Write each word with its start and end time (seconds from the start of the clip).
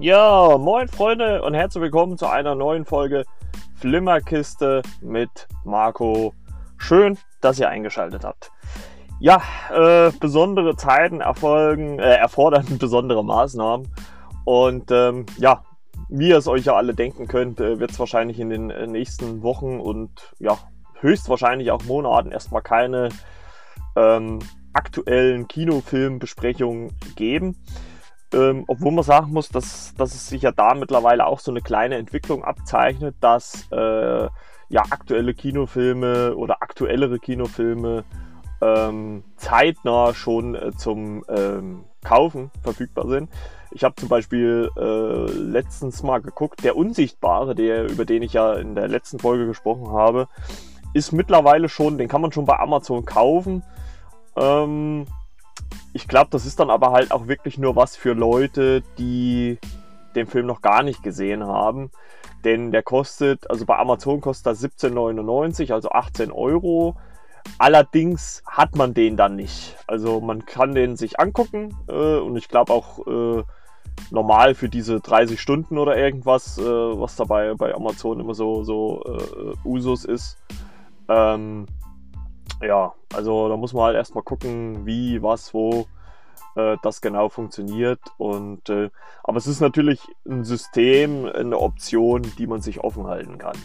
Ja, 0.00 0.56
moin 0.56 0.88
Freunde 0.88 1.42
und 1.42 1.52
herzlich 1.52 1.82
willkommen 1.82 2.16
zu 2.16 2.26
einer 2.26 2.54
neuen 2.54 2.86
Folge 2.86 3.24
Flimmerkiste 3.74 4.80
mit 5.02 5.46
Marco. 5.64 6.32
Schön, 6.78 7.18
dass 7.42 7.58
ihr 7.58 7.68
eingeschaltet 7.68 8.24
habt. 8.24 8.50
Ja, 9.20 9.42
äh, 9.70 10.10
besondere 10.18 10.74
Zeiten 10.76 11.20
erfolgen, 11.20 11.98
äh, 11.98 12.14
erfordern 12.14 12.64
besondere 12.78 13.22
Maßnahmen. 13.22 13.88
Und 14.48 14.90
ähm, 14.92 15.26
ja, 15.36 15.62
wie 16.08 16.30
ihr 16.30 16.38
es 16.38 16.48
euch 16.48 16.64
ja 16.64 16.72
alle 16.72 16.94
denken 16.94 17.28
könnt, 17.28 17.60
äh, 17.60 17.80
wird 17.80 17.90
es 17.90 17.98
wahrscheinlich 17.98 18.40
in 18.40 18.48
den 18.48 18.70
äh, 18.70 18.86
nächsten 18.86 19.42
Wochen 19.42 19.78
und 19.78 20.32
ja, 20.38 20.56
höchstwahrscheinlich 21.00 21.70
auch 21.70 21.84
Monaten 21.84 22.32
erstmal 22.32 22.62
keine 22.62 23.10
ähm, 23.94 24.38
aktuellen 24.72 25.48
Kinofilmbesprechungen 25.48 26.96
geben. 27.14 27.58
Ähm, 28.32 28.64
obwohl 28.68 28.92
man 28.92 29.04
sagen 29.04 29.34
muss, 29.34 29.50
dass, 29.50 29.92
dass 29.98 30.14
es 30.14 30.28
sich 30.28 30.40
ja 30.40 30.50
da 30.50 30.72
mittlerweile 30.72 31.26
auch 31.26 31.40
so 31.40 31.50
eine 31.50 31.60
kleine 31.60 31.96
Entwicklung 31.96 32.42
abzeichnet, 32.42 33.16
dass 33.20 33.70
äh, 33.70 34.28
ja 34.70 34.82
aktuelle 34.88 35.34
Kinofilme 35.34 36.34
oder 36.34 36.62
aktuellere 36.62 37.18
Kinofilme 37.18 38.02
ähm, 38.62 39.24
zeitnah 39.36 40.14
schon 40.14 40.54
äh, 40.54 40.72
zum 40.74 41.22
ähm, 41.28 41.84
Kaufen 42.02 42.50
verfügbar 42.62 43.08
sind. 43.08 43.28
Ich 43.70 43.84
habe 43.84 43.94
zum 43.96 44.08
Beispiel 44.08 44.70
äh, 44.76 45.30
letztens 45.32 46.02
mal 46.02 46.20
geguckt, 46.20 46.64
der 46.64 46.76
Unsichtbare, 46.76 47.54
der, 47.54 47.90
über 47.90 48.04
den 48.04 48.22
ich 48.22 48.32
ja 48.32 48.54
in 48.54 48.74
der 48.74 48.88
letzten 48.88 49.18
Folge 49.18 49.46
gesprochen 49.46 49.92
habe, 49.92 50.28
ist 50.94 51.12
mittlerweile 51.12 51.68
schon, 51.68 51.98
den 51.98 52.08
kann 52.08 52.22
man 52.22 52.32
schon 52.32 52.46
bei 52.46 52.58
Amazon 52.58 53.04
kaufen. 53.04 53.62
Ähm, 54.36 55.06
ich 55.92 56.08
glaube, 56.08 56.28
das 56.30 56.46
ist 56.46 56.60
dann 56.60 56.70
aber 56.70 56.92
halt 56.92 57.12
auch 57.12 57.28
wirklich 57.28 57.58
nur 57.58 57.76
was 57.76 57.96
für 57.96 58.12
Leute, 58.12 58.82
die 58.98 59.58
den 60.14 60.26
Film 60.26 60.46
noch 60.46 60.62
gar 60.62 60.82
nicht 60.82 61.02
gesehen 61.02 61.44
haben. 61.46 61.90
Denn 62.44 62.70
der 62.70 62.82
kostet, 62.82 63.50
also 63.50 63.66
bei 63.66 63.76
Amazon 63.76 64.20
kostet 64.20 64.46
er 64.46 64.54
17,99, 64.88 65.72
also 65.72 65.90
18 65.90 66.30
Euro. 66.30 66.96
Allerdings 67.58 68.42
hat 68.46 68.76
man 68.76 68.94
den 68.94 69.16
dann 69.16 69.36
nicht. 69.36 69.76
Also 69.86 70.20
man 70.20 70.46
kann 70.46 70.74
den 70.74 70.96
sich 70.96 71.18
angucken 71.18 71.76
äh, 71.88 72.18
und 72.18 72.36
ich 72.36 72.48
glaube 72.48 72.72
auch 72.72 73.06
äh, 73.06 73.42
normal 74.10 74.54
für 74.54 74.68
diese 74.68 75.00
30 75.00 75.40
Stunden 75.40 75.78
oder 75.78 75.96
irgendwas, 75.96 76.58
äh, 76.58 76.62
was 76.62 77.16
dabei 77.16 77.54
bei 77.54 77.74
Amazon 77.74 78.20
immer 78.20 78.34
so, 78.34 78.64
so 78.64 79.02
äh, 79.04 79.68
Usus 79.68 80.04
ist. 80.04 80.38
Ähm, 81.08 81.66
ja, 82.62 82.92
also 83.14 83.48
da 83.48 83.56
muss 83.56 83.72
man 83.72 83.84
halt 83.84 83.96
erstmal 83.96 84.24
gucken, 84.24 84.86
wie, 84.86 85.22
was, 85.22 85.54
wo 85.54 85.86
äh, 86.56 86.76
das 86.82 87.00
genau 87.00 87.28
funktioniert. 87.28 88.00
Und 88.18 88.68
äh, 88.68 88.90
aber 89.22 89.38
es 89.38 89.46
ist 89.46 89.60
natürlich 89.60 90.00
ein 90.26 90.44
System, 90.44 91.26
eine 91.26 91.58
Option, 91.58 92.22
die 92.38 92.46
man 92.46 92.60
sich 92.60 92.80
offen 92.80 93.06
halten 93.06 93.38
kann. 93.38 93.56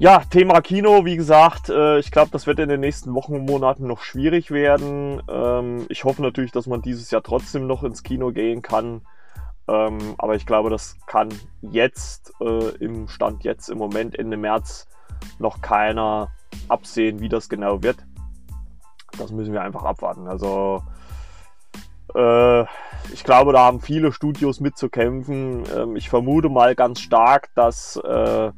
Ja, 0.00 0.20
Thema 0.30 0.62
Kino, 0.62 1.04
wie 1.04 1.18
gesagt, 1.18 1.68
äh, 1.68 1.98
ich 1.98 2.10
glaube, 2.10 2.30
das 2.30 2.46
wird 2.46 2.58
in 2.58 2.70
den 2.70 2.80
nächsten 2.80 3.14
Wochen 3.14 3.34
und 3.34 3.44
Monaten 3.44 3.86
noch 3.86 4.00
schwierig 4.00 4.50
werden. 4.50 5.22
Ähm, 5.28 5.84
ich 5.90 6.04
hoffe 6.04 6.22
natürlich, 6.22 6.52
dass 6.52 6.66
man 6.66 6.80
dieses 6.80 7.10
Jahr 7.10 7.22
trotzdem 7.22 7.66
noch 7.66 7.84
ins 7.84 8.02
Kino 8.02 8.32
gehen 8.32 8.62
kann. 8.62 9.02
Ähm, 9.68 10.14
aber 10.16 10.36
ich 10.36 10.46
glaube, 10.46 10.70
das 10.70 10.96
kann 11.06 11.28
jetzt 11.60 12.32
äh, 12.40 12.70
im 12.76 13.08
Stand 13.08 13.44
jetzt 13.44 13.68
im 13.68 13.76
Moment 13.76 14.18
Ende 14.18 14.38
März 14.38 14.88
noch 15.38 15.60
keiner 15.60 16.28
absehen, 16.70 17.20
wie 17.20 17.28
das 17.28 17.50
genau 17.50 17.82
wird. 17.82 17.98
Das 19.18 19.30
müssen 19.32 19.52
wir 19.52 19.60
einfach 19.60 19.84
abwarten. 19.84 20.28
Also 20.28 20.82
äh, 22.14 22.62
ich 23.12 23.22
glaube, 23.22 23.52
da 23.52 23.66
haben 23.66 23.82
viele 23.82 24.12
Studios 24.12 24.60
mitzukämpfen. 24.60 25.64
Ähm, 25.76 25.94
ich 25.96 26.08
vermute 26.08 26.48
mal 26.48 26.74
ganz 26.74 27.00
stark, 27.00 27.50
dass 27.54 27.96
äh, 27.96 28.50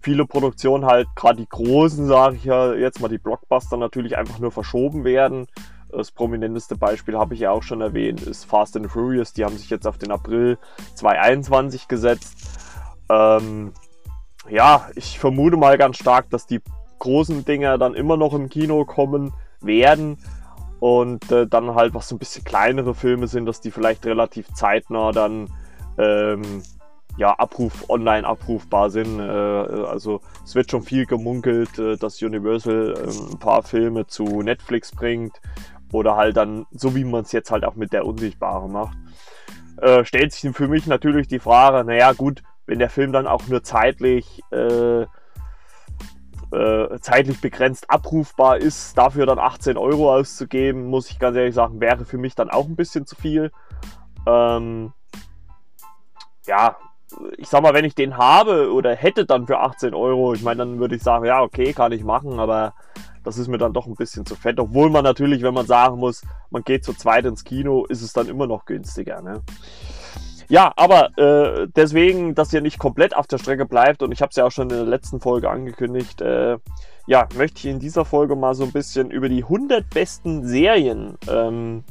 viele 0.00 0.26
Produktionen 0.26 0.86
halt, 0.86 1.08
gerade 1.14 1.38
die 1.38 1.48
großen, 1.48 2.06
sage 2.06 2.36
ich 2.36 2.44
ja 2.44 2.74
jetzt 2.74 3.00
mal 3.00 3.08
die 3.08 3.18
Blockbuster, 3.18 3.76
natürlich 3.76 4.16
einfach 4.16 4.38
nur 4.38 4.52
verschoben 4.52 5.04
werden. 5.04 5.46
Das 5.90 6.12
prominenteste 6.12 6.76
Beispiel 6.76 7.16
habe 7.16 7.34
ich 7.34 7.40
ja 7.40 7.50
auch 7.50 7.62
schon 7.62 7.80
erwähnt, 7.80 8.22
ist 8.22 8.44
Fast 8.44 8.76
and 8.76 8.90
Furious. 8.90 9.32
Die 9.32 9.44
haben 9.44 9.56
sich 9.56 9.70
jetzt 9.70 9.86
auf 9.86 9.98
den 9.98 10.10
April 10.10 10.58
2021 10.94 11.88
gesetzt. 11.88 12.36
Ähm, 13.08 13.72
ja, 14.50 14.88
ich 14.94 15.18
vermute 15.18 15.56
mal 15.56 15.78
ganz 15.78 15.96
stark, 15.96 16.28
dass 16.30 16.46
die 16.46 16.60
großen 16.98 17.44
Dinger 17.44 17.78
dann 17.78 17.94
immer 17.94 18.16
noch 18.16 18.34
im 18.34 18.48
Kino 18.48 18.84
kommen 18.84 19.32
werden 19.60 20.18
und 20.80 21.30
äh, 21.32 21.46
dann 21.46 21.74
halt, 21.74 21.94
was 21.94 22.08
so 22.08 22.14
ein 22.14 22.18
bisschen 22.18 22.44
kleinere 22.44 22.94
Filme 22.94 23.26
sind, 23.26 23.46
dass 23.46 23.60
die 23.60 23.70
vielleicht 23.70 24.04
relativ 24.06 24.52
zeitnah 24.54 25.12
dann 25.12 25.48
ähm, 25.96 26.62
ja, 27.16 27.32
Abruf, 27.38 27.88
online 27.88 28.26
abrufbar 28.26 28.90
sind. 28.90 29.18
Äh, 29.18 29.22
also 29.22 30.20
es 30.44 30.54
wird 30.54 30.70
schon 30.70 30.82
viel 30.82 31.06
gemunkelt, 31.06 31.78
äh, 31.78 31.96
dass 31.96 32.22
Universal 32.22 32.94
äh, 32.96 33.32
ein 33.32 33.38
paar 33.38 33.62
Filme 33.62 34.06
zu 34.06 34.42
Netflix 34.42 34.92
bringt 34.92 35.40
oder 35.92 36.16
halt 36.16 36.36
dann, 36.36 36.66
so 36.70 36.94
wie 36.94 37.04
man 37.04 37.22
es 37.22 37.32
jetzt 37.32 37.50
halt 37.50 37.64
auch 37.64 37.74
mit 37.74 37.92
der 37.92 38.06
Unsichtbare 38.06 38.68
macht. 38.68 38.96
Äh, 39.78 40.04
stellt 40.04 40.32
sich 40.32 40.54
für 40.54 40.68
mich 40.68 40.86
natürlich 40.86 41.28
die 41.28 41.38
Frage, 41.38 41.84
naja 41.84 42.12
gut, 42.12 42.42
wenn 42.66 42.78
der 42.78 42.90
Film 42.90 43.12
dann 43.12 43.26
auch 43.26 43.46
nur 43.48 43.62
zeitlich 43.62 44.42
äh, 44.50 45.06
äh, 46.50 46.98
zeitlich 47.00 47.40
begrenzt 47.40 47.90
abrufbar 47.90 48.58
ist, 48.58 48.96
dafür 48.96 49.26
dann 49.26 49.38
18 49.38 49.76
Euro 49.76 50.14
auszugeben, 50.14 50.86
muss 50.86 51.10
ich 51.10 51.18
ganz 51.18 51.36
ehrlich 51.36 51.54
sagen, 51.54 51.80
wäre 51.80 52.04
für 52.04 52.18
mich 52.18 52.34
dann 52.34 52.50
auch 52.50 52.66
ein 52.66 52.76
bisschen 52.76 53.06
zu 53.06 53.16
viel. 53.16 53.52
Ähm, 54.26 54.92
ja, 56.46 56.76
ich 57.36 57.48
sag 57.48 57.62
mal, 57.62 57.74
wenn 57.74 57.84
ich 57.84 57.94
den 57.94 58.16
habe 58.16 58.72
oder 58.72 58.94
hätte 58.94 59.24
dann 59.24 59.46
für 59.46 59.58
18 59.58 59.94
Euro, 59.94 60.34
ich 60.34 60.42
meine, 60.42 60.58
dann 60.58 60.78
würde 60.78 60.96
ich 60.96 61.02
sagen, 61.02 61.24
ja, 61.24 61.42
okay, 61.42 61.72
kann 61.72 61.92
ich 61.92 62.04
machen, 62.04 62.38
aber 62.38 62.74
das 63.24 63.38
ist 63.38 63.48
mir 63.48 63.58
dann 63.58 63.72
doch 63.72 63.86
ein 63.86 63.94
bisschen 63.94 64.26
zu 64.26 64.34
fett. 64.34 64.58
Obwohl 64.58 64.90
man 64.90 65.04
natürlich, 65.04 65.42
wenn 65.42 65.54
man 65.54 65.66
sagen 65.66 65.98
muss, 65.98 66.22
man 66.50 66.62
geht 66.62 66.84
zu 66.84 66.94
zweit 66.94 67.26
ins 67.26 67.44
Kino, 67.44 67.84
ist 67.86 68.02
es 68.02 68.12
dann 68.12 68.28
immer 68.28 68.46
noch 68.46 68.64
günstiger. 68.64 69.22
Ne? 69.22 69.42
Ja, 70.48 70.72
aber 70.76 71.18
äh, 71.18 71.68
deswegen, 71.76 72.34
dass 72.34 72.52
ihr 72.52 72.62
nicht 72.62 72.78
komplett 72.78 73.14
auf 73.14 73.26
der 73.26 73.38
Strecke 73.38 73.66
bleibt 73.66 74.02
und 74.02 74.12
ich 74.12 74.22
habe 74.22 74.30
es 74.30 74.36
ja 74.36 74.46
auch 74.46 74.50
schon 74.50 74.70
in 74.70 74.76
der 74.76 74.86
letzten 74.86 75.20
Folge 75.20 75.50
angekündigt, 75.50 76.22
äh, 76.22 76.56
ja, 77.06 77.28
möchte 77.36 77.58
ich 77.58 77.66
in 77.66 77.80
dieser 77.80 78.04
Folge 78.04 78.34
mal 78.34 78.54
so 78.54 78.64
ein 78.64 78.72
bisschen 78.72 79.10
über 79.10 79.28
die 79.28 79.42
100 79.42 79.88
besten 79.90 80.46
Serien 80.46 81.18
ähm, 81.28 81.84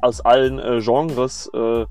aus 0.00 0.20
allen 0.20 0.60
äh, 0.60 0.80
Genres 0.80 1.50
äh, 1.52 1.86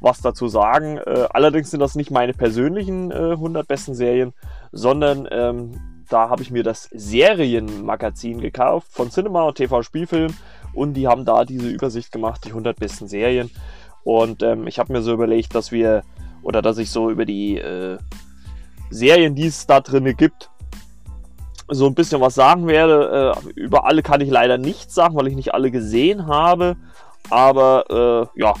was 0.00 0.20
dazu 0.20 0.48
sagen. 0.48 0.98
Äh, 0.98 1.26
allerdings 1.30 1.70
sind 1.70 1.80
das 1.80 1.94
nicht 1.94 2.10
meine 2.10 2.32
persönlichen 2.32 3.12
100 3.12 3.62
äh, 3.62 3.66
besten 3.66 3.94
Serien, 3.94 4.32
sondern 4.72 5.28
ähm, 5.30 6.04
da 6.08 6.28
habe 6.28 6.42
ich 6.42 6.50
mir 6.50 6.64
das 6.64 6.88
Serienmagazin 6.92 8.40
gekauft 8.40 8.88
von 8.90 9.10
Cinema 9.10 9.42
und 9.44 9.56
TV 9.56 9.82
Spielfilm 9.82 10.34
und 10.74 10.94
die 10.94 11.06
haben 11.06 11.24
da 11.24 11.44
diese 11.44 11.68
Übersicht 11.68 12.12
gemacht, 12.12 12.44
die 12.44 12.50
100 12.50 12.78
besten 12.78 13.08
Serien. 13.08 13.50
Und 14.02 14.42
ähm, 14.42 14.66
ich 14.66 14.78
habe 14.78 14.92
mir 14.92 15.02
so 15.02 15.12
überlegt, 15.12 15.54
dass 15.54 15.72
wir, 15.72 16.02
oder 16.42 16.62
dass 16.62 16.78
ich 16.78 16.90
so 16.90 17.10
über 17.10 17.24
die 17.24 17.58
äh, 17.58 17.98
Serien, 18.90 19.34
die 19.34 19.46
es 19.46 19.66
da 19.66 19.80
drin 19.80 20.16
gibt, 20.16 20.50
so 21.68 21.86
ein 21.86 21.94
bisschen 21.94 22.20
was 22.20 22.34
sagen 22.34 22.66
werde. 22.66 23.34
Äh, 23.36 23.60
über 23.60 23.84
alle 23.84 24.02
kann 24.02 24.20
ich 24.20 24.30
leider 24.30 24.58
nichts 24.58 24.94
sagen, 24.94 25.14
weil 25.14 25.28
ich 25.28 25.36
nicht 25.36 25.54
alle 25.54 25.70
gesehen 25.70 26.26
habe. 26.26 26.76
Aber 27.28 28.30
äh, 28.34 28.40
ja, 28.40 28.54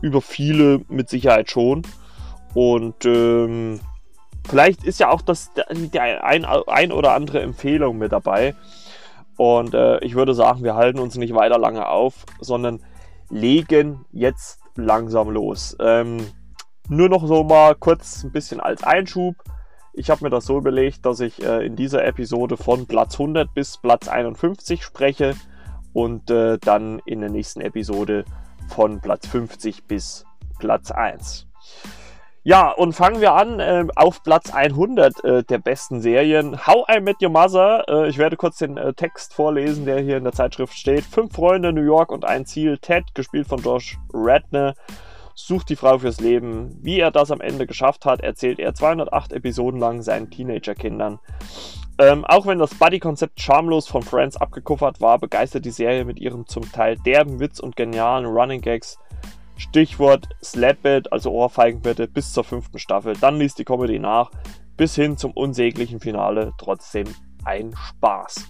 über 0.00 0.20
viele 0.20 0.80
mit 0.88 1.08
Sicherheit 1.08 1.50
schon. 1.50 1.82
Und 2.54 3.04
ähm, 3.04 3.80
vielleicht 4.48 4.84
ist 4.84 5.00
ja 5.00 5.10
auch 5.10 5.22
das 5.22 5.52
der 5.54 6.24
ein, 6.24 6.44
ein 6.44 6.92
oder 6.92 7.12
andere 7.12 7.40
Empfehlung 7.40 7.98
mit 7.98 8.12
dabei. 8.12 8.54
Und 9.36 9.74
äh, 9.74 9.98
ich 10.00 10.14
würde 10.14 10.34
sagen, 10.34 10.64
wir 10.64 10.74
halten 10.74 10.98
uns 10.98 11.16
nicht 11.16 11.34
weiter 11.34 11.58
lange 11.58 11.86
auf, 11.86 12.24
sondern 12.40 12.80
legen 13.30 14.04
jetzt 14.12 14.60
langsam 14.74 15.30
los. 15.30 15.76
Ähm, 15.80 16.26
nur 16.88 17.08
noch 17.08 17.26
so 17.26 17.44
mal 17.44 17.74
kurz 17.74 18.24
ein 18.24 18.32
bisschen 18.32 18.60
als 18.60 18.82
Einschub. 18.82 19.36
Ich 19.92 20.10
habe 20.10 20.24
mir 20.24 20.30
das 20.30 20.46
so 20.46 20.58
überlegt, 20.58 21.04
dass 21.04 21.20
ich 21.20 21.44
äh, 21.44 21.64
in 21.66 21.76
dieser 21.76 22.04
Episode 22.04 22.56
von 22.56 22.86
Platz 22.86 23.14
100 23.14 23.52
bis 23.52 23.78
Platz 23.78 24.08
51 24.08 24.82
spreche 24.82 25.34
und 25.92 26.30
äh, 26.30 26.58
dann 26.58 27.00
in 27.04 27.20
der 27.20 27.30
nächsten 27.30 27.60
Episode 27.60 28.24
von 28.68 29.00
Platz 29.00 29.26
50 29.26 29.84
bis 29.84 30.24
Platz 30.58 30.90
1. 30.90 31.48
Ja, 32.44 32.70
und 32.70 32.94
fangen 32.94 33.20
wir 33.20 33.34
an 33.34 33.60
äh, 33.60 33.86
auf 33.94 34.22
Platz 34.22 34.54
100 34.54 35.22
äh, 35.22 35.42
der 35.44 35.58
besten 35.58 36.00
Serien. 36.00 36.66
How 36.66 36.86
I 36.90 37.00
Met 37.00 37.22
Your 37.22 37.28
Mother. 37.28 37.84
Äh, 37.88 38.08
ich 38.08 38.16
werde 38.16 38.36
kurz 38.36 38.56
den 38.56 38.78
äh, 38.78 38.94
Text 38.94 39.34
vorlesen, 39.34 39.84
der 39.84 40.00
hier 40.00 40.16
in 40.16 40.24
der 40.24 40.32
Zeitschrift 40.32 40.72
steht. 40.72 41.04
Fünf 41.04 41.34
Freunde, 41.34 41.72
New 41.74 41.82
York 41.82 42.10
und 42.10 42.24
ein 42.24 42.46
Ziel. 42.46 42.78
Ted, 42.78 43.14
gespielt 43.14 43.48
von 43.48 43.60
Josh 43.60 43.98
Radner. 44.14 44.74
sucht 45.34 45.68
die 45.68 45.76
Frau 45.76 45.98
fürs 45.98 46.20
Leben. 46.20 46.78
Wie 46.80 47.00
er 47.00 47.10
das 47.10 47.30
am 47.30 47.42
Ende 47.42 47.66
geschafft 47.66 48.06
hat, 48.06 48.22
erzählt 48.22 48.60
er 48.60 48.72
208 48.72 49.34
Episoden 49.34 49.78
lang 49.78 50.00
seinen 50.00 50.30
Teenagerkindern. 50.30 51.18
Ähm, 52.00 52.24
auch 52.24 52.46
wenn 52.46 52.58
das 52.58 52.74
Buddy-Konzept 52.74 53.40
schamlos 53.40 53.88
von 53.88 54.02
Friends 54.02 54.36
abgekuffert 54.36 55.00
war, 55.00 55.18
begeistert 55.18 55.64
die 55.64 55.70
Serie 55.70 56.04
mit 56.04 56.20
ihrem 56.20 56.46
zum 56.46 56.70
Teil 56.70 56.96
derben 56.96 57.40
Witz 57.40 57.58
und 57.58 57.74
genialen 57.74 58.24
Running 58.24 58.60
Gags. 58.60 58.98
Stichwort 59.56 60.28
Slapbit, 60.42 61.12
also 61.12 61.32
Ohrfeigenbitte, 61.32 62.06
bis 62.06 62.32
zur 62.32 62.44
fünften 62.44 62.78
Staffel. 62.78 63.16
Dann 63.20 63.38
ließ 63.38 63.56
die 63.56 63.64
Comedy 63.64 63.98
nach, 63.98 64.30
bis 64.76 64.94
hin 64.94 65.16
zum 65.16 65.32
unsäglichen 65.32 65.98
Finale. 65.98 66.52
Trotzdem 66.58 67.06
ein 67.44 67.74
Spaß. 67.74 68.46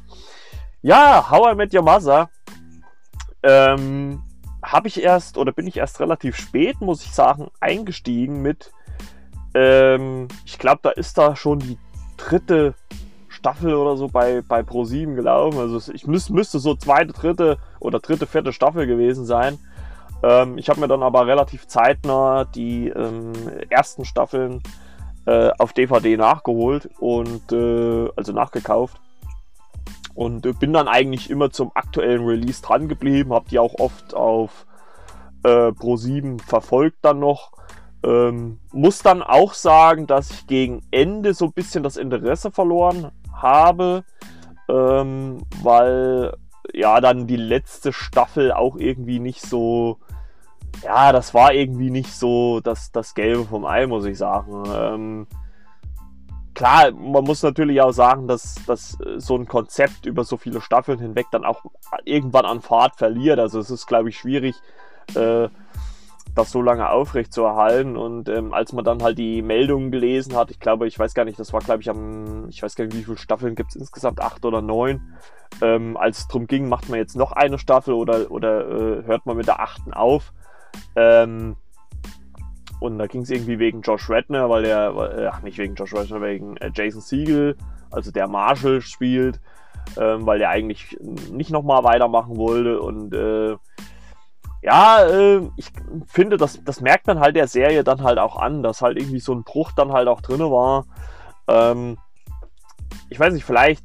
Ja, 0.83 1.31
How 1.31 1.53
I 1.53 1.55
Met 1.55 1.75
Your 1.75 1.83
Mother 1.83 2.29
ähm, 3.43 4.23
habe 4.63 4.89
ich 4.89 5.03
erst 5.03 5.39
oder 5.39 5.53
bin 5.53 5.67
ich 5.67 5.79
erst 5.79 6.01
relativ 6.01 6.37
spät, 6.37 6.83
muss 6.83 7.03
ich 7.05 7.13
sagen, 7.13 7.49
eingestiegen 7.61 8.43
mit. 8.43 8.73
Ähm, 9.55 10.29
ich 10.45 10.59
glaube, 10.59 10.81
da 10.83 10.91
ist 10.91 11.17
da 11.17 11.35
schon 11.35 11.61
die 11.61 11.79
dritte 12.19 12.75
Staffel 13.39 13.75
oder 13.75 13.97
so 13.97 14.09
bei, 14.09 14.43
bei 14.43 14.61
Pro7 14.61 15.15
gelaufen. 15.15 15.59
Also 15.59 15.93
ich 15.93 16.07
müß, 16.07 16.31
müsste 16.31 16.59
so 16.59 16.75
zweite, 16.75 17.13
dritte 17.13 17.59
oder 17.79 18.01
dritte, 18.01 18.27
vierte 18.27 18.53
Staffel 18.53 18.87
gewesen 18.87 19.25
sein. 19.25 19.59
Ähm, 20.25 20.59
ich 20.59 20.69
habe 20.69 20.81
mir 20.81 20.89
dann 20.89 21.05
aber 21.05 21.27
relativ 21.27 21.69
zeitnah 21.69 22.45
die 22.45 22.89
ähm, 22.89 23.33
ersten 23.71 24.05
Staffeln 24.05 24.61
äh, 25.27 25.51
auf 25.59 25.73
DVD 25.73 26.17
nachgeholt 26.17 26.91
und 26.99 27.53
äh, 27.53 28.09
also 28.17 28.33
nachgekauft. 28.33 29.01
Und 30.15 30.45
äh, 30.45 30.53
bin 30.53 30.73
dann 30.73 30.89
eigentlich 30.89 31.31
immer 31.31 31.51
zum 31.51 31.71
aktuellen 31.75 32.25
Release 32.25 32.61
dran 32.61 32.89
geblieben, 32.89 33.33
habe 33.33 33.49
die 33.49 33.61
auch 33.61 33.75
oft 33.79 34.15
auf 34.15 34.67
äh, 35.45 35.69
Pro7 35.69 36.43
verfolgt 36.43 36.99
dann 37.03 37.21
noch. 37.21 37.53
Ähm, 38.03 38.59
muss 38.73 39.03
dann 39.03 39.23
auch 39.23 39.55
sagen, 39.55 40.09
dass 40.09 40.31
ich 40.31 40.47
gegen 40.49 40.83
Ende 40.91 41.35
so 41.35 41.47
ein 41.47 41.53
bisschen 41.53 41.85
das 41.85 41.97
Interesse 41.97 42.51
verloren 42.51 43.13
habe, 43.43 44.05
ähm, 44.69 45.43
weil 45.63 46.35
ja 46.73 47.01
dann 47.01 47.27
die 47.27 47.37
letzte 47.37 47.93
Staffel 47.93 48.53
auch 48.53 48.77
irgendwie 48.77 49.21
nicht 49.21 49.43
so, 49.43 49.99
ja, 50.85 51.13
das 51.13 51.35
war 51.35 51.53
irgendwie 51.53 51.91
nicht 51.91 52.13
so 52.13 52.61
das, 52.61 52.93
das 52.93 53.15
Gelbe 53.15 53.45
vom 53.45 53.65
Ei, 53.65 53.87
muss 53.87 54.05
ich 54.05 54.19
sagen. 54.19 54.65
Ähm, 54.73 55.27
klar, 56.55 56.93
man 56.93 57.25
muss 57.25 57.43
natürlich 57.43 57.81
auch 57.81 57.93
sagen, 57.93 58.29
dass, 58.29 58.57
dass 58.67 58.99
so 59.17 59.37
ein 59.37 59.47
Konzept 59.47 60.07
über 60.07 60.25
so 60.25 60.37
viele 60.37 60.61
Staffeln 60.61 60.99
hinweg 60.99 61.27
dann 61.31 61.45
auch 61.45 61.65
irgendwann 62.05 62.45
an 62.45 62.61
Fahrt 62.61 62.97
verliert. 62.97 63.39
Also 63.39 63.61
es 63.61 63.71
ist, 63.71 63.87
glaube 63.87 64.11
ich, 64.11 64.19
schwierig, 64.19 64.57
äh, 65.15 65.49
das 66.35 66.51
so 66.51 66.63
lange 66.63 66.91
aufrecht 66.91 67.33
zu 67.33 67.43
erhalten. 67.43 67.97
Und 67.97 68.29
ähm, 68.29 68.53
als 68.53 68.73
man 68.73 68.85
dann 68.85 69.03
halt 69.03 69.19
die 69.19 69.43
Meldungen 69.43 69.91
gelesen 69.91 70.37
hat, 70.37 70.51
ich 70.51 70.61
glaube, 70.61 70.87
ich 70.87 70.99
weiß 70.99 71.15
gar 71.15 71.25
nicht, 71.25 71.39
das 71.39 71.53
war, 71.53 71.61
glaube 71.61 71.83
ich, 71.83 71.91
am, 71.91 72.49
ich 72.49 72.63
weiß 72.63 72.75
gar 72.75 72.85
nicht, 72.85 72.97
wie 72.97 73.05
viele 73.05 73.19
Staffeln 73.19 73.55
gibt 73.55 73.71
es 73.71 73.77
insgesamt, 73.77 74.21
acht 74.21 74.45
oder 74.45 74.63
neun. 74.63 75.15
Ähm, 75.63 75.97
als 75.97 76.19
es 76.19 76.29
darum 76.29 76.47
ging, 76.47 76.69
macht 76.69 76.89
man 76.89 76.99
jetzt 76.99 77.17
noch 77.17 77.33
eine 77.33 77.59
Staffel 77.59 77.95
oder, 77.95 78.31
oder 78.31 78.69
äh, 78.69 79.05
hört 79.05 79.27
man 79.27 79.37
mit 79.37 79.47
der 79.47 79.61
achten 79.61 79.93
auf. 79.93 80.33
Ähm, 80.95 81.57
und 82.81 82.99
da 82.99 83.07
ging 83.07 83.23
es 83.23 83.31
irgendwie 83.31 83.59
wegen 83.59 83.81
Josh 83.81 84.09
Redner, 84.09 84.49
weil 84.49 84.63
der, 84.63 84.95
äh, 84.95 85.27
ach 85.27 85.43
nicht 85.43 85.59
wegen 85.59 85.75
Josh 85.75 85.95
Redner, 85.95 86.23
wegen 86.23 86.57
äh, 86.59 86.71
Jason 86.73 87.01
Siegel, 87.01 87.57
also 87.91 88.13
der 88.13 88.29
Marshall 88.29 88.81
spielt, 88.81 89.41
ähm, 89.97 90.27
weil 90.27 90.39
der 90.39 90.51
eigentlich 90.51 90.97
nicht 91.33 91.51
nochmal 91.51 91.83
weitermachen 91.83 92.37
wollte. 92.37 92.81
Und 92.81 93.15
äh, 93.15 93.57
ja, 94.63 95.07
äh, 95.07 95.41
ich 95.57 95.71
finde, 96.07 96.37
das, 96.37 96.63
das 96.65 96.81
merkt 96.81 97.07
man 97.07 97.21
halt 97.21 97.37
der 97.37 97.49
Serie 97.49 97.85
dann 97.85 98.03
halt 98.03 98.19
auch 98.19 98.37
an, 98.37 98.63
dass 98.63 98.83
halt 98.83 98.99
irgendwie 98.99 99.21
so 99.21 99.33
ein 99.33 99.45
Bruch 99.45 99.73
dann 99.73 99.93
halt 99.93 100.09
auch 100.09 100.21
drin 100.21 100.41
war. 100.41 100.85
Ähm, 101.47 101.97
ich 103.09 103.21
weiß 103.21 103.33
nicht, 103.33 103.45
vielleicht, 103.45 103.85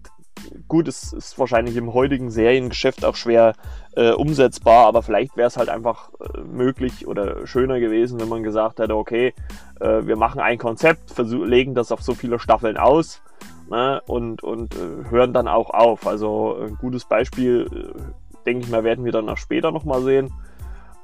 gut, 0.68 0.88
es 0.88 1.14
ist 1.14 1.38
wahrscheinlich 1.38 1.76
im 1.76 1.94
heutigen 1.94 2.32
Seriengeschäft 2.32 3.06
auch 3.06 3.16
schwer 3.16 3.54
äh, 3.96 4.12
umsetzbar, 4.12 4.88
aber 4.88 5.04
vielleicht 5.04 5.38
wäre 5.38 5.48
es 5.48 5.58
halt 5.58 5.70
einfach 5.70 6.10
äh, 6.20 6.42
möglich 6.42 7.08
oder 7.08 7.46
schöner 7.46 7.80
gewesen, 7.80 8.20
wenn 8.20 8.30
man 8.30 8.44
gesagt 8.44 8.80
hätte, 8.80 8.96
okay, 8.96 9.34
äh, 9.80 10.06
wir 10.06 10.16
machen 10.16 10.42
ein 10.42 10.58
Konzept, 10.58 11.12
versuch, 11.12 11.46
legen 11.46 11.76
das 11.76 11.92
auf 11.92 12.02
so 12.02 12.16
viele 12.16 12.40
Staffeln 12.40 12.78
aus 12.78 13.22
ne, 13.70 14.02
und, 14.08 14.42
und 14.44 14.74
äh, 14.74 15.10
hören 15.10 15.34
dann 15.34 15.48
auch 15.48 15.70
auf. 15.70 16.08
Also 16.08 16.58
ein 16.60 16.78
gutes 16.78 17.06
Beispiel, 17.06 17.68
äh, 17.72 18.44
denke 18.48 18.66
ich 18.66 18.72
mal, 18.72 18.84
werden 18.84 19.06
wir 19.06 19.12
dann 19.12 19.30
auch 19.30 19.38
später 19.38 19.72
nochmal 19.72 20.02
sehen 20.02 20.34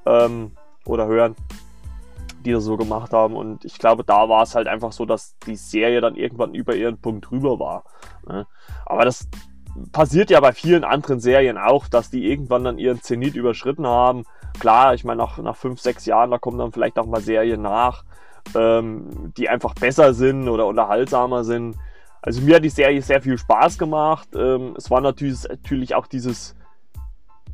ähm, 0.09 0.51
oder 0.85 1.07
hören, 1.07 1.35
die 2.45 2.51
das 2.51 2.63
so 2.63 2.77
gemacht 2.77 3.13
haben. 3.13 3.35
Und 3.35 3.65
ich 3.65 3.77
glaube, 3.77 4.03
da 4.03 4.27
war 4.27 4.43
es 4.43 4.55
halt 4.55 4.67
einfach 4.67 4.91
so, 4.91 5.05
dass 5.05 5.37
die 5.45 5.55
Serie 5.55 6.01
dann 6.01 6.15
irgendwann 6.15 6.53
über 6.53 6.75
ihren 6.75 6.99
Punkt 6.99 7.29
drüber 7.29 7.59
war. 7.59 7.83
Ne? 8.27 8.47
Aber 8.85 9.05
das 9.05 9.27
passiert 9.91 10.29
ja 10.29 10.39
bei 10.39 10.51
vielen 10.51 10.83
anderen 10.83 11.19
Serien 11.19 11.57
auch, 11.57 11.87
dass 11.87 12.09
die 12.09 12.29
irgendwann 12.29 12.63
dann 12.63 12.79
ihren 12.79 13.01
Zenit 13.01 13.35
überschritten 13.35 13.87
haben. 13.87 14.23
Klar, 14.59 14.93
ich 14.93 15.03
meine, 15.03 15.17
nach, 15.17 15.37
nach 15.37 15.55
fünf, 15.55 15.79
sechs 15.79 16.05
Jahren, 16.05 16.31
da 16.31 16.37
kommen 16.37 16.57
dann 16.57 16.71
vielleicht 16.71 16.97
auch 16.97 17.05
mal 17.05 17.21
Serien 17.21 17.61
nach, 17.61 18.03
ähm, 18.55 19.31
die 19.37 19.47
einfach 19.47 19.75
besser 19.75 20.13
sind 20.13 20.49
oder 20.49 20.65
unterhaltsamer 20.65 21.43
sind. 21.43 21.75
Also 22.21 22.41
mir 22.41 22.55
hat 22.55 22.63
die 22.63 22.69
Serie 22.69 23.01
sehr 23.01 23.21
viel 23.21 23.37
Spaß 23.37 23.77
gemacht. 23.77 24.29
Ähm, 24.35 24.73
es 24.75 24.89
war 24.89 25.01
natürlich, 25.01 25.43
natürlich 25.47 25.95
auch 25.95 26.07
dieses 26.07 26.55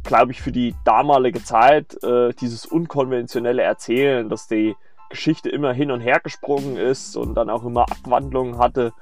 glaube 0.06 0.32
ich, 0.32 0.42
für 0.42 0.52
die 0.52 0.76
damalige 0.86 1.44
Zeit 1.44 2.02
äh, 2.04 2.34
dieses 2.34 2.66
unkonventionelle 2.66 3.62
Erzählen, 3.62 4.30
dass 4.30 4.48
die 4.48 4.76
Geschichte 5.10 5.50
immer 5.50 5.74
hin 5.74 5.92
und 5.92 6.02
her 6.02 6.20
gesprungen 6.24 6.78
ist 6.78 7.18
und 7.18 7.36
dann 7.36 7.50
auch 7.50 7.64
immer 7.66 7.84
Abwandlungen 7.84 8.58
hatte. 8.58 8.94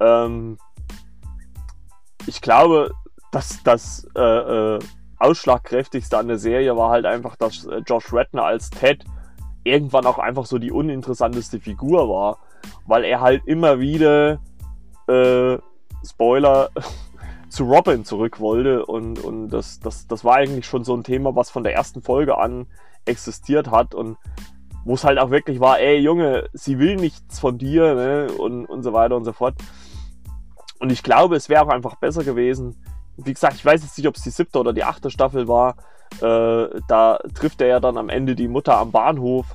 Ähm, 0.00 0.58
ich 2.26 2.40
glaube, 2.40 2.92
dass 3.32 3.62
das 3.62 4.08
äh, 4.16 4.20
äh, 4.20 4.78
ausschlagkräftigste 5.18 6.18
an 6.18 6.28
der 6.28 6.38
Serie 6.38 6.76
war 6.76 6.90
halt 6.90 7.06
einfach, 7.06 7.36
dass 7.36 7.64
äh, 7.66 7.82
Josh 7.86 8.12
Redner 8.12 8.44
als 8.44 8.70
Ted 8.70 9.04
irgendwann 9.64 10.06
auch 10.06 10.18
einfach 10.18 10.46
so 10.46 10.58
die 10.58 10.70
uninteressanteste 10.70 11.60
Figur 11.60 12.08
war, 12.08 12.38
weil 12.86 13.04
er 13.04 13.20
halt 13.20 13.42
immer 13.46 13.80
wieder 13.80 14.38
äh, 15.08 15.58
Spoiler 16.04 16.70
zu 17.56 17.64
Robin 17.64 18.04
zurück 18.04 18.38
wollte. 18.38 18.84
Und, 18.84 19.18
und 19.18 19.48
das, 19.48 19.80
das, 19.80 20.06
das 20.06 20.24
war 20.24 20.36
eigentlich 20.36 20.66
schon 20.66 20.84
so 20.84 20.94
ein 20.94 21.02
Thema, 21.02 21.34
was 21.34 21.50
von 21.50 21.64
der 21.64 21.74
ersten 21.74 22.02
Folge 22.02 22.38
an 22.38 22.66
existiert 23.06 23.70
hat 23.70 23.94
und 23.94 24.18
wo 24.84 24.94
es 24.94 25.04
halt 25.04 25.18
auch 25.18 25.30
wirklich 25.30 25.58
war, 25.58 25.80
ey 25.80 25.98
Junge, 25.98 26.48
sie 26.52 26.78
will 26.78 26.96
nichts 26.96 27.40
von 27.40 27.58
dir 27.58 27.94
ne? 27.94 28.28
und, 28.38 28.66
und 28.66 28.82
so 28.82 28.92
weiter 28.92 29.16
und 29.16 29.24
so 29.24 29.32
fort. 29.32 29.54
Und 30.78 30.92
ich 30.92 31.02
glaube, 31.02 31.34
es 31.34 31.48
wäre 31.48 31.62
auch 31.62 31.68
einfach 31.68 31.96
besser 31.96 32.22
gewesen. 32.22 32.76
Wie 33.16 33.32
gesagt, 33.32 33.54
ich 33.54 33.64
weiß 33.64 33.82
jetzt 33.82 33.96
nicht, 33.96 34.06
ob 34.06 34.16
es 34.16 34.22
die 34.22 34.30
siebte 34.30 34.58
oder 34.58 34.72
die 34.72 34.84
achte 34.84 35.10
Staffel 35.10 35.48
war. 35.48 35.76
Äh, 36.20 36.80
da 36.86 37.18
trifft 37.34 37.62
er 37.62 37.68
ja 37.68 37.80
dann 37.80 37.96
am 37.96 38.10
Ende 38.10 38.36
die 38.36 38.48
Mutter 38.48 38.76
am 38.76 38.92
Bahnhof. 38.92 39.46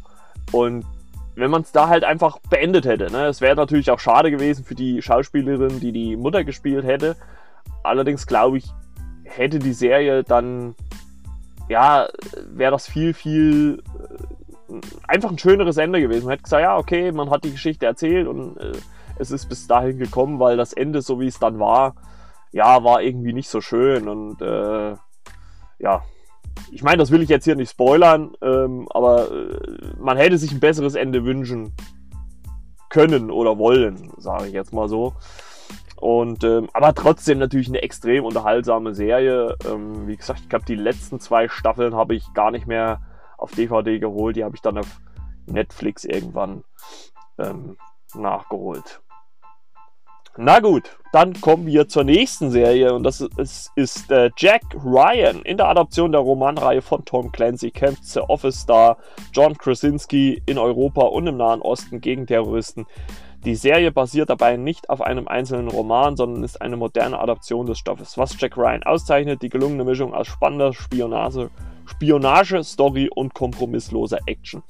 Und 0.52 0.86
wenn 1.36 1.52
man 1.52 1.62
es 1.62 1.72
da 1.72 1.88
halt 1.88 2.04
einfach 2.04 2.40
beendet 2.50 2.86
hätte, 2.86 3.12
ne? 3.12 3.28
es 3.28 3.40
wäre 3.40 3.56
natürlich 3.56 3.92
auch 3.92 4.00
schade 4.00 4.32
gewesen 4.32 4.66
für 4.66 4.76
die 4.76 5.02
Schauspielerin, 5.02 5.80
die 5.80 5.92
die 5.92 6.18
Mutter 6.18 6.44
gespielt 6.44 6.84
hätte. 6.84 7.16
Allerdings 7.84 8.28
glaube 8.28 8.58
ich, 8.58 8.66
hätte 9.24 9.60
die 9.60 9.74
Serie 9.74 10.24
dann, 10.24 10.76
ja, 11.70 12.08
wäre 12.48 12.72
das 12.72 12.88
viel, 12.88 13.14
viel 13.14 13.82
äh, 14.70 14.80
einfach 15.08 15.32
ein 15.32 15.40
schöneres 15.40 15.78
Ende 15.78 16.02
gewesen. 16.02 16.26
Man 16.26 16.32
hätte 16.32 16.44
gesagt, 16.44 16.64
ja, 16.64 16.78
okay, 16.78 17.12
man 17.12 17.30
hat 17.30 17.44
die 17.44 17.52
Geschichte 17.52 17.86
erzählt 17.86 18.28
und 18.28 18.58
äh, 18.58 18.74
es 19.20 19.32
ist 19.32 19.48
bis 19.48 19.68
dahin 19.68 19.98
gekommen, 19.98 20.40
weil 20.40 20.58
das 20.58 20.74
Ende, 20.74 21.02
so 21.02 21.20
wie 21.20 21.28
es 21.28 21.40
dann 21.40 21.60
war, 21.60 21.96
ja, 22.52 22.84
war 22.84 23.02
irgendwie 23.02 23.34
nicht 23.34 23.50
so 23.50 23.62
schön 23.62 24.08
und 24.08 24.42
äh, 24.42 24.96
ja, 25.80 26.02
ich 26.72 26.84
meine, 26.84 26.98
das 26.98 27.12
will 27.12 27.22
ich 27.22 27.30
jetzt 27.30 27.46
hier 27.46 27.56
nicht 27.56 27.72
spoilern, 27.72 28.34
ähm, 28.42 28.88
aber 28.90 29.32
äh, 29.32 29.94
man 30.00 30.18
hätte 30.18 30.38
sich 30.38 30.52
ein 30.52 30.60
besseres 30.60 30.96
Ende 30.96 31.24
wünschen 31.24 31.74
können 32.90 33.32
oder 33.32 33.58
wollen, 33.58 34.12
sage 34.18 34.48
ich 34.48 34.54
jetzt 34.54 34.74
mal 34.74 34.90
so. 34.90 35.14
Und 36.02 36.44
ähm, 36.44 36.68
aber 36.74 36.96
trotzdem 36.96 37.38
natürlich 37.38 37.68
eine 37.68 37.84
extrem 37.84 38.26
unterhaltsame 38.26 38.96
Serie. 38.96 39.56
Ähm, 39.72 40.08
wie 40.08 40.18
gesagt, 40.18 40.40
ich 40.42 40.50
glaube, 40.50 40.66
die 40.66 40.76
letzten 40.76 41.20
zwei 41.20 41.48
Staffeln 41.48 41.96
habe 41.96 42.16
ich 42.16 42.34
gar 42.34 42.50
nicht 42.50 42.66
mehr 42.66 43.02
auf 43.38 43.52
DVD 43.52 44.00
geholt. 44.00 44.36
Die 44.36 44.44
habe 44.44 44.56
ich 44.56 44.62
dann 44.64 44.80
auf 44.80 45.00
Netflix 45.46 46.04
irgendwann 46.04 46.64
ähm, 47.38 47.78
nachgeholt. 48.16 49.00
Na 50.38 50.60
gut, 50.60 50.98
dann 51.12 51.40
kommen 51.40 51.68
wir 51.68 51.88
zur 51.88 52.06
nächsten 52.06 52.52
Serie 52.52 52.94
und 52.94 53.04
das 53.04 53.20
ist, 53.20 53.70
ist 53.76 54.10
äh, 54.12 54.32
Jack 54.38 54.62
Ryan. 54.74 55.42
In 55.44 55.58
der 55.58 55.68
Adaption 55.68 56.14
der 56.14 56.22
Romanreihe 56.22 56.82
von 56.82 57.04
Tom 57.04 57.32
Clancy 57.32 57.70
kämpft 57.70 58.16
der 58.16 58.30
Office-Star 58.30 58.98
John 59.34 59.58
Krasinski 59.58 60.42
in 60.46 60.58
Europa 60.58 61.02
und 61.02 61.28
im 61.28 61.38
Nahen 61.38 61.62
Osten 61.62 62.00
gegen 62.00 62.26
Terroristen. 62.26 62.88
Die 63.44 63.56
Serie 63.56 63.92
basiert 63.92 64.30
dabei 64.30 64.56
nicht 64.56 64.90
auf 64.90 65.02
einem 65.02 65.28
einzelnen 65.28 65.68
Roman, 65.68 66.16
sondern 66.16 66.44
ist 66.44 66.62
eine 66.62 66.78
moderne 66.78 67.20
Adaption 67.20 67.66
des 67.66 67.80
Stoffes. 67.80 68.18
Was 68.18 68.40
Jack 68.40 68.56
Ryan 68.56 68.84
auszeichnet, 68.84 69.42
die 69.42 69.50
gelungene 69.50 69.84
Mischung 69.84 70.14
aus 70.14 70.28
spannender 70.28 70.74
Spionage, 70.74 71.50
Spionage 71.88 72.64
Story 72.64 73.10
und 73.14 73.34
kompromissloser 73.34 74.20
Action. 74.28 74.62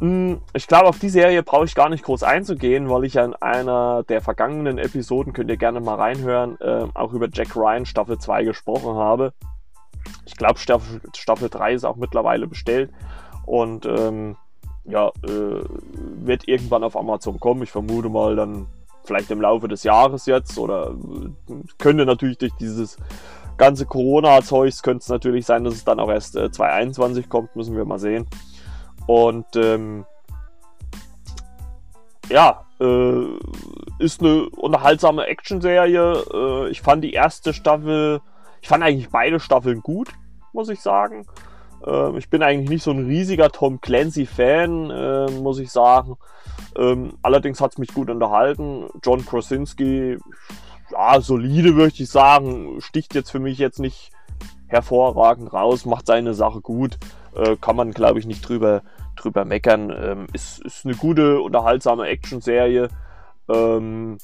Hm, 0.00 0.40
ich 0.52 0.66
glaube, 0.66 0.88
auf 0.88 0.98
die 0.98 1.10
Serie 1.10 1.44
brauche 1.44 1.66
ich 1.66 1.76
gar 1.76 1.90
nicht 1.90 2.02
groß 2.02 2.24
einzugehen, 2.24 2.88
weil 2.88 3.04
ich 3.04 3.14
ja 3.14 3.24
in 3.24 3.34
einer 3.34 4.02
der 4.04 4.20
vergangenen 4.20 4.78
Episoden, 4.78 5.32
könnt 5.32 5.50
ihr 5.50 5.58
gerne 5.58 5.80
mal 5.80 5.96
reinhören, 5.96 6.58
äh, 6.60 6.86
auch 6.94 7.12
über 7.12 7.28
Jack 7.32 7.54
Ryan 7.54 7.86
Staffel 7.86 8.18
2 8.18 8.44
gesprochen 8.44 8.96
habe. 8.96 9.32
Ich 10.24 10.36
glaube, 10.36 10.58
Staffel, 10.58 11.02
Staffel 11.14 11.50
3 11.50 11.74
ist 11.74 11.84
auch 11.84 11.96
mittlerweile 11.96 12.48
bestellt 12.48 12.90
und 13.46 13.86
ähm, 13.86 14.36
ja, 14.90 15.08
äh, 15.22 15.64
wird 16.24 16.48
irgendwann 16.48 16.84
auf 16.84 16.96
Amazon 16.96 17.38
kommen. 17.38 17.62
Ich 17.62 17.70
vermute 17.70 18.08
mal 18.08 18.36
dann 18.36 18.66
vielleicht 19.04 19.30
im 19.30 19.40
Laufe 19.40 19.68
des 19.68 19.82
Jahres 19.82 20.26
jetzt 20.26 20.58
oder 20.58 20.90
äh, 20.90 21.52
könnte 21.78 22.06
natürlich 22.06 22.38
durch 22.38 22.52
dieses 22.60 22.96
ganze 23.56 23.84
Corona-Zeugs 23.84 24.82
könnte 24.82 25.02
es 25.02 25.08
natürlich 25.08 25.44
sein, 25.44 25.64
dass 25.64 25.74
es 25.74 25.84
dann 25.84 26.00
auch 26.00 26.08
erst 26.08 26.34
äh, 26.36 26.50
2021 26.50 27.28
kommt, 27.28 27.56
müssen 27.56 27.76
wir 27.76 27.84
mal 27.84 27.98
sehen. 27.98 28.26
Und 29.06 29.54
ähm, 29.56 30.06
ja, 32.30 32.64
äh, 32.80 33.24
ist 33.98 34.22
eine 34.22 34.48
unterhaltsame 34.48 35.26
Action-Serie. 35.26 36.24
Äh, 36.32 36.70
ich 36.70 36.80
fand 36.80 37.04
die 37.04 37.12
erste 37.12 37.52
Staffel, 37.52 38.20
ich 38.62 38.68
fand 38.68 38.82
eigentlich 38.82 39.10
beide 39.10 39.40
Staffeln 39.40 39.80
gut, 39.80 40.08
muss 40.52 40.70
ich 40.70 40.80
sagen. 40.80 41.26
Äh, 41.86 42.16
ich 42.18 42.28
bin 42.30 42.42
eigentlich 42.42 42.70
nicht 42.70 42.82
so 42.82 42.90
ein 42.90 43.06
riesiger 43.06 43.50
Tom 43.50 43.80
Clancy-Fan, 43.80 44.90
äh, 44.90 45.30
muss 45.32 45.58
ich 45.58 45.70
sagen. 45.70 46.16
Ähm, 46.76 47.14
allerdings 47.22 47.60
hat 47.60 47.72
es 47.72 47.78
mich 47.78 47.92
gut 47.92 48.10
unterhalten. 48.10 48.88
John 49.02 49.24
Krasinski, 49.24 50.18
ja, 50.90 51.20
solide 51.20 51.76
würde 51.76 51.94
ich 51.96 52.08
sagen, 52.08 52.80
sticht 52.80 53.14
jetzt 53.14 53.30
für 53.30 53.40
mich 53.40 53.58
jetzt 53.58 53.78
nicht 53.78 54.10
hervorragend 54.68 55.52
raus, 55.52 55.84
macht 55.84 56.06
seine 56.06 56.34
Sache 56.34 56.60
gut. 56.60 56.98
Äh, 57.34 57.56
kann 57.60 57.76
man, 57.76 57.92
glaube 57.92 58.18
ich, 58.18 58.26
nicht 58.26 58.48
drüber, 58.48 58.82
drüber 59.16 59.44
meckern. 59.44 59.90
Ähm, 59.90 60.26
ist, 60.32 60.60
ist 60.64 60.84
eine 60.84 60.94
gute, 60.94 61.40
unterhaltsame 61.40 62.06
Action-Serie. 62.06 62.88
Ähm, 63.48 64.18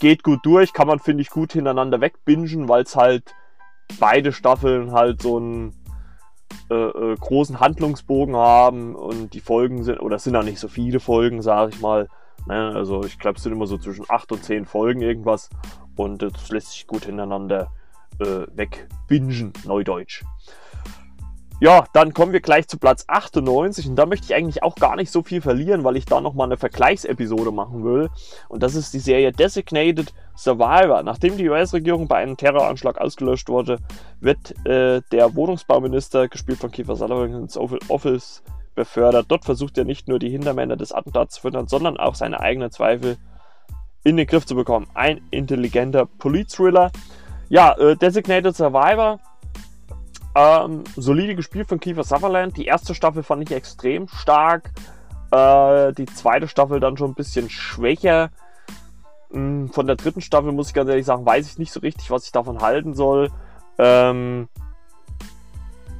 geht 0.00 0.22
gut 0.22 0.40
durch, 0.44 0.72
kann 0.72 0.86
man, 0.86 0.98
finde 0.98 1.22
ich, 1.22 1.30
gut 1.30 1.52
hintereinander 1.52 2.00
wegbingen, 2.00 2.68
weil 2.68 2.82
es 2.82 2.96
halt 2.96 3.34
beide 3.98 4.32
Staffeln 4.32 4.92
halt 4.92 5.22
so 5.22 5.36
einen 5.36 5.83
äh, 6.70 6.74
äh, 6.74 7.16
großen 7.16 7.60
Handlungsbogen 7.60 8.36
haben 8.36 8.94
und 8.94 9.34
die 9.34 9.40
Folgen 9.40 9.82
sind, 9.84 10.00
oder 10.00 10.16
es 10.16 10.24
sind 10.24 10.36
auch 10.36 10.42
nicht 10.42 10.58
so 10.58 10.68
viele 10.68 11.00
Folgen, 11.00 11.42
sage 11.42 11.72
ich 11.74 11.80
mal. 11.80 12.08
Ne? 12.46 12.72
Also 12.74 13.04
ich 13.04 13.18
glaube, 13.18 13.36
es 13.36 13.42
sind 13.42 13.52
immer 13.52 13.66
so 13.66 13.78
zwischen 13.78 14.04
8 14.08 14.32
und 14.32 14.44
10 14.44 14.64
Folgen 14.64 15.02
irgendwas 15.02 15.50
und 15.96 16.22
das 16.22 16.50
lässt 16.50 16.72
sich 16.72 16.86
gut 16.86 17.04
hintereinander 17.04 17.70
äh, 18.20 18.46
wegbingen, 18.54 19.52
Neudeutsch. 19.64 20.24
Ja, 21.60 21.84
dann 21.92 22.12
kommen 22.12 22.32
wir 22.32 22.40
gleich 22.40 22.66
zu 22.66 22.78
Platz 22.78 23.04
98 23.06 23.88
und 23.88 23.96
da 23.96 24.06
möchte 24.06 24.26
ich 24.26 24.34
eigentlich 24.34 24.62
auch 24.62 24.74
gar 24.74 24.96
nicht 24.96 25.10
so 25.10 25.22
viel 25.22 25.40
verlieren, 25.40 25.84
weil 25.84 25.96
ich 25.96 26.04
da 26.04 26.20
nochmal 26.20 26.48
eine 26.48 26.56
Vergleichsepisode 26.56 27.52
machen 27.52 27.84
will. 27.84 28.10
Und 28.48 28.62
das 28.62 28.74
ist 28.74 28.92
die 28.92 28.98
Serie 28.98 29.30
Designated 29.30 30.12
Survivor. 30.36 31.02
Nachdem 31.04 31.36
die 31.36 31.48
US-Regierung 31.48 32.08
bei 32.08 32.16
einem 32.16 32.36
Terroranschlag 32.36 33.00
ausgelöscht 33.00 33.48
wurde, 33.48 33.78
wird 34.20 34.54
äh, 34.66 35.00
der 35.12 35.34
Wohnungsbauminister, 35.36 36.28
gespielt 36.28 36.58
von 36.58 36.72
Kiefer 36.72 36.96
Sutherland, 36.96 37.34
ins 37.34 37.56
Office 37.56 38.42
befördert. 38.74 39.26
Dort 39.28 39.44
versucht 39.44 39.78
er 39.78 39.84
nicht 39.84 40.08
nur 40.08 40.18
die 40.18 40.30
Hintermänner 40.30 40.76
des 40.76 40.92
Attentats 40.92 41.36
zu 41.36 41.42
füttern, 41.42 41.68
sondern 41.68 41.96
auch 41.96 42.16
seine 42.16 42.40
eigenen 42.40 42.72
Zweifel 42.72 43.16
in 44.02 44.16
den 44.16 44.26
Griff 44.26 44.44
zu 44.44 44.56
bekommen. 44.56 44.88
Ein 44.94 45.20
intelligenter 45.30 46.06
Polit-Thriller. 46.06 46.90
Ja, 47.48 47.72
äh, 47.78 47.96
Designated 47.96 48.56
Survivor. 48.56 49.20
Ähm, 50.34 50.84
solide 50.96 51.36
gespielt 51.36 51.68
von 51.68 51.80
Kiefer 51.80 52.04
Sutherland. 52.04 52.56
Die 52.56 52.66
erste 52.66 52.94
Staffel 52.94 53.22
fand 53.22 53.42
ich 53.42 53.54
extrem 53.54 54.08
stark. 54.08 54.70
Äh, 55.30 55.92
die 55.92 56.06
zweite 56.06 56.48
Staffel 56.48 56.80
dann 56.80 56.96
schon 56.96 57.12
ein 57.12 57.14
bisschen 57.14 57.50
schwächer. 57.50 58.30
Hm, 59.30 59.70
von 59.70 59.86
der 59.86 59.96
dritten 59.96 60.20
Staffel 60.20 60.52
muss 60.52 60.68
ich 60.68 60.74
ganz 60.74 60.88
ehrlich 60.90 61.06
sagen, 61.06 61.26
weiß 61.26 61.46
ich 61.46 61.58
nicht 61.58 61.72
so 61.72 61.80
richtig, 61.80 62.10
was 62.10 62.24
ich 62.24 62.32
davon 62.32 62.60
halten 62.60 62.94
soll. 62.94 63.30
Ähm, 63.78 64.48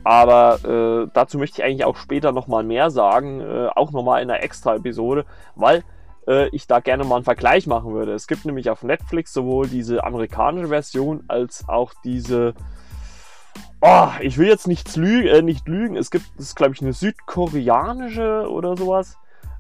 aber 0.05 0.59
äh, 0.65 1.09
dazu 1.15 1.39
möchte 1.39 1.61
ich 1.61 1.65
eigentlich 1.65 1.85
auch 1.85 1.97
später 1.97 2.31
nochmal 2.33 2.63
mehr 2.63 2.91
sagen, 2.91 3.41
äh, 3.41 3.69
auch 3.75 3.91
nochmal 3.91 4.23
in 4.23 4.31
einer 4.31 4.43
Extra-Episode, 4.43 5.25
weil 5.55 5.83
äh, 6.29 6.49
ich 6.49 6.67
da 6.67 6.81
gerne 6.81 7.05
mal 7.05 7.17
einen 7.17 7.25
Vergleich 7.25 7.67
machen 7.67 7.95
würde. 7.95 8.13
Es 8.13 8.27
gibt 8.27 8.45
nämlich 8.45 8.69
auf 8.69 8.83
Netflix 8.83 9.33
sowohl 9.33 9.67
diese 9.67 10.05
amerikanische 10.05 10.69
Version 10.69 11.25
als 11.29 11.69
auch 11.69 11.93
diese. 12.05 12.55
Oh, 13.81 14.09
ich 14.21 14.39
will 14.39 14.49
jetzt 14.49 14.67
nichts 14.67 14.97
lügen, 14.97 15.29
äh, 15.29 15.43
nicht 15.43 15.69
lügen. 15.69 15.97
Es 15.97 16.11
gibt, 16.11 16.25
das 16.37 16.47
ist 16.47 16.55
glaube 16.55 16.75
ich 16.75 16.83
eine 16.83 16.93
südkoreanische 16.93 18.49
oder 18.51 18.77
sowas. 18.77 19.19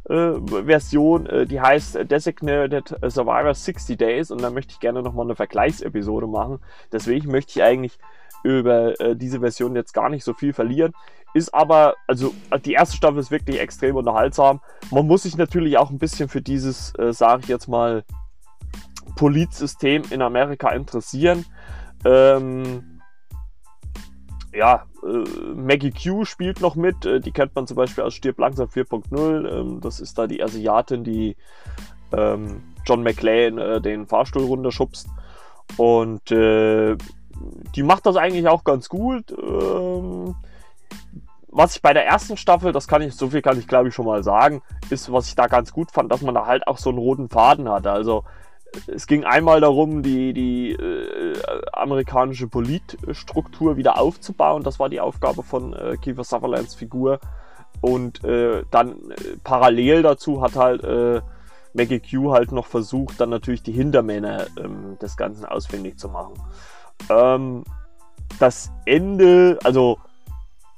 Äh, 0.08 0.32
Version, 0.66 1.26
äh, 1.26 1.46
die 1.46 1.60
heißt 1.60 2.10
Designated 2.10 2.94
Survivor 3.08 3.54
60 3.54 3.96
Days 3.96 4.30
und 4.30 4.42
da 4.42 4.50
möchte 4.50 4.72
ich 4.72 4.80
gerne 4.80 5.02
nochmal 5.02 5.24
eine 5.24 5.36
Vergleichsepisode 5.36 6.26
machen. 6.26 6.58
Deswegen 6.92 7.30
möchte 7.30 7.58
ich 7.58 7.62
eigentlich 7.62 7.98
über 8.42 9.00
äh, 9.00 9.16
diese 9.16 9.40
Version 9.40 9.74
jetzt 9.74 9.94
gar 9.94 10.10
nicht 10.10 10.22
so 10.22 10.34
viel 10.34 10.52
verlieren. 10.52 10.92
Ist 11.32 11.52
aber, 11.52 11.94
also 12.06 12.32
die 12.64 12.74
erste 12.74 12.96
Staffel 12.96 13.18
ist 13.18 13.30
wirklich 13.30 13.58
extrem 13.58 13.96
unterhaltsam. 13.96 14.60
Man 14.90 15.06
muss 15.06 15.24
sich 15.24 15.36
natürlich 15.36 15.78
auch 15.78 15.90
ein 15.90 15.98
bisschen 15.98 16.28
für 16.28 16.42
dieses, 16.42 16.94
äh, 16.98 17.12
sage 17.12 17.42
ich 17.42 17.48
jetzt 17.48 17.66
mal, 17.66 18.04
Polizsystem 19.16 20.02
in 20.10 20.22
Amerika 20.22 20.70
interessieren. 20.70 21.44
Ähm, 22.04 22.93
ja, 24.54 24.87
äh, 25.02 25.54
Maggie 25.54 25.92
Q 25.92 26.25
spielt 26.25 26.61
noch 26.61 26.76
mit. 26.76 27.04
Äh, 27.04 27.20
die 27.20 27.32
kennt 27.32 27.54
man 27.54 27.66
zum 27.66 27.76
Beispiel 27.76 28.04
aus 28.04 28.14
Stirb 28.14 28.38
langsam 28.38 28.68
4.0. 28.68 29.49
Ähm, 29.49 29.80
das 29.80 30.00
ist 30.00 30.18
da 30.18 30.26
die 30.26 30.42
Asiatin, 30.42 31.04
die 31.04 31.37
ähm, 32.12 32.62
John 32.87 33.02
McClane 33.02 33.62
äh, 33.62 33.80
den 33.80 34.06
Fahrstuhl 34.06 34.44
runterschubst. 34.44 35.08
Und 35.76 36.30
äh, 36.30 36.96
die 37.75 37.82
macht 37.82 38.06
das 38.06 38.16
eigentlich 38.16 38.49
auch 38.49 38.64
ganz 38.64 38.88
gut. 38.88 39.30
Ähm, 39.32 40.34
was 41.49 41.76
ich 41.76 41.82
bei 41.82 41.92
der 41.92 42.06
ersten 42.06 42.37
Staffel, 42.37 42.73
das 42.73 42.88
kann 42.88 43.02
ich, 43.02 43.14
so 43.14 43.30
viel 43.30 43.42
kann 43.42 43.58
ich 43.58 43.68
glaube 43.68 43.88
ich 43.88 43.94
schon 43.94 44.06
mal 44.06 44.25
sagen, 44.25 44.61
ist, 44.90 45.12
was 45.12 45.28
ich 45.28 45.37
da 45.37 45.46
ganz 45.46 45.73
gut 45.73 45.92
fand, 45.92 46.11
dass 46.11 46.20
man 46.20 46.34
da 46.34 46.46
halt 46.46 46.66
auch 46.66 46.78
so 46.78 46.90
einen 46.90 46.99
roten 46.99 47.28
Faden 47.28 47.68
hatte. 47.68 47.92
Also 47.92 48.25
es 48.86 49.06
ging 49.06 49.24
einmal 49.24 49.60
darum, 49.60 50.02
die, 50.02 50.32
die 50.32 50.72
äh, 50.72 51.34
amerikanische 51.72 52.48
Politstruktur 52.48 53.76
wieder 53.76 53.98
aufzubauen. 53.98 54.62
Das 54.62 54.78
war 54.78 54.88
die 54.88 55.00
Aufgabe 55.00 55.42
von 55.42 55.72
äh, 55.72 55.96
Kiefer 55.96 56.24
Sutherlands 56.24 56.74
Figur. 56.74 57.20
Und 57.80 58.24
äh, 58.24 58.64
dann 58.70 59.10
äh, 59.10 59.36
parallel 59.42 60.02
dazu 60.02 60.40
hat 60.40 60.56
halt 60.56 60.82
äh, 60.84 61.20
Maggie 61.74 62.00
Q 62.00 62.32
halt 62.32 62.52
noch 62.52 62.66
versucht, 62.66 63.20
dann 63.20 63.30
natürlich 63.30 63.62
die 63.62 63.72
Hintermänner 63.72 64.46
ähm, 64.56 64.96
des 65.00 65.16
Ganzen 65.16 65.44
ausfindig 65.44 65.98
zu 65.98 66.08
machen. 66.08 66.34
Ähm, 67.10 67.64
das 68.38 68.70
Ende, 68.86 69.58
also 69.64 69.98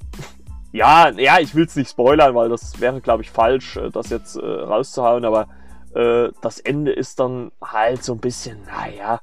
ja, 0.73 1.11
ja, 1.11 1.39
ich 1.39 1.55
will 1.55 1.67
es 1.67 1.77
nicht 1.77 1.91
spoilern, 1.91 2.35
weil 2.35 2.49
das 2.49 2.81
wäre, 2.81 3.01
glaube 3.01 3.23
ich, 3.23 3.31
falsch, 3.31 3.77
äh, 3.77 3.91
das 3.91 4.11
jetzt 4.11 4.37
rauszuhauen, 4.37 5.25
aber 5.25 5.49
äh, 5.95 6.31
das 6.43 6.61
Ende 6.61 6.93
ist 6.93 7.21
dann 7.21 7.53
halt 7.63 8.05
so 8.05 8.13
ein 8.13 8.21
bisschen, 8.21 8.63
naja, 8.65 9.21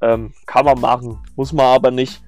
ähm, 0.00 0.32
kann 0.46 0.64
man 0.64 0.80
machen, 0.80 1.22
muss 1.36 1.52
man 1.52 1.66
aber 1.66 1.90
nicht. 1.90 2.22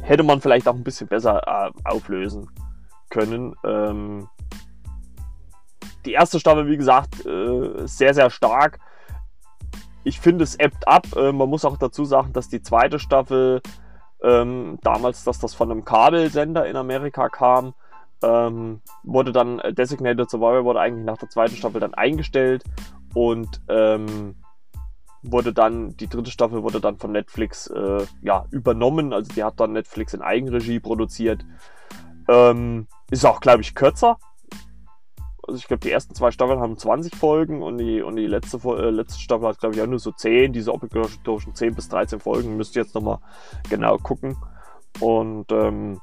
Hätte 0.00 0.22
man 0.22 0.40
vielleicht 0.40 0.68
auch 0.68 0.74
ein 0.74 0.84
bisschen 0.84 1.08
besser 1.08 1.42
äh, 1.46 1.70
auflösen 1.84 2.50
können. 3.10 3.54
Ähm, 3.64 4.28
die 6.04 6.12
erste 6.12 6.40
Staffel, 6.40 6.68
wie 6.68 6.76
gesagt, 6.76 7.26
äh, 7.26 7.86
sehr, 7.86 8.14
sehr 8.14 8.30
stark. 8.30 8.78
Ich 10.04 10.20
finde, 10.20 10.44
es 10.44 10.54
ebbt 10.56 10.86
ab. 10.86 11.06
Äh, 11.16 11.32
man 11.32 11.48
muss 11.48 11.64
auch 11.64 11.76
dazu 11.76 12.04
sagen, 12.04 12.32
dass 12.32 12.48
die 12.48 12.62
zweite 12.62 12.98
Staffel 12.98 13.60
ähm, 14.22 14.78
damals, 14.82 15.24
dass 15.24 15.38
das 15.38 15.54
von 15.54 15.70
einem 15.70 15.84
Kabelsender 15.84 16.66
in 16.66 16.76
Amerika 16.76 17.28
kam, 17.28 17.74
ähm, 18.22 18.80
wurde 19.04 19.32
dann 19.32 19.58
äh, 19.60 19.72
Designated 19.72 20.30
Survivor 20.30 20.64
wurde 20.64 20.80
eigentlich 20.80 21.04
nach 21.04 21.18
der 21.18 21.28
zweiten 21.28 21.56
Staffel 21.56 21.80
dann 21.80 21.94
eingestellt 21.94 22.64
und 23.14 23.60
ähm, 23.68 24.36
wurde 25.22 25.52
dann 25.52 25.96
die 25.96 26.08
dritte 26.08 26.30
Staffel 26.30 26.62
wurde 26.62 26.80
dann 26.80 26.98
von 26.98 27.12
Netflix 27.12 27.66
äh, 27.68 28.06
ja 28.22 28.46
übernommen, 28.50 29.12
also 29.12 29.32
die 29.32 29.44
hat 29.44 29.58
dann 29.60 29.72
Netflix 29.72 30.14
in 30.14 30.22
Eigenregie 30.22 30.80
produziert. 30.80 31.44
Ähm, 32.28 32.86
ist 33.10 33.24
auch 33.24 33.40
glaube 33.40 33.62
ich 33.62 33.74
kürzer, 33.74 34.18
also 35.48 35.56
ich 35.56 35.66
glaube, 35.66 35.80
die 35.80 35.90
ersten 35.90 36.14
zwei 36.14 36.30
Staffeln 36.30 36.60
haben 36.60 36.76
20 36.76 37.16
Folgen 37.16 37.62
und 37.62 37.78
die, 37.78 38.02
und 38.02 38.16
die 38.16 38.26
letzte, 38.26 38.58
äh, 38.68 38.90
letzte 38.90 39.18
Staffel 39.18 39.48
hat, 39.48 39.58
glaube 39.58 39.74
ich, 39.74 39.80
auch 39.80 39.86
nur 39.86 39.98
so 39.98 40.12
10, 40.12 40.52
diese 40.52 40.74
obligatorischen 40.74 41.54
10 41.54 41.74
bis 41.74 41.88
13 41.88 42.20
Folgen. 42.20 42.58
Müsst 42.58 42.76
ihr 42.76 42.82
jetzt 42.82 42.94
nochmal 42.94 43.18
genau 43.70 43.96
gucken. 43.96 44.36
Und 45.00 45.50
ähm, 45.50 46.00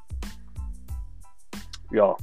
ja, 1.96 2.16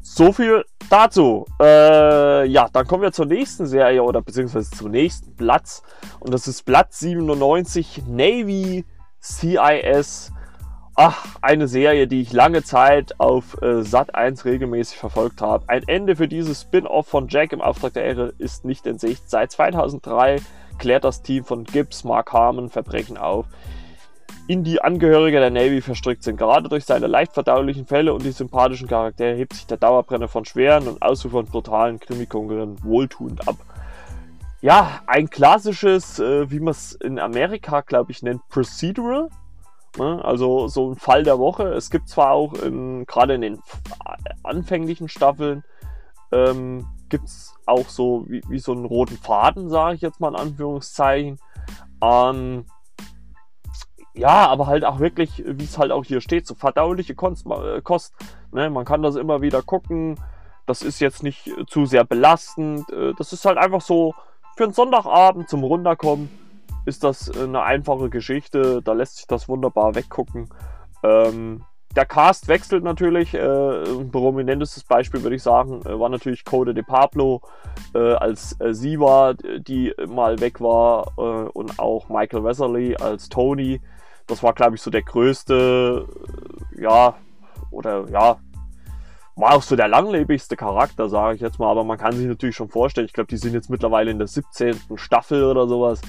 so 0.00 0.32
viel 0.32 0.64
dazu. 0.90 1.46
Äh, 1.60 2.46
ja, 2.46 2.68
dann 2.72 2.86
kommen 2.86 3.02
wir 3.02 3.12
zur 3.12 3.26
nächsten 3.26 3.66
Serie 3.66 4.02
oder 4.02 4.22
beziehungsweise 4.22 4.70
zum 4.70 4.90
nächsten 4.90 5.34
Platz. 5.36 5.82
Und 6.20 6.32
das 6.32 6.48
ist 6.48 6.64
Platz 6.64 7.00
97 7.00 8.02
Navy 8.06 8.84
CIS 9.20 10.32
Ach, 10.94 11.24
eine 11.40 11.68
Serie, 11.68 12.06
die 12.06 12.20
ich 12.20 12.34
lange 12.34 12.62
Zeit 12.64 13.18
auf 13.18 13.60
äh, 13.62 13.82
Sat 13.82 14.14
1 14.14 14.44
regelmäßig 14.44 14.98
verfolgt 14.98 15.40
habe. 15.40 15.66
Ein 15.68 15.84
Ende 15.86 16.16
für 16.16 16.28
dieses 16.28 16.60
Spin-off 16.60 17.08
von 17.08 17.28
Jack 17.28 17.54
im 17.54 17.62
Auftrag 17.62 17.94
der 17.94 18.04
Ehre 18.04 18.34
ist 18.36 18.66
nicht 18.66 18.86
in 18.86 18.98
Sicht. 18.98 19.30
Seit 19.30 19.50
2003 19.52 20.36
klärt 20.78 21.04
das 21.04 21.22
Team 21.22 21.44
von 21.44 21.64
Gibbs, 21.64 22.04
Mark 22.04 22.34
Harmon 22.34 22.68
Verbrechen 22.68 23.16
auf, 23.16 23.46
in 24.48 24.64
die 24.64 24.82
Angehörige 24.82 25.38
der 25.38 25.50
Navy 25.50 25.80
verstrickt 25.80 26.22
sind. 26.22 26.36
Gerade 26.36 26.68
durch 26.68 26.84
seine 26.84 27.06
leicht 27.06 27.32
verdaulichen 27.32 27.86
Fälle 27.86 28.12
und 28.12 28.24
die 28.24 28.32
sympathischen 28.32 28.88
Charaktere 28.88 29.36
hebt 29.36 29.54
sich 29.54 29.66
der 29.66 29.76
Dauerbrenner 29.76 30.28
von 30.28 30.44
schweren 30.44 30.88
und 30.88 31.02
ausufernd 31.02 31.50
brutalen 31.50 32.00
Krimikonkurrenten 32.00 32.84
wohltuend 32.84 33.46
ab. 33.46 33.56
Ja, 34.60 35.00
ein 35.06 35.28
klassisches, 35.28 36.18
äh, 36.18 36.50
wie 36.50 36.60
man 36.60 36.72
es 36.72 36.92
in 36.92 37.18
Amerika, 37.18 37.80
glaube 37.80 38.12
ich, 38.12 38.22
nennt, 38.22 38.46
Procedural. 38.48 39.28
Ne? 39.98 40.24
Also 40.24 40.68
so 40.68 40.90
ein 40.90 40.96
Fall 40.96 41.24
der 41.24 41.38
Woche. 41.38 41.64
Es 41.74 41.90
gibt 41.90 42.08
zwar 42.08 42.30
auch 42.32 42.52
gerade 42.52 43.34
in 43.34 43.40
den 43.40 43.58
anfänglichen 44.42 45.08
Staffeln 45.08 45.64
ähm, 46.32 46.86
gibt 47.08 47.26
es 47.26 47.54
auch 47.66 47.88
so 47.88 48.24
wie, 48.28 48.42
wie, 48.48 48.58
so 48.58 48.72
einen 48.72 48.86
roten 48.86 49.18
Faden, 49.18 49.68
sage 49.68 49.96
ich 49.96 50.00
jetzt 50.00 50.18
mal 50.18 50.30
in 50.30 50.36
Anführungszeichen. 50.36 51.38
Ähm, 52.00 52.64
ja, 54.14 54.46
aber 54.48 54.66
halt 54.66 54.84
auch 54.84 55.00
wirklich, 55.00 55.42
wie 55.46 55.64
es 55.64 55.78
halt 55.78 55.90
auch 55.90 56.04
hier 56.04 56.20
steht, 56.20 56.46
so 56.46 56.54
verdauliche 56.54 57.14
Kost. 57.14 57.46
Äh, 57.46 57.80
Kost 57.82 58.14
ne? 58.52 58.70
Man 58.70 58.84
kann 58.84 59.02
das 59.02 59.16
immer 59.16 59.40
wieder 59.42 59.62
gucken. 59.62 60.18
Das 60.66 60.82
ist 60.82 61.00
jetzt 61.00 61.22
nicht 61.22 61.50
zu 61.68 61.86
sehr 61.86 62.04
belastend. 62.04 62.90
Äh, 62.90 63.14
das 63.16 63.32
ist 63.32 63.44
halt 63.44 63.58
einfach 63.58 63.80
so 63.80 64.14
für 64.56 64.64
einen 64.64 64.74
Sonntagabend 64.74 65.48
zum 65.48 65.64
Runterkommen 65.64 66.28
ist 66.84 67.04
das 67.04 67.30
eine 67.30 67.62
einfache 67.62 68.10
Geschichte. 68.10 68.82
Da 68.82 68.92
lässt 68.92 69.16
sich 69.16 69.26
das 69.26 69.48
wunderbar 69.48 69.94
weggucken. 69.94 70.48
Ähm, 71.02 71.64
der 71.94 72.06
Cast 72.06 72.48
wechselt 72.48 72.82
natürlich. 72.84 73.34
Äh, 73.34 73.82
ein 73.84 74.10
prominentestes 74.10 74.84
Beispiel 74.84 75.22
würde 75.22 75.36
ich 75.36 75.42
sagen, 75.42 75.82
äh, 75.82 75.98
war 75.98 76.08
natürlich 76.08 76.44
Code 76.44 76.74
de 76.74 76.82
Pablo 76.82 77.42
äh, 77.94 78.14
als 78.14 78.58
äh, 78.60 78.72
Siva, 78.72 79.34
die 79.34 79.94
mal 80.08 80.40
weg 80.40 80.60
war, 80.60 81.12
äh, 81.18 81.48
und 81.50 81.78
auch 81.78 82.08
Michael 82.08 82.44
Weatherly 82.44 82.96
als 82.96 83.28
Tony. 83.28 83.80
Das 84.32 84.42
war, 84.42 84.52
glaube 84.52 84.76
ich, 84.76 84.82
so 84.82 84.90
der 84.90 85.02
größte, 85.02 86.06
äh, 86.76 86.82
ja, 86.82 87.14
oder 87.70 88.08
ja, 88.10 88.38
war 89.36 89.54
auch 89.54 89.62
so 89.62 89.76
der 89.76 89.88
langlebigste 89.88 90.56
Charakter, 90.56 91.08
sage 91.08 91.36
ich 91.36 91.40
jetzt 91.40 91.58
mal. 91.58 91.70
Aber 91.70 91.84
man 91.84 91.98
kann 91.98 92.12
sich 92.12 92.26
natürlich 92.26 92.56
schon 92.56 92.68
vorstellen, 92.68 93.06
ich 93.06 93.12
glaube, 93.12 93.28
die 93.28 93.36
sind 93.36 93.54
jetzt 93.54 93.70
mittlerweile 93.70 94.10
in 94.10 94.18
der 94.18 94.28
17. 94.28 94.76
Staffel 94.96 95.44
oder 95.44 95.66
sowas 95.66 96.00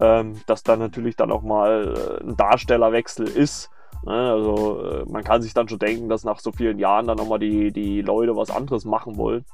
ähm, 0.00 0.40
dass 0.46 0.62
da 0.62 0.76
natürlich 0.76 1.16
dann 1.16 1.30
auch 1.30 1.42
mal 1.42 2.20
äh, 2.20 2.24
ein 2.24 2.36
Darstellerwechsel 2.36 3.26
ist. 3.26 3.70
Ne? 4.04 4.12
Also 4.12 4.82
äh, 4.82 5.04
man 5.06 5.24
kann 5.24 5.42
sich 5.42 5.54
dann 5.54 5.68
schon 5.68 5.78
denken, 5.78 6.08
dass 6.08 6.24
nach 6.24 6.40
so 6.40 6.52
vielen 6.52 6.78
Jahren 6.78 7.06
dann 7.06 7.16
nochmal 7.16 7.38
die, 7.38 7.72
die 7.72 8.02
Leute 8.02 8.36
was 8.36 8.50
anderes 8.50 8.84
machen 8.84 9.16
wollen. 9.16 9.44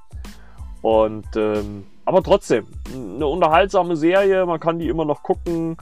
Und 0.83 1.37
ähm, 1.37 1.87
aber 2.07 2.23
trotzdem, 2.23 2.67
eine 2.95 3.27
unterhaltsame 3.27 3.97
Serie, 3.97 4.47
man 4.47 4.59
kann 4.59 4.79
die 4.79 4.89
immer 4.89 5.05
noch 5.05 5.23
gucken. 5.23 5.77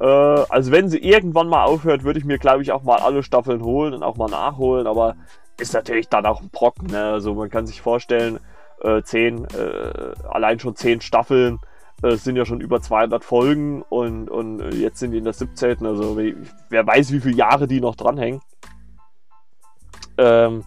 Äh, 0.00 0.04
also 0.04 0.72
wenn 0.72 0.88
sie 0.88 0.98
irgendwann 0.98 1.48
mal 1.48 1.64
aufhört, 1.64 2.04
würde 2.04 2.18
ich 2.18 2.24
mir, 2.24 2.38
glaube 2.38 2.62
ich, 2.62 2.72
auch 2.72 2.82
mal 2.82 2.98
alle 2.98 3.22
Staffeln 3.22 3.62
holen 3.62 3.94
und 3.94 4.02
auch 4.02 4.16
mal 4.16 4.30
nachholen. 4.30 4.86
Aber 4.86 5.16
ist 5.58 5.74
natürlich 5.74 6.08
dann 6.08 6.26
auch 6.26 6.40
ein 6.40 6.50
Brocken. 6.50 6.88
Ne? 6.88 7.02
Also 7.02 7.34
man 7.34 7.50
kann 7.50 7.66
sich 7.66 7.80
vorstellen, 7.82 8.40
äh, 8.82 9.02
zehn, 9.02 9.44
äh, 9.44 10.14
allein 10.28 10.58
schon 10.58 10.74
zehn 10.74 11.00
Staffeln 11.02 11.58
äh, 12.02 12.16
sind 12.16 12.36
ja 12.36 12.46
schon 12.46 12.62
über 12.62 12.80
200 12.80 13.22
Folgen 13.22 13.82
und, 13.82 14.30
und 14.30 14.72
jetzt 14.72 15.00
sind 15.00 15.12
die 15.12 15.18
in 15.18 15.24
der 15.24 15.34
17. 15.34 15.84
Also 15.84 16.18
wer 16.70 16.86
weiß, 16.86 17.12
wie 17.12 17.20
viele 17.20 17.36
Jahre 17.36 17.66
die 17.66 17.80
noch 17.80 17.94
dranhängen. 17.94 18.40
Ähm, 20.16 20.64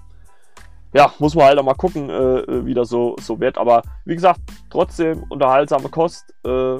ja, 0.93 1.11
muss 1.17 1.33
man 1.33 1.45
halt 1.45 1.57
auch 1.57 1.63
mal 1.63 1.73
gucken, 1.73 2.09
äh, 2.11 2.65
wie 2.65 2.75
das 2.75 2.89
so, 2.89 3.15
so 3.19 3.39
wird. 3.39 3.57
Aber 3.57 3.81
wie 4.05 4.13
gesagt, 4.13 4.41
trotzdem 4.69 5.23
unterhaltsame 5.29 5.89
Kost. 5.89 6.31
Äh, 6.45 6.79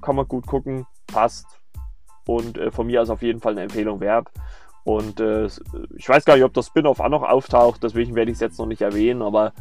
kann 0.00 0.16
man 0.16 0.26
gut 0.26 0.48
gucken, 0.48 0.84
passt. 1.06 1.61
Und 2.26 2.58
äh, 2.58 2.70
von 2.70 2.86
mir 2.86 3.02
ist 3.02 3.10
auf 3.10 3.22
jeden 3.22 3.40
Fall 3.40 3.52
eine 3.52 3.62
Empfehlung 3.62 4.00
wert. 4.00 4.28
Und 4.84 5.20
äh, 5.20 5.46
ich 5.96 6.08
weiß 6.08 6.24
gar 6.24 6.34
nicht, 6.34 6.44
ob 6.44 6.54
das 6.54 6.66
Spin-off 6.66 7.00
auch 7.00 7.08
noch 7.08 7.22
auftaucht, 7.22 7.82
deswegen 7.82 8.14
werde 8.14 8.30
ich 8.30 8.36
es 8.36 8.40
jetzt 8.40 8.58
noch 8.58 8.66
nicht 8.66 8.82
erwähnen, 8.82 9.22
aber 9.22 9.52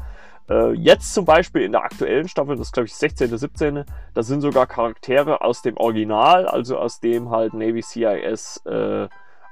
äh, 0.50 0.74
jetzt 0.74 1.13
zum 1.13 1.26
Beispiel 1.26 1.62
in 1.62 1.74
der 1.74 1.84
aktuellen 1.84 2.28
Staffel, 2.28 2.56
das 2.56 2.67
ist 2.67 2.74
glaube 2.74 2.88
ich 2.88 2.95
16., 2.95 3.38
17., 3.38 3.86
da 4.13 4.24
sind 4.24 4.41
sogar 4.41 4.65
Charaktere 4.65 5.41
aus 5.41 5.62
dem 5.62 5.78
Original, 5.78 6.47
also 6.47 6.78
aus 6.78 7.00
dem 7.00 7.30
halt 7.30 7.54
Navy 7.54 7.84
CIS 7.84 8.62
äh, 8.65 9.08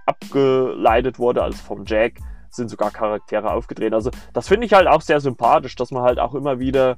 abgeleitet 0.08 1.19
wurde, 1.19 1.43
also 1.43 1.58
vom 1.60 1.86
Jack, 1.86 2.13
sind 2.50 2.69
sogar 2.69 2.89
Charaktere 2.89 3.52
aufgedreht. 3.52 3.93
Also 3.93 4.10
das 4.34 4.48
finde 4.48 4.65
ich 4.65 4.74
halt 4.74 4.88
auch 4.88 5.02
sehr 5.02 5.19
sympathisch, 5.19 5.76
dass 5.76 5.91
man 5.91 6.02
halt 6.02 6.17
auch 6.19 6.34
immer 6.34 6.58
wieder 6.58 6.98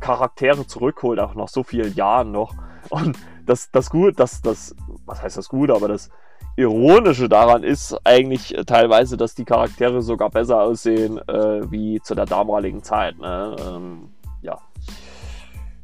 Charaktere 0.00 0.66
zurückholt, 0.66 1.20
auch 1.20 1.36
nach 1.36 1.48
so 1.48 1.62
vielen 1.62 1.94
Jahren 1.94 2.32
noch. 2.32 2.54
Und 2.90 3.16
das, 3.48 3.70
das 3.70 3.90
gut, 3.90 4.18
das, 4.20 4.42
das, 4.42 4.74
was 5.06 5.22
heißt 5.22 5.36
das 5.36 5.48
gut, 5.48 5.70
aber 5.70 5.88
das 5.88 6.10
Ironische 6.56 7.28
daran 7.28 7.62
ist 7.62 7.96
eigentlich 8.04 8.54
teilweise, 8.66 9.16
dass 9.16 9.34
die 9.34 9.44
Charaktere 9.44 10.02
sogar 10.02 10.30
besser 10.30 10.60
aussehen 10.60 11.18
äh, 11.28 11.70
wie 11.70 12.00
zu 12.00 12.14
der 12.14 12.26
damaligen 12.26 12.82
Zeit. 12.82 13.18
Ne? 13.18 13.56
Ähm, 13.60 14.10
ja. 14.42 14.58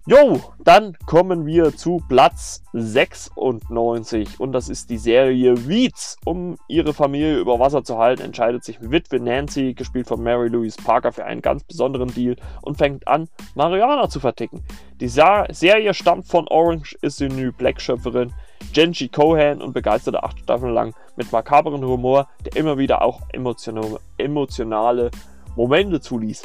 Jo, 0.07 0.38
dann 0.59 0.99
kommen 1.07 1.47
wir 1.47 1.75
zu 1.75 2.03
Platz 2.11 2.62
96 2.75 4.38
und 4.38 4.53
das 4.53 4.69
ist 4.69 4.90
die 4.90 4.99
Serie 4.99 5.67
Weeds. 5.67 6.19
Um 6.27 6.59
ihre 6.69 6.93
Familie 6.93 7.38
über 7.38 7.59
Wasser 7.59 7.85
zu 7.85 7.97
halten, 7.97 8.21
entscheidet 8.21 8.64
sich 8.64 8.77
Witwe 8.83 9.19
Nancy, 9.19 9.73
gespielt 9.73 10.07
von 10.07 10.23
Mary 10.23 10.49
Louise 10.49 10.77
Parker, 10.77 11.11
für 11.11 11.25
einen 11.25 11.40
ganz 11.40 11.64
besonderen 11.64 12.12
Deal 12.12 12.37
und 12.61 12.77
fängt 12.77 13.09
an, 13.09 13.31
Mariana 13.55 14.11
zu 14.11 14.21
verticken. 14.21 14.62
Die 15.01 15.09
Sa 15.09 15.47
Serie 15.51 15.95
stammt 15.95 16.27
von 16.27 16.47
Orange 16.49 16.95
is 17.01 17.17
the 17.17 17.29
New 17.29 17.51
Black 17.53 17.81
Schöpferin 17.81 18.31
Genji 18.75 19.09
Cohan 19.09 19.62
und 19.62 19.73
begeisterte 19.73 20.23
acht 20.23 20.38
Staffeln 20.38 20.75
lang 20.75 20.93
mit 21.17 21.33
makaberen 21.33 21.83
Humor, 21.83 22.29
der 22.45 22.57
immer 22.57 22.77
wieder 22.77 23.01
auch 23.01 23.23
emotionale 24.19 25.11
Momente 25.57 25.99
zuließ. 26.03 26.43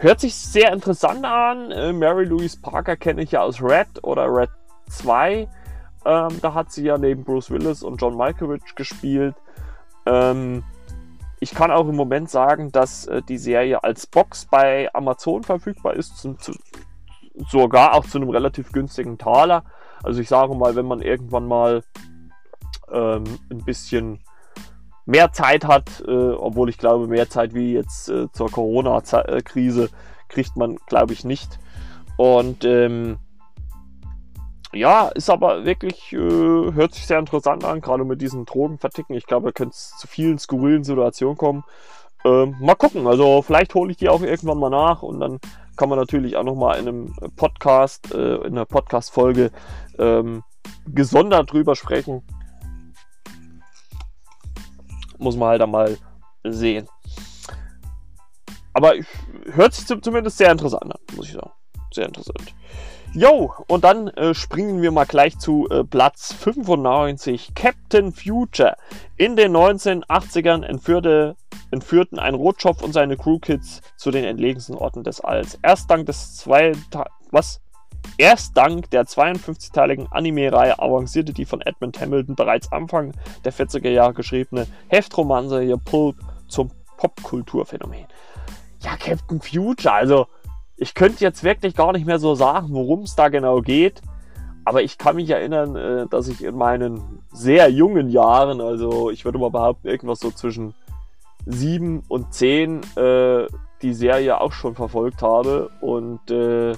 Hört 0.00 0.20
sich 0.20 0.34
sehr 0.34 0.72
interessant 0.72 1.24
an. 1.24 1.72
Äh, 1.72 1.92
Mary 1.92 2.24
Louise 2.24 2.60
Parker 2.60 2.96
kenne 2.96 3.22
ich 3.22 3.32
ja 3.32 3.42
aus 3.42 3.60
Red 3.60 4.04
oder 4.04 4.32
Red 4.32 4.50
2. 4.90 5.48
Ähm, 6.04 6.28
da 6.40 6.54
hat 6.54 6.70
sie 6.70 6.84
ja 6.84 6.96
neben 6.96 7.24
Bruce 7.24 7.50
Willis 7.50 7.82
und 7.82 8.00
John 8.00 8.16
Malkovich 8.16 8.76
gespielt. 8.76 9.34
Ähm, 10.06 10.62
ich 11.40 11.50
kann 11.50 11.72
auch 11.72 11.88
im 11.88 11.96
Moment 11.96 12.30
sagen, 12.30 12.70
dass 12.70 13.06
äh, 13.06 13.22
die 13.22 13.38
Serie 13.38 13.82
als 13.82 14.06
Box 14.06 14.46
bei 14.46 14.88
Amazon 14.94 15.42
verfügbar 15.42 15.94
ist, 15.94 16.16
zum, 16.18 16.38
zu, 16.38 16.52
sogar 17.48 17.94
auch 17.94 18.06
zu 18.06 18.18
einem 18.18 18.30
relativ 18.30 18.70
günstigen 18.70 19.18
Taler. 19.18 19.64
Also 20.04 20.20
ich 20.20 20.28
sage 20.28 20.54
mal, 20.54 20.76
wenn 20.76 20.86
man 20.86 21.02
irgendwann 21.02 21.48
mal 21.48 21.82
ähm, 22.92 23.24
ein 23.50 23.64
bisschen 23.64 24.20
mehr 25.08 25.32
Zeit 25.32 25.64
hat, 25.64 26.04
äh, 26.06 26.32
obwohl 26.32 26.68
ich 26.68 26.76
glaube, 26.76 27.06
mehr 27.06 27.30
Zeit 27.30 27.54
wie 27.54 27.72
jetzt 27.72 28.10
äh, 28.10 28.30
zur 28.30 28.50
Corona-Krise 28.50 29.88
kriegt 30.28 30.54
man, 30.56 30.76
glaube 30.86 31.14
ich, 31.14 31.24
nicht. 31.24 31.58
Und 32.18 32.66
ähm, 32.66 33.16
ja, 34.74 35.08
ist 35.08 35.30
aber 35.30 35.64
wirklich, 35.64 36.12
äh, 36.12 36.18
hört 36.18 36.92
sich 36.92 37.06
sehr 37.06 37.18
interessant 37.18 37.64
an, 37.64 37.80
gerade 37.80 38.04
mit 38.04 38.20
diesen 38.20 38.44
Drogenverticken. 38.44 39.16
Ich 39.16 39.24
glaube, 39.24 39.46
da 39.46 39.52
könnte 39.52 39.74
es 39.74 39.96
zu 39.96 40.06
vielen 40.06 40.38
skurrilen 40.38 40.84
Situationen 40.84 41.38
kommen. 41.38 41.64
Ähm, 42.26 42.56
mal 42.60 42.74
gucken, 42.74 43.06
also 43.06 43.40
vielleicht 43.40 43.74
hole 43.74 43.90
ich 43.90 43.96
die 43.96 44.10
auch 44.10 44.20
irgendwann 44.20 44.58
mal 44.58 44.68
nach 44.68 45.02
und 45.02 45.20
dann 45.20 45.38
kann 45.76 45.88
man 45.88 45.98
natürlich 45.98 46.36
auch 46.36 46.44
nochmal 46.44 46.78
in 46.80 46.86
einem 46.86 47.14
Podcast, 47.34 48.12
äh, 48.12 48.34
in 48.36 48.52
einer 48.52 48.66
Podcast-Folge 48.66 49.52
ähm, 49.98 50.42
gesondert 50.86 51.50
drüber 51.50 51.76
sprechen 51.76 52.22
muss 55.18 55.36
man 55.36 55.48
halt 55.48 55.62
einmal 55.62 55.98
sehen. 56.44 56.88
Aber 58.72 58.94
hört 59.52 59.74
sich 59.74 59.86
zumindest 59.86 60.38
sehr 60.38 60.52
interessant 60.52 60.84
an, 60.84 61.00
muss 61.16 61.26
ich 61.26 61.32
sagen. 61.32 61.50
Sehr 61.92 62.06
interessant. 62.06 62.54
Jo, 63.14 63.52
und 63.66 63.84
dann 63.84 64.08
äh, 64.08 64.34
springen 64.34 64.82
wir 64.82 64.92
mal 64.92 65.06
gleich 65.06 65.38
zu 65.38 65.66
äh, 65.70 65.82
Platz 65.82 66.32
95. 66.34 67.54
Captain 67.54 68.12
Future. 68.12 68.76
In 69.16 69.34
den 69.34 69.56
1980ern 69.56 70.62
entführte, 70.62 71.34
entführten 71.70 72.18
ein 72.18 72.34
Rotschopf 72.34 72.82
und 72.82 72.92
seine 72.92 73.16
Crewkids 73.16 73.80
zu 73.96 74.10
den 74.10 74.24
entlegensten 74.24 74.74
Orten 74.74 75.04
des 75.04 75.20
Alls. 75.20 75.58
Erst 75.62 75.90
dank 75.90 76.06
des 76.06 76.36
zwei 76.36 76.72
was? 77.30 77.60
Erst 78.16 78.56
dank 78.56 78.90
der 78.90 79.04
52-teiligen 79.04 80.08
Anime-Reihe 80.10 80.78
avancierte 80.78 81.32
die 81.32 81.44
von 81.44 81.60
Edmund 81.60 82.00
Hamilton 82.00 82.34
bereits 82.34 82.72
Anfang 82.72 83.12
der 83.44 83.52
40er 83.52 83.90
Jahre 83.90 84.14
geschriebene 84.14 84.66
Heftromanze 84.88 85.60
hier 85.60 85.76
Pulp 85.76 86.16
zum 86.48 86.70
Popkulturphänomen. 86.96 88.06
Ja, 88.80 88.96
Captain 88.96 89.40
Future, 89.40 89.92
also 89.92 90.26
ich 90.76 90.94
könnte 90.94 91.24
jetzt 91.24 91.42
wirklich 91.44 91.74
gar 91.74 91.92
nicht 91.92 92.06
mehr 92.06 92.18
so 92.18 92.34
sagen, 92.34 92.68
worum 92.70 93.02
es 93.02 93.16
da 93.16 93.28
genau 93.28 93.60
geht, 93.60 94.00
Aber 94.68 94.82
ich 94.82 94.98
kann 94.98 95.16
mich 95.16 95.30
erinnern, 95.30 95.76
äh, 95.76 96.06
dass 96.08 96.28
ich 96.28 96.44
in 96.44 96.54
meinen 96.54 97.22
sehr 97.32 97.70
jungen 97.70 98.10
Jahren, 98.10 98.60
also 98.60 99.08
ich 99.08 99.24
würde 99.24 99.38
mal 99.38 99.50
behaupten, 99.50 99.88
irgendwas 99.88 100.20
so 100.20 100.30
zwischen 100.30 100.74
sieben 101.46 102.02
und 102.08 102.34
zehn, 102.34 102.82
äh, 102.96 103.46
die 103.80 103.94
Serie 103.94 104.38
auch 104.38 104.52
schon 104.52 104.74
verfolgt 104.74 105.22
habe. 105.22 105.70
Und 105.80 106.30
äh, 106.30 106.74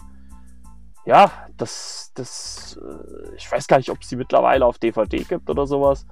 ja, 1.05 1.31
das, 1.57 2.13
das, 2.15 2.79
äh, 2.83 3.35
ich 3.37 3.51
weiß 3.51 3.67
gar 3.67 3.79
nicht, 3.79 3.91
ob 3.91 3.99
es 4.01 4.09
die 4.09 4.17
mittlerweile 4.17 4.67
auf 4.67 4.79
DVD 4.79 5.19
gibt 5.25 5.49
oder 5.49 5.67
sowas. 5.67 6.07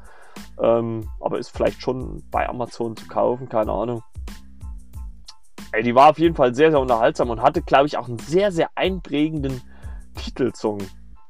Ähm, 0.61 1.09
aber 1.21 1.39
ist 1.39 1.51
vielleicht 1.51 1.83
schon 1.83 2.23
bei 2.31 2.49
Amazon 2.49 2.97
zu 2.97 3.07
kaufen, 3.07 3.49
keine 3.49 3.73
Ahnung. 3.73 4.03
Ey, 5.73 5.83
die 5.83 5.95
war 5.95 6.11
auf 6.11 6.19
jeden 6.19 6.35
Fall 6.35 6.55
sehr, 6.55 6.71
sehr 6.71 6.81
unterhaltsam 6.81 7.31
und 7.31 7.43
hatte, 7.43 7.61
glaube 7.61 7.87
ich, 7.87 7.99
auch 7.99 8.09
einen 8.09 8.19
sehr, 8.19 8.53
sehr 8.53 8.71
einprägenden 8.75 9.61
Titelsong. 10.15 10.79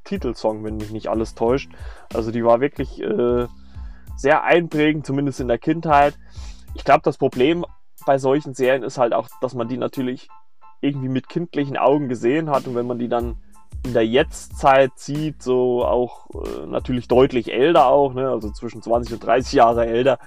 Titelsong, 0.05 0.65
wenn 0.65 0.77
mich 0.77 0.91
nicht 0.91 1.09
alles 1.09 1.35
täuscht. 1.35 1.71
Also 2.15 2.31
die 2.31 2.45
war 2.45 2.61
wirklich 2.61 3.01
äh, 3.03 3.47
sehr 4.17 4.45
einprägend, 4.45 5.05
zumindest 5.05 5.41
in 5.41 5.49
der 5.49 5.59
Kindheit. 5.59 6.19
Ich 6.75 6.85
glaube, 6.85 7.03
das 7.03 7.19
Problem 7.19 7.67
bei 8.07 8.19
solchen 8.19 8.55
Serien 8.55 8.85
ist 8.85 8.99
halt 8.99 9.13
auch, 9.13 9.29
dass 9.41 9.55
man 9.55 9.69
die 9.69 9.77
natürlich 9.77 10.29
irgendwie 10.81 11.09
mit 11.09 11.29
kindlichen 11.29 11.77
Augen 11.77 12.09
gesehen 12.09 12.51
hat 12.51 12.67
und 12.67 12.75
wenn 12.77 12.87
man 12.87 12.99
die 12.99 13.09
dann 13.09 13.37
in 13.85 13.93
der 13.93 14.07
Jetztzeit 14.07 14.93
sieht, 14.97 15.43
so 15.43 15.85
auch 15.85 16.29
äh, 16.35 16.67
natürlich 16.67 17.09
deutlich 17.09 17.53
älter 17.53 17.87
auch, 17.87 18.13
ne? 18.15 18.29
also 18.29 18.51
zwischen 18.51 18.83
20 18.83 19.15
und 19.15 19.25
30 19.25 19.53
Jahre 19.55 19.87
älter, 19.87 20.19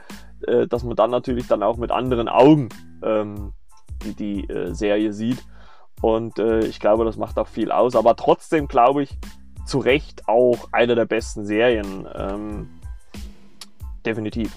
äh, 0.47 0.67
dass 0.67 0.83
man 0.83 0.95
dann 0.95 1.11
natürlich 1.11 1.47
dann 1.47 1.63
auch 1.63 1.77
mit 1.77 1.91
anderen 1.91 2.27
Augen 2.27 2.69
ähm, 3.03 3.53
die, 4.03 4.15
die 4.15 4.49
äh, 4.49 4.73
Serie 4.73 5.13
sieht. 5.13 5.43
Und 6.01 6.39
äh, 6.39 6.65
ich 6.65 6.79
glaube, 6.79 7.05
das 7.05 7.17
macht 7.17 7.37
auch 7.37 7.47
viel 7.47 7.71
aus. 7.71 7.95
Aber 7.95 8.15
trotzdem 8.15 8.67
glaube 8.67 9.03
ich, 9.03 9.17
zu 9.65 9.79
Recht 9.79 10.27
auch 10.27 10.69
eine 10.71 10.95
der 10.95 11.05
besten 11.05 11.45
Serien. 11.45 12.07
Ähm, 12.15 12.69
definitiv. 14.05 14.51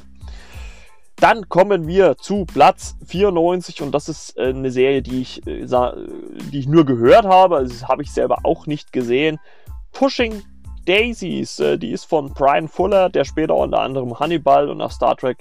Dann 1.16 1.48
kommen 1.48 1.86
wir 1.86 2.16
zu 2.16 2.44
Platz 2.44 2.96
94 3.06 3.82
und 3.82 3.92
das 3.92 4.08
ist 4.08 4.36
äh, 4.36 4.48
eine 4.48 4.70
Serie, 4.70 5.00
die 5.00 5.22
ich, 5.22 5.46
äh, 5.46 5.66
die 5.66 6.58
ich 6.58 6.66
nur 6.66 6.84
gehört 6.84 7.24
habe. 7.24 7.56
Also 7.56 7.72
das 7.72 7.88
habe 7.88 8.02
ich 8.02 8.12
selber 8.12 8.38
auch 8.42 8.66
nicht 8.66 8.92
gesehen. 8.92 9.38
Pushing 9.92 10.42
Daisies, 10.86 11.60
äh, 11.60 11.78
die 11.78 11.92
ist 11.92 12.04
von 12.04 12.32
Brian 12.32 12.68
Fuller, 12.68 13.08
der 13.08 13.24
später 13.24 13.54
unter 13.54 13.80
anderem 13.80 14.18
Hannibal 14.18 14.68
und 14.68 14.80
auch 14.80 14.90
Star 14.90 15.16
Trek 15.16 15.38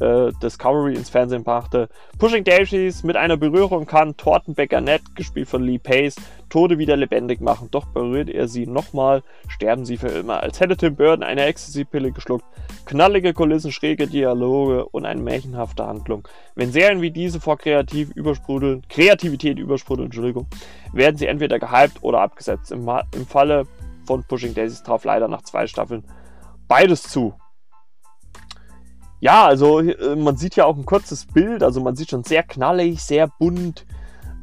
äh, 0.00 0.32
Discovery 0.42 0.94
ins 0.94 1.10
Fernsehen 1.10 1.44
brachte. 1.44 1.88
Pushing 2.18 2.44
Daisies 2.44 3.02
mit 3.02 3.16
einer 3.16 3.36
Berührung 3.36 3.86
kann 3.86 4.16
Tortenbecker 4.16 4.80
Nett, 4.80 5.02
gespielt 5.14 5.48
von 5.48 5.62
Lee 5.62 5.78
Pace, 5.78 6.16
Tode 6.48 6.78
wieder 6.78 6.96
lebendig 6.96 7.40
machen. 7.40 7.68
Doch 7.70 7.86
berührt 7.86 8.28
er 8.28 8.48
sie 8.48 8.66
nochmal, 8.66 9.22
sterben 9.48 9.84
sie 9.84 9.96
für 9.96 10.08
immer. 10.08 10.42
Als 10.42 10.60
hätte 10.60 10.76
Tim 10.76 10.96
Burton 10.96 11.22
eine 11.22 11.44
Ecstasy-Pille 11.44 12.12
geschluckt. 12.12 12.44
Knallige 12.84 13.34
Kulissen, 13.34 13.72
schräge 13.72 14.06
Dialoge 14.06 14.84
und 14.86 15.06
eine 15.06 15.20
märchenhafte 15.20 15.86
Handlung. 15.86 16.26
Wenn 16.54 16.70
Serien 16.70 17.02
wie 17.02 17.10
diese 17.10 17.40
vor 17.40 17.58
kreativ 17.58 18.10
übersprudeln, 18.14 18.82
Kreativität 18.88 19.58
übersprudeln, 19.58 20.06
Entschuldigung, 20.06 20.46
werden 20.92 21.16
sie 21.16 21.26
entweder 21.26 21.58
gehypt 21.58 22.02
oder 22.02 22.20
abgesetzt. 22.20 22.70
Im, 22.70 22.88
im 23.14 23.26
Falle 23.26 23.66
von 24.06 24.22
Pushing 24.22 24.54
Daisies 24.54 24.82
traf 24.82 25.04
leider 25.04 25.26
nach 25.28 25.42
zwei 25.42 25.66
Staffeln 25.66 26.04
beides 26.68 27.02
zu. 27.02 27.34
Ja, 29.20 29.46
also 29.46 29.80
äh, 29.80 30.16
man 30.16 30.36
sieht 30.36 30.56
ja 30.56 30.66
auch 30.66 30.76
ein 30.76 30.84
kurzes 30.84 31.26
Bild, 31.26 31.62
also 31.62 31.80
man 31.80 31.96
sieht 31.96 32.10
schon 32.10 32.24
sehr 32.24 32.42
knallig, 32.42 33.02
sehr 33.02 33.28
bunt. 33.38 33.86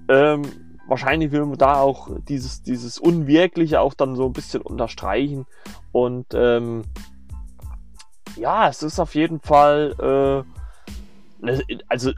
Ähm, 0.09 0.43
wahrscheinlich 0.87 1.31
will 1.31 1.45
man 1.45 1.57
da 1.57 1.79
auch 1.79 2.09
dieses, 2.27 2.63
dieses 2.63 2.97
Unwirkliche 2.99 3.81
auch 3.81 3.93
dann 3.93 4.15
so 4.15 4.25
ein 4.25 4.33
bisschen 4.33 4.61
unterstreichen. 4.61 5.45
Und 5.91 6.27
ähm, 6.33 6.83
ja, 8.35 8.67
es 8.67 8.81
ist 8.83 8.99
auf 8.99 9.15
jeden 9.15 9.39
Fall, 9.39 10.43
äh, 11.43 11.45
also 11.87 12.11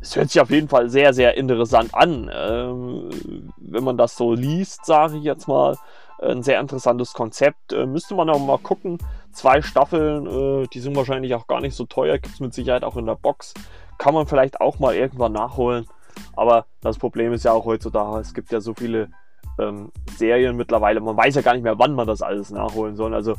es 0.00 0.16
hört 0.16 0.30
sich 0.30 0.40
auf 0.40 0.50
jeden 0.50 0.68
Fall 0.68 0.88
sehr, 0.88 1.12
sehr 1.12 1.36
interessant 1.36 1.94
an. 1.94 2.30
Ähm, 2.32 3.10
wenn 3.56 3.84
man 3.84 3.98
das 3.98 4.16
so 4.16 4.32
liest, 4.32 4.86
sage 4.86 5.18
ich 5.18 5.24
jetzt 5.24 5.48
mal, 5.48 5.76
ein 6.20 6.42
sehr 6.42 6.60
interessantes 6.60 7.12
Konzept. 7.12 7.72
Äh, 7.72 7.86
müsste 7.86 8.14
man 8.14 8.30
auch 8.30 8.38
mal 8.38 8.58
gucken. 8.58 8.98
Zwei 9.36 9.60
Staffeln, 9.60 10.26
äh, 10.26 10.66
die 10.68 10.80
sind 10.80 10.96
wahrscheinlich 10.96 11.34
auch 11.34 11.46
gar 11.46 11.60
nicht 11.60 11.76
so 11.76 11.84
teuer, 11.84 12.16
gibt 12.16 12.34
es 12.34 12.40
mit 12.40 12.54
Sicherheit 12.54 12.84
auch 12.84 12.96
in 12.96 13.04
der 13.04 13.16
Box. 13.16 13.52
Kann 13.98 14.14
man 14.14 14.26
vielleicht 14.26 14.62
auch 14.62 14.78
mal 14.78 14.94
irgendwann 14.94 15.32
nachholen. 15.32 15.86
Aber 16.34 16.64
das 16.80 16.96
Problem 16.96 17.34
ist 17.34 17.44
ja 17.44 17.52
auch 17.52 17.66
heutzutage, 17.66 18.18
es 18.18 18.32
gibt 18.32 18.50
ja 18.50 18.62
so 18.62 18.72
viele 18.72 19.10
ähm, 19.58 19.92
Serien 20.16 20.56
mittlerweile, 20.56 21.00
man 21.00 21.18
weiß 21.18 21.34
ja 21.34 21.42
gar 21.42 21.52
nicht 21.52 21.64
mehr, 21.64 21.78
wann 21.78 21.92
man 21.92 22.06
das 22.06 22.22
alles 22.22 22.50
nachholen 22.50 22.96
soll. 22.96 23.14
Also 23.14 23.34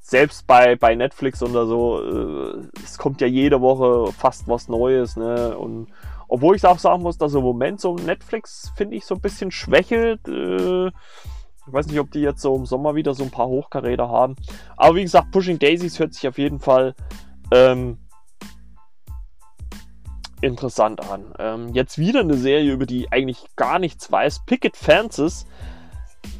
selbst 0.00 0.46
bei, 0.46 0.74
bei 0.74 0.94
Netflix 0.94 1.42
oder 1.42 1.66
so, 1.66 2.02
äh, 2.02 2.66
es 2.82 2.96
kommt 2.96 3.20
ja 3.20 3.26
jede 3.26 3.60
Woche 3.60 4.10
fast 4.12 4.48
was 4.48 4.68
Neues. 4.68 5.16
Ne? 5.16 5.54
Und 5.56 5.88
obwohl 6.28 6.56
ich 6.56 6.64
auch 6.64 6.78
sagen 6.78 7.02
muss, 7.02 7.18
dass 7.18 7.34
im 7.34 7.42
Moment 7.42 7.78
so 7.78 7.96
Netflix, 7.96 8.72
finde 8.74 8.96
ich, 8.96 9.04
so 9.04 9.16
ein 9.16 9.20
bisschen 9.20 9.50
schwächelt. 9.50 10.26
Äh, 10.28 10.90
ich 11.66 11.72
weiß 11.72 11.86
nicht, 11.86 12.00
ob 12.00 12.10
die 12.10 12.20
jetzt 12.20 12.42
so 12.42 12.56
im 12.56 12.66
Sommer 12.66 12.94
wieder 12.94 13.14
so 13.14 13.22
ein 13.22 13.30
paar 13.30 13.46
Hochkaräter 13.46 14.08
haben. 14.08 14.36
Aber 14.76 14.96
wie 14.96 15.02
gesagt, 15.02 15.30
Pushing 15.30 15.58
Daisies 15.58 15.98
hört 15.98 16.14
sich 16.14 16.26
auf 16.26 16.38
jeden 16.38 16.58
Fall 16.58 16.94
ähm, 17.52 17.98
interessant 20.40 21.00
an. 21.08 21.32
Ähm, 21.38 21.68
jetzt 21.72 21.98
wieder 21.98 22.20
eine 22.20 22.36
Serie, 22.36 22.72
über 22.72 22.86
die 22.86 23.10
eigentlich 23.12 23.46
gar 23.56 23.78
nichts 23.78 24.10
weiß. 24.10 24.44
Picket 24.44 24.76
Fences. 24.76 25.46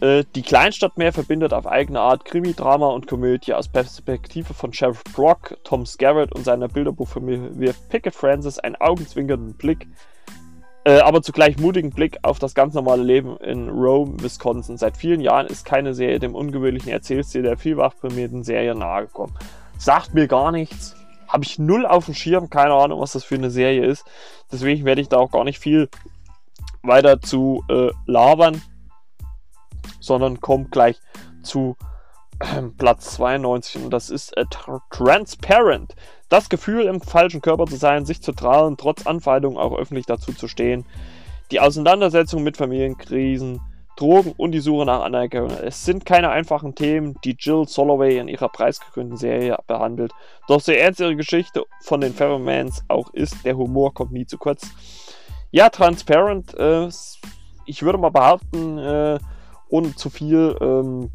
Äh, 0.01 0.25
die 0.35 0.43
Kleinstadt 0.43 0.99
mehr 0.99 1.13
verbindet 1.13 1.55
auf 1.55 1.67
eigene 1.67 2.01
Art 2.01 2.25
Krimi, 2.25 2.53
Drama 2.53 2.89
und 2.89 3.07
Komödie. 3.07 3.55
Aus 3.55 3.69
Perspektive 3.69 4.55
von 4.55 4.73
Sheriff 4.73 5.05
Brock, 5.15 5.57
Tom 5.63 5.87
Scarrett 5.87 6.35
und 6.35 6.45
seiner 6.45 6.67
Bilderbuchfamilie 6.69 7.59
wirft 7.59 7.89
Picket 7.89 8.15
Francis 8.15 8.59
einen 8.59 8.77
augenzwinkernden 8.77 9.55
Blick 9.55 9.87
äh, 10.85 10.99
aber 11.01 11.23
zugleich 11.23 11.59
mutigen 11.59 11.90
Blick 11.90 12.18
auf 12.23 12.38
das 12.38 12.55
ganz 12.55 12.75
normale 12.75 13.03
Leben 13.03 13.37
in 13.38 13.68
Rome, 13.68 14.21
Wisconsin. 14.21 14.77
Seit 14.77 14.97
vielen 14.97 15.21
Jahren 15.21 15.47
ist 15.47 15.64
keine 15.64 15.95
Serie 15.95 16.18
dem 16.18 16.35
ungewöhnlichen 16.35 16.90
Erzählstil 16.90 17.42
der 17.42 17.57
vielfach 17.57 17.95
prämierten 17.97 18.42
Serie 18.42 18.75
nahegekommen. 18.75 19.37
Sagt 19.79 20.14
mir 20.14 20.27
gar 20.27 20.51
nichts. 20.53 20.97
Habe 21.29 21.45
ich 21.45 21.59
null 21.59 21.87
auf 21.87 22.07
dem 22.07 22.14
Schirm, 22.14 22.51
keine 22.51 22.75
Ahnung, 22.75 23.01
was 23.01 23.12
das 23.12 23.25
für 23.25 23.37
eine 23.37 23.51
Serie 23.51 23.87
ist. 23.87 24.05
Deswegen 24.51 24.85
werde 24.85 25.01
ich 25.01 25.09
da 25.09 25.18
auch 25.18 25.31
gar 25.31 25.45
nicht 25.45 25.59
viel 25.59 25.88
weiter 26.83 27.21
zu 27.21 27.64
äh, 27.71 27.90
labern, 28.07 28.61
sondern 30.01 30.40
kommt 30.40 30.73
gleich 30.73 31.01
zu 31.42 31.77
Platz 32.78 33.14
92 33.14 33.85
und 33.85 33.90
das 33.90 34.11
ist 34.11 34.37
äh, 34.37 34.44
Transparent. 34.90 35.94
Das 36.28 36.48
Gefühl, 36.48 36.87
im 36.87 37.00
falschen 37.00 37.40
Körper 37.40 37.66
zu 37.66 37.76
sein, 37.76 38.07
sich 38.07 38.22
zu 38.22 38.33
trauen, 38.33 38.76
trotz 38.76 39.07
Anfeindungen 39.07 39.59
auch 39.59 39.76
öffentlich 39.76 40.07
dazu 40.07 40.33
zu 40.33 40.48
stehen. 40.48 40.85
Die 41.50 41.61
Auseinandersetzung 41.61 42.42
mit 42.42 42.57
Familienkrisen, 42.57 43.61
Drogen 43.96 44.33
und 44.37 44.52
die 44.52 44.61
Suche 44.61 44.87
nach 44.87 45.02
Anerkennung. 45.02 45.50
Es 45.50 45.85
sind 45.85 46.07
keine 46.07 46.31
einfachen 46.31 46.74
Themen, 46.74 47.16
die 47.24 47.37
Jill 47.38 47.68
Soloway 47.68 48.18
in 48.18 48.28
ihrer 48.28 48.48
preisgekrönten 48.48 49.18
Serie 49.18 49.59
behandelt. 49.66 50.12
Doch 50.48 50.61
so 50.61 50.72
ernst 50.72 51.00
ihre 51.00 51.14
Geschichte 51.14 51.64
von 51.83 52.00
den 52.00 52.14
Pheromans 52.14 52.83
auch 52.88 53.12
ist, 53.12 53.44
der 53.44 53.57
Humor 53.57 53.92
kommt 53.92 54.12
nie 54.12 54.26
zu 54.26 54.38
kurz. 54.38 54.70
Ja, 55.50 55.68
Transparent, 55.68 56.55
äh, 56.55 56.88
ich 57.66 57.83
würde 57.83 57.98
mal 57.98 58.11
behaupten, 58.11 58.78
äh, 58.78 59.18
ohne 59.68 59.94
zu 59.94 60.09
viel 60.09 60.57
ähm, 60.61 61.11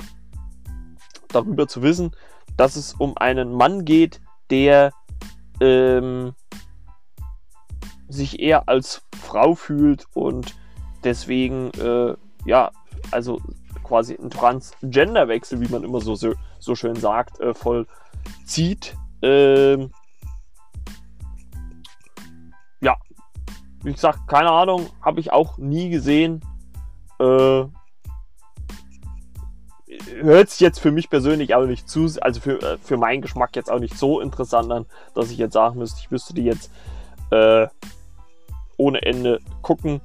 darüber 1.34 1.68
zu 1.68 1.82
wissen, 1.82 2.12
dass 2.56 2.76
es 2.76 2.94
um 2.94 3.18
einen 3.18 3.54
Mann 3.54 3.86
geht, 3.86 4.22
der 4.50 4.92
ähm, 5.60 6.34
sich 8.08 8.40
eher 8.40 8.68
als 8.70 9.04
Frau 9.22 9.56
fühlt 9.56 10.06
und 10.14 10.56
deswegen, 11.04 11.72
äh, 11.72 12.16
ja, 12.46 12.72
also 13.12 13.42
quasi 13.84 14.16
ein 14.16 14.30
Transgender-Wechsel, 14.30 15.62
wie 15.62 15.72
man 15.72 15.84
immer 15.84 16.02
so, 16.02 16.16
so, 16.16 16.34
so 16.60 16.76
schön 16.76 16.96
sagt, 16.96 17.40
äh, 17.40 17.54
vollzieht. 17.54 18.96
Ähm, 19.22 19.92
ja, 22.82 22.96
wie 23.84 23.94
gesagt, 23.94 24.28
keine 24.28 24.52
Ahnung, 24.52 24.90
habe 25.02 25.20
ich 25.20 25.32
auch 25.32 25.58
nie 25.58 25.90
gesehen. 25.90 26.42
Äh, 27.20 27.66
hört 30.22 30.50
sich 30.50 30.60
jetzt 30.60 30.80
für 30.80 30.92
mich 30.92 31.10
persönlich 31.10 31.56
auch 31.56 31.66
nicht 31.66 31.90
zu, 31.90 32.10
also 32.22 32.40
für, 32.40 32.62
äh, 32.62 32.78
für 32.78 32.98
meinen 32.98 33.22
Geschmack 33.22 33.56
jetzt 33.56 33.72
auch 33.72 33.80
nicht 33.80 33.98
so 33.98 34.20
interessant 34.20 34.72
an, 34.72 34.86
dass 35.14 35.32
ich 35.32 35.38
jetzt 35.38 35.54
sagen 35.54 35.80
müsste, 35.80 36.00
ich 36.02 36.12
müsste 36.12 36.34
die 36.34 36.44
jetzt 36.44 36.72
äh, 37.32 37.68
ohne 38.78 39.02
Ende 39.02 39.40
gucken. 39.62 40.02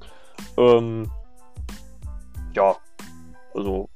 Ähm, 0.56 1.10
ja, 2.54 2.76
also 3.54 3.88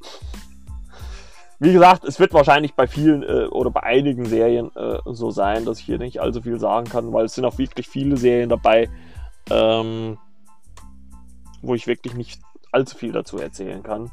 wie 1.59 1.73
gesagt, 1.73 2.05
es 2.05 2.21
wird 2.21 2.35
wahrscheinlich 2.35 2.75
bei 2.75 2.87
vielen 2.87 3.23
äh, 3.23 3.47
oder 3.47 3.71
bei 3.71 3.83
einigen 3.83 4.27
Serien 4.27 4.71
äh, 4.77 4.99
so 5.07 5.31
sein, 5.31 5.65
dass 5.65 5.79
ich 5.79 5.87
hier 5.87 5.99
nicht 5.99 6.21
allzu 6.21 6.43
viel 6.43 6.59
sagen 6.59 6.87
kann, 6.87 7.13
weil 7.13 7.25
es 7.25 7.35
sind 7.35 7.47
auch 7.47 7.57
wirklich 7.57 7.89
viele 7.89 8.19
Serien 8.19 8.51
dabei, 8.51 8.91
ähm, 9.51 10.19
wo 11.63 11.75
ich 11.75 11.87
wirklich 11.87 12.15
nicht 12.15 12.43
allzu 12.73 12.97
viel 12.97 13.13
dazu 13.13 13.39
erzählen 13.39 13.83
kann. 13.83 14.11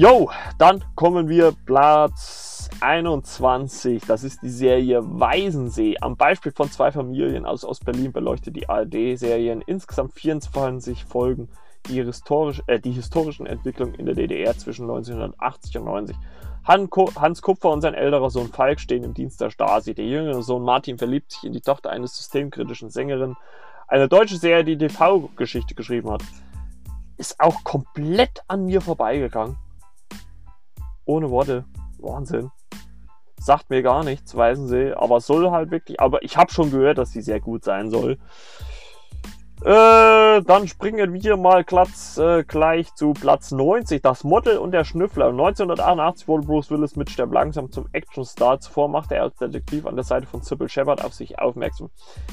Jo, 0.00 0.30
dann 0.58 0.84
kommen 0.94 1.28
wir 1.28 1.52
Platz 1.66 2.70
21. 2.80 4.00
Das 4.06 4.22
ist 4.22 4.40
die 4.42 4.48
Serie 4.48 5.00
Weisensee. 5.02 5.96
Am 6.00 6.16
Beispiel 6.16 6.52
von 6.52 6.70
zwei 6.70 6.92
Familien 6.92 7.44
aus 7.44 7.64
Ostberlin 7.64 8.12
beleuchtet 8.12 8.54
die 8.54 8.68
ARD-Serien 8.68 9.60
insgesamt 9.60 10.12
24 10.12 11.04
Folgen 11.04 11.48
die, 11.88 12.00
historisch, 12.04 12.62
äh, 12.68 12.78
die 12.78 12.92
historischen 12.92 13.46
Entwicklungen 13.46 13.96
in 13.96 14.06
der 14.06 14.14
DDR 14.14 14.56
zwischen 14.56 14.82
1980 14.82 15.78
und 15.78 15.86
90. 15.86 16.16
Hans 16.64 17.42
Kupfer 17.42 17.70
und 17.72 17.80
sein 17.80 17.94
älterer 17.94 18.30
Sohn 18.30 18.52
Falk 18.52 18.78
stehen 18.78 19.02
im 19.02 19.14
Dienst 19.14 19.40
der 19.40 19.50
Stasi. 19.50 19.94
Der 19.94 20.06
jüngere 20.06 20.44
Sohn 20.44 20.62
Martin 20.62 20.96
verliebt 20.96 21.32
sich 21.32 21.42
in 21.42 21.52
die 21.52 21.60
Tochter 21.60 21.90
eines 21.90 22.16
systemkritischen 22.16 22.90
Sängerinnen. 22.90 23.36
Eine 23.88 24.06
deutsche 24.06 24.36
Serie, 24.36 24.62
die 24.62 24.78
TV-Geschichte 24.78 25.74
geschrieben 25.74 26.12
hat. 26.12 26.22
Ist 27.16 27.40
auch 27.40 27.64
komplett 27.64 28.44
an 28.46 28.66
mir 28.66 28.80
vorbeigegangen. 28.80 29.56
Ohne 31.08 31.30
Worte. 31.30 31.64
Wahnsinn. 32.00 32.50
Sagt 33.40 33.70
mir 33.70 33.82
gar 33.82 34.04
nichts, 34.04 34.36
weisen 34.36 34.68
Sie. 34.68 34.94
Aber 34.94 35.20
soll 35.20 35.50
halt 35.50 35.70
wirklich. 35.70 35.98
Aber 36.00 36.22
ich 36.22 36.36
habe 36.36 36.52
schon 36.52 36.70
gehört, 36.70 36.98
dass 36.98 37.12
sie 37.12 37.22
sehr 37.22 37.40
gut 37.40 37.64
sein 37.64 37.90
soll. 37.90 38.18
Äh, 39.64 40.42
dann 40.42 40.68
springen 40.68 41.14
wir 41.14 41.36
mal 41.38 41.64
Platz, 41.64 42.18
äh, 42.18 42.44
gleich 42.44 42.94
zu 42.94 43.14
Platz 43.14 43.52
90. 43.52 44.02
Das 44.02 44.22
Model 44.22 44.58
und 44.58 44.72
der 44.72 44.84
Schnüffler. 44.84 45.28
1988 45.28 46.28
wurde 46.28 46.46
Bruce 46.46 46.70
Willis 46.70 46.94
mit 46.94 47.08
Sterb 47.08 47.32
langsam 47.32 47.72
zum 47.72 47.86
Actionstar. 47.92 48.60
Zuvor 48.60 48.88
machte 48.88 49.14
er 49.14 49.22
als 49.22 49.36
Detektiv 49.36 49.86
an 49.86 49.96
der 49.96 50.04
Seite 50.04 50.26
von 50.26 50.42
Sybil 50.42 50.68
Shepard 50.68 51.02
auf 51.02 51.14
sich 51.14 51.38
aufmerksam. 51.38 51.88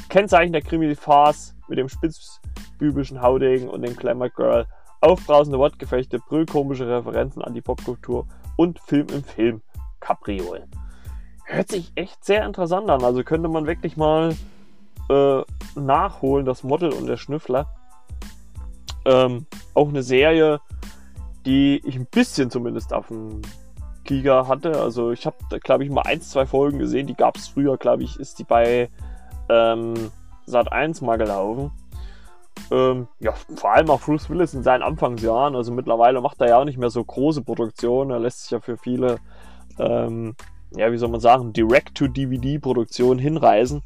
Kennzeichen 0.10 0.52
der 0.52 0.62
Krimi-Farce 0.62 1.56
mit 1.70 1.80
dem 1.80 1.88
spitzbübischen 1.88 3.22
Haudegen 3.22 3.70
und 3.70 3.84
dem 3.84 3.96
Glamour 3.96 4.30
Girl. 4.30 4.68
Aufbrausende 5.00 5.60
Wortgefechte, 5.60 6.20
brüllkomische 6.20 6.90
Referenzen 6.90 7.42
an 7.42 7.54
die 7.54 7.62
Popkultur 7.62 8.28
und 8.56 8.80
Film 8.80 9.08
im 9.10 9.24
Film. 9.24 9.62
Capriolen. 10.00 10.70
Hört 11.46 11.70
sich 11.70 11.92
echt 11.96 12.24
sehr 12.24 12.46
interessant 12.46 12.90
an. 12.90 13.04
Also 13.04 13.24
könnte 13.24 13.50
man 13.50 13.68
wirklich 13.68 13.98
mal 13.98 14.36
äh, 15.10 15.42
nachholen, 15.76 16.46
das 16.46 16.64
Model 16.64 16.92
und 16.92 17.08
der 17.08 17.18
Schnüffler. 17.18 17.68
Ähm, 19.06 19.46
auch 19.74 19.90
eine 19.90 20.04
Serie, 20.04 20.60
die 21.46 21.82
ich 21.86 21.96
ein 21.96 22.08
bisschen 22.08 22.50
zumindest 22.50 22.94
auf 22.94 23.08
dem 23.08 23.42
Giga 24.04 24.48
hatte. 24.48 24.80
Also 24.80 25.12
ich 25.12 25.26
habe, 25.26 25.38
glaube 25.62 25.84
ich, 25.84 25.90
mal 25.90 26.04
ein, 26.04 26.22
zwei 26.22 26.46
Folgen 26.46 26.80
gesehen. 26.80 27.08
Die 27.08 27.16
gab 27.16 27.38
es 27.38 27.48
früher, 27.48 27.78
glaube 27.78 28.04
ich, 28.04 28.20
ist 28.20 28.40
die 28.40 28.44
bei 28.44 28.90
ähm, 29.50 30.12
Sat 30.46 30.72
1 30.72 31.02
mal 31.02 31.18
gelaufen. 31.18 31.72
Ähm, 32.72 33.08
ja, 33.20 33.34
vor 33.56 33.74
allem 33.74 33.90
auch 33.90 34.02
Bruce 34.02 34.30
Willis 34.30 34.54
in 34.54 34.64
seinen 34.64 34.84
Anfangsjahren. 34.84 35.56
Also 35.56 35.72
mittlerweile 35.72 36.22
macht 36.22 36.42
er 36.42 36.50
ja 36.50 36.58
auch 36.60 36.66
nicht 36.66 36.78
mehr 36.78 36.90
so 36.90 37.04
große 37.04 37.44
Produktionen. 37.44 38.12
Er 38.12 38.20
lässt 38.20 38.44
sich 38.44 38.52
ja 38.52 38.60
für 38.60 38.78
viele 38.78 39.20
ähm, 39.78 40.36
ja, 40.78 40.92
wie 40.92 40.98
soll 40.98 41.10
man 41.10 41.20
sagen, 41.20 41.54
Direct-to-DVD-Produktion 41.54 43.18
hinreisen. 43.18 43.84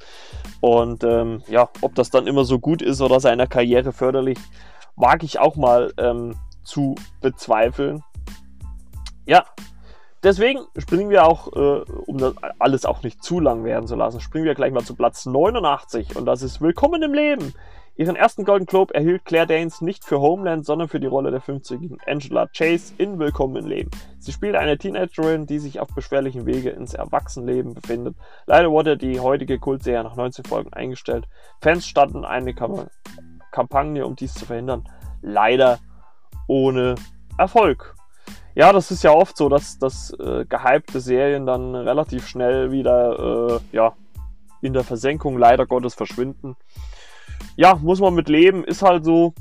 Und 0.62 1.04
ähm, 1.04 1.44
ja, 1.48 1.70
ob 1.82 1.96
das 1.96 2.10
dann 2.10 2.28
immer 2.28 2.46
so 2.46 2.60
gut 2.60 2.82
ist 2.82 3.02
oder 3.02 3.20
seiner 3.20 3.48
Karriere 3.48 3.92
förderlich, 3.92 4.38
mag 4.96 5.24
ich 5.24 5.40
auch 5.40 5.56
mal 5.56 5.94
ähm, 5.98 6.36
zu 6.64 6.96
bezweifeln. 7.22 8.04
Ja, 9.26 9.46
deswegen 10.24 10.62
springen 10.78 11.10
wir 11.10 11.26
auch, 11.26 11.54
äh, 11.54 11.84
um 12.08 12.18
das 12.18 12.34
alles 12.58 12.86
auch 12.86 13.04
nicht 13.04 13.24
zu 13.24 13.40
lang 13.40 13.64
werden 13.64 13.88
zu 13.88 13.96
lassen, 13.96 14.20
springen 14.20 14.46
wir 14.46 14.56
gleich 14.56 14.74
mal 14.74 14.84
zu 14.84 14.96
Platz 14.96 15.26
89 15.26 16.16
und 16.16 16.26
das 16.26 16.42
ist 16.42 16.62
Willkommen 16.62 17.04
im 17.04 17.14
Leben. 17.14 17.54
Ihren 18.00 18.16
ersten 18.16 18.46
Golden 18.46 18.66
Globe 18.66 18.96
erhielt 18.96 19.26
Claire 19.26 19.46
Danes 19.46 19.82
nicht 19.82 20.06
für 20.06 20.22
Homeland, 20.22 20.66
sondern 20.66 20.88
für 20.88 21.02
die 21.02 21.08
Rolle 21.08 21.32
der 21.32 21.42
50-jährigen 21.42 21.98
Angela 22.08 22.48
Chase 22.48 22.94
in 22.98 23.20
Willkommen 23.20 23.58
im 23.58 23.66
Leben. 23.66 23.92
Sie 24.20 24.32
spielt 24.32 24.56
eine 24.56 24.78
Teenagerin, 24.78 25.48
die 25.48 25.60
sich 25.60 25.82
auf 25.82 25.90
beschwerlichen 25.94 26.46
Wege 26.46 26.70
ins 26.70 26.94
Erwachsenenleben 26.94 27.74
befindet. 27.74 28.16
Leider 28.46 28.72
wurde 28.72 28.96
die 28.96 29.20
heutige 29.20 29.60
Kultserie 29.60 30.02
nach 30.02 30.16
19 30.16 30.46
Folgen 30.46 30.72
eingestellt. 30.72 31.28
Fans 31.60 31.86
starten 31.86 32.24
eine 32.24 32.56
Kampagne, 33.52 34.06
um 34.06 34.16
dies 34.16 34.34
zu 34.34 34.46
verhindern. 34.46 34.88
Leider 35.22 35.80
ohne 36.48 36.96
Erfolg. 37.38 37.96
Ja, 38.56 38.72
das 38.72 38.92
ist 38.92 39.04
ja 39.04 39.12
oft 39.12 39.36
so, 39.36 39.50
dass, 39.50 39.78
dass 39.78 40.12
äh, 40.12 40.46
gehypte 40.48 41.02
Serien 41.02 41.46
dann 41.46 41.76
relativ 41.76 42.30
schnell 42.30 42.72
wieder 42.72 43.60
äh, 43.60 43.76
ja, 43.76 43.92
in 44.62 44.72
der 44.72 44.86
Versenkung 44.86 45.38
leider 45.38 45.66
Gottes 45.66 45.96
verschwinden 45.96 46.56
ja, 47.56 47.76
muss 47.76 48.00
man 48.00 48.14
mit 48.14 48.30
leben, 48.30 48.64
ist 48.64 48.82
halt 48.82 49.04
so. 49.04 49.34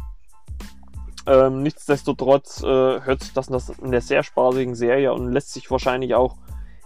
Ähm, 1.26 1.62
nichtsdestotrotz 1.62 2.62
äh, 2.62 2.66
hört 2.66 3.22
sich 3.22 3.34
das 3.34 3.48
in 3.48 3.90
der 3.90 4.00
sehr 4.00 4.22
spaßigen 4.22 4.74
Serie 4.74 5.12
und 5.12 5.30
lässt 5.30 5.52
sich 5.52 5.70
wahrscheinlich 5.70 6.14
auch 6.14 6.36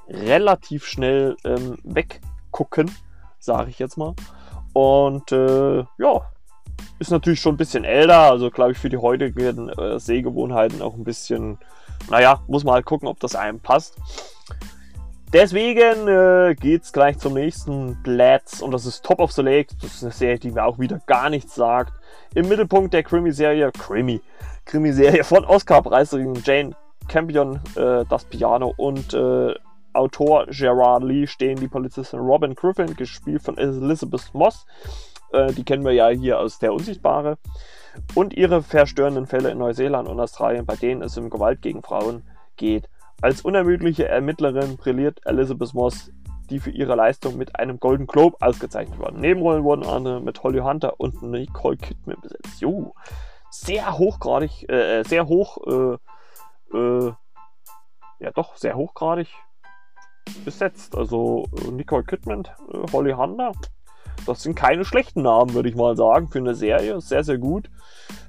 relativ 0.09 0.85
schnell 0.85 1.37
ähm, 1.45 1.79
weggucken, 1.85 2.91
sage 3.39 3.71
ich 3.71 3.79
jetzt 3.79 3.97
mal. 3.97 4.15
Und 4.73 5.31
äh, 5.33 5.85
ja, 5.99 6.33
ist 6.99 7.11
natürlich 7.11 7.41
schon 7.41 7.55
ein 7.55 7.59
bisschen 7.59 7.85
älter, 7.85 8.31
also 8.31 8.51
glaube 8.51 8.73
ich 8.73 8.79
für 8.79 8.89
die 8.89 8.99
heutigen 8.99 9.69
äh, 9.69 9.99
Sehgewohnheiten 9.99 10.83
auch 10.83 10.95
ein 10.95 11.05
bisschen, 11.05 11.59
naja, 12.11 12.43
muss 12.49 12.65
man 12.65 12.75
halt 12.75 12.87
gucken, 12.87 13.09
ob 13.09 13.21
das 13.21 13.35
einem 13.35 13.61
passt. 13.61 13.97
Deswegen 15.33 16.09
äh, 16.09 16.55
geht's 16.55 16.93
gleich 16.93 17.19
zum 17.19 17.33
nächsten 17.33 18.03
Platz 18.03 18.61
und 18.61 18.71
das 18.71 18.85
ist 18.85 19.03
Top 19.03 19.19
of 19.19 19.33
the 19.33 19.41
Lake. 19.41 19.75
Das 19.81 19.95
ist 19.95 20.03
eine 20.03 20.13
Serie, 20.13 20.39
die 20.39 20.51
mir 20.51 20.65
auch 20.65 20.79
wieder 20.79 21.01
gar 21.07 21.31
nichts 21.31 21.55
sagt. 21.55 21.95
Im 22.35 22.49
Mittelpunkt 22.49 22.93
der 22.93 23.03
Krimi-Serie, 23.03 23.73
Krimi, 23.73 24.21
Krimi-Serie 24.67 25.25
von 25.25 25.47
Oscar-Preisträgerin 25.47 26.43
Jane 26.45 26.77
Campion, 27.09 27.61
äh, 27.77 28.05
das 28.11 28.27
Piano 28.27 28.75
und 28.77 29.15
äh, 29.15 29.55
Autor 29.95 30.47
Gerard 30.49 31.03
Lee 31.03 31.27
stehen 31.27 31.59
die 31.59 31.69
Polizistin 31.69 32.21
Robin 32.21 32.55
Griffin, 32.55 32.95
gespielt 32.95 33.43
von 33.43 33.57
Elizabeth 33.57 34.35
Moss. 34.35 34.67
Äh, 35.33 35.53
die 35.55 35.65
kennen 35.65 35.85
wir 35.85 35.93
ja 35.93 36.09
hier 36.09 36.41
aus 36.41 36.59
Der 36.59 36.75
Unsichtbare. 36.75 37.39
Und 38.15 38.35
ihre 38.35 38.63
verstörenden 38.63 39.27
Fälle 39.27 39.51
in 39.51 39.59
Neuseeland 39.59 40.09
und 40.09 40.21
Australien, 40.21 40.67
bei 40.67 40.77
denen 40.77 41.01
es 41.01 41.17
um 41.17 41.31
Gewalt 41.31 41.63
gegen 41.63 41.83
Frauen 41.83 42.23
geht. 42.57 42.89
Als 43.21 43.43
unermüdliche 43.43 44.09
Ermittlerin 44.09 44.77
brilliert 44.77 45.21
Elizabeth 45.25 45.75
Moss, 45.75 46.11
die 46.51 46.61
für 46.61 46.71
ihre 46.71 46.95
Leistung 46.95 47.39
mit 47.39 47.57
einem 47.57 47.79
Golden 47.81 48.07
Globe 48.07 48.37
ausgezeichnet 48.41 48.99
wurde. 48.99 49.19
Nebenrollen 49.19 49.65
wurden 49.65 49.87
andere 49.87 50.21
mit 50.21 50.43
Holly 50.43 50.59
Hunter 50.59 50.99
und 50.99 51.23
Nicole 51.23 51.77
Kidman 51.77 52.21
besetzt. 52.21 52.61
Jo, 52.61 52.95
sehr 53.51 53.99
hochgradig, 53.99 54.69
äh, 54.69 55.01
äh, 55.01 55.05
sehr 55.05 55.27
hoch, 55.29 55.59
äh, 55.67 56.77
äh, 56.77 57.13
ja 58.21 58.31
doch, 58.35 58.57
sehr 58.57 58.77
hochgradig 58.77 59.29
besetzt. 60.45 60.97
Also 60.97 61.47
äh, 61.57 61.71
Nicole 61.71 62.05
Kidman, 62.05 62.45
äh, 62.73 62.93
Holly 62.93 63.13
Hunter, 63.13 63.53
das 64.27 64.43
sind 64.43 64.55
keine 64.55 64.85
schlechten 64.85 65.23
Namen, 65.23 65.55
würde 65.55 65.69
ich 65.69 65.75
mal 65.75 65.97
sagen, 65.97 66.29
für 66.29 66.39
eine 66.39 66.55
Serie. 66.55 67.01
Sehr, 67.01 67.25
sehr 67.25 67.39
gut. 67.39 67.71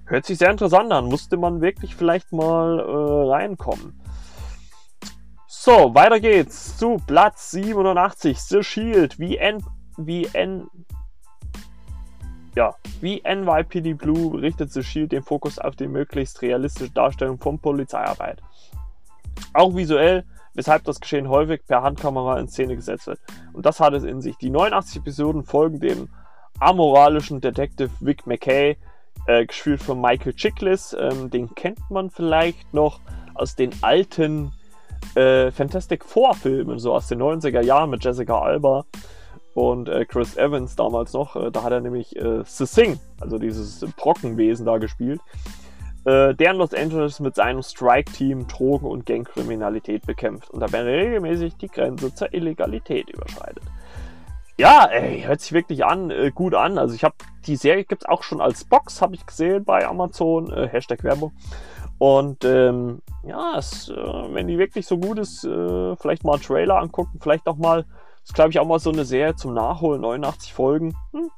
Hört 0.06 0.26
sich 0.26 0.38
sehr 0.38 0.52
interessant 0.52 0.91
an. 0.91 1.06
Musste 1.06 1.38
man 1.38 1.62
wirklich 1.62 1.96
vielleicht 1.96 2.32
mal 2.32 2.80
reinkommen. 3.30 4.03
So, 5.65 5.95
weiter 5.95 6.19
geht's 6.19 6.76
zu 6.78 6.97
Platz 7.08 7.52
87. 7.52 8.38
The 8.38 8.63
Shield. 8.63 9.17
Wie 9.17 9.38
N. 9.38 9.63
Ja, 12.54 12.76
wie 12.99 13.23
NYPD 13.23 13.93
Blue 13.93 14.41
richtet 14.41 14.73
The 14.73 14.84
Shield 14.84 15.13
den 15.13 15.23
Fokus 15.23 15.60
auf 15.60 15.78
die 15.78 15.88
möglichst 15.88 16.41
realistische 16.41 16.91
Darstellung 16.91 17.39
von 17.39 17.60
Polizeiarbeit. 17.60 18.41
Auch 19.54 19.73
visuell, 19.73 20.26
weshalb 20.54 20.84
das 20.84 20.99
Geschehen 20.99 21.30
häufig 21.30 21.65
per 21.65 21.82
Handkamera 21.82 22.41
in 22.41 22.49
Szene 22.49 22.76
gesetzt 22.76 23.08
wird. 23.08 23.21
Und 23.54 23.65
das 23.65 23.80
hat 23.80 23.93
es 23.93 24.04
in 24.04 24.19
sich. 24.19 24.36
Die 24.36 24.49
89 24.49 24.97
Episoden 24.97 25.45
folgen 25.45 25.80
dem 25.80 26.10
amoralischen 26.60 27.39
Detective 27.39 27.91
Vic 28.02 28.28
McKay, 28.28 28.76
äh, 29.28 29.45
gespielt 29.45 29.82
von 29.82 30.02
Michael 30.02 30.34
Chiklis. 30.34 30.93
Ähm, 30.99 31.30
den 31.30 31.56
kennt 31.56 31.89
man 31.89 32.10
vielleicht 32.10 32.73
noch 32.73 32.99
aus 33.34 33.56
den 33.56 33.71
alten 33.82 34.52
äh, 35.16 35.52
Fantastic 35.52 36.06
Four 36.06 36.34
Filmen, 36.36 36.80
so 36.80 36.94
aus 36.94 37.08
den 37.08 37.22
90er 37.22 37.62
Jahren 37.62 37.89
mit 37.89 38.04
Jessica 38.04 38.39
Alba 38.39 38.86
und 39.54 39.88
äh, 39.88 40.06
Chris 40.06 40.36
Evans 40.38 40.76
damals 40.76 41.13
noch. 41.13 41.36
Äh, 41.36 41.52
da 41.52 41.63
hat 41.63 41.72
er 41.72 41.82
nämlich 41.82 42.16
äh, 42.16 42.44
The 42.46 42.66
Thing, 42.66 43.00
also 43.20 43.38
dieses 43.38 43.86
Brockenwesen 43.98 44.66
da 44.66 44.78
gespielt, 44.78 45.22
äh, 46.06 46.34
der 46.34 46.52
in 46.52 46.58
Los 46.58 46.74
Angeles 46.74 47.20
mit 47.20 47.36
seinem 47.36 47.62
Strike-Team 47.62 48.48
Drogen- 48.48 48.88
und 48.88 49.06
Gangkriminalität 49.06 50.06
bekämpft 50.06 50.50
und 50.50 50.60
dabei 50.60 50.82
regelmäßig 50.84 51.56
die 51.58 51.68
Grenze 51.68 52.13
zur 52.13 52.34
Illegalität 52.34 53.10
überschreitet. 53.10 53.63
Ja, 54.58 54.86
ey, 54.86 55.24
hört 55.24 55.42
sich 55.42 55.52
wirklich 55.52 55.84
an, 55.84 56.12
äh, 56.12 56.32
gut 56.34 56.54
an. 56.54 56.78
Also 56.78 56.96
ich 56.96 57.04
habe 57.04 57.16
die 57.48 57.56
Serie 57.56 57.84
gibt 57.84 58.04
es 58.04 58.10
auch 58.10 58.24
schon 58.24 58.39
als 58.39 58.63
Box, 58.63 59.02
habe 59.02 59.16
ich 59.16 59.26
gesehen 59.26 59.66
bei 59.66 59.86
Amazon, 59.86 60.54
Hashtag 60.54 61.04
Werbung. 61.04 61.34
Und 62.04 62.44
ähm, 62.44 63.02
ja, 63.26 63.58
es, 63.58 63.88
äh, 63.88 63.96
wenn 63.96 64.48
die 64.48 64.58
wirklich 64.58 64.86
so 64.86 64.98
gut 64.98 65.18
ist, 65.20 65.46
äh, 65.46 65.96
vielleicht 65.96 66.26
mal 66.26 66.34
einen 66.34 66.42
Trailer 66.42 66.80
angucken, 66.80 67.18
vielleicht 67.22 67.48
auch 67.48 67.56
mal, 67.56 67.86
ist 68.26 68.34
glaube 68.34 68.50
ich 68.50 68.60
auch 68.60 68.68
mal 68.68 68.80
so 68.80 68.92
eine 68.92 69.06
Serie 69.06 69.38
zum 69.38 69.54
Nachholen, 69.54 70.02
89 70.02 70.54
Folgen. 70.54 70.94
Hm, 71.13 71.32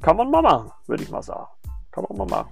kann 0.00 0.16
man 0.16 0.30
mal 0.30 0.40
machen, 0.40 0.72
würde 0.86 1.02
ich 1.02 1.10
mal 1.10 1.20
sagen. 1.20 1.48
Kann 1.90 2.06
man 2.08 2.16
mal 2.16 2.34
machen. 2.34 2.48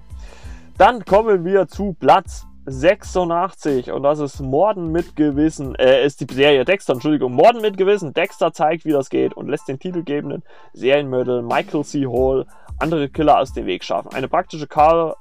Dann 0.76 1.06
kommen 1.06 1.46
wir 1.46 1.66
zu 1.66 1.96
Platz 1.98 2.46
86 2.66 3.92
und 3.92 4.02
das 4.02 4.18
ist 4.18 4.40
Morden 4.40 4.92
mit 4.92 5.16
Gewissen, 5.16 5.74
äh, 5.76 6.04
ist 6.04 6.20
die 6.20 6.34
Serie 6.34 6.66
Dexter, 6.66 6.92
Entschuldigung, 6.92 7.32
Morden 7.32 7.62
mit 7.62 7.78
Gewissen. 7.78 8.12
Dexter 8.12 8.52
zeigt, 8.52 8.84
wie 8.84 8.92
das 8.92 9.08
geht 9.08 9.32
und 9.32 9.48
lässt 9.48 9.68
den 9.68 9.78
titelgebenden 9.78 10.42
Serienmörder 10.74 11.40
Michael 11.40 11.82
C. 11.82 12.04
Hall 12.04 12.44
andere 12.78 13.08
Killer 13.08 13.38
aus 13.38 13.54
dem 13.54 13.64
Weg 13.64 13.84
schaffen. 13.84 14.12
Eine 14.12 14.28
praktische 14.28 14.66
Kar 14.66 15.16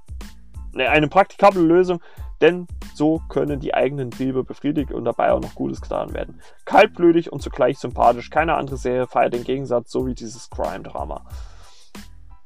ne, 0.73 0.89
eine 0.89 1.07
praktikable 1.07 1.61
Lösung, 1.61 2.01
denn 2.43 2.67
so 2.93 3.21
können 3.29 3.61
die 3.61 3.73
eigenen 3.73 4.11
Triebe 4.11 4.43
befriedigt 4.43 4.91
und 4.91 5.05
dabei 5.05 5.31
auch 5.31 5.39
noch 5.39 5.55
Gutes 5.55 5.81
getan 5.81 6.13
werden. 6.13 6.41
Kaltblütig 6.65 7.31
und 7.31 7.41
zugleich 7.41 7.79
sympathisch. 7.79 8.29
Keine 8.29 8.55
andere 8.55 8.77
Serie 8.77 9.07
feiert 9.07 9.33
den 9.33 9.45
Gegensatz, 9.45 9.91
so 9.91 10.05
wie 10.05 10.13
dieses 10.13 10.49
Crime-Drama. 10.49 11.25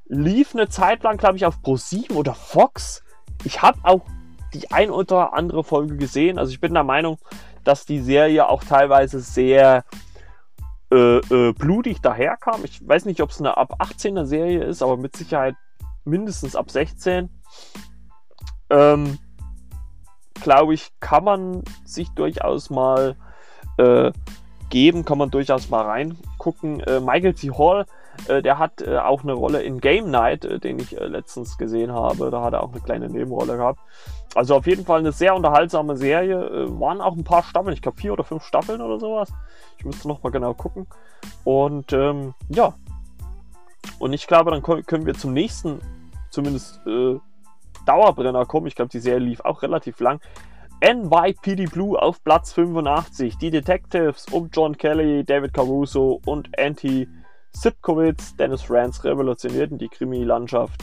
Lief 0.05 0.53
eine 0.53 0.69
Zeit 0.69 1.03
lang, 1.03 1.17
glaube 1.17 1.37
ich, 1.37 1.45
auf 1.45 1.57
Pro7 1.63 2.13
oder 2.13 2.35
Fox. 2.35 3.03
Ich 3.43 3.61
habe 3.61 3.79
auch 3.83 4.05
die 4.53 4.71
ein 4.71 4.91
oder 4.91 5.33
andere 5.33 5.63
Folge 5.63 5.97
gesehen. 5.97 6.37
Also 6.37 6.51
ich 6.51 6.61
bin 6.61 6.75
der 6.75 6.83
Meinung, 6.83 7.17
dass 7.63 7.85
die 7.85 7.99
Serie 7.99 8.47
auch 8.47 8.63
teilweise 8.63 9.19
sehr 9.19 9.83
äh, 10.91 11.17
äh, 11.17 11.53
blutig 11.53 12.01
daherkam. 12.01 12.63
Ich 12.63 12.87
weiß 12.87 13.05
nicht, 13.05 13.21
ob 13.21 13.31
es 13.31 13.39
eine 13.39 13.57
ab 13.57 13.81
18er 13.81 14.25
Serie 14.25 14.63
ist, 14.63 14.83
aber 14.83 14.95
mit 14.95 15.17
Sicherheit 15.17 15.55
mindestens 16.05 16.55
ab 16.55 16.69
16. 16.69 17.29
Ähm, 18.69 19.17
Glaube 20.47 20.75
ich, 20.75 20.93
kann 21.01 21.25
man 21.25 21.61
sich 21.83 22.09
durchaus 22.11 22.69
mal 22.69 23.17
äh, 23.75 24.13
geben, 24.69 25.03
kann 25.03 25.17
man 25.17 25.29
durchaus 25.29 25.69
mal 25.69 25.83
reingucken. 25.83 26.79
Äh, 26.79 27.01
Michael 27.01 27.35
C. 27.35 27.49
Hall 27.51 27.85
äh, 28.29 28.41
der 28.41 28.57
hat 28.57 28.81
äh, 28.81 28.97
auch 28.97 29.23
eine 29.23 29.33
Rolle 29.33 29.61
in 29.61 29.81
Game 29.81 30.09
Night, 30.09 30.45
äh, 30.45 30.57
den 30.57 30.79
ich 30.79 30.97
äh, 30.97 31.05
letztens 31.05 31.57
gesehen 31.57 31.91
habe. 31.91 32.31
Da 32.31 32.41
hat 32.41 32.53
er 32.53 32.63
auch 32.63 32.71
eine 32.71 32.79
kleine 32.79 33.09
Nebenrolle 33.09 33.57
gehabt. 33.57 33.81
Also 34.35 34.55
auf 34.55 34.67
jeden 34.67 34.85
Fall 34.85 34.99
eine 34.99 35.11
sehr 35.11 35.35
unterhaltsame 35.35 35.97
Serie. 35.97 36.45
Äh, 36.47 36.79
waren 36.79 37.01
auch 37.01 37.17
ein 37.17 37.25
paar 37.25 37.43
Staffeln, 37.43 37.73
ich 37.73 37.81
glaube 37.81 37.99
vier 37.99 38.13
oder 38.13 38.23
fünf 38.23 38.45
Staffeln 38.45 38.79
oder 38.79 39.01
sowas. 39.01 39.33
Ich 39.79 39.83
müsste 39.83 40.07
noch 40.07 40.23
mal 40.23 40.31
genau 40.31 40.53
gucken. 40.53 40.87
Und 41.43 41.91
ähm, 41.91 42.33
ja. 42.47 42.73
Und 43.99 44.13
ich 44.13 44.27
glaube, 44.27 44.51
dann 44.51 44.63
können 44.63 45.05
wir 45.05 45.13
zum 45.13 45.33
nächsten, 45.33 45.81
zumindest 46.29 46.79
Dauerbrenner 47.87 48.45
kommen. 48.45 48.67
Ich 48.67 48.75
glaube, 48.75 48.89
die 48.89 48.99
Serie 48.99 49.19
lief 49.19 49.41
auch 49.41 49.61
relativ 49.61 49.99
lang. 49.99 50.19
NYPD 50.81 51.65
Blue 51.65 51.99
auf 51.99 52.23
Platz 52.23 52.53
85. 52.53 53.37
Die 53.37 53.49
Detectives 53.49 54.27
um 54.31 54.49
John 54.53 54.77
Kelly, 54.77 55.23
David 55.23 55.53
Caruso 55.53 56.21
und 56.25 56.49
Anti 56.59 57.07
Sipkowitz, 57.51 58.35
Dennis 58.35 58.69
Rance 58.69 59.03
revolutionierten 59.03 59.79
die 59.79 59.87
Krimi-Landschaft. 59.87 60.79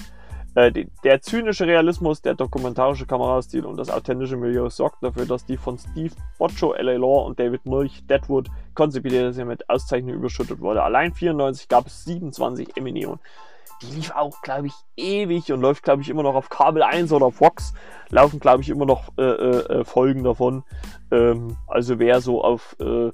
Äh, 0.56 0.86
der 1.02 1.20
zynische 1.20 1.66
Realismus, 1.66 2.22
der 2.22 2.34
dokumentarische 2.34 3.06
Kamerastil 3.06 3.64
und 3.64 3.76
das 3.76 3.90
authentische 3.90 4.36
Milieu 4.36 4.68
sorgten 4.70 5.06
dafür, 5.06 5.26
dass 5.26 5.46
die 5.46 5.56
von 5.56 5.78
Steve 5.78 6.14
Boccio, 6.38 6.72
L.A. 6.74 6.92
Law 6.92 7.26
und 7.26 7.38
David 7.40 7.66
Milch, 7.66 8.06
Deadwood 8.06 8.48
konzipierte 8.74 9.32
Serie 9.32 9.48
mit 9.48 9.68
Auszeichnungen 9.68 10.16
überschüttet 10.16 10.60
wurde. 10.60 10.82
Allein 10.82 11.12
94 11.12 11.68
gab 11.68 11.86
es 11.86 12.04
27 12.04 12.76
Eminionen. 12.76 13.18
Die 13.82 13.94
lief 13.94 14.10
auch, 14.12 14.40
glaube 14.42 14.68
ich, 14.68 14.74
ewig 14.96 15.52
und 15.52 15.60
läuft, 15.60 15.82
glaube 15.82 16.02
ich, 16.02 16.08
immer 16.08 16.22
noch 16.22 16.34
auf 16.34 16.48
Kabel 16.48 16.82
1 16.82 17.12
oder 17.12 17.30
Fox. 17.30 17.74
Laufen, 18.10 18.40
glaube 18.40 18.62
ich, 18.62 18.68
immer 18.68 18.86
noch 18.86 19.10
äh, 19.18 19.22
äh, 19.22 19.80
äh, 19.80 19.84
Folgen 19.84 20.24
davon. 20.24 20.64
Ähm, 21.10 21.56
also 21.66 21.98
wer 21.98 22.20
so 22.20 22.42
auf 22.42 22.76
äh, 22.80 23.10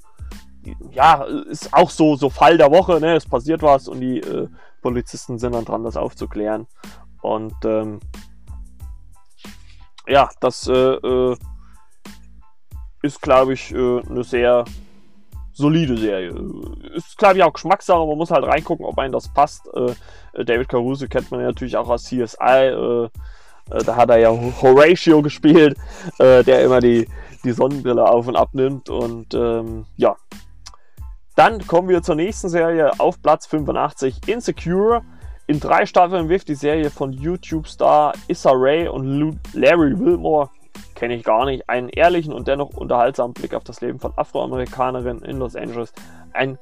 ja, 0.91 1.23
ist 1.23 1.73
auch 1.73 1.89
so, 1.89 2.15
so 2.15 2.29
Fall 2.29 2.57
der 2.57 2.71
Woche, 2.71 2.99
ne? 2.99 3.15
Es 3.15 3.25
passiert 3.25 3.63
was 3.63 3.87
und 3.87 3.99
die 3.99 4.19
äh, 4.19 4.47
Polizisten 4.81 5.39
sind 5.39 5.53
dann 5.53 5.65
dran, 5.65 5.83
das 5.83 5.97
aufzuklären. 5.97 6.67
Und 7.21 7.55
ähm, 7.65 7.99
ja, 10.07 10.29
das 10.39 10.67
äh, 10.67 11.35
ist, 13.01 13.21
glaube 13.21 13.53
ich, 13.53 13.73
eine 13.73 14.23
sehr 14.23 14.65
solide 15.53 15.97
Serie. 15.97 16.33
Ist, 16.95 17.17
glaube 17.17 17.37
ich, 17.37 17.43
auch 17.43 17.53
Geschmackssache. 17.53 18.05
Man 18.05 18.17
muss 18.17 18.31
halt 18.31 18.45
reingucken, 18.45 18.85
ob 18.85 18.97
einem 18.97 19.13
das 19.13 19.33
passt. 19.33 19.67
Äh, 19.73 20.43
David 20.43 20.69
Caruso 20.69 21.07
kennt 21.07 21.31
man 21.31 21.41
ja 21.41 21.47
natürlich 21.47 21.77
auch 21.77 21.89
aus 21.89 22.03
CSI. 22.03 22.67
Äh, 22.67 23.09
da 23.85 23.95
hat 23.95 24.09
er 24.09 24.17
ja 24.17 24.29
Horatio 24.29 25.21
gespielt, 25.21 25.77
der 26.19 26.63
immer 26.63 26.81
die, 26.81 27.07
die 27.45 27.51
Sonnenbrille 27.51 28.03
auf 28.03 28.27
und 28.27 28.35
abnimmt. 28.35 28.89
Und 28.89 29.33
ähm, 29.33 29.85
ja, 29.95 30.17
dann 31.35 31.65
kommen 31.65 31.87
wir 31.87 32.03
zur 32.03 32.15
nächsten 32.15 32.49
Serie 32.49 32.99
auf 32.99 33.21
Platz 33.21 33.47
85, 33.47 34.27
Insecure. 34.27 35.03
In 35.47 35.59
drei 35.59 35.85
Staffeln 35.85 36.29
wirft 36.29 36.49
die 36.49 36.55
Serie 36.55 36.89
von 36.89 37.13
YouTube-Star 37.13 38.13
Issa 38.27 38.51
Rae 38.53 38.91
und 38.91 39.39
Larry 39.53 39.97
Wilmore, 39.97 40.49
kenne 41.01 41.15
ich 41.15 41.23
gar 41.23 41.45
nicht, 41.45 41.67
einen 41.67 41.89
ehrlichen 41.89 42.31
und 42.31 42.47
dennoch 42.47 42.75
unterhaltsamen 42.75 43.33
Blick 43.33 43.55
auf 43.55 43.63
das 43.63 43.81
Leben 43.81 43.99
von 43.99 44.13
Afroamerikanerinnen 44.15 45.23
in 45.23 45.39
Los 45.39 45.55
Angeles. 45.55 45.91
Ein 46.31 46.59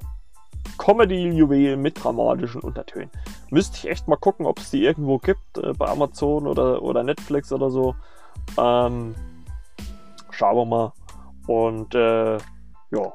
Comedy-Juwel 0.77 1.75
mit 1.75 2.01
dramatischen 2.01 2.61
Untertönen. 2.61 3.11
Müsste 3.49 3.75
ich 3.79 3.89
echt 3.89 4.07
mal 4.07 4.15
gucken, 4.15 4.45
ob 4.45 4.59
es 4.59 4.71
die 4.71 4.85
irgendwo 4.85 5.17
gibt, 5.17 5.57
äh, 5.57 5.73
bei 5.73 5.87
Amazon 5.87 6.47
oder, 6.47 6.81
oder 6.81 7.03
Netflix 7.03 7.51
oder 7.51 7.69
so. 7.69 7.95
Ähm, 8.57 9.13
schauen 10.31 10.55
wir 10.55 10.65
mal. 10.65 10.93
Und 11.45 11.93
äh, 11.93 12.37
ja, 12.91 13.13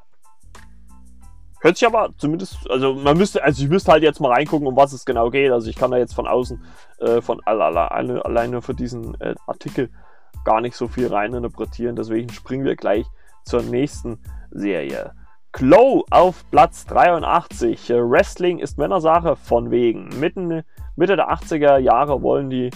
Hört 1.63 1.79
sich 1.79 1.87
aber 1.87 2.11
zumindest, 2.19 2.71
also 2.71 2.93
man 2.93 3.17
müsste, 3.17 3.43
also 3.43 3.65
ich 3.65 3.71
müsste 3.71 3.91
halt 3.91 4.03
jetzt 4.03 4.21
mal 4.21 4.31
reingucken, 4.31 4.67
um 4.67 4.77
was 4.77 4.93
es 4.93 5.07
genau 5.07 5.31
geht. 5.31 5.51
Also 5.51 5.71
ich 5.71 5.77
kann 5.77 5.91
da 5.91 5.97
jetzt 5.97 6.13
von 6.13 6.27
außen, 6.27 6.63
äh, 6.99 7.23
von 7.23 7.41
alleine, 7.47 8.23
alleine 8.23 8.61
für 8.61 8.75
diesen 8.75 9.19
äh, 9.23 9.35
Artikel 9.47 9.89
gar 10.45 10.61
nicht 10.61 10.77
so 10.77 10.89
viel 10.89 11.09
rein 11.09 11.35
interpretieren. 11.35 11.97
Deswegen 11.97 12.31
springen 12.31 12.65
wir 12.65 12.77
gleich 12.77 13.07
zur 13.45 13.63
nächsten 13.63 14.19
Serie. 14.51 15.13
Glow 15.53 16.05
auf 16.11 16.45
Platz 16.51 16.85
83. 16.87 17.91
Wrestling 17.91 18.59
ist 18.59 18.79
Männersache 18.79 19.37
von 19.37 19.71
wegen. 19.71 20.09
Mitten, 20.21 20.63
Mitte 20.97 21.17
der 21.17 21.31
80er 21.31 21.79
Jahre 21.79 22.23
wollen 22.23 22.51
die 22.51 22.71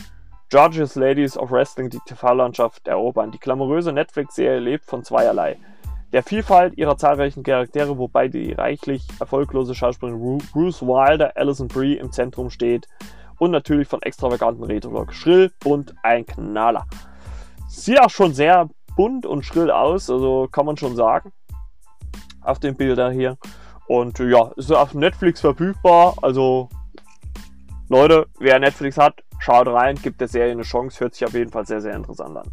Georges 0.48 0.94
Ladies 0.94 1.36
of 1.36 1.50
Wrestling 1.50 1.90
die 1.90 2.00
TV-Landschaft 2.06 2.88
erobern. 2.88 3.30
Die 3.30 3.38
glamouröse 3.38 3.92
Netflix-Serie 3.92 4.60
lebt 4.60 4.84
von 4.84 5.04
zweierlei 5.04 5.58
der 6.12 6.22
Vielfalt 6.22 6.76
ihrer 6.78 6.96
zahlreichen 6.96 7.42
Charaktere, 7.42 7.98
wobei 7.98 8.28
die 8.28 8.52
reichlich 8.52 9.06
erfolglose 9.20 9.74
Schauspielerin 9.74 10.38
Bruce 10.52 10.82
Wilder, 10.82 11.32
Alison 11.36 11.68
Brie 11.68 11.98
im 11.98 12.12
Zentrum 12.12 12.50
steht 12.50 12.86
und 13.38 13.50
natürlich 13.50 13.88
von 13.88 14.02
extravaganten 14.02 14.64
Retro-Rock. 14.64 15.12
Schrill, 15.12 15.50
bunt, 15.60 15.94
ein 16.02 16.24
Knaller. 16.24 16.86
Sieht 17.68 18.00
auch 18.00 18.10
schon 18.10 18.32
sehr 18.32 18.68
bunt 18.96 19.26
und 19.26 19.44
schrill 19.44 19.70
aus, 19.70 20.10
also 20.10 20.48
kann 20.50 20.66
man 20.66 20.76
schon 20.76 20.96
sagen. 20.96 21.32
Auf 22.40 22.58
den 22.58 22.76
Bildern 22.76 23.12
hier. 23.12 23.36
Und 23.86 24.18
ja, 24.18 24.50
ist 24.56 24.72
auf 24.72 24.94
Netflix 24.94 25.40
verfügbar. 25.40 26.14
Also, 26.22 26.68
Leute, 27.88 28.26
wer 28.38 28.58
Netflix 28.58 28.98
hat, 28.98 29.22
schaut 29.38 29.68
rein, 29.68 29.96
gibt 29.96 30.20
der 30.20 30.28
Serie 30.28 30.52
eine 30.52 30.62
Chance. 30.62 31.00
Hört 31.00 31.14
sich 31.14 31.26
auf 31.26 31.34
jeden 31.34 31.50
Fall 31.50 31.66
sehr, 31.66 31.80
sehr 31.80 31.94
interessant 31.94 32.36
an. 32.36 32.50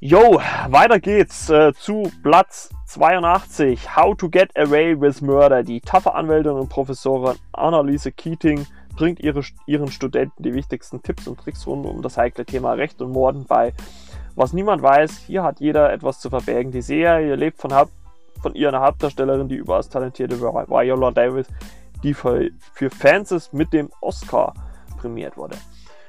Jo, 0.00 0.38
weiter 0.68 1.00
geht's 1.00 1.48
äh, 1.48 1.72
zu 1.72 2.12
Platz 2.22 2.68
82. 2.88 3.96
How 3.96 4.14
to 4.14 4.28
Get 4.28 4.54
Away 4.56 5.00
with 5.00 5.22
Murder. 5.22 5.62
Die 5.62 5.80
taffe 5.80 6.14
Anwältin 6.14 6.52
und 6.52 6.68
Professorin 6.68 7.36
Annalise 7.52 8.12
Keating 8.12 8.66
bringt 8.96 9.20
ihre, 9.20 9.42
ihren 9.66 9.90
Studenten 9.90 10.42
die 10.42 10.54
wichtigsten 10.54 11.02
Tipps 11.02 11.26
und 11.26 11.40
Tricks 11.40 11.66
rund 11.66 11.86
um 11.86 12.02
das 12.02 12.16
heikle 12.16 12.44
Thema 12.44 12.72
Recht 12.72 13.00
und 13.02 13.12
Morden 13.12 13.44
bei. 13.46 13.72
Was 14.34 14.52
niemand 14.52 14.82
weiß, 14.82 15.18
hier 15.26 15.42
hat 15.42 15.60
jeder 15.60 15.92
etwas 15.92 16.20
zu 16.20 16.30
verbergen. 16.30 16.72
Die 16.72 16.82
Serie 16.82 17.36
lebt 17.36 17.60
von, 17.60 17.72
von 18.42 18.54
ihrer 18.54 18.80
Hauptdarstellerin, 18.80 19.48
die 19.48 19.56
überaus 19.56 19.88
talentierte 19.88 20.40
Viola 20.40 21.10
Davis, 21.12 21.46
die 22.02 22.14
für, 22.14 22.50
für 22.72 22.90
Fans 22.90 23.52
mit 23.52 23.72
dem 23.72 23.90
Oscar 24.00 24.54
prämiert 24.98 25.36
wurde. 25.36 25.56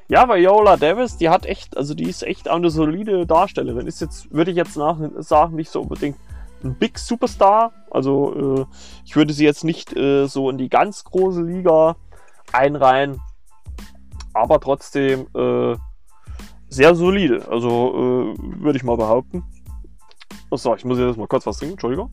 Ja, 0.07 0.27
Viola 0.27 0.77
Davis, 0.77 1.17
die 1.17 1.29
hat 1.29 1.45
echt, 1.45 1.77
also 1.77 1.95
die 1.95 2.09
ist 2.09 2.23
echt 2.23 2.47
eine 2.47 2.69
solide 2.69 3.25
Darstellerin. 3.25 3.87
Ist 3.87 4.01
jetzt, 4.01 4.31
würde 4.31 4.51
ich 4.51 4.57
jetzt 4.57 4.77
nach 4.77 4.97
sagen, 5.17 5.55
nicht 5.55 5.71
so 5.71 5.81
unbedingt 5.81 6.17
ein 6.63 6.75
Big 6.75 6.99
Superstar. 6.99 7.73
Also 7.89 8.59
äh, 8.61 8.65
ich 9.03 9.15
würde 9.15 9.33
sie 9.33 9.45
jetzt 9.45 9.63
nicht 9.63 9.95
äh, 9.95 10.27
so 10.27 10.49
in 10.49 10.57
die 10.57 10.69
ganz 10.69 11.03
große 11.03 11.41
Liga 11.41 11.95
einreihen, 12.55 13.21
aber 14.33 14.59
trotzdem 14.59 15.27
äh, 15.35 15.75
sehr 16.69 16.95
solide. 16.95 17.47
Also 17.49 18.33
äh, 18.37 18.61
würde 18.63 18.77
ich 18.77 18.83
mal 18.83 18.97
behaupten. 18.97 19.43
So, 20.51 20.75
ich 20.75 20.85
muss 20.85 20.97
jetzt 20.97 21.17
mal 21.17 21.27
kurz 21.27 21.45
was 21.45 21.57
trinken, 21.57 21.73
Entschuldigung. 21.73 22.11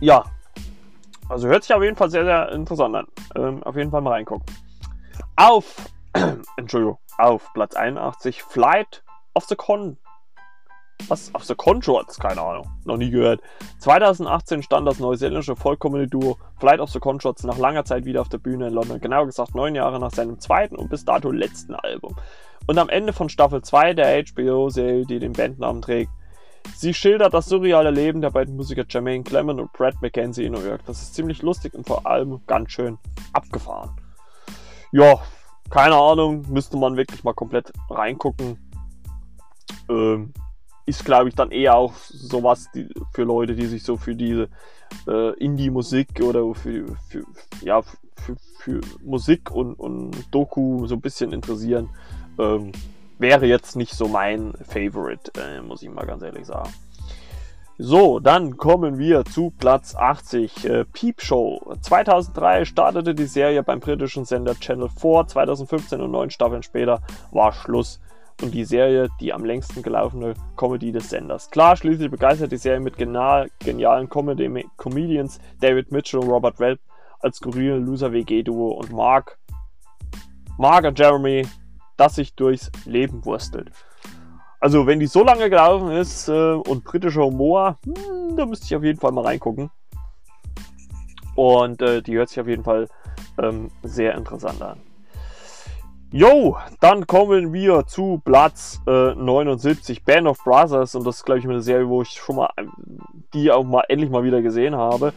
Ja, 0.00 0.24
also 1.28 1.48
hört 1.48 1.64
sich 1.64 1.74
auf 1.74 1.82
jeden 1.82 1.96
Fall 1.96 2.10
sehr, 2.10 2.24
sehr 2.24 2.52
interessant 2.52 2.94
an. 2.94 3.06
Ähm, 3.34 3.62
auf 3.64 3.76
jeden 3.76 3.90
Fall 3.90 4.00
mal 4.00 4.10
reingucken. 4.10 4.46
Auf, 5.36 5.90
Entschuldigung, 6.56 6.98
auf 7.18 7.52
Platz 7.52 7.74
81, 7.74 8.42
Flight 8.42 9.02
of 9.34 9.44
the 9.44 9.56
Con 9.56 9.98
Was? 11.06 11.34
Auf 11.34 11.44
The 11.44 11.54
Conchords? 11.54 12.18
Keine 12.18 12.42
Ahnung. 12.42 12.68
Noch 12.84 12.96
nie 12.96 13.10
gehört. 13.10 13.40
2018 13.78 14.62
stand 14.62 14.86
das 14.86 14.98
neuseeländische 14.98 15.56
Vollkommene-Duo 15.56 16.38
Flight 16.58 16.80
of 16.80 16.90
the 16.90 16.98
Conchords 16.98 17.44
nach 17.44 17.56
langer 17.56 17.84
Zeit 17.84 18.04
wieder 18.04 18.20
auf 18.20 18.28
der 18.28 18.38
Bühne 18.38 18.68
in 18.68 18.74
London. 18.74 19.00
Genauer 19.00 19.26
gesagt 19.26 19.54
neun 19.54 19.74
Jahre 19.74 20.00
nach 20.00 20.12
seinem 20.12 20.38
zweiten 20.40 20.76
und 20.76 20.90
bis 20.90 21.04
dato 21.04 21.30
letzten 21.30 21.74
Album. 21.74 22.16
Und 22.66 22.78
am 22.78 22.88
Ende 22.88 23.12
von 23.12 23.28
Staffel 23.28 23.62
2 23.62 23.94
der 23.94 24.22
HBO-Serie, 24.24 25.06
die 25.06 25.18
den 25.18 25.32
Bandnamen 25.32 25.80
trägt, 25.80 26.10
Sie 26.76 26.94
schildert 26.94 27.34
das 27.34 27.46
surreale 27.46 27.90
Leben 27.90 28.20
der 28.20 28.30
beiden 28.30 28.56
Musiker 28.56 28.84
Jermaine 28.88 29.24
Clement 29.24 29.60
und 29.60 29.72
Brad 29.72 30.00
McKenzie 30.02 30.44
in 30.44 30.52
New 30.52 30.60
York. 30.60 30.84
Das 30.86 31.02
ist 31.02 31.14
ziemlich 31.14 31.42
lustig 31.42 31.74
und 31.74 31.86
vor 31.86 32.06
allem 32.06 32.40
ganz 32.46 32.72
schön 32.72 32.98
abgefahren. 33.32 33.96
Ja, 34.92 35.20
keine 35.70 35.96
Ahnung, 35.96 36.44
müsste 36.48 36.76
man 36.76 36.96
wirklich 36.96 37.24
mal 37.24 37.34
komplett 37.34 37.72
reingucken. 37.90 38.70
Ähm, 39.88 40.32
ist, 40.88 41.04
glaube 41.04 41.28
ich, 41.28 41.34
dann 41.34 41.50
eher 41.50 41.76
auch 41.76 41.94
sowas 41.94 42.68
die, 42.74 42.88
für 43.12 43.24
Leute, 43.24 43.54
die 43.54 43.66
sich 43.66 43.82
so 43.82 43.96
für 43.96 44.14
diese 44.14 44.48
äh, 45.06 45.34
Indie-Musik 45.38 46.20
oder 46.22 46.54
für, 46.54 46.96
für, 47.08 47.24
ja, 47.60 47.82
für, 47.82 48.36
für 48.58 48.80
Musik 49.04 49.50
und, 49.50 49.74
und 49.74 50.12
Doku 50.30 50.86
so 50.86 50.94
ein 50.94 51.00
bisschen 51.00 51.32
interessieren. 51.32 51.90
Ähm, 52.38 52.72
wäre 53.18 53.46
jetzt 53.46 53.76
nicht 53.76 53.92
so 53.92 54.08
mein 54.08 54.54
Favorite, 54.66 55.30
äh, 55.38 55.60
muss 55.60 55.82
ich 55.82 55.90
mal 55.90 56.06
ganz 56.06 56.22
ehrlich 56.22 56.46
sagen. 56.46 56.72
So, 57.80 58.18
dann 58.18 58.56
kommen 58.56 58.98
wir 58.98 59.24
zu 59.24 59.52
Platz 59.56 59.94
80. 59.94 60.64
Äh, 60.64 60.84
Peep 60.86 61.20
Show. 61.20 61.76
2003 61.80 62.64
startete 62.64 63.14
die 63.14 63.26
Serie 63.26 63.62
beim 63.62 63.78
britischen 63.78 64.24
Sender 64.24 64.58
Channel 64.58 64.88
4. 64.88 65.26
2015 65.28 66.00
und 66.00 66.10
neun 66.10 66.30
Staffeln 66.30 66.62
später 66.62 67.02
war 67.30 67.52
Schluss. 67.52 68.00
Und 68.40 68.54
die 68.54 68.64
Serie, 68.64 69.08
die 69.20 69.32
am 69.32 69.44
längsten 69.44 69.82
gelaufene 69.82 70.34
Comedy 70.56 70.92
des 70.92 71.10
Senders. 71.10 71.50
Klar, 71.50 71.76
schließlich 71.76 72.10
begeistert 72.10 72.52
die 72.52 72.56
Serie 72.56 72.80
mit 72.80 72.96
genial, 72.96 73.50
genialen 73.58 74.08
Comedy 74.08 74.64
Comedians 74.76 75.40
David 75.60 75.90
Mitchell 75.90 76.20
und 76.20 76.28
Robert 76.28 76.60
Welp 76.60 76.80
als 77.20 77.38
skurrile 77.38 77.78
Loser-WG-Duo 77.78 78.68
und 78.70 78.92
Mark, 78.92 79.38
Mark 80.56 80.84
und 80.84 80.98
Jeremy 80.98 81.44
das 81.98 82.14
sich 82.14 82.34
durchs 82.34 82.70
Leben 82.86 83.24
wurstelt. 83.24 83.70
Also, 84.60 84.86
wenn 84.86 84.98
die 84.98 85.06
so 85.06 85.22
lange 85.22 85.50
gelaufen 85.50 85.90
ist 85.90 86.28
äh, 86.28 86.52
und 86.52 86.84
britischer 86.84 87.24
Humor, 87.24 87.78
hm, 87.84 88.36
da 88.36 88.46
müsste 88.46 88.66
ich 88.66 88.76
auf 88.76 88.82
jeden 88.82 88.98
Fall 88.98 89.12
mal 89.12 89.24
reingucken. 89.24 89.70
Und 91.34 91.82
äh, 91.82 92.02
die 92.02 92.16
hört 92.16 92.30
sich 92.30 92.40
auf 92.40 92.48
jeden 92.48 92.64
Fall 92.64 92.88
ähm, 93.40 93.70
sehr 93.82 94.14
interessant 94.16 94.60
an. 94.62 94.80
Jo, 96.10 96.56
dann 96.80 97.06
kommen 97.06 97.52
wir 97.52 97.86
zu 97.86 98.22
Platz 98.24 98.80
äh, 98.86 99.14
79, 99.14 100.04
Band 100.04 100.26
of 100.26 100.42
Brothers. 100.42 100.94
Und 100.94 101.06
das 101.06 101.16
ist, 101.16 101.24
glaube 101.24 101.40
ich, 101.40 101.44
eine 101.44 101.60
Serie, 101.60 101.86
wo 101.86 102.00
ich 102.00 102.08
schon 102.08 102.36
mal 102.36 102.48
äh, 102.56 102.64
die 103.34 103.52
auch 103.52 103.62
mal 103.62 103.84
endlich 103.88 104.10
mal 104.10 104.24
wieder 104.24 104.40
gesehen 104.40 104.74
habe. 104.74 105.12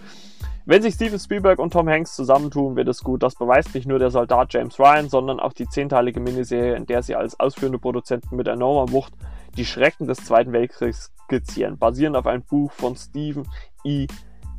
Wenn 0.65 0.81
sich 0.81 0.95
Steven 0.95 1.17
Spielberg 1.17 1.59
und 1.59 1.71
Tom 1.71 1.87
Hanks 1.87 2.13
zusammentun, 2.15 2.75
wird 2.75 2.89
es 2.89 3.03
gut. 3.03 3.23
Das 3.23 3.35
beweist 3.35 3.73
nicht 3.73 3.87
nur 3.87 3.99
der 3.99 4.11
Soldat 4.11 4.53
James 4.53 4.77
Ryan, 4.79 5.07
sondern 5.07 5.39
auch 5.39 5.53
die 5.53 5.67
zehnteilige 5.67 6.19
Miniserie, 6.19 6.75
in 6.75 6.85
der 6.85 7.03
sie 7.03 7.15
als 7.15 7.39
ausführende 7.39 7.79
Produzenten 7.79 8.35
mit 8.35 8.49
enormer 8.49 8.91
Wucht 8.91 9.13
die 9.55 9.65
Schrecken 9.65 10.07
des 10.07 10.17
Zweiten 10.17 10.51
Weltkriegs 10.51 11.13
skizzieren, 11.23 11.77
basierend 11.77 12.17
auf 12.17 12.27
einem 12.27 12.43
Buch 12.43 12.71
von 12.73 12.97
Stephen 12.97 13.47
E. 13.85 14.07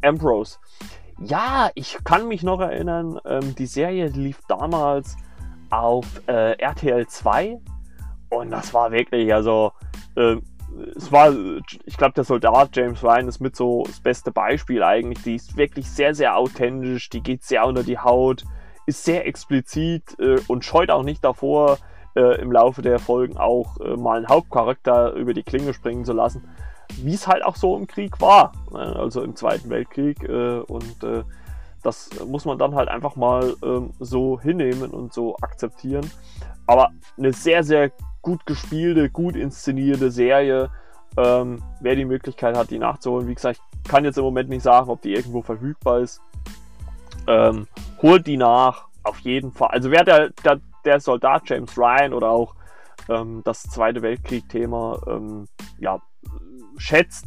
Ambrose. 0.02 0.58
Ja, 1.20 1.70
ich 1.74 1.98
kann 2.04 2.26
mich 2.26 2.42
noch 2.42 2.60
erinnern, 2.60 3.20
ähm, 3.26 3.54
die 3.54 3.66
Serie 3.66 4.08
lief 4.08 4.40
damals 4.48 5.16
auf 5.72 6.06
äh, 6.26 6.52
RTL 6.60 7.06
2 7.06 7.58
und 8.28 8.50
das 8.50 8.72
war 8.72 8.92
wirklich, 8.92 9.32
also 9.34 9.72
äh, 10.16 10.36
es 10.96 11.12
war, 11.12 11.34
ich 11.84 11.96
glaube, 11.96 12.14
der 12.14 12.24
Soldat 12.24 12.70
James 12.74 13.02
Ryan 13.02 13.28
ist 13.28 13.40
mit 13.40 13.56
so 13.56 13.84
das 13.86 14.00
beste 14.00 14.32
Beispiel 14.32 14.82
eigentlich. 14.82 15.22
Die 15.22 15.34
ist 15.34 15.56
wirklich 15.56 15.90
sehr, 15.90 16.14
sehr 16.14 16.36
authentisch, 16.36 17.10
die 17.10 17.22
geht 17.22 17.42
sehr 17.44 17.66
unter 17.66 17.82
die 17.82 17.98
Haut, 17.98 18.44
ist 18.86 19.04
sehr 19.04 19.26
explizit 19.26 20.18
äh, 20.18 20.40
und 20.48 20.64
scheut 20.64 20.90
auch 20.90 21.02
nicht 21.02 21.22
davor, 21.24 21.78
äh, 22.16 22.40
im 22.40 22.52
Laufe 22.52 22.82
der 22.82 22.98
Folgen 22.98 23.36
auch 23.36 23.78
äh, 23.80 23.96
mal 23.96 24.18
einen 24.18 24.28
Hauptcharakter 24.28 25.12
über 25.12 25.34
die 25.34 25.42
Klinge 25.42 25.74
springen 25.74 26.04
zu 26.04 26.12
lassen. 26.12 26.48
Wie 27.02 27.14
es 27.14 27.26
halt 27.26 27.44
auch 27.44 27.56
so 27.56 27.76
im 27.76 27.86
Krieg 27.86 28.20
war, 28.20 28.52
ne? 28.70 28.96
also 28.96 29.22
im 29.22 29.36
Zweiten 29.36 29.70
Weltkrieg. 29.70 30.22
Äh, 30.22 30.58
und 30.60 30.96
das 31.82 32.10
muss 32.26 32.44
man 32.44 32.58
dann 32.58 32.74
halt 32.74 32.88
einfach 32.88 33.16
mal 33.16 33.54
ähm, 33.62 33.92
so 33.98 34.40
hinnehmen 34.40 34.90
und 34.90 35.12
so 35.12 35.36
akzeptieren. 35.40 36.08
Aber 36.66 36.90
eine 37.18 37.32
sehr, 37.32 37.64
sehr 37.64 37.90
gut 38.22 38.46
gespielte, 38.46 39.10
gut 39.10 39.36
inszenierte 39.36 40.10
Serie. 40.10 40.70
Ähm, 41.16 41.62
wer 41.80 41.96
die 41.96 42.04
Möglichkeit 42.04 42.56
hat, 42.56 42.70
die 42.70 42.78
nachzuholen, 42.78 43.28
wie 43.28 43.34
gesagt, 43.34 43.60
ich 43.84 43.90
kann 43.90 44.04
jetzt 44.04 44.16
im 44.16 44.24
Moment 44.24 44.48
nicht 44.48 44.62
sagen, 44.62 44.88
ob 44.88 45.02
die 45.02 45.12
irgendwo 45.12 45.42
verfügbar 45.42 46.00
ist. 46.00 46.22
Ähm, 47.26 47.66
holt 48.00 48.26
die 48.26 48.36
nach, 48.36 48.86
auf 49.02 49.18
jeden 49.18 49.52
Fall. 49.52 49.68
Also 49.68 49.90
wer 49.90 50.04
der, 50.04 50.30
der, 50.44 50.60
der 50.84 51.00
Soldat 51.00 51.42
James 51.46 51.76
Ryan 51.76 52.14
oder 52.14 52.30
auch 52.30 52.54
ähm, 53.08 53.42
das 53.44 53.62
Zweite 53.64 54.02
Weltkrieg-Thema 54.02 55.00
ähm, 55.06 55.46
ja, 55.78 56.00
schätzt, 56.78 57.26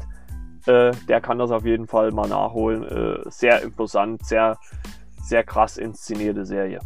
äh, 0.68 0.92
der 1.08 1.22
kann 1.22 1.38
das 1.38 1.52
auf 1.52 1.66
jeden 1.66 1.88
Fall 1.88 2.12
mal 2.12 2.28
nachholen. 2.28 2.84
Äh, 2.84 3.30
sehr 3.30 3.62
imposant, 3.62 4.26
sehr, 4.26 4.58
sehr 5.22 5.44
krass 5.44 5.78
inszenierte 5.78 6.46
Serie. 6.46 6.80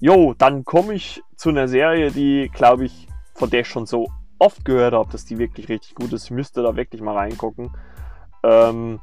Jo, 0.00 0.34
dann 0.36 0.64
komme 0.64 0.94
ich 0.94 1.22
zu 1.36 1.48
einer 1.48 1.68
Serie, 1.68 2.10
die, 2.10 2.50
glaube 2.52 2.84
ich, 2.84 3.08
von 3.34 3.50
der 3.50 3.60
ich 3.60 3.68
schon 3.68 3.86
so 3.86 4.08
oft 4.38 4.64
gehört 4.64 4.94
habe, 4.94 5.10
dass 5.10 5.24
die 5.24 5.38
wirklich 5.38 5.68
richtig 5.68 5.94
gut 5.94 6.12
ist. 6.12 6.26
Ich 6.26 6.30
müsste 6.30 6.62
da 6.62 6.76
wirklich 6.76 7.02
mal 7.02 7.16
reingucken. 7.16 7.70
Ähm, 8.44 9.00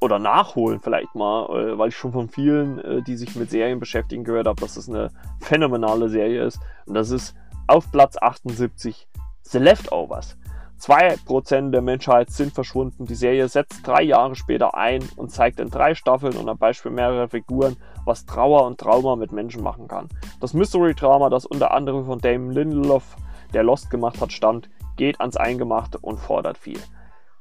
oder 0.00 0.18
nachholen 0.18 0.80
vielleicht 0.80 1.14
mal, 1.14 1.46
äh, 1.50 1.78
weil 1.78 1.88
ich 1.88 1.96
schon 1.96 2.12
von 2.12 2.28
vielen, 2.28 2.78
äh, 2.80 3.02
die 3.02 3.16
sich 3.16 3.36
mit 3.36 3.50
Serien 3.50 3.78
beschäftigen, 3.78 4.24
gehört 4.24 4.48
habe, 4.48 4.60
dass 4.60 4.74
das 4.74 4.88
eine 4.88 5.10
phänomenale 5.40 6.08
Serie 6.08 6.44
ist. 6.44 6.60
Und 6.86 6.94
das 6.94 7.10
ist 7.10 7.36
auf 7.68 7.90
Platz 7.92 8.16
78 8.20 9.08
The 9.42 9.58
Leftovers. 9.58 10.36
2% 10.82 11.70
der 11.70 11.80
Menschheit 11.80 12.30
sind 12.30 12.52
verschwunden. 12.52 13.06
Die 13.06 13.14
Serie 13.14 13.48
setzt 13.48 13.86
drei 13.86 14.02
Jahre 14.02 14.34
später 14.34 14.74
ein 14.74 15.08
und 15.14 15.30
zeigt 15.30 15.60
in 15.60 15.70
drei 15.70 15.94
Staffeln 15.94 16.36
und 16.36 16.48
am 16.48 16.58
Beispiel 16.58 16.90
mehrerer 16.90 17.28
Figuren, 17.28 17.76
was 18.04 18.26
Trauer 18.26 18.66
und 18.66 18.80
Trauma 18.80 19.14
mit 19.14 19.30
Menschen 19.30 19.62
machen 19.62 19.86
kann. 19.86 20.08
Das 20.40 20.54
Mystery-Drama, 20.54 21.30
das 21.30 21.46
unter 21.46 21.72
anderem 21.72 22.04
von 22.04 22.18
Damon 22.18 22.50
Lindelof, 22.50 23.16
der 23.54 23.62
Lost 23.62 23.90
gemacht 23.90 24.20
hat, 24.20 24.32
stammt, 24.32 24.70
geht 24.96 25.20
ans 25.20 25.36
Eingemachte 25.36 25.98
und 25.98 26.18
fordert 26.18 26.58
viel. 26.58 26.80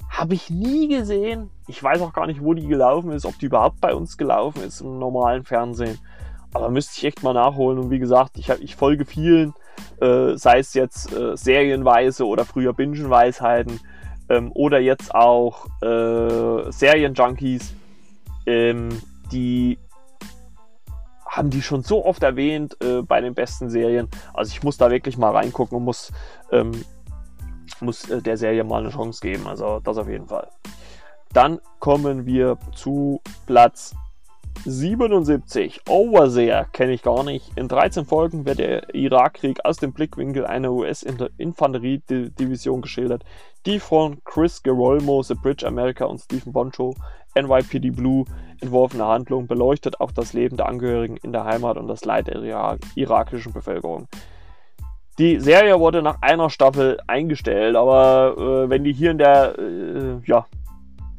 Habe 0.07 0.35
ich 0.35 0.51
nie 0.51 0.87
gesehen. 0.87 1.49
Ich 1.67 1.81
weiß 1.81 1.99
auch 2.01 2.13
gar 2.13 2.27
nicht, 2.27 2.43
wo 2.43 2.53
die 2.53 2.67
gelaufen 2.67 3.11
ist, 3.11 3.25
ob 3.25 3.39
die 3.39 3.47
überhaupt 3.47 3.81
bei 3.81 3.95
uns 3.95 4.17
gelaufen 4.17 4.61
ist 4.61 4.81
im 4.81 4.99
normalen 4.99 5.45
Fernsehen. 5.45 5.97
Aber 6.53 6.69
müsste 6.69 6.93
ich 6.95 7.05
echt 7.05 7.23
mal 7.23 7.33
nachholen. 7.33 7.79
Und 7.79 7.89
wie 7.89 7.99
gesagt, 7.99 8.37
ich, 8.37 8.49
ich 8.49 8.75
folge 8.75 9.05
vielen 9.05 9.55
äh, 9.99 10.35
sei 10.35 10.59
es 10.59 10.73
jetzt 10.73 11.13
äh, 11.13 11.35
serienweise 11.35 12.25
oder 12.25 12.45
früher 12.45 12.73
Bingenweisheiten 12.73 13.79
ähm, 14.29 14.51
oder 14.53 14.79
jetzt 14.79 15.13
auch 15.13 15.67
äh, 15.81 16.71
Serienjunkies, 16.71 17.73
ähm, 18.45 18.89
die 19.31 19.77
haben 21.31 21.49
die 21.49 21.61
schon 21.61 21.81
so 21.81 22.05
oft 22.05 22.23
erwähnt 22.23 22.75
äh, 22.83 23.01
bei 23.01 23.21
den 23.21 23.33
besten 23.33 23.69
Serien. 23.69 24.09
Also 24.33 24.51
ich 24.51 24.63
muss 24.63 24.77
da 24.77 24.91
wirklich 24.91 25.17
mal 25.17 25.31
reingucken 25.31 25.77
und 25.77 25.85
muss, 25.85 26.11
ähm, 26.51 26.71
muss 27.79 28.09
äh, 28.09 28.21
der 28.21 28.37
Serie 28.37 28.65
mal 28.65 28.81
eine 28.81 28.89
Chance 28.89 29.21
geben. 29.21 29.47
Also 29.47 29.79
das 29.79 29.97
auf 29.97 30.09
jeden 30.09 30.27
Fall. 30.27 30.49
Dann 31.31 31.61
kommen 31.79 32.25
wir 32.25 32.57
zu 32.75 33.21
Platz 33.45 33.95
77. 34.65 35.81
Overseer 35.89 36.65
kenne 36.71 36.93
ich 36.93 37.01
gar 37.01 37.23
nicht. 37.23 37.57
In 37.57 37.67
13 37.67 38.05
Folgen 38.05 38.45
wird 38.45 38.59
der 38.59 38.93
Irakkrieg 38.93 39.65
aus 39.65 39.77
dem 39.77 39.93
Blickwinkel 39.93 40.45
einer 40.45 40.71
US-Infanteriedivision 40.71 42.81
geschildert, 42.81 43.23
die 43.65 43.79
von 43.79 44.23
Chris 44.23 44.63
Gerolmo, 44.63 45.23
The 45.23 45.35
Bridge 45.35 45.65
America 45.65 46.05
und 46.05 46.19
Stephen 46.19 46.53
Boncho, 46.53 46.95
NYPD 47.35 47.91
Blue 47.91 48.25
entworfene 48.59 49.05
Handlung 49.05 49.47
beleuchtet 49.47 49.99
auch 49.99 50.11
das 50.11 50.33
Leben 50.33 50.57
der 50.57 50.67
Angehörigen 50.67 51.17
in 51.17 51.31
der 51.31 51.45
Heimat 51.45 51.77
und 51.77 51.87
das 51.87 52.05
Leid 52.05 52.27
der 52.27 52.77
irakischen 52.95 53.53
Bevölkerung. 53.53 54.07
Die 55.17 55.39
Serie 55.39 55.79
wurde 55.79 56.01
nach 56.01 56.21
einer 56.21 56.49
Staffel 56.49 56.99
eingestellt, 57.07 57.75
aber 57.75 58.35
äh, 58.37 58.69
wenn 58.69 58.83
die 58.83 58.93
hier 58.93 59.11
in 59.11 59.17
der 59.17 59.57
äh, 59.59 60.19
ja, 60.25 60.45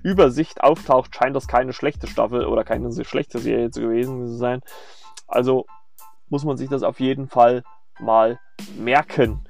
Übersicht 0.03 0.63
auftaucht, 0.63 1.15
scheint 1.15 1.37
das 1.37 1.47
keine 1.49 1.73
schlechte 1.73 2.07
Staffel 2.07 2.47
oder 2.47 2.65
keine 2.65 2.93
schlechte 3.05 3.39
Serie 3.39 3.71
zu 3.71 3.81
gewesen 3.81 4.27
zu 4.27 4.37
sein. 4.37 4.61
Also 5.27 5.67
muss 6.29 6.45
man 6.45 6.57
sich 6.57 6.69
das 6.69 6.83
auf 6.83 7.01
jeden 7.01 7.29
Fall 7.29 7.63
mal 8.01 8.39
merken. 8.79 9.47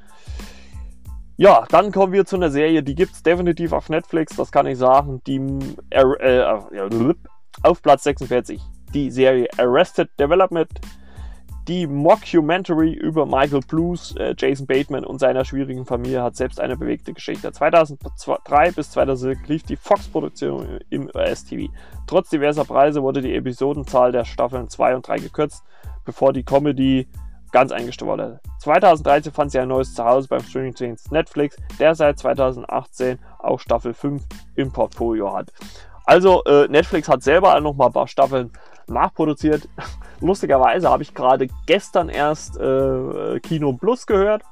Ja, 1.36 1.64
dann 1.70 1.92
kommen 1.92 2.12
wir 2.12 2.26
zu 2.26 2.36
einer 2.36 2.50
Serie, 2.50 2.82
die 2.82 2.94
gibt 2.94 3.12
es 3.14 3.22
definitiv 3.22 3.72
auf 3.72 3.88
Netflix, 3.88 4.36
das 4.36 4.52
kann 4.52 4.66
ich 4.66 4.78
sagen. 4.78 5.22
Die 5.26 5.40
äh, 5.90 6.02
äh, 6.02 7.14
auf 7.62 7.82
Platz 7.82 8.04
46, 8.04 8.60
die 8.92 9.10
Serie 9.10 9.48
Arrested 9.58 10.10
Development. 10.20 10.70
Die 11.68 11.86
Mockumentary 11.86 12.92
über 12.92 13.24
Michael 13.24 13.60
Blues, 13.60 14.16
äh, 14.16 14.34
Jason 14.36 14.66
Bateman 14.66 15.04
und 15.04 15.20
seiner 15.20 15.44
schwierigen 15.44 15.86
Familie 15.86 16.20
hat 16.20 16.34
selbst 16.34 16.58
eine 16.58 16.76
bewegte 16.76 17.12
Geschichte. 17.12 17.52
2003 17.52 18.72
bis 18.72 18.90
2006 18.90 19.48
lief 19.48 19.62
die 19.62 19.76
Fox-Produktion 19.76 20.80
im 20.90 21.08
US-TV. 21.14 21.72
Trotz 22.08 22.30
diverser 22.30 22.64
Preise 22.64 23.00
wurde 23.00 23.22
die 23.22 23.36
Episodenzahl 23.36 24.10
der 24.10 24.24
Staffeln 24.24 24.68
2 24.68 24.96
und 24.96 25.06
3 25.06 25.18
gekürzt, 25.18 25.62
bevor 26.04 26.32
die 26.32 26.42
Comedy 26.42 27.06
ganz 27.52 27.70
eingestellt 27.70 28.10
wurde. 28.10 28.40
2013 28.58 29.32
fand 29.32 29.52
sie 29.52 29.60
ein 29.60 29.68
neues 29.68 29.94
Zuhause 29.94 30.26
beim 30.26 30.42
Streaming-Dienst 30.42 31.12
Netflix, 31.12 31.56
der 31.78 31.94
seit 31.94 32.18
2018 32.18 33.20
auch 33.38 33.60
Staffel 33.60 33.94
5 33.94 34.20
im 34.56 34.72
Portfolio 34.72 35.32
hat. 35.32 35.52
Also 36.06 36.42
äh, 36.44 36.66
Netflix 36.66 37.08
hat 37.08 37.22
selber 37.22 37.58
noch 37.60 37.74
mal 37.74 37.86
ein 37.86 37.92
paar 37.92 38.08
Staffeln 38.08 38.50
nachproduziert. 38.88 39.68
Lustigerweise 40.22 40.88
habe 40.88 41.02
ich 41.02 41.14
gerade 41.14 41.48
gestern 41.66 42.08
erst 42.08 42.56
äh, 42.58 43.40
Kino 43.40 43.72
Plus 43.74 44.06
gehört 44.06 44.42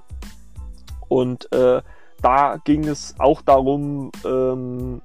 und 1.08 1.50
äh, 1.52 1.80
da 2.20 2.58
ging 2.64 2.86
es 2.86 3.14
auch 3.18 3.40
darum, 3.42 4.10
ähm, 4.24 5.00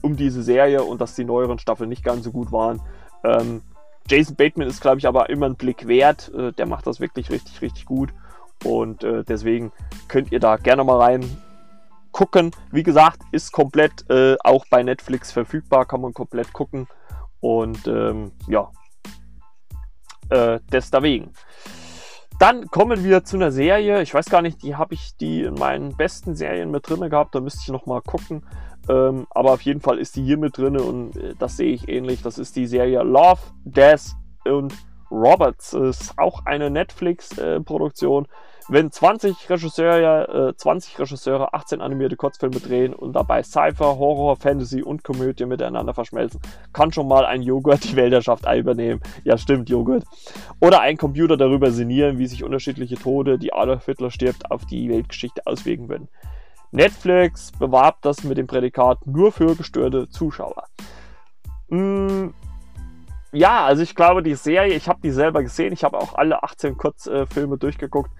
um 0.00 0.16
diese 0.16 0.42
Serie 0.42 0.82
und 0.82 1.00
dass 1.00 1.14
die 1.14 1.24
neueren 1.24 1.58
Staffeln 1.58 1.88
nicht 1.88 2.04
ganz 2.04 2.24
so 2.24 2.30
gut 2.30 2.52
waren. 2.52 2.80
Ähm, 3.24 3.62
Jason 4.08 4.36
Bateman 4.36 4.68
ist, 4.68 4.80
glaube 4.80 4.98
ich, 4.98 5.06
aber 5.06 5.30
immer 5.30 5.46
ein 5.46 5.56
Blick 5.56 5.88
wert. 5.88 6.32
Äh, 6.34 6.52
der 6.52 6.66
macht 6.66 6.86
das 6.86 7.00
wirklich 7.00 7.30
richtig, 7.30 7.62
richtig 7.62 7.86
gut. 7.86 8.12
Und 8.64 9.02
äh, 9.02 9.24
deswegen 9.24 9.72
könnt 10.08 10.32
ihr 10.32 10.40
da 10.40 10.56
gerne 10.56 10.84
mal 10.84 11.00
rein 11.00 11.24
gucken. 12.12 12.52
Wie 12.70 12.82
gesagt, 12.82 13.22
ist 13.32 13.52
komplett 13.52 14.08
äh, 14.10 14.36
auch 14.44 14.66
bei 14.70 14.82
Netflix 14.82 15.32
verfügbar, 15.32 15.86
kann 15.86 16.00
man 16.00 16.12
komplett 16.12 16.52
gucken. 16.52 16.86
Und 17.40 17.86
ähm, 17.86 18.32
ja, 18.46 18.70
äh, 20.30 20.60
deswegen. 20.72 21.32
Dann 22.38 22.66
kommen 22.66 23.04
wir 23.04 23.24
zu 23.24 23.36
einer 23.36 23.52
Serie. 23.52 24.02
Ich 24.02 24.12
weiß 24.12 24.26
gar 24.26 24.42
nicht, 24.42 24.62
die 24.62 24.74
habe 24.74 24.94
ich 24.94 25.16
die 25.16 25.42
in 25.42 25.54
meinen 25.54 25.96
besten 25.96 26.34
Serien 26.34 26.70
mit 26.70 26.88
drin 26.88 27.08
gehabt. 27.08 27.34
Da 27.34 27.40
müsste 27.40 27.60
ich 27.62 27.68
noch 27.68 27.86
mal 27.86 28.02
gucken. 28.02 28.44
Ähm, 28.88 29.26
aber 29.30 29.52
auf 29.52 29.62
jeden 29.62 29.80
Fall 29.80 29.98
ist 29.98 30.16
die 30.16 30.24
hier 30.24 30.36
mit 30.36 30.58
drin 30.58 30.76
und 30.76 31.16
äh, 31.16 31.34
das 31.38 31.56
sehe 31.56 31.72
ich 31.72 31.88
ähnlich. 31.88 32.22
Das 32.22 32.38
ist 32.38 32.56
die 32.56 32.66
Serie 32.66 33.02
Love, 33.02 33.40
Death 33.64 34.14
und 34.44 34.74
Roberts. 35.10 35.72
Ist 35.72 36.18
auch 36.18 36.44
eine 36.44 36.70
Netflix-Produktion. 36.70 38.24
Äh, 38.24 38.28
wenn 38.68 38.90
20 38.90 39.50
Regisseure, 39.50 40.50
äh, 40.50 40.56
20 40.56 40.98
Regisseure 40.98 41.52
18 41.54 41.80
animierte 41.80 42.16
Kurzfilme 42.16 42.60
drehen 42.60 42.94
und 42.94 43.12
dabei 43.12 43.42
Cypher, 43.42 43.98
Horror, 43.98 44.36
Fantasy 44.36 44.82
und 44.82 45.04
Komödie 45.04 45.44
miteinander 45.44 45.92
verschmelzen, 45.92 46.40
kann 46.72 46.92
schon 46.92 47.08
mal 47.08 47.26
ein 47.26 47.42
Joghurt 47.42 47.84
die 47.84 47.96
Weltherrschaft 47.96 48.44
übernehmen. 48.54 49.00
Ja, 49.24 49.36
stimmt, 49.36 49.68
Joghurt. 49.68 50.04
Oder 50.60 50.80
ein 50.80 50.96
Computer 50.96 51.36
darüber 51.36 51.70
sinnieren, 51.70 52.18
wie 52.18 52.26
sich 52.26 52.42
unterschiedliche 52.42 52.96
Tode, 52.96 53.38
die 53.38 53.52
Adolf 53.52 53.84
Hitler 53.84 54.10
stirbt, 54.10 54.50
auf 54.50 54.64
die 54.66 54.88
Weltgeschichte 54.88 55.42
auswirken 55.46 55.88
würden. 55.88 56.08
Netflix 56.70 57.52
bewarb 57.52 58.02
das 58.02 58.24
mit 58.24 58.38
dem 58.38 58.46
Prädikat 58.46 59.06
nur 59.06 59.30
für 59.30 59.54
gestörte 59.54 60.08
Zuschauer. 60.08 60.64
Mm, 61.68 62.28
ja, 63.32 63.64
also 63.64 63.82
ich 63.82 63.94
glaube, 63.94 64.22
die 64.22 64.34
Serie, 64.34 64.74
ich 64.74 64.88
habe 64.88 65.00
die 65.02 65.10
selber 65.10 65.42
gesehen, 65.42 65.72
ich 65.72 65.84
habe 65.84 65.98
auch 65.98 66.14
alle 66.14 66.42
18 66.42 66.76
Kurzfilme 66.76 67.58
durchgeguckt 67.58 68.10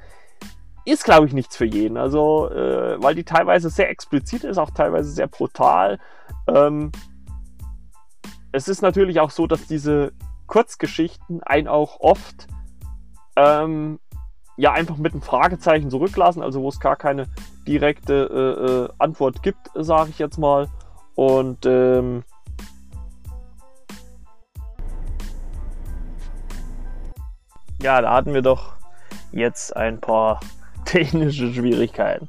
ist, 0.85 1.05
glaube 1.05 1.26
ich, 1.26 1.32
nichts 1.32 1.57
für 1.57 1.64
jeden. 1.64 1.97
Also, 1.97 2.51
äh, 2.51 3.03
weil 3.03 3.14
die 3.14 3.24
teilweise 3.24 3.70
sehr 3.70 3.91
explizit 3.91 4.45
ist, 4.45 4.59
auch 4.59 4.70
teilweise 4.70 5.11
sehr 5.11 5.26
brutal. 5.26 5.99
Ähm, 6.47 6.93
es 8.53 8.68
ist 8.68 8.82
natürlich 8.82 9.20
auch 9.20 9.30
so, 9.30 9.47
dass 9.47 9.66
diese 9.66 10.12
Kurzgeschichten 10.47 11.43
einen 11.43 11.68
auch 11.68 12.01
oft 12.01 12.47
ähm, 13.37 13.99
ja 14.57 14.72
einfach 14.72 14.97
mit 14.97 15.12
einem 15.12 15.22
Fragezeichen 15.22 15.91
zurücklassen, 15.91 16.43
also 16.43 16.61
wo 16.62 16.68
es 16.68 16.78
gar 16.78 16.97
keine 16.97 17.26
direkte 17.66 18.14
äh, 18.14 18.64
äh, 18.64 18.89
Antwort 18.99 19.43
gibt, 19.43 19.70
sage 19.74 20.11
ich 20.11 20.18
jetzt 20.18 20.39
mal. 20.39 20.68
Und 21.14 21.66
ähm, 21.66 22.24
ja, 27.82 28.01
da 28.01 28.12
hatten 28.12 28.35
wir 28.35 28.43
doch 28.43 28.74
jetzt 29.32 29.76
ein 29.76 30.01
paar 30.01 30.41
technische 30.87 31.53
Schwierigkeiten. 31.53 32.28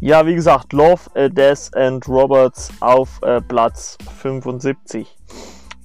Ja, 0.00 0.26
wie 0.26 0.34
gesagt, 0.34 0.72
Love, 0.72 1.10
äh, 1.14 1.28
Death 1.28 1.74
and 1.74 2.08
Roberts 2.08 2.72
auf 2.80 3.20
äh, 3.22 3.40
Platz 3.42 3.98
75. 4.18 5.14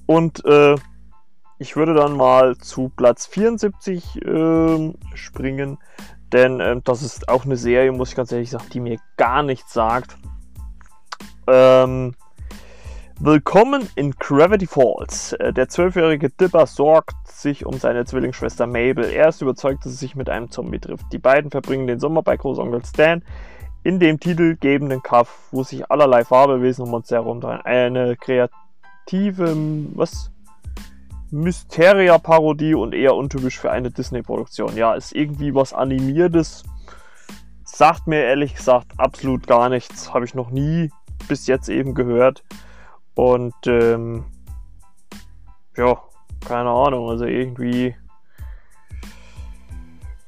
Und 0.06 0.44
äh, 0.46 0.76
ich 1.58 1.76
würde 1.76 1.94
dann 1.94 2.16
mal 2.16 2.56
zu 2.56 2.90
Platz 2.96 3.26
74 3.26 4.22
äh, 4.22 4.92
springen, 5.14 5.78
denn 6.32 6.60
äh, 6.60 6.80
das 6.82 7.02
ist 7.02 7.28
auch 7.28 7.44
eine 7.44 7.56
Serie, 7.56 7.92
muss 7.92 8.10
ich 8.10 8.16
ganz 8.16 8.32
ehrlich 8.32 8.50
sagen, 8.50 8.66
die 8.72 8.80
mir 8.80 8.98
gar 9.16 9.42
nichts 9.42 9.72
sagt. 9.72 10.16
Ähm, 11.46 12.14
Willkommen 13.18 13.88
in 13.94 14.10
Gravity 14.10 14.66
Falls. 14.66 15.32
Äh, 15.32 15.54
der 15.54 15.70
zwölfjährige 15.70 16.28
Dipper 16.28 16.66
sorgt 16.66 17.16
sich 17.26 17.64
um 17.64 17.78
seine 17.78 18.04
Zwillingsschwester 18.04 18.66
Mabel. 18.66 19.06
Er 19.06 19.28
ist 19.28 19.40
überzeugt, 19.40 19.86
dass 19.86 19.92
es 19.92 20.00
sich 20.00 20.16
mit 20.16 20.28
einem 20.28 20.50
Zombie 20.50 20.78
trifft. 20.78 21.06
Die 21.12 21.18
beiden 21.18 21.50
verbringen 21.50 21.86
den 21.86 21.98
Sommer 21.98 22.22
bei 22.22 22.36
Großonkel 22.36 22.84
Stan 22.84 23.24
in 23.84 24.00
dem 24.00 24.20
titelgebenden 24.20 25.02
Kaff, 25.02 25.48
wo 25.50 25.62
sich 25.62 25.90
allerlei 25.90 26.26
Farbewesen 26.26 26.84
und 26.84 26.90
Monster 26.90 27.16
herumdrehen. 27.16 27.62
Eine 27.62 28.16
kreative, 28.16 29.56
was? 29.94 30.30
Mysteria-Parodie 31.30 32.74
und 32.74 32.94
eher 32.94 33.14
untypisch 33.14 33.58
für 33.58 33.70
eine 33.70 33.90
Disney-Produktion. 33.90 34.76
Ja, 34.76 34.92
ist 34.92 35.14
irgendwie 35.14 35.54
was 35.54 35.72
Animiertes. 35.72 36.64
Sagt 37.64 38.08
mir 38.08 38.24
ehrlich 38.24 38.56
gesagt 38.56 38.92
absolut 38.98 39.46
gar 39.46 39.70
nichts. 39.70 40.12
Habe 40.12 40.26
ich 40.26 40.34
noch 40.34 40.50
nie 40.50 40.90
bis 41.28 41.46
jetzt 41.46 41.70
eben 41.70 41.94
gehört. 41.94 42.44
Und 43.16 43.54
ähm, 43.66 44.24
ja, 45.76 46.00
keine 46.46 46.70
Ahnung, 46.70 47.08
also 47.08 47.24
irgendwie, 47.24 47.96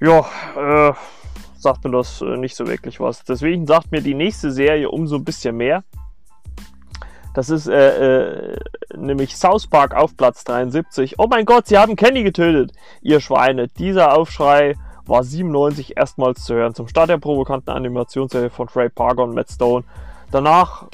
ja, 0.00 0.26
äh, 0.56 0.94
sagt 1.58 1.84
mir 1.84 1.90
das 1.90 2.22
äh, 2.22 2.36
nicht 2.38 2.56
so 2.56 2.66
wirklich 2.66 2.98
was. 2.98 3.24
Deswegen 3.24 3.66
sagt 3.66 3.92
mir 3.92 4.00
die 4.00 4.14
nächste 4.14 4.50
Serie 4.50 4.90
umso 4.90 5.16
ein 5.16 5.24
bisschen 5.24 5.56
mehr. 5.56 5.84
Das 7.34 7.50
ist 7.50 7.68
äh, 7.68 8.52
äh, 8.52 8.56
nämlich 8.96 9.36
South 9.36 9.66
Park 9.66 9.94
auf 9.94 10.16
Platz 10.16 10.44
73. 10.44 11.18
Oh 11.18 11.26
mein 11.28 11.44
Gott, 11.44 11.66
sie 11.66 11.76
haben 11.76 11.94
Kenny 11.94 12.22
getötet, 12.22 12.72
ihr 13.02 13.20
Schweine. 13.20 13.68
Dieser 13.68 14.16
Aufschrei 14.16 14.76
war 15.06 15.22
97 15.22 15.96
erstmals 15.96 16.42
zu 16.44 16.54
hören. 16.54 16.74
Zum 16.74 16.88
Start 16.88 17.10
der 17.10 17.18
provokanten 17.18 17.72
Animationsserie 17.72 18.50
von 18.50 18.66
Trey 18.66 18.88
Parker 18.88 19.24
und 19.24 19.34
Matt 19.34 19.50
Stone. 19.50 19.84
Danach 20.30 20.86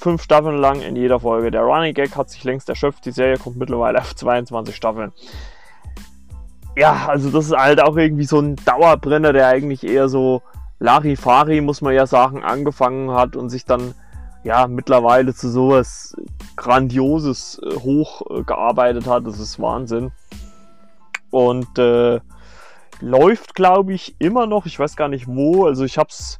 fünf 0.00 0.22
Staffeln 0.22 0.58
lang 0.58 0.80
in 0.80 0.96
jeder 0.96 1.20
Folge. 1.20 1.50
Der 1.50 1.62
Running 1.62 1.94
Gag 1.94 2.16
hat 2.16 2.30
sich 2.30 2.42
längst 2.44 2.68
erschöpft. 2.68 3.04
Die 3.04 3.12
Serie 3.12 3.38
kommt 3.38 3.56
mittlerweile 3.56 3.98
auf 3.98 4.16
22 4.16 4.74
Staffeln. 4.74 5.12
Ja, 6.76 7.06
also 7.08 7.30
das 7.30 7.46
ist 7.46 7.56
halt 7.56 7.82
auch 7.82 7.96
irgendwie 7.96 8.24
so 8.24 8.40
ein 8.40 8.56
Dauerbrenner, 8.56 9.32
der 9.32 9.48
eigentlich 9.48 9.84
eher 9.84 10.08
so 10.08 10.42
Larifari, 10.78 11.60
muss 11.60 11.82
man 11.82 11.94
ja 11.94 12.06
sagen, 12.06 12.42
angefangen 12.42 13.10
hat 13.12 13.36
und 13.36 13.50
sich 13.50 13.64
dann 13.64 13.94
ja 14.42 14.66
mittlerweile 14.66 15.34
zu 15.34 15.50
sowas 15.50 16.16
Grandioses 16.56 17.60
äh, 17.62 17.74
hochgearbeitet 17.76 19.06
hat. 19.06 19.26
Das 19.26 19.38
ist 19.38 19.60
Wahnsinn. 19.60 20.12
Und 21.30 21.78
äh, 21.78 22.20
läuft, 23.00 23.54
glaube 23.54 23.92
ich, 23.92 24.16
immer 24.18 24.46
noch. 24.46 24.66
Ich 24.66 24.78
weiß 24.78 24.96
gar 24.96 25.08
nicht 25.08 25.26
wo. 25.28 25.66
Also 25.66 25.84
ich 25.84 25.98
habe 25.98 26.08
es 26.10 26.39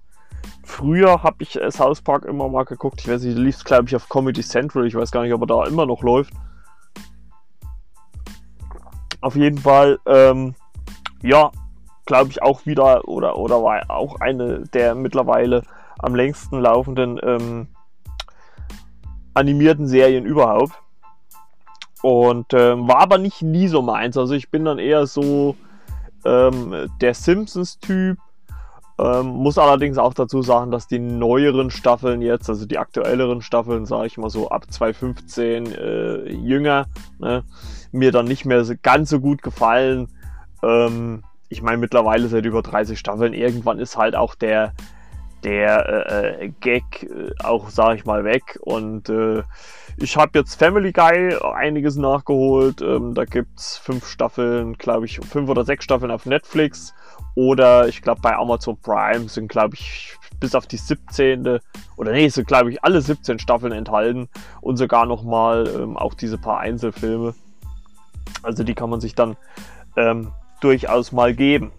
Früher 0.71 1.25
habe 1.25 1.43
ich 1.43 1.61
äh, 1.61 1.71
South 1.71 2.01
Park 2.01 2.25
immer 2.25 2.49
mal 2.49 2.65
geguckt. 2.65 3.01
Ich 3.01 3.09
weiß 3.09 3.23
nicht, 3.25 3.37
lief 3.37 3.57
es 3.57 3.65
glaube 3.65 3.89
ich 3.89 3.97
auf 3.97 4.09
Comedy 4.09 4.41
Central. 4.41 4.87
Ich 4.87 4.95
weiß 4.95 5.11
gar 5.11 5.23
nicht, 5.23 5.35
ob 5.35 5.43
er 5.43 5.47
da 5.47 5.67
immer 5.67 5.85
noch 5.85 6.03
läuft. 6.03 6.33
Auf 9.21 9.35
jeden 9.35 9.59
Fall, 9.59 9.99
ähm, 10.07 10.55
ja, 11.23 11.51
glaube 12.07 12.31
ich 12.31 12.43
auch 12.43 12.65
wieder 12.67 13.07
oder, 13.09 13.37
oder 13.37 13.63
war 13.63 13.91
auch 13.91 14.21
eine 14.21 14.61
der 14.73 14.95
mittlerweile 14.95 15.65
am 15.99 16.15
längsten 16.15 16.61
laufenden 16.61 17.21
ähm, 17.23 17.67
animierten 19.35 19.89
Serien 19.89 20.25
überhaupt. 20.25 20.73
Und 22.01 22.55
ähm, 22.55 22.89
war 22.89 23.01
aber 23.01 23.19
nicht 23.19 23.43
nie 23.43 23.67
so 23.67 23.83
meins. 23.83 24.17
Also 24.17 24.35
ich 24.35 24.51
bin 24.51 24.65
dann 24.65 24.79
eher 24.79 25.07
so 25.07 25.57
ähm, 26.25 26.89
der 27.01 27.13
Simpsons-Typ 27.13 28.19
ähm, 29.01 29.29
muss 29.29 29.57
allerdings 29.57 29.97
auch 29.97 30.13
dazu 30.13 30.43
sagen, 30.43 30.71
dass 30.71 30.87
die 30.87 30.99
neueren 30.99 31.71
Staffeln 31.71 32.21
jetzt, 32.21 32.51
also 32.51 32.67
die 32.67 32.77
aktuelleren 32.77 33.41
Staffeln, 33.41 33.87
sage 33.87 34.09
ich 34.09 34.19
mal 34.19 34.29
so 34.29 34.51
ab 34.51 34.71
2015 34.71 35.73
äh, 35.73 36.29
jünger, 36.31 36.87
ne, 37.19 37.45
mir 37.93 38.13
dann 38.13 38.27
nicht 38.27 38.45
mehr 38.45 38.63
ganz 38.83 39.09
so 39.09 39.21
gut 39.21 39.43
gefallen. 39.43 40.09
Ähm, 40.63 41.23
ich 41.49 41.63
meine, 41.63 41.79
mittlerweile 41.79 42.29
seit 42.29 42.45
über 42.45 42.61
30 42.61 42.99
Staffeln, 42.99 43.33
irgendwann 43.33 43.79
ist 43.79 43.97
halt 43.97 44.15
auch 44.15 44.35
der, 44.35 44.75
der 45.45 46.11
äh, 46.11 46.45
äh 46.45 46.53
Gag 46.61 47.05
äh, 47.05 47.31
auch, 47.43 47.71
sag 47.71 47.97
ich 47.97 48.05
mal, 48.05 48.25
weg. 48.25 48.59
Und 48.61 49.09
äh, 49.09 49.43
ich 49.97 50.17
habe 50.19 50.39
jetzt 50.39 50.57
Family 50.57 50.93
Guy 50.93 51.37
einiges 51.55 51.97
nachgeholt. 51.97 52.83
Ähm, 52.83 53.15
da 53.15 53.25
gibt's 53.25 53.79
fünf 53.79 54.07
Staffeln, 54.07 54.75
glaube 54.75 55.07
ich, 55.07 55.21
fünf 55.21 55.49
oder 55.49 55.65
sechs 55.65 55.85
Staffeln 55.85 56.11
auf 56.11 56.27
Netflix. 56.27 56.93
Oder 57.35 57.89
ich 57.89 58.03
glaube 58.03 58.21
bei 58.21 58.37
Amazon 58.37 58.77
Prime 58.81 59.29
sind, 59.29 59.49
glaube 59.49 59.75
ich, 59.75 60.17
bis 60.41 60.55
auf 60.55 60.67
die 60.67 60.77
17. 60.77 61.59
oder 61.97 62.13
nee, 62.13 62.29
sind, 62.29 62.49
glaube 62.49 62.71
ich, 62.71 62.83
alle 62.83 63.01
17 63.01 63.39
Staffeln 63.39 63.73
enthalten. 63.73 64.29
Und 64.61 64.77
sogar 64.77 65.07
nochmal 65.07 65.69
ähm, 65.69 65.97
auch 65.97 66.15
diese 66.15 66.39
paar 66.39 66.61
Einzelfilme. 66.61 67.35
Also 68.43 68.65
die 68.65 68.75
kann 68.75 68.91
man 68.91 69.01
sich 69.01 69.15
dann 69.15 69.37
ähm, 69.97 70.33
durchaus 70.61 71.13
mal 71.13 71.35
geben. 71.35 71.73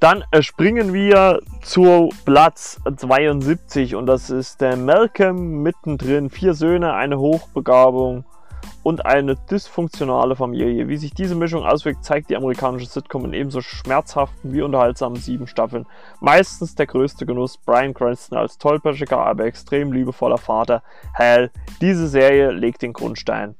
Dann 0.00 0.24
äh, 0.32 0.42
springen 0.42 0.92
wir 0.92 1.40
zu 1.62 2.10
Platz 2.24 2.80
72 2.96 3.94
und 3.94 4.06
das 4.06 4.30
ist 4.30 4.60
der 4.60 4.76
Malcolm 4.76 5.62
mittendrin. 5.62 6.28
Vier 6.28 6.54
Söhne, 6.54 6.94
eine 6.94 7.18
Hochbegabung 7.18 8.24
und 8.82 9.06
eine 9.06 9.36
dysfunktionale 9.36 10.36
Familie. 10.36 10.88
Wie 10.88 10.96
sich 10.96 11.14
diese 11.14 11.34
Mischung 11.34 11.64
auswirkt, 11.64 12.04
zeigt 12.04 12.30
die 12.30 12.36
amerikanische 12.36 12.86
Sitcom 12.86 13.24
in 13.24 13.32
ebenso 13.32 13.60
schmerzhaften 13.60 14.52
wie 14.52 14.62
unterhaltsamen 14.62 15.20
sieben 15.20 15.46
Staffeln. 15.46 15.86
Meistens 16.20 16.74
der 16.74 16.86
größte 16.86 17.26
Genuss, 17.26 17.58
Brian 17.58 17.94
Cranston 17.94 18.38
als 18.38 18.58
tollpatschiger, 18.58 19.18
aber 19.18 19.44
extrem 19.44 19.92
liebevoller 19.92 20.38
Vater. 20.38 20.82
Hell, 21.14 21.50
diese 21.80 22.08
Serie 22.08 22.50
legt 22.50 22.82
den 22.82 22.92
Grundstein 22.92 23.54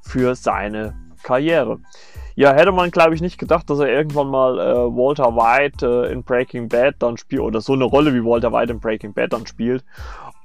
für 0.00 0.34
seine 0.34 0.94
Karriere. 1.22 1.78
Ja, 2.34 2.54
hätte 2.54 2.72
man, 2.72 2.90
glaube 2.90 3.14
ich, 3.14 3.20
nicht 3.20 3.38
gedacht, 3.38 3.68
dass 3.68 3.78
er 3.78 3.88
irgendwann 3.88 4.28
mal 4.28 4.58
äh, 4.58 4.74
Walter 4.96 5.36
White 5.36 5.86
äh, 5.86 6.12
in 6.12 6.22
Breaking 6.22 6.68
Bad 6.68 6.96
dann 6.98 7.18
spielt 7.18 7.42
oder 7.42 7.60
so 7.60 7.74
eine 7.74 7.84
Rolle 7.84 8.14
wie 8.14 8.24
Walter 8.24 8.52
White 8.52 8.72
in 8.72 8.80
Breaking 8.80 9.12
Bad 9.12 9.34
dann 9.34 9.46
spielt. 9.46 9.84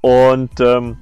Und 0.02 0.60
ähm, 0.60 0.98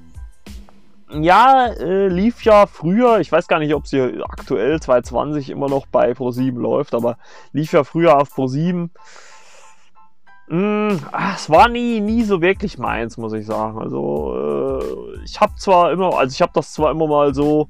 ja, 1.11 1.67
äh, 1.67 2.09
lief 2.09 2.43
ja 2.43 2.67
früher, 2.67 3.21
ich 3.21 3.31
weiß 3.31 3.47
gar 3.47 3.59
nicht, 3.59 3.75
ob 3.75 3.87
sie 3.87 4.23
aktuell 4.29 4.81
2020 4.81 5.51
immer 5.51 5.69
noch 5.69 5.87
bei 5.87 6.13
Pro7 6.13 6.59
läuft, 6.59 6.95
aber 6.95 7.19
lief 7.53 7.73
ja 7.73 7.85
früher 7.85 8.19
auf 8.21 8.33
Pro7. 8.33 8.91
Mm, 10.49 10.99
ach, 11.13 11.37
es 11.37 11.51
war 11.51 11.69
nie, 11.69 12.01
nie 12.01 12.23
so 12.23 12.41
wirklich 12.41 12.79
meins, 12.79 13.17
muss 13.17 13.33
ich 13.33 13.47
sagen. 13.47 13.79
Also, 13.79 14.35
äh, 14.37 15.25
ich 15.25 15.41
habe 15.41 15.55
zwar 15.57 15.93
immer, 15.93 16.19
also 16.19 16.33
ich 16.33 16.43
habe 16.43 16.53
das 16.55 16.73
zwar 16.73 16.91
immer 16.91 17.07
mal 17.07 17.35
so 17.35 17.69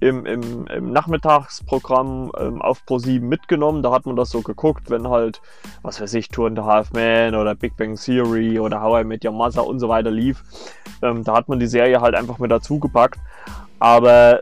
im, 0.00 0.26
im, 0.26 0.66
im 0.66 0.92
Nachmittagsprogramm 0.92 2.30
ähm, 2.38 2.60
auf 2.60 2.82
Pro7 2.86 3.20
mitgenommen. 3.20 3.82
Da 3.82 3.92
hat 3.92 4.06
man 4.06 4.16
das 4.16 4.30
so 4.30 4.42
geguckt, 4.42 4.90
wenn 4.90 5.08
halt, 5.08 5.40
was 5.82 6.00
weiß 6.00 6.14
ich, 6.14 6.28
Tour 6.28 6.48
and 6.48 6.58
a 6.58 6.64
Half 6.64 6.92
Man 6.92 7.34
oder 7.34 7.54
Big 7.54 7.76
Bang 7.76 7.96
Theory 7.96 8.58
oder 8.58 8.82
How 8.82 9.00
I 9.00 9.04
Met 9.04 9.24
Your 9.24 9.32
Mother 9.32 9.66
und 9.66 9.80
so 9.80 9.88
weiter 9.88 10.10
lief. 10.10 10.44
Ähm, 11.02 11.24
da 11.24 11.34
hat 11.34 11.48
man 11.48 11.58
die 11.58 11.66
Serie 11.66 12.00
halt 12.00 12.14
einfach 12.14 12.38
mit 12.38 12.50
dazu 12.50 12.78
gepackt. 12.78 13.18
Aber 13.78 14.40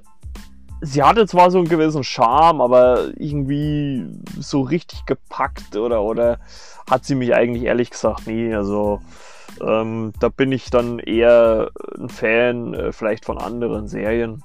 sie 0.81 1.03
hatte 1.03 1.27
zwar 1.27 1.51
so 1.51 1.59
einen 1.59 1.69
gewissen 1.69 2.05
Charme, 2.05 2.61
aber 2.61 3.09
irgendwie 3.17 4.07
so 4.39 4.63
richtig 4.63 5.07
gepackt 5.07 5.77
oder, 5.77 6.03
oder 6.03 6.39
hat 6.91 7.05
sie 7.05 7.15
mich 7.15 7.35
eigentlich 7.35 7.65
ehrlich 7.65 7.91
gesagt 7.91 8.27
nie. 8.27 8.53
Also 8.55 9.01
ähm, 9.61 10.13
da 10.19 10.29
bin 10.29 10.51
ich 10.51 10.71
dann 10.71 10.99
eher 10.99 11.71
ein 11.97 12.09
Fan 12.09 12.75
äh, 12.75 12.93
vielleicht 12.93 13.25
von 13.25 13.39
anderen 13.39 13.87
Serien. 13.87 14.43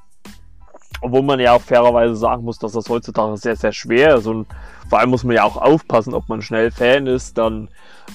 Obwohl 1.02 1.24
man 1.24 1.40
ja 1.40 1.54
auch 1.54 1.62
fairerweise 1.62 2.16
sagen 2.16 2.44
muss, 2.44 2.60
dass 2.60 2.74
das 2.74 2.90
heutzutage 2.90 3.38
sehr, 3.38 3.56
sehr 3.56 3.72
schwer 3.72 4.16
ist. 4.16 4.28
Und 4.28 4.48
vor 4.90 5.00
allem 5.00 5.10
muss 5.12 5.24
man 5.24 5.36
ja 5.36 5.44
auch 5.44 5.58
aufpassen, 5.58 6.14
ob 6.14 6.28
man 6.30 6.42
schnell 6.42 6.72
Fan 6.72 7.08
ist. 7.08 7.38
Dann 7.38 7.70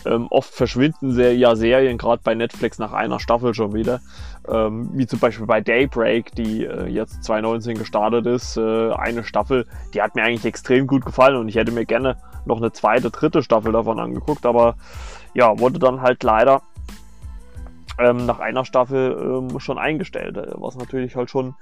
ähm, 0.05 0.27
oft 0.31 0.53
verschwinden 0.53 1.13
sehr, 1.13 1.35
ja 1.37 1.57
Serien, 1.57 1.99
gerade 1.99 2.21
bei 2.23 2.35
Netflix, 2.35 2.79
nach 2.79 2.93
einer 2.93 3.21
Staffel 3.21 3.55
schon 3.55 3.73
wieder. 3.73 4.01
Ähm, 4.49 4.91
wie 4.93 5.07
zum 5.07 5.19
Beispiel 5.19 5.47
bei 5.47 5.61
Daybreak, 5.61 6.35
die 6.35 6.65
äh, 6.65 6.87
jetzt 6.87 7.25
2019 7.25 7.79
gestartet 7.79 8.27
ist. 8.27 8.57
Äh, 8.57 8.93
eine 8.93 9.25
Staffel, 9.25 9.67
die 9.95 10.03
hat 10.03 10.15
mir 10.15 10.25
eigentlich 10.25 10.45
extrem 10.45 10.87
gut 10.87 11.05
gefallen 11.05 11.37
und 11.37 11.49
ich 11.49 11.57
hätte 11.57 11.73
mir 11.73 11.87
gerne 11.87 12.17
noch 12.45 12.59
eine 12.59 12.73
zweite, 12.73 13.11
dritte 13.11 13.43
Staffel 13.43 13.73
davon 13.73 13.99
angeguckt. 13.99 14.45
Aber 14.45 14.77
ja, 15.33 15.59
wurde 15.59 15.79
dann 15.79 16.03
halt 16.03 16.23
leider 16.23 16.63
ähm, 17.99 18.27
nach 18.27 18.41
einer 18.41 18.65
Staffel 18.65 19.17
ähm, 19.51 19.61
schon 19.61 19.79
eingestellt. 19.79 20.37
Was 20.55 20.77
natürlich 20.77 21.17
halt 21.17 21.31
schon 21.31 21.55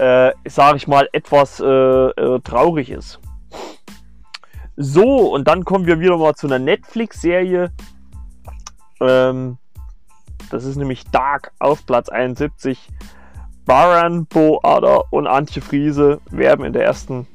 äh, 0.00 0.32
sage 0.48 0.78
ich 0.78 0.88
mal, 0.88 1.08
etwas 1.12 1.60
äh, 1.60 1.66
äh, 1.66 2.40
traurig 2.40 2.90
ist. 2.90 3.20
So, 4.76 5.34
und 5.34 5.46
dann 5.46 5.64
kommen 5.66 5.84
wir 5.84 6.00
wieder 6.00 6.16
mal 6.16 6.34
zu 6.34 6.46
einer 6.46 6.58
Netflix-Serie. 6.58 7.70
Ähm, 9.02 9.58
das 10.50 10.64
ist 10.64 10.76
nämlich 10.76 11.04
Dark 11.10 11.52
auf 11.58 11.84
Platz 11.84 12.08
71. 12.08 12.88
Baran, 13.66 14.24
Boader 14.24 15.12
und 15.12 15.26
Antje 15.26 15.60
Friese 15.60 16.20
werben 16.30 16.64
in 16.64 16.72
der 16.72 16.84
ersten 16.84 17.26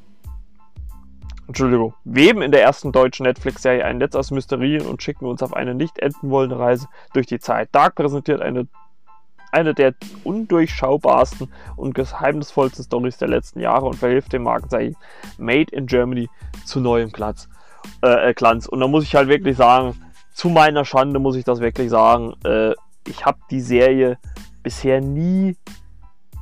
Entschuldigung, 1.46 1.94
weben 2.02 2.42
in 2.42 2.50
der 2.50 2.62
ersten 2.62 2.90
deutschen 2.90 3.22
Netflix-Serie 3.22 3.84
ein 3.84 3.98
Netz 3.98 4.16
aus 4.16 4.32
Mysterien 4.32 4.84
und 4.84 5.04
schicken 5.04 5.26
uns 5.26 5.40
auf 5.40 5.54
eine 5.54 5.76
nicht 5.76 6.00
enden 6.00 6.30
wollende 6.30 6.58
Reise 6.58 6.88
durch 7.14 7.28
die 7.28 7.38
Zeit. 7.38 7.68
Dark 7.70 7.94
präsentiert 7.94 8.42
eine 8.42 8.66
eine 9.56 9.74
der 9.74 9.94
undurchschaubarsten 10.22 11.50
und 11.76 11.94
geheimnisvollsten 11.94 12.84
Stories 12.84 13.16
der 13.16 13.28
letzten 13.28 13.60
Jahre 13.60 13.86
und 13.86 13.96
verhilft 13.96 14.32
dem 14.32 14.42
Markenzeichen 14.42 14.96
Made 15.38 15.72
in 15.72 15.86
Germany 15.86 16.28
zu 16.64 16.80
neuem 16.80 17.10
Glanz. 17.10 17.48
Äh, 18.02 18.30
äh, 18.30 18.34
Glanz. 18.34 18.66
Und 18.66 18.80
da 18.80 18.88
muss 18.88 19.04
ich 19.04 19.14
halt 19.14 19.28
wirklich 19.28 19.56
sagen, 19.56 20.00
zu 20.34 20.50
meiner 20.50 20.84
Schande 20.84 21.18
muss 21.18 21.36
ich 21.36 21.44
das 21.44 21.60
wirklich 21.60 21.88
sagen, 21.88 22.34
äh, 22.44 22.72
ich 23.08 23.24
habe 23.24 23.38
die 23.50 23.60
Serie 23.60 24.18
bisher 24.62 25.00
nie 25.00 25.56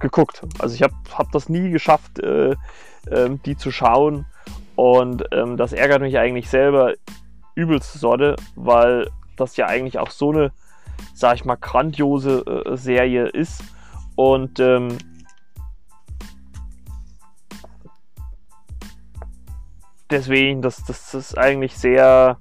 geguckt. 0.01 0.43
Also 0.59 0.75
ich 0.75 0.83
habe 0.83 0.95
hab 1.17 1.31
das 1.31 1.49
nie 1.49 1.71
geschafft, 1.71 2.19
äh, 2.19 2.57
ähm, 3.11 3.41
die 3.45 3.57
zu 3.57 3.71
schauen. 3.71 4.27
Und 4.75 5.25
ähm, 5.31 5.57
das 5.57 5.73
ärgert 5.73 6.01
mich 6.01 6.19
eigentlich 6.19 6.51
selber 6.51 6.95
übelst 7.55 7.93
Sorte, 7.93 8.35
weil 8.57 9.09
das 9.37 9.57
ja 9.57 9.67
eigentlich 9.67 9.99
auch 9.99 10.11
so 10.11 10.33
eine 10.33 10.53
sag 11.15 11.37
ich 11.37 11.45
mal, 11.45 11.57
grandiose 11.57 12.45
äh, 12.47 12.77
Serie 12.77 13.27
ist. 13.27 13.63
Und 14.17 14.61
ähm, 14.61 14.99
deswegen, 20.11 20.63
das, 20.63 20.85
das 20.85 21.15
ist 21.15 21.39
eigentlich 21.39 21.77
sehr, 21.77 22.39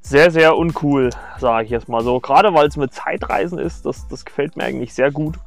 sehr, 0.00 0.30
sehr 0.30 0.56
uncool, 0.56 1.10
sage 1.38 1.64
ich 1.64 1.70
jetzt 1.70 1.88
mal 1.88 2.02
so. 2.02 2.20
Gerade 2.20 2.52
weil 2.54 2.68
es 2.68 2.76
mit 2.76 2.92
Zeitreisen 2.92 3.58
ist, 3.58 3.86
das, 3.86 4.08
das 4.08 4.24
gefällt 4.24 4.56
mir 4.56 4.64
eigentlich 4.64 4.94
sehr 4.94 5.10
gut. 5.10 5.38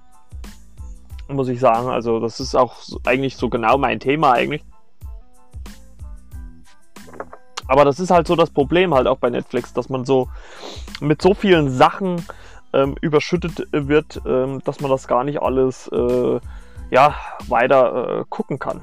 Muss 1.27 1.47
ich 1.47 1.59
sagen. 1.59 1.87
Also, 1.89 2.19
das 2.19 2.39
ist 2.39 2.55
auch 2.55 2.75
eigentlich 3.05 3.37
so 3.37 3.49
genau 3.49 3.77
mein 3.77 3.99
Thema 3.99 4.33
eigentlich. 4.33 4.63
Aber 7.67 7.85
das 7.85 7.99
ist 7.99 8.11
halt 8.11 8.27
so 8.27 8.35
das 8.35 8.49
Problem 8.49 8.93
halt 8.93 9.07
auch 9.07 9.17
bei 9.17 9.29
Netflix, 9.29 9.73
dass 9.73 9.89
man 9.89 10.05
so 10.05 10.29
mit 10.99 11.21
so 11.21 11.33
vielen 11.33 11.69
Sachen 11.69 12.25
ähm, 12.73 12.95
überschüttet 13.01 13.67
wird, 13.71 14.21
ähm, 14.25 14.61
dass 14.63 14.81
man 14.81 14.91
das 14.91 15.07
gar 15.07 15.23
nicht 15.23 15.41
alles 15.41 15.87
äh, 15.89 16.39
ja, 16.91 17.15
weiter 17.47 18.19
äh, 18.19 18.25
gucken 18.29 18.59
kann. 18.59 18.81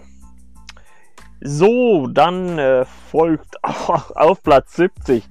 So, 1.43 2.07
dann 2.07 2.59
äh, 2.59 2.85
folgt 2.85 3.57
auf 3.63 4.43
Platz 4.43 4.77
70 4.77 5.25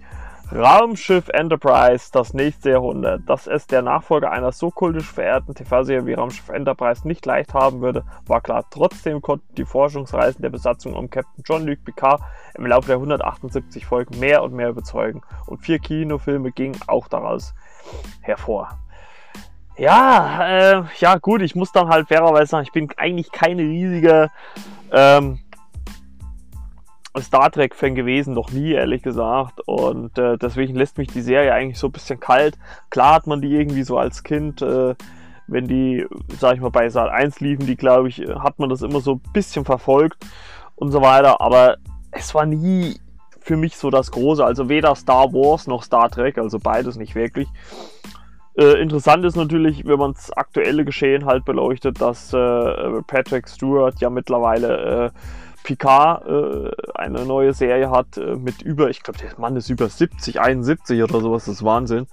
Raumschiff 0.52 1.30
Enterprise, 1.30 2.10
das 2.12 2.34
nächste 2.34 2.72
Jahrhundert. 2.72 3.22
Dass 3.28 3.45
es 3.45 3.68
der 3.68 3.84
Nachfolger 3.84 4.32
einer 4.32 4.52
so 4.52 4.72
kultisch 4.72 5.06
verehrten 5.06 5.54
TV-Serie 5.54 6.08
wie 6.08 6.14
Raumschiff 6.14 6.50
Enterprise 6.50 7.08
nicht 7.08 7.26
leicht 7.26 7.54
haben 7.54 7.82
würde, 7.82 8.04
war 8.26 8.41
klar. 8.41 8.66
Trotzdem 8.72 9.22
konnten 9.22 9.54
die 9.56 9.66
Forschungsreisen 9.66 10.41
der 10.41 10.50
Besatzung 10.50 10.93
um 10.93 11.10
Captain 11.10 11.43
John-Luc 11.45 11.84
Picard 11.86 12.22
im 12.56 12.66
Laufe 12.66 12.88
der 12.88 12.95
178 12.95 13.86
Folgen 13.86 14.20
mehr 14.20 14.41
und 14.41 14.54
mehr 14.54 14.70
überzeugen. 14.70 15.22
Und 15.45 15.60
vier 15.60 15.78
Kinofilme 15.78 16.52
gingen 16.52 16.80
auch 16.88 17.08
daraus 17.08 17.54
hervor. 18.22 18.80
Ja, 19.78 20.80
äh, 20.80 20.84
ja 20.97 21.18
gut, 21.20 21.41
ich 21.41 21.56
muss 21.56 21.72
dann 21.72 21.89
halt 21.89 22.08
fairerweise 22.08 22.47
sagen, 22.47 22.66
ich 22.66 22.74
bin 22.74 22.89
eigentlich 22.97 23.32
kein 23.32 23.60
riesiger 23.60 24.30
ähm, 24.91 25.39
Star 27.22 27.51
Trek-Fan 27.51 27.95
gewesen, 27.95 28.34
noch 28.34 28.51
nie, 28.51 28.72
ehrlich 28.72 29.03
gesagt. 29.03 29.61
Und 29.65 30.17
äh, 30.17 30.38
deswegen 30.38 30.76
lässt 30.76 30.97
mich 30.97 31.07
die 31.09 31.22
Serie 31.22 31.53
eigentlich 31.53 31.80
so 31.80 31.88
ein 31.88 31.91
bisschen 31.91 32.20
kalt. 32.20 32.57
Klar 32.89 33.15
hat 33.15 33.28
man 33.28 33.41
die 33.41 33.55
irgendwie 33.55 33.84
so 33.84 33.97
als 33.97 34.24
Kind, 34.24 34.61
äh, 34.61 34.95
wenn 35.47 35.67
die, 35.67 36.05
sag 36.39 36.55
ich 36.55 36.61
mal, 36.61 36.70
bei 36.70 36.89
Saal 36.89 37.09
1 37.09 37.39
liefen, 37.39 37.65
die 37.65 37.76
glaube 37.76 38.09
ich, 38.09 38.20
hat 38.20 38.59
man 38.59 38.70
das 38.70 38.82
immer 38.82 39.01
so 39.01 39.13
ein 39.13 39.22
bisschen 39.34 39.65
verfolgt 39.65 40.26
und 40.76 40.91
so 40.91 41.01
weiter. 41.01 41.41
Aber 41.41 41.78
es 42.11 42.34
war 42.36 42.45
nie 42.45 42.99
für 43.39 43.57
mich 43.57 43.78
so 43.78 43.89
das 43.89 44.11
Große. 44.11 44.43
Also 44.43 44.70
weder 44.70 44.95
Star 44.95 45.34
Wars 45.34 45.67
noch 45.67 45.84
Star 45.84 46.09
Trek, 46.09 46.38
also 46.38 46.59
beides 46.59 46.97
nicht 46.97 47.15
wirklich. 47.15 47.47
Äh, 48.59 48.82
interessant 48.82 49.24
ist 49.26 49.38
natürlich, 49.38 49.86
wenn 49.86 49.99
man 49.99 50.13
das 50.13 50.32
aktuelle 50.32 50.84
Geschehen 50.84 51.26
halt 51.26 51.45
beleuchtet, 51.45 52.01
dass 52.01 52.34
äh, 52.34 53.01
Patrick 53.07 53.47
Stewart 53.47 53.99
ja 54.01 54.09
mittlerweile 54.09 55.05
äh, 55.05 55.09
Picard 55.64 56.26
äh, 56.28 56.72
eine 56.95 57.26
neue 57.26 57.53
Serie 57.53 57.91
hat 57.91 58.18
äh, 58.18 58.36
mit 58.36 58.62
über, 58.62 58.89
ich 58.89 59.03
glaube, 59.03 59.20
der 59.20 59.39
Mann 59.39 59.55
ist 59.55 59.70
über 59.70 59.89
70, 59.89 60.39
71 60.39 61.03
oder 61.03 61.20
sowas, 61.22 61.45
das 61.45 61.55
ist 61.55 61.64
Wahnsinn. 61.64 62.07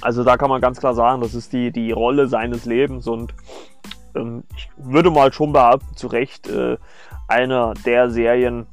Also 0.00 0.24
da 0.24 0.36
kann 0.36 0.50
man 0.50 0.60
ganz 0.60 0.80
klar 0.80 0.94
sagen, 0.94 1.22
das 1.22 1.34
ist 1.34 1.52
die, 1.52 1.70
die 1.70 1.92
Rolle 1.92 2.26
seines 2.26 2.64
Lebens 2.64 3.06
und 3.06 3.34
ähm, 4.16 4.44
ich 4.56 4.68
würde 4.76 5.10
mal 5.10 5.32
schon 5.32 5.52
behaupten, 5.52 5.96
zu 5.96 6.08
Recht 6.08 6.48
äh, 6.48 6.76
einer 7.28 7.74
der 7.86 8.10
Serien 8.10 8.66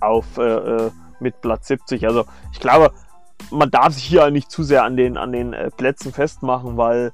auf 0.00 0.36
äh, 0.38 0.42
äh 0.42 0.90
mit 1.20 1.40
Platz 1.40 1.68
70. 1.68 2.06
Also 2.06 2.24
ich 2.52 2.60
glaube, 2.60 2.92
man 3.50 3.70
darf 3.70 3.94
sich 3.94 4.04
hier 4.04 4.30
nicht 4.30 4.50
zu 4.50 4.62
sehr 4.62 4.84
an 4.84 4.96
den, 4.96 5.16
an 5.16 5.32
den 5.32 5.52
äh, 5.52 5.70
Plätzen 5.70 6.12
festmachen, 6.12 6.76
weil 6.76 7.12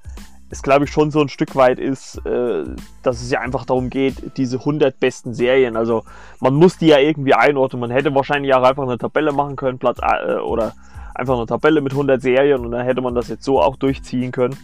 es, 0.51 0.63
glaube 0.63 0.85
ich, 0.85 0.91
schon 0.91 1.13
so 1.13 1.21
ein 1.21 1.29
Stück 1.29 1.55
weit 1.55 1.79
ist, 1.79 2.17
äh, 2.27 2.65
dass 3.03 3.23
es 3.23 3.31
ja 3.31 3.41
einfach 3.41 3.65
darum 3.65 3.89
geht, 3.89 4.37
diese 4.37 4.59
100 4.59 4.99
besten 4.99 5.33
Serien. 5.33 5.77
Also 5.77 6.03
man 6.41 6.55
muss 6.55 6.77
die 6.77 6.89
ja 6.89 6.99
irgendwie 6.99 7.35
einordnen. 7.35 7.81
Man 7.81 7.91
hätte 7.91 8.15
wahrscheinlich 8.15 8.53
auch 8.55 8.63
einfach 8.63 8.83
eine 8.83 8.99
Tabelle 8.99 9.33
machen 9.33 9.55
können, 9.57 9.79
Platz 9.79 9.99
äh, 10.03 10.35
oder 10.35 10.75
einfach 11.15 11.37
eine 11.37 11.47
Tabelle 11.47 11.81
mit 11.81 11.93
100 11.93 12.21
Serien 12.21 12.65
und 12.65 12.73
dann 12.73 12.85
hätte 12.85 13.01
man 13.01 13.15
das 13.15 13.29
jetzt 13.29 13.45
so 13.45 13.61
auch 13.61 13.77
durchziehen 13.77 14.33
können. 14.33 14.57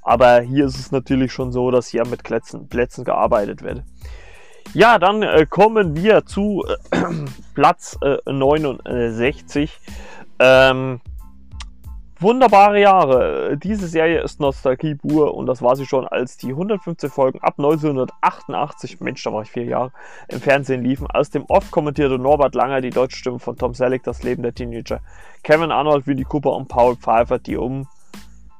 Aber 0.00 0.40
hier 0.40 0.66
ist 0.66 0.78
es 0.78 0.92
natürlich 0.92 1.32
schon 1.32 1.52
so, 1.52 1.70
dass 1.70 1.88
hier 1.88 2.06
mit 2.06 2.22
Plätzen, 2.22 2.68
Plätzen 2.68 3.04
gearbeitet 3.04 3.62
wird. 3.62 3.82
Ja, 4.74 4.98
dann 4.98 5.22
äh, 5.22 5.44
kommen 5.46 5.96
wir 5.96 6.24
zu 6.24 6.64
äh, 6.92 6.98
Platz 7.54 7.98
69. 8.26 9.78
Ähm, 10.38 11.00
Wunderbare 12.22 12.80
Jahre. 12.80 13.58
Diese 13.58 13.88
Serie 13.88 14.20
ist 14.20 14.38
Nostalgie 14.38 14.94
pur 14.94 15.34
und 15.34 15.46
das 15.46 15.60
war 15.60 15.74
sie 15.74 15.86
schon, 15.86 16.06
als 16.06 16.36
die 16.36 16.50
115 16.50 17.10
Folgen 17.10 17.40
ab 17.40 17.54
1988, 17.58 19.00
Mensch, 19.00 19.24
da 19.24 19.32
war 19.32 19.42
ich 19.42 19.50
vier 19.50 19.64
Jahre, 19.64 19.90
im 20.28 20.40
Fernsehen 20.40 20.84
liefen. 20.84 21.08
Aus 21.08 21.30
dem 21.30 21.44
oft 21.48 21.72
kommentierte 21.72 22.20
Norbert 22.20 22.54
Langer 22.54 22.80
die 22.80 22.90
deutsche 22.90 23.16
Stimme 23.16 23.40
von 23.40 23.56
Tom 23.56 23.74
Selleck, 23.74 24.04
das 24.04 24.22
Leben 24.22 24.44
der 24.44 24.54
Teenager. 24.54 25.00
Kevin 25.42 25.72
Arnold, 25.72 26.06
Willy 26.06 26.22
Cooper 26.22 26.54
und 26.54 26.68
Paul 26.68 26.94
Pfeiffer, 26.94 27.40
die 27.40 27.56
um 27.56 27.88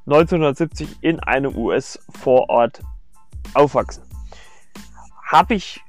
1970 0.07 0.99
in 1.01 1.21
einem 1.21 1.57
US-Vorort 1.57 2.81
aufwachsen. 3.55 4.03
Habe 5.25 5.55
ich, 5.55 5.81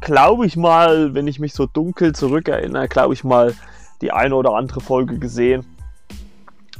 glaube 0.00 0.46
ich 0.46 0.56
mal, 0.56 1.14
wenn 1.14 1.28
ich 1.28 1.38
mich 1.38 1.54
so 1.54 1.66
dunkel 1.66 2.12
zurückerinnere, 2.12 2.88
glaube 2.88 3.14
ich 3.14 3.22
mal 3.22 3.54
die 4.00 4.10
eine 4.10 4.34
oder 4.34 4.54
andere 4.54 4.80
Folge 4.80 5.20
gesehen 5.20 5.64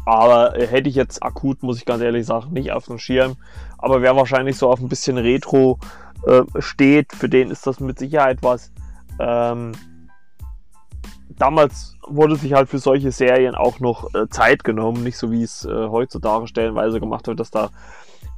aber 0.05 0.59
äh, 0.59 0.67
hätte 0.67 0.89
ich 0.89 0.95
jetzt 0.95 1.23
akut, 1.23 1.63
muss 1.63 1.79
ich 1.79 1.87
ganz 1.87 2.03
ehrlich 2.03 2.27
sagen, 2.27 2.53
nicht 2.53 2.73
auf 2.73 2.87
dem 2.87 2.99
Schirm. 2.99 3.37
Aber 3.79 4.03
wer 4.03 4.17
wahrscheinlich 4.17 4.57
so 4.57 4.71
auf 4.71 4.81
ein 4.81 4.89
bisschen 4.89 5.19
Retro 5.19 5.79
äh, 6.27 6.43
steht, 6.59 7.13
für 7.13 7.29
den 7.29 7.51
ist 7.51 7.67
das 7.67 7.81
mit 7.81 7.99
Sicherheit 7.99 8.39
was. 8.43 8.73
Ähm, 9.19 9.73
damals 11.31 11.97
wurde 12.07 12.37
sich 12.37 12.53
halt 12.53 12.69
für 12.69 12.79
solche 12.79 13.13
Serien 13.13 13.55
auch 13.55 13.81
noch 13.81 14.13
äh, 14.15 14.29
Zeit 14.29 14.65
genommen, 14.65 15.03
nicht 15.03 15.17
so 15.17 15.31
wie 15.31 15.43
es 15.43 15.65
äh, 15.65 15.89
heutzutage 15.89 16.47
stellenweise 16.47 17.01
gemacht 17.01 17.27
wird, 17.27 17.41
dass 17.41 17.51
da 17.51 17.71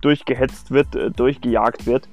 durchgehetzt 0.02 0.70
wird, 0.70 0.94
äh, 0.94 1.10
durchgejagt 1.10 1.86
wird. 1.86 2.08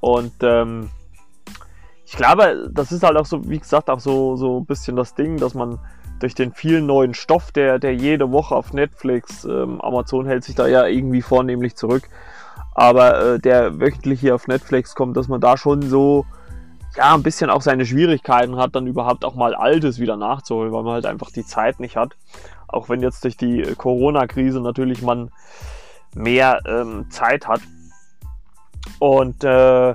Und 0.00 0.32
ähm, 0.42 0.90
ich 2.04 2.16
glaube, 2.16 2.68
das 2.72 2.92
ist 2.92 3.02
halt 3.02 3.16
auch 3.16 3.24
so, 3.24 3.48
wie 3.48 3.58
gesagt, 3.58 3.88
auch 3.88 4.00
so, 4.00 4.36
so 4.36 4.58
ein 4.58 4.66
bisschen 4.66 4.96
das 4.96 5.14
Ding, 5.14 5.38
dass 5.38 5.54
man 5.54 5.78
durch 6.22 6.34
den 6.34 6.52
vielen 6.52 6.86
neuen 6.86 7.14
Stoff, 7.14 7.50
der, 7.50 7.78
der 7.78 7.94
jede 7.94 8.30
Woche 8.30 8.54
auf 8.54 8.72
Netflix, 8.72 9.44
ähm, 9.44 9.80
Amazon 9.80 10.26
hält 10.26 10.44
sich 10.44 10.54
da 10.54 10.66
ja 10.66 10.86
irgendwie 10.86 11.22
vornehmlich 11.22 11.74
zurück, 11.76 12.08
aber 12.74 13.34
äh, 13.34 13.38
der 13.40 13.80
wöchentlich 13.80 14.20
hier 14.20 14.34
auf 14.34 14.46
Netflix 14.46 14.94
kommt, 14.94 15.16
dass 15.16 15.28
man 15.28 15.40
da 15.40 15.56
schon 15.56 15.82
so 15.82 16.24
ja 16.96 17.14
ein 17.14 17.22
bisschen 17.22 17.50
auch 17.50 17.62
seine 17.62 17.86
Schwierigkeiten 17.86 18.56
hat, 18.56 18.74
dann 18.74 18.86
überhaupt 18.86 19.24
auch 19.24 19.34
mal 19.34 19.54
Altes 19.54 19.98
wieder 19.98 20.16
nachzuholen, 20.16 20.72
weil 20.72 20.82
man 20.82 20.94
halt 20.94 21.06
einfach 21.06 21.30
die 21.30 21.44
Zeit 21.44 21.80
nicht 21.80 21.96
hat. 21.96 22.16
Auch 22.68 22.88
wenn 22.88 23.00
jetzt 23.00 23.24
durch 23.24 23.36
die 23.36 23.62
Corona-Krise 23.76 24.60
natürlich 24.60 25.02
man 25.02 25.30
mehr 26.14 26.60
ähm, 26.66 27.10
Zeit 27.10 27.48
hat. 27.48 27.60
Und 28.98 29.44
äh, 29.44 29.94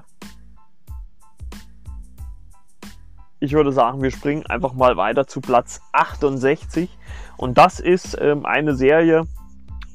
ich 3.40 3.54
würde 3.54 3.72
sagen, 3.72 4.02
wir 4.02 4.12
springen 4.12 4.46
einfach 4.48 4.74
mal 4.74 4.98
weiter 4.98 5.28
zu 5.28 5.42
Platz 5.42 5.82
68. 5.92 6.90
Und 7.38 7.58
das 7.58 7.80
ist 7.80 8.18
ähm, 8.20 8.46
eine 8.46 8.76
Serie, 8.76 9.26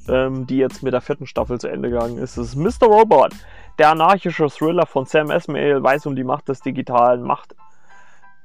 ähm, 0.09 0.47
die 0.47 0.59
jetzt 0.59 0.82
mit 0.82 0.93
der 0.93 1.01
vierten 1.01 1.26
Staffel 1.26 1.61
zu 1.61 1.68
Ende 1.68 1.90
gegangen 1.90 2.18
ist. 2.18 2.38
Das 2.38 2.55
ist 2.55 2.57
Mr. 2.57 2.86
Robot, 2.86 3.32
der 3.78 3.90
anarchische 3.90 4.49
Thriller 4.49 4.86
von 4.86 5.07
Sam 5.07 5.30
Esmail, 5.30 5.82
weiß 5.82 6.07
um 6.07 6.16
die 6.16 6.24
Macht 6.24 6.49
des 6.49 6.61
Digitalen, 6.61 7.22
Macht 7.22 7.55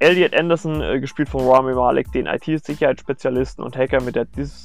Elliot 0.00 0.34
Anderson, 0.34 0.80
äh, 0.80 1.00
gespielt 1.00 1.28
von 1.28 1.46
Rami 1.48 1.74
Malek, 1.74 2.10
den 2.12 2.26
IT-Sicherheitsspezialisten 2.26 3.64
und 3.64 3.76
Hacker 3.76 4.00
mit 4.00 4.16
der 4.16 4.24
Dissos 4.24 4.58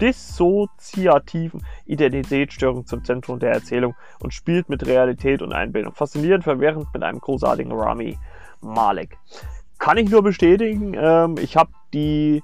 dissoziativen 0.00 1.64
Identitätsstörung 1.86 2.86
zum 2.86 3.04
Zentrum 3.04 3.38
der 3.38 3.52
Erzählung 3.52 3.94
und 4.20 4.32
spielt 4.32 4.68
mit 4.68 4.86
Realität 4.86 5.42
und 5.42 5.52
Einbildung. 5.52 5.94
Faszinierend, 5.94 6.44
verwirrend 6.44 6.88
mit 6.92 7.02
einem 7.02 7.20
großartigen 7.20 7.72
Rami 7.72 8.18
Malek. 8.60 9.18
Kann 9.78 9.96
ich 9.96 10.10
nur 10.10 10.22
bestätigen. 10.22 10.94
Ähm, 10.98 11.36
ich 11.40 11.56
habe 11.56 11.70
die 11.92 12.42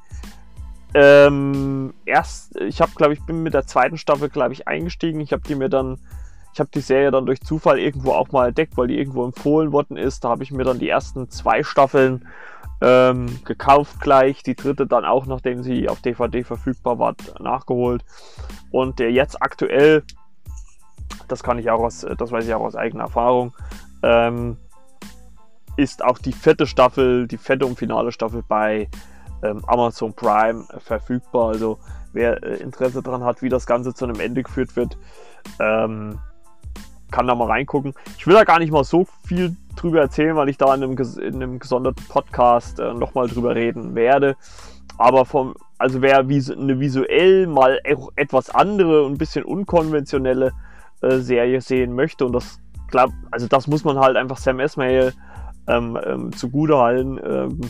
ähm, 0.94 1.92
erst, 2.06 2.56
ich 2.56 2.80
habe, 2.80 2.92
glaube 2.94 3.12
ich, 3.12 3.24
bin 3.26 3.42
mit 3.42 3.52
der 3.52 3.66
zweiten 3.66 3.98
Staffel, 3.98 4.30
glaube 4.30 4.54
ich, 4.54 4.66
eingestiegen. 4.66 5.20
Ich 5.20 5.32
habe 5.32 5.42
die 5.46 5.54
mir 5.54 5.68
dann, 5.68 5.98
ich 6.54 6.60
habe 6.60 6.70
die 6.72 6.80
Serie 6.80 7.10
dann 7.10 7.26
durch 7.26 7.42
Zufall 7.42 7.78
irgendwo 7.78 8.12
auch 8.12 8.32
mal 8.32 8.48
entdeckt, 8.48 8.78
weil 8.78 8.86
die 8.86 8.98
irgendwo 8.98 9.24
empfohlen 9.24 9.72
worden 9.72 9.98
ist. 9.98 10.24
Da 10.24 10.30
habe 10.30 10.42
ich 10.42 10.52
mir 10.52 10.64
dann 10.64 10.78
die 10.78 10.88
ersten 10.88 11.28
zwei 11.28 11.62
Staffeln 11.62 12.26
ähm, 12.80 13.26
gekauft 13.44 14.00
gleich. 14.00 14.42
Die 14.42 14.54
dritte 14.54 14.86
dann 14.86 15.04
auch, 15.04 15.26
nachdem 15.26 15.62
sie 15.62 15.88
auf 15.88 16.00
DVD 16.00 16.44
verfügbar 16.44 16.98
war, 16.98 17.14
nachgeholt. 17.40 18.04
Und 18.70 18.98
der 18.98 19.12
jetzt 19.12 19.42
aktuell, 19.42 20.04
das 21.28 21.42
kann 21.42 21.58
ich 21.58 21.70
auch 21.70 21.80
aus, 21.80 22.06
das 22.18 22.32
weiß 22.32 22.46
ich 22.46 22.54
auch 22.54 22.62
aus 22.62 22.76
eigener 22.76 23.04
Erfahrung, 23.04 23.54
ähm, 24.02 24.56
ist 25.76 26.04
auch 26.04 26.18
die 26.18 26.32
vierte 26.32 26.66
Staffel, 26.66 27.26
die 27.26 27.38
vierte 27.38 27.66
und 27.66 27.78
finale 27.78 28.12
Staffel 28.12 28.42
bei 28.46 28.88
ähm, 29.42 29.62
Amazon 29.66 30.14
Prime 30.14 30.64
verfügbar. 30.78 31.50
Also 31.50 31.78
wer 32.12 32.42
äh, 32.42 32.56
Interesse 32.56 33.02
daran 33.02 33.24
hat, 33.24 33.42
wie 33.42 33.48
das 33.48 33.66
Ganze 33.66 33.94
zu 33.94 34.04
einem 34.04 34.20
Ende 34.20 34.42
geführt 34.42 34.74
wird, 34.76 34.96
ähm, 35.60 36.18
kann 37.16 37.26
da 37.26 37.34
mal 37.34 37.48
reingucken. 37.48 37.94
Ich 38.18 38.26
will 38.26 38.34
da 38.34 38.44
gar 38.44 38.58
nicht 38.58 38.70
mal 38.70 38.84
so 38.84 39.06
viel 39.24 39.56
drüber 39.74 40.00
erzählen, 40.00 40.36
weil 40.36 40.50
ich 40.50 40.58
da 40.58 40.74
in 40.74 40.82
einem, 40.82 40.98
in 41.18 41.34
einem 41.36 41.58
gesonderten 41.58 42.04
Podcast 42.08 42.78
äh, 42.78 42.92
nochmal 42.92 43.26
drüber 43.26 43.54
reden 43.54 43.94
werde. 43.94 44.36
Aber 44.98 45.24
vom, 45.24 45.54
also 45.78 46.02
wer 46.02 46.28
vis 46.28 46.50
eine 46.50 46.78
visuell 46.78 47.46
mal 47.46 47.80
etwas 48.16 48.50
andere 48.50 49.04
und 49.04 49.12
ein 49.12 49.18
bisschen 49.18 49.44
unkonventionelle 49.44 50.52
äh, 51.00 51.16
Serie 51.16 51.62
sehen 51.62 51.94
möchte, 51.94 52.26
und 52.26 52.34
das 52.34 52.60
glaub, 52.88 53.12
also 53.30 53.46
das 53.46 53.66
muss 53.66 53.82
man 53.82 53.98
halt 53.98 54.18
einfach 54.18 54.36
Sam 54.36 54.60
Esmail 54.60 55.14
ähm, 55.66 55.98
ähm, 56.04 56.32
zugute 56.36 56.76
halten, 56.76 57.18
ähm, 57.24 57.60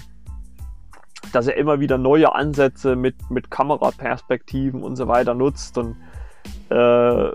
dass 1.33 1.47
er 1.47 1.57
immer 1.57 1.79
wieder 1.79 1.99
neue 1.99 2.35
Ansätze 2.35 2.97
mit, 2.97 3.31
mit 3.31 3.49
Kameraperspektiven 3.49 4.83
und 4.83 4.97
so 4.97 5.07
weiter 5.07 5.35
nutzt 5.35 5.79
und 5.79 5.95
äh, 6.69 7.31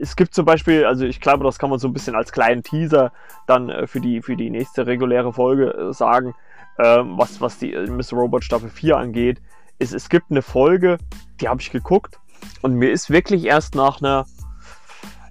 es 0.00 0.16
gibt 0.16 0.34
zum 0.34 0.44
Beispiel, 0.44 0.84
also 0.84 1.04
ich 1.04 1.20
glaube, 1.20 1.44
das 1.44 1.58
kann 1.58 1.70
man 1.70 1.78
so 1.78 1.88
ein 1.88 1.92
bisschen 1.92 2.14
als 2.14 2.32
kleinen 2.32 2.62
Teaser 2.62 3.12
dann 3.46 3.68
äh, 3.68 3.86
für, 3.86 4.00
die, 4.00 4.22
für 4.22 4.36
die 4.36 4.50
nächste 4.50 4.86
reguläre 4.86 5.32
Folge 5.32 5.70
äh, 5.70 5.92
sagen, 5.92 6.34
ähm, 6.78 7.18
was, 7.18 7.40
was 7.40 7.58
die 7.58 7.72
äh, 7.72 7.88
Mr. 7.88 8.14
Robot 8.14 8.44
Staffel 8.44 8.70
4 8.70 8.96
angeht, 8.96 9.40
ist, 9.78 9.94
es 9.94 10.08
gibt 10.08 10.30
eine 10.30 10.42
Folge, 10.42 10.98
die 11.40 11.48
habe 11.48 11.60
ich 11.60 11.70
geguckt 11.70 12.18
und 12.62 12.74
mir 12.74 12.90
ist 12.90 13.10
wirklich 13.10 13.44
erst 13.44 13.74
nach 13.74 14.00
einer, 14.00 14.26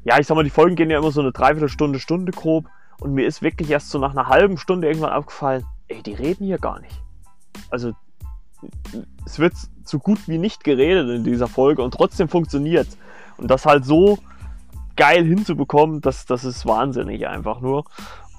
ja, 0.03 0.19
ich 0.19 0.27
sag 0.27 0.35
mal, 0.35 0.43
die 0.43 0.49
Folgen 0.49 0.75
gehen 0.75 0.89
ja 0.89 0.97
immer 0.97 1.11
so 1.11 1.21
eine 1.21 1.31
Dreiviertelstunde, 1.31 1.99
Stunde 1.99 2.31
grob 2.31 2.65
und 2.99 3.13
mir 3.13 3.25
ist 3.25 3.41
wirklich 3.41 3.69
erst 3.69 3.89
so 3.89 3.99
nach 3.99 4.11
einer 4.11 4.27
halben 4.27 4.57
Stunde 4.57 4.87
irgendwann 4.87 5.13
aufgefallen, 5.13 5.65
ey, 5.87 6.01
die 6.01 6.13
reden 6.13 6.45
hier 6.45 6.57
gar 6.57 6.79
nicht. 6.79 7.01
Also 7.69 7.93
es 9.25 9.39
wird 9.39 9.53
so 9.83 9.99
gut 9.99 10.27
wie 10.27 10.37
nicht 10.37 10.63
geredet 10.63 11.09
in 11.09 11.23
dieser 11.23 11.47
Folge 11.47 11.83
und 11.83 11.93
trotzdem 11.93 12.27
funktioniert 12.27 12.87
Und 13.37 13.49
das 13.51 13.65
halt 13.65 13.85
so 13.85 14.17
geil 14.97 15.23
hinzubekommen, 15.23 16.01
das, 16.01 16.25
das 16.25 16.43
ist 16.43 16.65
wahnsinnig 16.65 17.27
einfach 17.27 17.61
nur. 17.61 17.85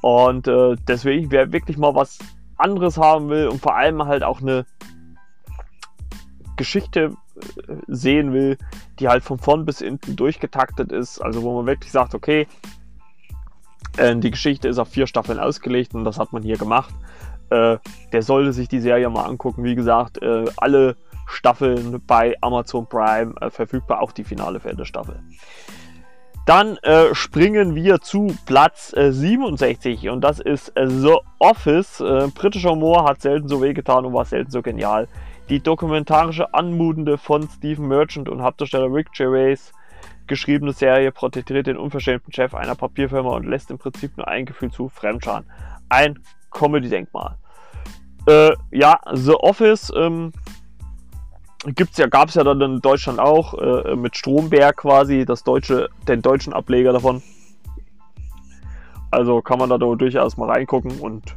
Und 0.03 0.47
äh, 0.47 0.77
deswegen, 0.87 1.31
wer 1.31 1.53
wirklich 1.53 1.79
mal 1.79 1.95
was 1.95 2.19
anderes 2.57 2.99
haben 2.99 3.31
will 3.31 3.49
und 3.49 3.61
vor 3.61 3.77
allem 3.77 4.05
halt 4.05 4.23
auch 4.23 4.41
eine 4.41 4.67
Geschichte 6.57 7.15
äh, 7.37 7.75
sehen 7.87 8.33
will, 8.33 8.59
die 8.99 9.09
halt 9.09 9.25
von 9.25 9.39
vorn 9.39 9.65
bis 9.65 9.79
hinten 9.79 10.17
durchgetaktet 10.17 10.93
ist, 10.93 11.21
also 11.21 11.43
wo 11.43 11.57
man 11.57 11.67
wirklich 11.67 11.93
sagt, 11.93 12.15
okay, 12.15 12.47
äh, 13.97 14.15
die 14.17 14.31
Geschichte 14.31 14.69
ist 14.69 14.79
auf 14.79 14.89
vier 14.89 15.07
Staffeln 15.07 15.39
ausgelegt 15.39 15.95
und 15.95 16.05
das 16.05 16.19
hat 16.19 16.33
man 16.33 16.43
hier 16.43 16.59
gemacht. 16.59 16.95
Äh, 17.51 17.79
der 18.13 18.23
sollte 18.23 18.53
sich 18.53 18.69
die 18.69 18.81
Serie 18.81 19.09
mal 19.09 19.25
angucken. 19.25 19.65
Wie 19.65 19.75
gesagt, 19.75 20.21
äh, 20.21 20.45
alle 20.57 20.97
Staffeln 21.27 22.03
bei 22.07 22.35
Amazon 22.41 22.87
Prime 22.87 23.35
äh, 23.41 23.51
verfügbar, 23.51 24.03
auch 24.03 24.13
die 24.13 24.25
finale 24.25 24.61
vierte 24.61 24.85
Staffel. 24.85 25.21
Dann 26.49 26.79
äh, 26.79 27.15
springen 27.15 27.75
wir 27.75 28.01
zu 28.01 28.35
Platz 28.47 28.95
äh, 28.97 29.13
67 29.13 30.09
und 30.09 30.23
das 30.23 30.41
ist 30.41 30.75
äh, 30.79 30.89
The 30.89 31.19
Office. 31.39 32.01
Äh, 32.01 32.29
britischer 32.35 32.71
Humor 32.71 33.05
hat 33.05 33.21
selten 33.21 33.49
so 33.49 33.61
wehgetan 33.61 34.07
und 34.07 34.15
war 34.15 34.25
selten 34.25 34.51
so 34.51 34.63
genial. 34.63 35.09
Die 35.51 35.61
dokumentarische, 35.61 36.55
anmutende 36.55 37.19
von 37.19 37.47
Stephen 37.51 37.87
Merchant 37.87 38.31
und 38.31 38.41
Hauptdarsteller 38.41 38.91
Rick 38.91 39.13
Gervais 39.13 39.75
geschriebene 40.27 40.73
Serie 40.73 41.13
porträtiert 41.13 41.67
den 41.67 41.77
unverschämten 41.77 42.33
Chef 42.33 42.55
einer 42.55 42.75
Papierfirma 42.75 43.29
und 43.37 43.45
lässt 43.45 43.71
im 43.71 43.77
Prinzip 43.77 44.17
nur 44.17 44.27
ein 44.27 44.47
Gefühl 44.47 44.71
zu, 44.71 44.89
Fremdscham. 44.89 45.45
Ein 45.91 46.19
Comedy-Denkmal. 46.51 47.37
Äh, 48.27 48.53
ja, 48.71 48.99
The 49.13 49.35
Office 49.35 49.93
ähm, 49.95 50.33
gibt's 51.65 51.99
ja, 51.99 52.07
gab 52.07 52.29
es 52.29 52.35
ja 52.35 52.45
dann 52.45 52.61
in 52.61 52.81
Deutschland 52.81 53.19
auch 53.19 53.55
äh, 53.55 53.97
mit 53.97 54.17
Stromberg 54.17 54.77
quasi, 54.77 55.25
das 55.25 55.45
deutsche, 55.45 55.89
den 56.07 56.23
deutschen 56.23 56.53
Ableger 56.53 56.93
davon. 56.93 57.23
Also 59.11 59.41
kann 59.41 59.59
man 59.59 59.71
da 59.71 59.79
durchaus 59.79 60.37
mal 60.37 60.51
reingucken 60.51 61.01
und 61.01 61.37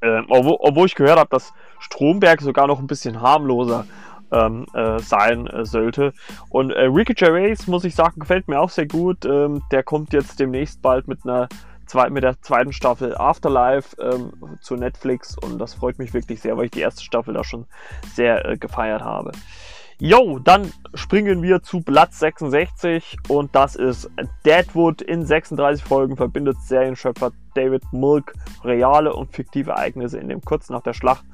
äh, 0.00 0.22
obwohl, 0.28 0.56
obwohl, 0.60 0.86
ich 0.86 0.94
gehört 0.94 1.18
habe, 1.18 1.30
dass 1.30 1.52
Stromberg 1.80 2.40
sogar 2.40 2.66
noch 2.66 2.78
ein 2.78 2.86
bisschen 2.86 3.20
harmloser 3.20 3.86
ähm, 4.30 4.66
äh, 4.74 4.98
sein 4.98 5.46
äh, 5.46 5.64
sollte. 5.64 6.12
Und 6.50 6.70
äh, 6.70 6.82
Ricky 6.84 7.14
Gervais, 7.14 7.66
muss 7.66 7.84
ich 7.84 7.94
sagen, 7.94 8.20
gefällt 8.20 8.48
mir 8.48 8.60
auch 8.60 8.70
sehr 8.70 8.86
gut. 8.86 9.24
Ähm, 9.24 9.62
der 9.70 9.82
kommt 9.82 10.12
jetzt 10.12 10.38
demnächst 10.38 10.82
bald 10.82 11.08
mit 11.08 11.24
einer 11.24 11.48
zwei, 11.86 12.10
mit 12.10 12.24
der 12.24 12.40
zweiten 12.40 12.72
Staffel 12.72 13.16
Afterlife 13.16 13.96
ähm, 14.00 14.58
zu 14.60 14.76
Netflix 14.76 15.36
und 15.38 15.58
das 15.58 15.74
freut 15.74 15.98
mich 15.98 16.14
wirklich 16.14 16.40
sehr, 16.40 16.56
weil 16.56 16.66
ich 16.66 16.70
die 16.70 16.80
erste 16.80 17.02
Staffel 17.02 17.34
da 17.34 17.44
schon 17.44 17.66
sehr 18.14 18.44
äh, 18.44 18.56
gefeiert 18.56 19.02
habe. 19.02 19.32
Jo, 19.98 20.40
dann 20.40 20.72
springen 20.94 21.42
wir 21.42 21.62
zu 21.62 21.80
Platz 21.80 22.18
66 22.18 23.16
und 23.28 23.54
das 23.54 23.76
ist 23.76 24.10
Deadwood. 24.44 25.02
In 25.02 25.24
36 25.24 25.84
Folgen 25.84 26.16
verbindet 26.16 26.56
Serienschöpfer 26.62 27.30
David 27.54 27.84
Milk 27.92 28.34
reale 28.64 29.14
und 29.14 29.32
fiktive 29.32 29.70
Ereignisse 29.70 30.18
in 30.18 30.28
dem 30.28 30.40
kurz 30.40 30.68
nach 30.68 30.82
der 30.82 30.94
Schlacht 30.94 31.24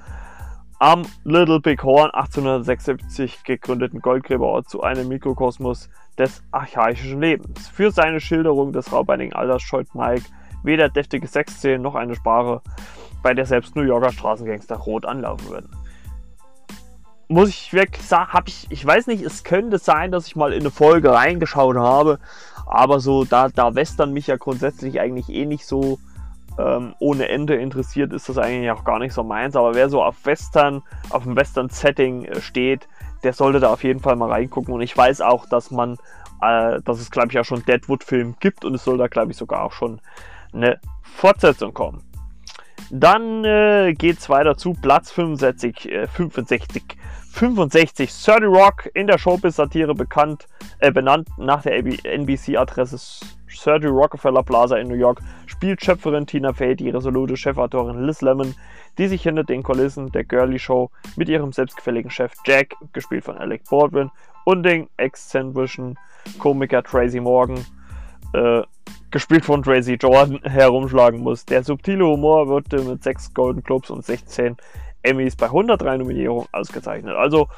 am 0.80 1.02
Little 1.24 1.60
Big 1.60 1.82
Horn 1.82 2.10
1876 2.10 3.44
gegründeten 3.44 4.00
Goldgräberort 4.00 4.68
zu 4.68 4.82
einem 4.82 5.08
Mikrokosmos 5.08 5.90
des 6.16 6.42
archaischen 6.52 7.20
Lebens. 7.20 7.68
Für 7.68 7.90
seine 7.90 8.18
Schilderung 8.18 8.72
des 8.72 8.90
raubeinigen 8.90 9.34
Alters 9.34 9.60
scheut 9.60 9.94
Mike 9.94 10.24
weder 10.62 10.88
deftige 10.88 11.26
Sexszenen 11.26 11.82
noch 11.82 11.94
eine 11.94 12.14
Sprache, 12.14 12.60
bei 13.22 13.34
der 13.34 13.46
selbst 13.46 13.76
New 13.76 13.82
Yorker 13.82 14.12
Straßengangster 14.12 14.76
rot 14.76 15.04
anlaufen 15.04 15.48
würden. 15.48 15.70
Muss 17.28 17.48
ich 17.48 17.72
wirklich 17.72 18.04
sagen, 18.04 18.32
habe 18.32 18.48
ich, 18.48 18.66
ich 18.70 18.84
weiß 18.84 19.06
nicht, 19.06 19.22
es 19.22 19.44
könnte 19.44 19.78
sein, 19.78 20.10
dass 20.10 20.26
ich 20.26 20.34
mal 20.34 20.52
in 20.52 20.60
eine 20.60 20.70
Folge 20.70 21.12
reingeschaut 21.12 21.76
habe, 21.76 22.18
aber 22.66 23.00
so, 23.00 23.24
da, 23.24 23.48
da 23.48 23.74
Western 23.74 24.12
mich 24.12 24.26
ja 24.26 24.36
grundsätzlich 24.36 25.00
eigentlich 25.00 25.28
eh 25.28 25.46
nicht 25.46 25.64
so 25.64 25.98
ähm, 26.58 26.94
ohne 26.98 27.28
Ende 27.28 27.54
interessiert, 27.54 28.12
ist 28.12 28.28
das 28.28 28.38
eigentlich 28.38 28.70
auch 28.70 28.84
gar 28.84 28.98
nicht 28.98 29.12
so 29.12 29.22
meins. 29.22 29.56
Aber 29.56 29.74
wer 29.74 29.88
so 29.88 30.02
auf 30.02 30.24
Western, 30.24 30.82
auf 31.10 31.24
dem 31.24 31.36
Western-Setting 31.36 32.24
äh, 32.24 32.40
steht, 32.40 32.88
der 33.22 33.32
sollte 33.32 33.60
da 33.60 33.72
auf 33.72 33.84
jeden 33.84 34.00
Fall 34.00 34.16
mal 34.16 34.30
reingucken. 34.30 34.74
Und 34.74 34.80
ich 34.80 34.96
weiß 34.96 35.20
auch, 35.20 35.46
dass 35.46 35.70
man, 35.70 35.96
äh, 36.42 36.80
dass 36.82 37.00
es 37.00 37.10
glaube 37.10 37.28
ich 37.30 37.38
auch 37.38 37.44
schon 37.44 37.64
Deadwood-Film 37.64 38.36
gibt 38.40 38.64
und 38.64 38.74
es 38.74 38.84
soll 38.84 38.98
da 38.98 39.08
glaube 39.08 39.32
ich 39.32 39.36
sogar 39.36 39.62
auch 39.62 39.72
schon 39.72 40.00
eine 40.52 40.80
Fortsetzung 41.02 41.74
kommen. 41.74 42.02
Dann 42.90 43.44
äh, 43.44 43.94
geht 43.94 44.18
es 44.18 44.28
weiter 44.28 44.56
zu 44.56 44.72
Platz 44.72 45.12
65, 45.12 45.90
äh, 45.90 46.06
65, 46.06 46.82
65. 47.32 48.10
30 48.10 48.44
Rock 48.46 48.90
in 48.94 49.06
der 49.06 49.18
Showbiz-Satire 49.18 49.94
bekannt, 49.94 50.46
äh, 50.80 50.90
benannt 50.90 51.28
nach 51.38 51.62
der 51.62 51.76
NBC-Adresse 51.76 53.24
30 53.46 53.90
Rockefeller 53.90 54.42
Plaza 54.42 54.76
in 54.76 54.88
New 54.88 54.94
York, 54.94 55.20
spielt 55.46 55.84
Schöpferin 55.84 56.26
Tina 56.26 56.52
Fey 56.52 56.74
die 56.74 56.90
resolute 56.90 57.36
Chefautorin 57.36 58.04
Liz 58.04 58.22
Lemon, 58.22 58.54
die 58.98 59.06
sich 59.06 59.22
hinter 59.22 59.44
den 59.44 59.62
Kulissen 59.62 60.10
der 60.10 60.24
Girly 60.24 60.58
Show 60.58 60.90
mit 61.16 61.28
ihrem 61.28 61.52
selbstgefälligen 61.52 62.10
Chef 62.10 62.32
Jack, 62.44 62.74
gespielt 62.92 63.24
von 63.24 63.38
Alec 63.38 63.62
Baldwin, 63.70 64.10
und 64.44 64.64
den 64.64 64.88
exzentrischen 64.96 65.98
Komiker 66.38 66.82
Tracy 66.82 67.20
Morgan, 67.20 67.64
äh, 68.32 68.62
gespielt 69.10 69.44
von 69.44 69.62
Tracy 69.62 69.94
Jordan, 69.94 70.40
herumschlagen 70.42 71.20
muss. 71.20 71.44
Der 71.44 71.62
subtile 71.62 72.04
Humor 72.06 72.48
wird 72.48 72.72
mit 72.72 73.02
6 73.02 73.34
Golden 73.34 73.62
Globes 73.62 73.90
und 73.90 74.04
16 74.04 74.56
Emmys 75.02 75.36
bei 75.36 75.46
103 75.46 75.98
Nominierungen 75.98 76.46
ausgezeichnet. 76.52 77.16
Also 77.16 77.48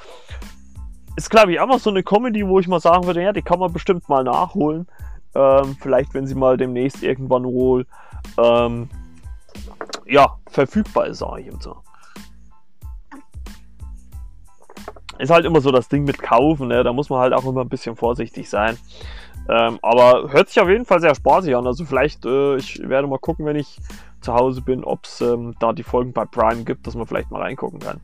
ist, 1.17 1.31
glaube 1.31 1.53
ich, 1.53 1.61
einfach 1.61 1.79
so 1.79 1.91
eine 1.91 2.03
Comedy, 2.03 2.47
wo 2.47 2.59
ich 2.59 2.69
mal 2.69 2.81
sagen 2.81 3.07
würde, 3.07 3.23
ja, 3.23 3.33
die 3.33 3.43
kann 3.43 3.59
man 3.59 3.73
bestimmt 3.73 4.09
mal 4.09 4.25
nachholen. 4.25 4.87
Ähm, 5.35 5.77
vielleicht, 5.81 6.15
wenn 6.15 6.27
sie 6.27 6.35
mal 6.35 6.57
demnächst 6.57 7.03
irgendwann 7.03 7.45
wohl 7.45 7.87
ähm, 8.39 8.89
ja, 10.07 10.39
verfügbar 10.47 11.07
ist, 11.07 11.19
sage 11.19 11.41
ich 11.41 11.47
jetzt 11.47 11.63
so. 11.63 11.77
Ist 15.19 15.31
halt 15.31 15.45
immer 15.45 15.61
so 15.61 15.71
das 15.71 15.89
Ding 15.89 16.05
mit 16.05 16.21
Kaufen, 16.21 16.69
ne? 16.69 16.83
da 16.83 16.93
muss 16.93 17.11
man 17.11 17.21
halt 17.21 17.33
auch 17.33 17.45
immer 17.45 17.61
ein 17.61 17.69
bisschen 17.69 17.97
vorsichtig 17.97 18.49
sein. 18.49 18.77
Ähm, 19.49 19.79
aber 19.83 20.33
hört 20.33 20.49
sich 20.49 20.61
auf 20.61 20.69
jeden 20.69 20.85
Fall 20.85 21.01
sehr 21.01 21.15
spaßig 21.15 21.57
an. 21.57 21.67
Also 21.67 21.85
vielleicht, 21.85 22.25
äh, 22.25 22.57
ich 22.57 22.81
werde 22.89 23.09
mal 23.09 23.19
gucken, 23.19 23.45
wenn 23.45 23.57
ich 23.57 23.79
zu 24.21 24.35
Hause 24.35 24.63
bin, 24.63 24.85
ob 24.85 25.05
es 25.05 25.21
ähm, 25.21 25.55
da 25.59 25.73
die 25.73 25.83
Folgen 25.83 26.13
bei 26.13 26.25
Prime 26.25 26.65
gibt, 26.65 26.87
dass 26.87 26.95
man 26.95 27.07
vielleicht 27.07 27.31
mal 27.31 27.43
reingucken 27.43 27.81
kann. 27.81 28.01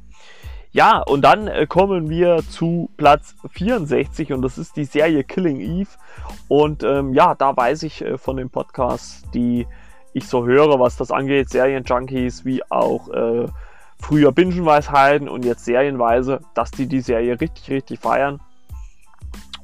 Ja, 0.71 0.99
und 0.99 1.23
dann 1.23 1.49
äh, 1.49 1.67
kommen 1.67 2.11
wir 2.11 2.43
zu 2.49 2.91
Platz 2.97 3.35
64 3.53 4.33
und 4.33 4.43
das 4.43 4.59
ist 4.59 4.77
die 4.77 4.85
Serie 4.85 5.25
Killing 5.25 5.61
Eve. 5.61 5.89
Und 6.49 6.83
ähm, 6.83 7.15
ja, 7.15 7.35
da 7.35 7.57
weiß 7.57 7.85
ich 7.85 8.03
äh, 8.03 8.19
von 8.19 8.37
den 8.37 8.51
Podcasts, 8.51 9.23
die 9.33 9.67
ich 10.13 10.27
so 10.27 10.45
höre, 10.45 10.79
was 10.79 10.97
das 10.97 11.11
angeht, 11.11 11.49
Serienjunkies 11.49 12.45
wie 12.45 12.63
auch 12.71 13.09
äh, 13.09 13.47
früher 14.01 14.33
Bingenweisheiten 14.33 15.29
und 15.29 15.45
jetzt 15.45 15.65
serienweise, 15.65 16.41
dass 16.55 16.71
die 16.71 16.87
die 16.87 17.01
Serie 17.01 17.41
richtig, 17.41 17.71
richtig 17.71 18.01
feiern. 18.01 18.41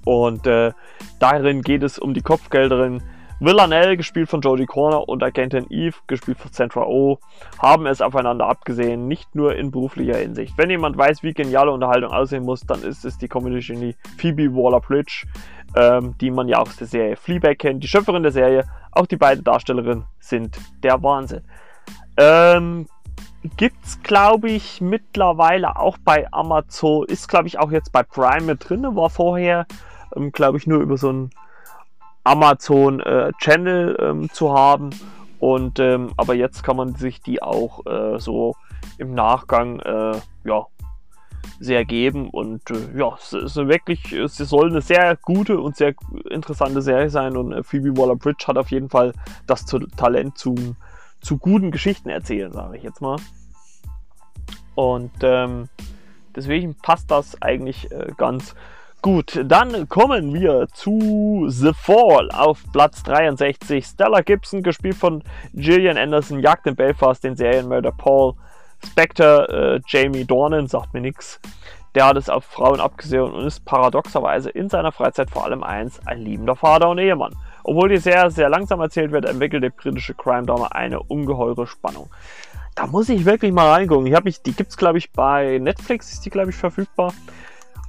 Und 0.05 0.47
äh, 0.47 0.73
darin 1.19 1.63
geht 1.63 1.83
es 1.83 1.99
um 1.99 2.15
die 2.15 2.23
Kopfgelderin 2.23 3.03
Villanelle, 3.41 3.97
gespielt 3.97 4.29
von 4.29 4.41
Jodie 4.41 4.67
Corner, 4.67 5.09
und 5.09 5.23
Agentin 5.23 5.67
Eve, 5.69 5.97
gespielt 6.07 6.39
von 6.39 6.53
Sandra 6.53 6.87
O, 6.87 7.19
haben 7.59 7.87
es 7.87 8.01
aufeinander 8.01 8.47
abgesehen, 8.47 9.09
nicht 9.09 9.35
nur 9.35 9.57
in 9.57 9.71
beruflicher 9.71 10.17
Hinsicht. 10.17 10.57
Wenn 10.57 10.71
jemand 10.71 10.97
weiß, 10.97 11.23
wie 11.23 11.35
geniale 11.35 11.73
Unterhaltung 11.73 12.11
aussehen 12.13 12.45
muss, 12.45 12.61
dann 12.61 12.83
ist 12.83 13.05
es 13.05 13.19
die 13.19 13.29
Comedy-Genie 13.29 13.97
Phoebe 14.19 14.55
Waller-Bridge, 14.55 15.27
ähm, 15.77 16.15
die 16.21 16.31
man 16.31 16.49
ja 16.49 16.59
aus 16.59 16.77
der 16.77 16.87
Serie 16.87 17.17
Fleabag 17.17 17.59
kennt, 17.59 17.83
die 17.83 17.89
Schöpferin 17.89 18.23
der 18.23 18.33
Serie. 18.33 18.65
Auch 18.93 19.07
die 19.07 19.17
beiden 19.17 19.43
Darstellerinnen 19.43 20.05
sind 20.21 20.57
der 20.83 21.03
Wahnsinn. 21.03 21.43
Ähm, 22.17 22.87
es, 23.61 24.03
glaube 24.03 24.49
ich, 24.51 24.81
mittlerweile 24.81 25.77
auch 25.77 25.99
bei 26.03 26.33
Amazon, 26.33 27.05
ist, 27.07 27.29
glaube 27.29 27.49
ich, 27.49 27.59
auch 27.59 27.73
jetzt 27.73 27.93
bei 27.93 28.03
Prime 28.03 28.43
mit 28.43 28.69
drin, 28.69 28.87
war 28.97 29.11
vorher, 29.11 29.67
ähm, 30.17 30.33
glaube 30.33 30.59
ich, 30.59 30.67
nur 30.67 30.81
über 30.81 30.97
so 30.97 31.11
ein 31.11 31.31
Amazon 32.25 33.01
äh, 33.01 33.33
ähm, 33.47 34.31
zu 34.33 34.53
haben. 34.53 34.91
Und 35.39 35.79
ähm, 35.79 36.13
aber 36.17 36.35
jetzt 36.35 36.63
kann 36.63 36.77
man 36.77 36.95
sich 36.95 37.21
die 37.21 37.43
auch 37.43 37.85
äh, 37.87 38.19
so 38.19 38.57
im 38.97 39.15
Nachgang 39.15 39.79
äh, 39.81 40.19
ja, 40.45 40.67
sehr 41.61 41.85
geben. 41.85 42.31
Und 42.31 42.71
äh, 42.71 42.99
ja, 42.99 43.15
es 43.21 43.33
ist 43.33 43.57
wirklich, 43.57 44.13
es 44.13 44.37
soll 44.37 44.71
eine 44.71 44.81
sehr 44.81 45.17
gute 45.17 45.61
und 45.61 45.77
sehr 45.77 45.95
interessante 46.31 46.83
Serie 46.83 47.11
sein. 47.11 47.37
Und 47.37 47.53
äh, 47.53 47.63
Phoebe 47.63 47.97
Waller-Bridge 47.97 48.47
hat 48.47 48.57
auf 48.57 48.71
jeden 48.71 48.89
Fall 48.89 49.13
das 49.47 49.67
Talent 49.67 50.39
zu, 50.39 50.77
zu 51.21 51.39
guten 51.39 51.71
Geschichten 51.71 52.09
erzählen, 52.09 52.53
sage 52.53 52.77
ich 52.79 52.83
jetzt 52.83 53.01
mal. 53.01 53.17
Und 54.75 55.13
ähm, 55.23 55.69
deswegen 56.35 56.75
passt 56.75 57.11
das 57.11 57.41
eigentlich 57.43 57.91
äh, 57.93 58.13
ganz 58.17 58.55
Gut, 59.05 59.39
dann 59.45 59.87
kommen 59.91 60.33
wir 60.33 60.67
zu 60.73 61.45
The 61.51 61.75
Fall 61.75 62.31
auf 62.31 62.63
Platz 62.73 63.03
63. 63.03 63.85
Stella 63.85 64.23
Gibson, 64.23 64.63
gespielt 64.63 64.95
von 64.95 65.23
Gillian 65.53 65.99
Anderson, 65.99 66.41
jagt 66.41 66.67
in 66.67 66.75
Belfast 66.75 67.23
den 67.23 67.37
Serienmörder 67.37 67.93
Paul 67.93 68.33
Spectre. 68.83 69.77
Äh, 69.77 69.81
Jamie 69.87 70.25
Dornan 70.25 70.69
sagt 70.69 70.95
mir 70.95 71.03
nichts. 71.03 71.39
Der 71.95 72.07
hat 72.07 72.17
es 72.17 72.31
auf 72.31 72.47
Frauen 72.47 72.81
abgesehen 72.81 73.25
und 73.25 73.45
ist 73.45 73.67
paradoxerweise 73.67 74.49
in 74.49 74.71
seiner 74.71 74.91
Freizeit 74.91 75.29
vor 75.31 75.45
allem 75.45 75.63
eins, 75.63 76.01
ein 76.07 76.23
liebender 76.23 76.57
Vater 76.57 76.89
und 76.89 76.97
Ehemann. 76.97 77.37
Obwohl 77.63 77.91
die 77.91 77.99
sehr, 77.99 78.31
sehr 78.31 78.49
langsam 78.49 78.81
erzählt 78.81 79.13
wird, 79.13 79.27
entwickelt 79.27 79.65
der 79.65 79.69
britische 79.69 80.15
Crime-Drama 80.15 80.69
eine 80.69 81.03
ungeheure 81.03 81.67
Spannung. 81.67 82.09
Da 82.75 82.87
muss 82.87 83.11
ich 83.11 83.27
wirklich 83.27 83.53
mal 83.53 83.71
reingucken. 83.71 84.07
Ich 84.07 84.25
mich, 84.25 84.41
die 84.41 84.53
gibt 84.53 84.71
es, 84.71 84.79
glaube 84.79 84.97
ich, 84.97 85.13
bei 85.13 85.59
Netflix, 85.59 86.11
ist 86.11 86.25
die, 86.25 86.31
glaube 86.31 86.49
ich, 86.49 86.57
verfügbar. 86.57 87.13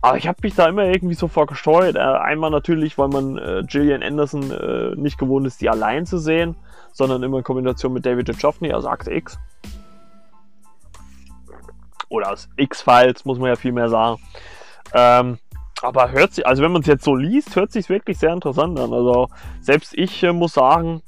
Aber 0.05 0.17
ich 0.19 0.27
habe 0.27 0.37
mich 0.43 0.53
da 0.53 0.67
immer 0.67 0.83
irgendwie 0.83 1.15
so 1.15 1.27
vorgesteuert. 1.27 1.95
Äh, 1.95 1.99
einmal 1.99 2.51
natürlich, 2.51 2.95
weil 2.99 3.07
man 3.07 3.39
äh, 3.39 3.63
Gillian 3.65 4.03
Anderson 4.03 4.51
äh, 4.51 4.95
nicht 4.95 5.17
gewohnt 5.17 5.47
ist, 5.47 5.61
die 5.61 5.67
allein 5.67 6.05
zu 6.05 6.19
sehen, 6.19 6.55
sondern 6.91 7.23
immer 7.23 7.39
in 7.39 7.43
Kombination 7.43 7.91
mit 7.91 8.05
David 8.05 8.29
Duchovny, 8.29 8.71
also 8.71 8.87
Akte 8.87 9.11
X. 9.11 9.39
Oder 12.09 12.33
aus 12.33 12.47
X-Files, 12.55 13.25
muss 13.25 13.39
man 13.39 13.47
ja 13.49 13.55
viel 13.55 13.71
mehr 13.71 13.89
sagen. 13.89 14.21
Ähm, 14.93 15.39
aber 15.81 16.11
hört 16.11 16.35
sich, 16.35 16.45
also 16.45 16.61
wenn 16.61 16.71
man 16.71 16.83
es 16.83 16.87
jetzt 16.87 17.03
so 17.03 17.15
liest, 17.15 17.55
hört 17.55 17.71
sich 17.71 17.89
wirklich 17.89 18.19
sehr 18.19 18.31
interessant 18.31 18.79
an. 18.79 18.93
Also 18.93 19.29
selbst 19.59 19.97
ich 19.97 20.21
äh, 20.21 20.33
muss 20.33 20.53
sagen, 20.53 21.01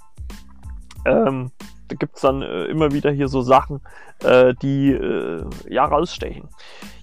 ähm, 1.06 1.52
da 1.88 1.96
gibt 1.96 2.16
es 2.16 2.22
dann 2.22 2.42
äh, 2.42 2.66
immer 2.66 2.92
wieder 2.92 3.12
hier 3.12 3.28
so 3.28 3.42
Sachen, 3.42 3.82
äh, 4.24 4.54
die 4.62 4.92
äh, 4.92 5.44
ja 5.70 5.86
rausstechen. 5.86 6.50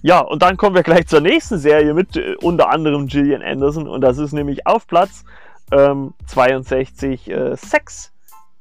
Ja, 0.01 0.19
und 0.19 0.41
dann 0.41 0.57
kommen 0.57 0.75
wir 0.75 0.83
gleich 0.83 1.07
zur 1.07 1.21
nächsten 1.21 1.57
Serie 1.57 1.93
mit 1.93 2.15
äh, 2.17 2.35
unter 2.41 2.69
anderem 2.69 3.07
Gillian 3.07 3.41
Anderson 3.41 3.87
und 3.87 4.01
das 4.01 4.17
ist 4.17 4.33
nämlich 4.33 4.67
auf 4.67 4.87
Platz 4.87 5.23
ähm, 5.71 6.13
62 6.27 7.29
äh, 7.29 7.55
Sex 7.55 8.11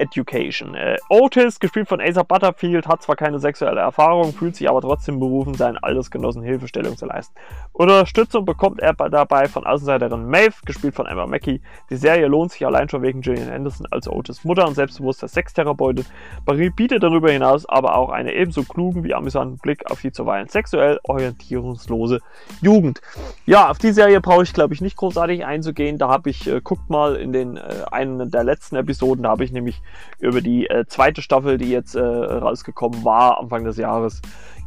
Education. 0.05 0.75
Äh, 0.75 0.97
Otis, 1.09 1.59
gespielt 1.59 1.89
von 1.89 2.01
Asa 2.01 2.23
Butterfield, 2.23 2.87
hat 2.87 3.03
zwar 3.03 3.17
keine 3.17 3.39
sexuelle 3.39 3.81
Erfahrung, 3.81 4.33
fühlt 4.33 4.57
sich 4.57 4.69
aber 4.69 4.81
trotzdem 4.81 5.19
berufen, 5.19 5.55
seinen 5.55 5.79
Altersgenossen 5.79 6.43
Hilfestellung 6.43 6.97
zu 6.97 7.07
leisten. 7.07 7.35
Unterstützung 7.73 8.45
bekommt 8.45 8.81
er 8.81 8.95
dabei 8.95 9.49
von 9.49 9.67
Außenseiterin 9.67 10.27
Maeve, 10.27 10.55
gespielt 10.65 10.95
von 10.95 11.07
Emma 11.07 11.27
Mackey. 11.27 11.61
Die 11.91 11.97
Serie 11.97 12.27
lohnt 12.27 12.53
sich 12.53 12.65
allein 12.65 12.89
schon 12.89 13.03
wegen 13.03 13.21
Gillian 13.21 13.51
Anderson 13.51 13.87
als 13.91 14.09
Otis 14.09 14.45
Mutter 14.45 14.67
und 14.67 14.75
selbstbewusster 14.75 15.29
Sextherapeutin. 15.29 16.05
Barry 16.45 16.71
bietet 16.71 17.03
darüber 17.03 17.31
hinaus 17.31 17.67
aber 17.67 17.97
auch 17.97 18.11
einen 18.11 18.29
ebenso 18.29 18.63
klugen 18.63 19.05
wie 19.05 19.15
amüsanten 19.15 19.59
Blick 19.59 19.91
auf 19.91 20.01
die 20.01 20.13
zuweilen 20.13 20.49
sexuell 20.49 21.01
orientierungslose 21.05 22.21
Jugend. 22.61 23.01
Ja, 23.47 23.71
auf 23.71 23.79
die 23.79 23.93
Serie 23.93 24.21
brauche 24.21 24.43
ich 24.43 24.53
glaube 24.53 24.75
ich 24.75 24.81
nicht 24.81 24.97
großartig 24.97 25.45
einzugehen. 25.45 25.99
Da 25.99 26.09
habe 26.09 26.31
ich, 26.31 26.47
äh, 26.47 26.61
guckt 26.63 26.91
mal 26.91 27.17
in 27.17 27.33
den 27.33 27.57
äh, 27.57 27.85
einen 27.91 28.31
der 28.31 28.45
letzten 28.45 28.77
Episoden, 28.77 29.25
da 29.25 29.31
habe 29.31 29.45
ich 29.45 29.53
nämlich 29.53 29.83
über 30.19 30.41
die 30.41 30.69
äh, 30.69 30.85
zweite 30.87 31.23
Staffel, 31.23 31.59
die 31.59 31.71
jetzt 31.71 31.95
äh, 31.95 32.01
rausgekommen 32.01 33.05
war, 33.05 33.39
Anfang 33.41 33.65
des 33.65 33.77
Jahres, 33.77 34.21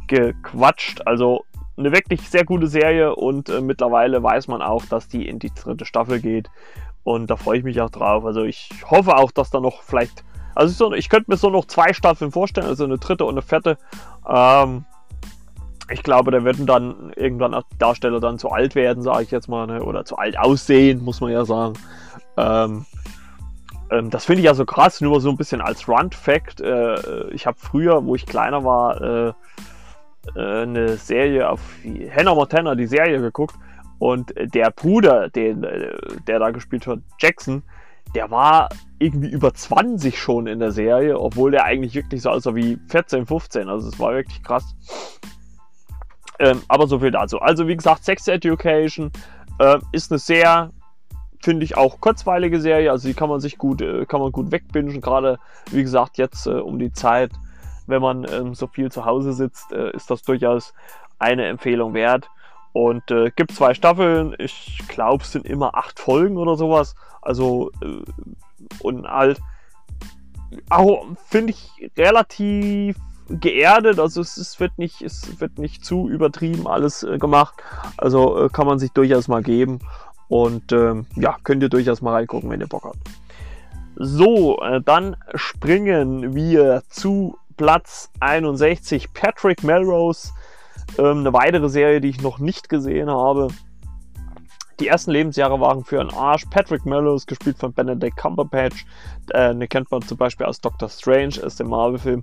gequatscht. 0.06 1.02
Also 1.06 1.44
eine 1.76 1.92
wirklich 1.92 2.28
sehr 2.28 2.44
gute 2.44 2.66
Serie 2.66 3.14
und 3.14 3.48
äh, 3.48 3.60
mittlerweile 3.60 4.22
weiß 4.22 4.48
man 4.48 4.62
auch, 4.62 4.84
dass 4.86 5.08
die 5.08 5.28
in 5.28 5.38
die 5.38 5.52
dritte 5.54 5.84
Staffel 5.84 6.20
geht. 6.20 6.48
Und 7.04 7.30
da 7.30 7.36
freue 7.36 7.58
ich 7.58 7.64
mich 7.64 7.80
auch 7.80 7.90
drauf. 7.90 8.24
Also 8.24 8.42
ich 8.42 8.70
hoffe 8.90 9.16
auch, 9.16 9.30
dass 9.30 9.50
da 9.50 9.60
noch 9.60 9.82
vielleicht. 9.82 10.24
Also 10.54 10.88
so, 10.88 10.92
ich 10.92 11.08
könnte 11.08 11.30
mir 11.30 11.36
so 11.36 11.50
noch 11.50 11.66
zwei 11.66 11.92
Staffeln 11.92 12.32
vorstellen, 12.32 12.66
also 12.66 12.84
eine 12.84 12.98
dritte 12.98 13.24
und 13.24 13.34
eine 13.34 13.42
vierte. 13.42 13.78
Ähm, 14.28 14.84
ich 15.90 16.02
glaube, 16.02 16.30
da 16.30 16.44
werden 16.44 16.66
dann 16.66 17.12
irgendwann 17.16 17.54
auch 17.54 17.62
Darsteller 17.78 18.20
dann 18.20 18.38
zu 18.38 18.50
alt 18.50 18.74
werden, 18.74 19.02
sage 19.02 19.22
ich 19.22 19.30
jetzt 19.30 19.48
mal, 19.48 19.66
ne? 19.66 19.82
oder 19.82 20.04
zu 20.04 20.16
alt 20.16 20.38
aussehen, 20.38 21.02
muss 21.02 21.20
man 21.20 21.30
ja 21.30 21.44
sagen. 21.44 21.74
Ähm, 22.36 22.84
ähm, 23.90 24.10
das 24.10 24.24
finde 24.24 24.40
ich 24.40 24.46
ja 24.46 24.54
so 24.54 24.64
krass, 24.64 25.00
nur 25.00 25.20
so 25.20 25.30
ein 25.30 25.36
bisschen 25.36 25.60
als 25.60 25.88
Run-Fact. 25.88 26.60
Äh, 26.60 27.30
ich 27.30 27.46
habe 27.46 27.58
früher, 27.58 28.04
wo 28.04 28.14
ich 28.14 28.26
kleiner 28.26 28.64
war, 28.64 29.00
äh, 29.00 29.32
äh, 30.34 30.62
eine 30.62 30.96
Serie 30.96 31.48
auf 31.48 31.60
Hannah 31.84 32.34
Montana, 32.34 32.74
die 32.74 32.86
Serie 32.86 33.20
geguckt. 33.20 33.54
Und 33.98 34.32
der 34.36 34.70
Bruder, 34.70 35.28
den, 35.28 35.64
äh, 35.64 35.92
der 36.26 36.38
da 36.38 36.50
gespielt 36.50 36.86
hat, 36.86 37.00
Jackson, 37.18 37.62
der 38.14 38.30
war 38.30 38.68
irgendwie 38.98 39.28
über 39.28 39.52
20 39.52 40.18
schon 40.18 40.46
in 40.46 40.60
der 40.60 40.72
Serie, 40.72 41.18
obwohl 41.18 41.50
der 41.50 41.64
eigentlich 41.64 41.94
wirklich 41.94 42.22
so 42.22 42.30
aussah 42.30 42.54
wie 42.54 42.78
14, 42.88 43.26
15. 43.26 43.68
Also 43.68 43.88
es 43.88 43.98
war 43.98 44.12
wirklich 44.12 44.42
krass. 44.42 44.74
Ähm, 46.38 46.62
aber 46.68 46.86
so 46.86 47.00
viel 47.00 47.10
dazu. 47.10 47.40
Also 47.40 47.66
wie 47.66 47.76
gesagt, 47.76 48.04
Sex 48.04 48.28
Education 48.28 49.10
äh, 49.58 49.78
ist 49.92 50.10
eine 50.10 50.18
sehr 50.18 50.70
finde 51.40 51.64
ich 51.64 51.76
auch 51.76 52.00
kurzweilige 52.00 52.60
Serie, 52.60 52.90
also 52.90 53.08
die 53.08 53.14
kann 53.14 53.28
man 53.28 53.40
sich 53.40 53.58
gut, 53.58 53.80
äh, 53.80 54.06
kann 54.06 54.20
man 54.20 54.32
gut 54.32 54.50
wegbingen, 54.50 55.00
gerade 55.00 55.38
wie 55.70 55.82
gesagt 55.82 56.18
jetzt 56.18 56.46
äh, 56.46 56.50
um 56.50 56.78
die 56.78 56.92
Zeit, 56.92 57.30
wenn 57.86 58.02
man 58.02 58.26
ähm, 58.30 58.54
so 58.54 58.66
viel 58.66 58.90
zu 58.90 59.04
Hause 59.04 59.32
sitzt, 59.32 59.72
äh, 59.72 59.90
ist 59.92 60.10
das 60.10 60.22
durchaus 60.22 60.74
eine 61.18 61.46
Empfehlung 61.46 61.94
wert. 61.94 62.28
Und 62.72 63.10
äh, 63.10 63.30
gibt 63.34 63.52
zwei 63.52 63.74
Staffeln, 63.74 64.36
ich 64.38 64.82
glaube 64.88 65.24
es 65.24 65.32
sind 65.32 65.46
immer 65.46 65.74
acht 65.74 65.98
Folgen 65.98 66.36
oder 66.36 66.56
sowas, 66.56 66.94
also 67.22 67.70
äh, 67.82 68.02
und 68.80 69.08
halt 69.08 69.40
auch 70.68 71.06
finde 71.28 71.52
ich 71.52 71.90
relativ 71.96 72.96
geerdet, 73.28 73.98
also 73.98 74.20
es, 74.20 74.36
es, 74.36 74.60
wird 74.60 74.78
nicht, 74.78 75.02
es 75.02 75.40
wird 75.40 75.58
nicht 75.58 75.84
zu 75.84 76.08
übertrieben 76.08 76.66
alles 76.66 77.02
äh, 77.02 77.18
gemacht, 77.18 77.54
also 77.96 78.48
kann 78.52 78.66
man 78.66 78.78
sich 78.78 78.92
durchaus 78.92 79.28
mal 79.28 79.42
geben 79.42 79.80
und 80.28 80.72
ähm, 80.72 81.06
ja, 81.16 81.36
könnt 81.42 81.62
ihr 81.62 81.68
durchaus 81.68 82.02
mal 82.02 82.12
reingucken, 82.12 82.50
wenn 82.50 82.60
ihr 82.60 82.66
Bock 82.66 82.84
habt. 82.84 82.98
So, 83.96 84.60
äh, 84.60 84.80
dann 84.80 85.16
springen 85.34 86.34
wir 86.34 86.82
zu 86.88 87.36
Platz 87.56 88.10
61. 88.20 89.12
Patrick 89.12 89.64
Melrose. 89.64 90.30
Ähm, 90.98 91.18
eine 91.18 91.32
weitere 91.32 91.68
Serie, 91.68 92.00
die 92.00 92.08
ich 92.08 92.22
noch 92.22 92.38
nicht 92.38 92.68
gesehen 92.68 93.10
habe. 93.10 93.48
Die 94.80 94.86
ersten 94.86 95.10
Lebensjahre 95.10 95.58
waren 95.60 95.84
für 95.84 96.00
einen 96.00 96.12
Arsch. 96.14 96.44
Patrick 96.46 96.86
Melrose, 96.86 97.26
gespielt 97.26 97.58
von 97.58 97.72
Benedict 97.72 98.16
Cumberbatch, 98.16 98.86
äh, 99.30 99.66
kennt 99.66 99.90
man 99.90 100.02
zum 100.02 100.16
Beispiel 100.16 100.46
aus 100.46 100.60
Doctor 100.60 100.88
Strange, 100.88 101.34
aus 101.44 101.56
dem 101.56 101.68
Marvel-Film, 101.68 102.22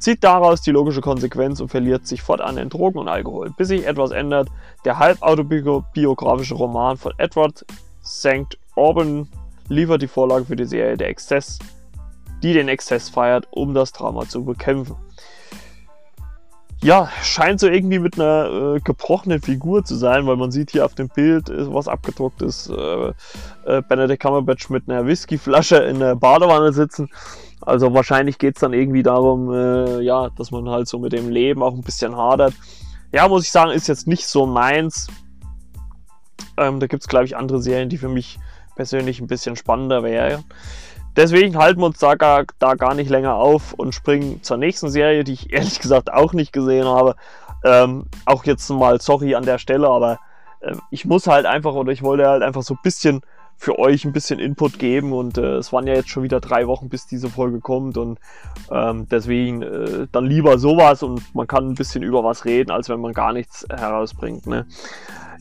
zieht 0.00 0.24
daraus 0.24 0.62
die 0.62 0.72
logische 0.72 1.00
Konsequenz 1.00 1.60
und 1.60 1.68
verliert 1.68 2.06
sich 2.06 2.20
fortan 2.20 2.58
in 2.58 2.68
Drogen 2.68 2.98
und 2.98 3.08
Alkohol, 3.08 3.50
bis 3.56 3.68
sich 3.68 3.86
etwas 3.86 4.10
ändert. 4.10 4.48
Der 4.84 4.98
halb 4.98 5.22
autobiografische 5.22 6.54
Roman 6.54 6.96
von 6.96 7.12
Edward 7.18 7.64
St. 8.04 8.58
Orban 8.74 9.28
liefert 9.68 10.02
die 10.02 10.08
Vorlage 10.08 10.44
für 10.44 10.56
die 10.56 10.64
Serie 10.64 10.96
Der 10.96 11.08
Exzess, 11.08 11.60
die 12.42 12.52
den 12.52 12.66
Exzess 12.66 13.08
feiert, 13.10 13.46
um 13.52 13.74
das 13.74 13.92
Drama 13.92 14.28
zu 14.28 14.44
bekämpfen 14.44 14.96
ja, 16.82 17.08
scheint 17.22 17.60
so 17.60 17.68
irgendwie 17.68 18.00
mit 18.00 18.18
einer 18.18 18.74
äh, 18.74 18.80
gebrochenen 18.80 19.40
Figur 19.40 19.84
zu 19.84 19.94
sein, 19.94 20.26
weil 20.26 20.36
man 20.36 20.50
sieht 20.50 20.72
hier 20.72 20.84
auf 20.84 20.94
dem 20.94 21.08
Bild, 21.08 21.48
äh, 21.48 21.72
was 21.72 21.86
abgedruckt 21.86 22.42
ist, 22.42 22.68
äh, 22.68 23.12
äh, 23.66 23.82
Benedict 23.88 24.20
Cumberbatch 24.20 24.68
mit 24.68 24.88
einer 24.88 25.06
Whiskyflasche 25.06 25.76
in 25.76 26.00
der 26.00 26.16
Badewanne 26.16 26.72
sitzen. 26.72 27.08
Also 27.60 27.94
wahrscheinlich 27.94 28.38
geht 28.38 28.56
es 28.56 28.60
dann 28.60 28.72
irgendwie 28.72 29.04
darum, 29.04 29.52
äh, 29.52 30.00
ja, 30.00 30.30
dass 30.30 30.50
man 30.50 30.68
halt 30.68 30.88
so 30.88 30.98
mit 30.98 31.12
dem 31.12 31.28
Leben 31.28 31.62
auch 31.62 31.74
ein 31.74 31.82
bisschen 31.82 32.16
hadert. 32.16 32.54
Ja, 33.12 33.28
muss 33.28 33.44
ich 33.44 33.52
sagen, 33.52 33.70
ist 33.70 33.86
jetzt 33.86 34.08
nicht 34.08 34.26
so 34.26 34.46
meins. 34.46 35.06
Ähm, 36.56 36.80
da 36.80 36.88
gibt 36.88 37.04
es, 37.04 37.08
glaube 37.08 37.26
ich, 37.26 37.36
andere 37.36 37.62
Serien, 37.62 37.88
die 37.88 37.98
für 37.98 38.08
mich 38.08 38.40
persönlich 38.74 39.20
ein 39.20 39.28
bisschen 39.28 39.54
spannender 39.54 40.02
wären. 40.02 40.42
Deswegen 41.16 41.58
halten 41.58 41.80
wir 41.80 41.86
uns 41.86 41.98
da 41.98 42.14
gar, 42.14 42.44
da 42.58 42.74
gar 42.74 42.94
nicht 42.94 43.10
länger 43.10 43.34
auf 43.34 43.74
und 43.74 43.94
springen 43.94 44.42
zur 44.42 44.56
nächsten 44.56 44.88
Serie, 44.88 45.24
die 45.24 45.34
ich 45.34 45.52
ehrlich 45.52 45.80
gesagt 45.80 46.12
auch 46.12 46.32
nicht 46.32 46.52
gesehen 46.52 46.86
habe. 46.86 47.16
Ähm, 47.64 48.06
auch 48.24 48.44
jetzt 48.44 48.68
mal 48.70 49.00
sorry 49.00 49.34
an 49.34 49.44
der 49.44 49.58
Stelle, 49.58 49.88
aber 49.88 50.18
äh, 50.60 50.74
ich 50.90 51.04
muss 51.04 51.26
halt 51.26 51.46
einfach 51.46 51.74
oder 51.74 51.92
ich 51.92 52.02
wollte 52.02 52.26
halt 52.26 52.42
einfach 52.42 52.62
so 52.62 52.74
ein 52.74 52.80
bisschen 52.82 53.22
für 53.62 53.78
euch 53.78 54.04
ein 54.04 54.12
bisschen 54.12 54.40
Input 54.40 54.80
geben 54.80 55.12
und 55.12 55.38
äh, 55.38 55.54
es 55.54 55.72
waren 55.72 55.86
ja 55.86 55.94
jetzt 55.94 56.08
schon 56.08 56.24
wieder 56.24 56.40
drei 56.40 56.66
Wochen, 56.66 56.88
bis 56.88 57.06
diese 57.06 57.28
Folge 57.28 57.60
kommt 57.60 57.96
und 57.96 58.18
ähm, 58.72 59.06
deswegen 59.08 59.62
äh, 59.62 60.08
dann 60.10 60.26
lieber 60.26 60.58
sowas 60.58 61.04
und 61.04 61.32
man 61.32 61.46
kann 61.46 61.68
ein 61.68 61.76
bisschen 61.76 62.02
über 62.02 62.24
was 62.24 62.44
reden, 62.44 62.72
als 62.72 62.88
wenn 62.88 63.00
man 63.00 63.12
gar 63.12 63.32
nichts 63.32 63.64
herausbringt. 63.70 64.48
Ne? 64.48 64.66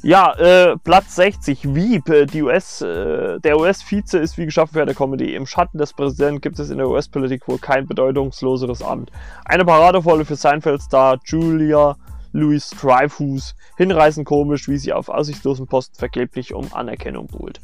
Ja, 0.04 0.34
äh, 0.34 0.78
Platz 0.78 1.16
60, 1.16 1.74
Wieb, 1.74 2.10
äh, 2.10 2.28
die 2.28 2.44
US, 2.44 2.82
äh, 2.82 3.40
der 3.40 3.58
US-Vize 3.58 4.20
ist 4.20 4.38
wie 4.38 4.46
geschaffen 4.46 4.74
für 4.74 4.84
eine 4.84 4.94
Comedy. 4.94 5.34
Im 5.34 5.48
Schatten 5.48 5.80
des 5.80 5.94
Präsidenten 5.94 6.42
gibt 6.42 6.60
es 6.60 6.70
in 6.70 6.78
der 6.78 6.90
US-Politik 6.90 7.48
wohl 7.48 7.58
kein 7.58 7.88
bedeutungsloseres 7.88 8.84
Amt. 8.84 9.12
Eine 9.46 9.66
Paradevolle 9.66 10.26
für 10.26 10.36
Seinfeld-Star 10.36 11.18
Julia 11.26 11.96
Louis 12.34 12.70
Dreyfus. 12.70 13.56
Hinreißend 13.78 14.28
komisch, 14.28 14.68
wie 14.68 14.78
sie 14.78 14.94
auf 14.94 15.10
aussichtslosen 15.10 15.68
Posten 15.68 15.98
vergeblich 15.98 16.54
um 16.54 16.72
Anerkennung 16.74 17.28
buhlt. 17.28 17.60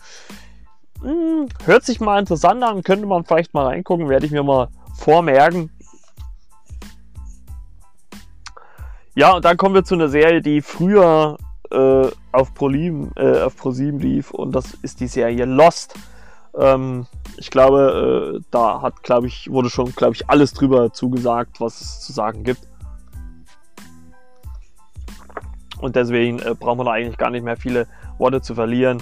Hm, 1.01 1.47
hört 1.65 1.83
sich 1.83 1.99
mal 1.99 2.19
interessant 2.19 2.63
an, 2.63 2.83
könnte 2.83 3.05
man 3.05 3.23
vielleicht 3.23 3.53
mal 3.53 3.65
reingucken, 3.65 4.09
werde 4.09 4.25
ich 4.25 4.31
mir 4.31 4.43
mal 4.43 4.69
vormerken. 4.97 5.69
Ja, 9.15 9.35
und 9.35 9.45
dann 9.45 9.57
kommen 9.57 9.75
wir 9.75 9.83
zu 9.83 9.95
einer 9.95 10.09
Serie, 10.09 10.41
die 10.41 10.61
früher 10.61 11.37
äh, 11.71 12.07
auf, 12.31 12.53
ProSieben, 12.53 13.11
äh, 13.15 13.41
auf 13.41 13.55
ProSieben 13.55 13.99
lief 13.99 14.31
und 14.31 14.51
das 14.53 14.73
ist 14.81 14.99
die 14.99 15.07
Serie 15.07 15.45
Lost. 15.45 15.95
Ähm, 16.55 17.07
ich 17.37 17.51
glaube, 17.51 18.37
äh, 18.37 18.43
da 18.51 18.81
hat, 18.81 19.03
glaube 19.03 19.27
ich, 19.27 19.51
wurde 19.51 19.69
schon, 19.69 19.93
glaube 19.93 20.13
ich, 20.13 20.29
alles 20.29 20.53
drüber 20.53 20.93
zugesagt, 20.93 21.59
was 21.59 21.81
es 21.81 22.01
zu 22.01 22.13
sagen 22.13 22.43
gibt. 22.43 22.61
Und 25.79 25.95
deswegen 25.95 26.39
äh, 26.39 26.55
brauchen 26.55 26.79
wir 26.79 26.85
da 26.85 26.91
eigentlich 26.91 27.17
gar 27.17 27.29
nicht 27.29 27.43
mehr 27.43 27.57
viele 27.57 27.87
Worte 28.17 28.41
zu 28.41 28.55
verlieren. 28.55 29.01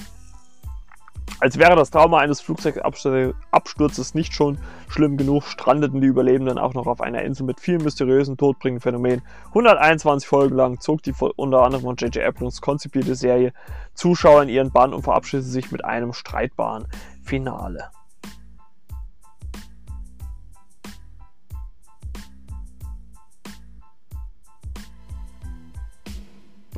Als 1.41 1.59
wäre 1.59 1.75
das 1.75 1.91
Trauma 1.91 2.19
eines 2.19 2.39
Flugzeugabsturzes 2.39 4.15
nicht 4.15 4.33
schon 4.33 4.57
schlimm 4.87 5.17
genug, 5.17 5.43
strandeten 5.43 5.99
die 5.99 6.07
Überlebenden 6.07 6.57
auch 6.57 6.73
noch 6.73 6.87
auf 6.87 7.01
einer 7.01 7.23
Insel 7.23 7.45
mit 7.45 7.59
vielen 7.59 7.83
mysteriösen, 7.83 8.37
todbringenden 8.37 8.81
Phänomenen. 8.81 9.21
121 9.49 10.27
Folgen 10.27 10.55
lang 10.55 10.79
zog 10.79 11.03
die 11.03 11.13
unter 11.35 11.63
anderem 11.63 11.83
von 11.83 11.97
J.J. 11.97 12.23
Abrams 12.23 12.61
konzipierte 12.61 13.15
Serie 13.15 13.51
Zuschauer 13.93 14.43
in 14.43 14.49
ihren 14.49 14.71
Bann 14.71 14.93
und 14.93 15.03
verabschiedete 15.03 15.49
sich 15.49 15.71
mit 15.71 15.83
einem 15.83 16.13
streitbaren 16.13 16.87
Finale. 17.23 17.89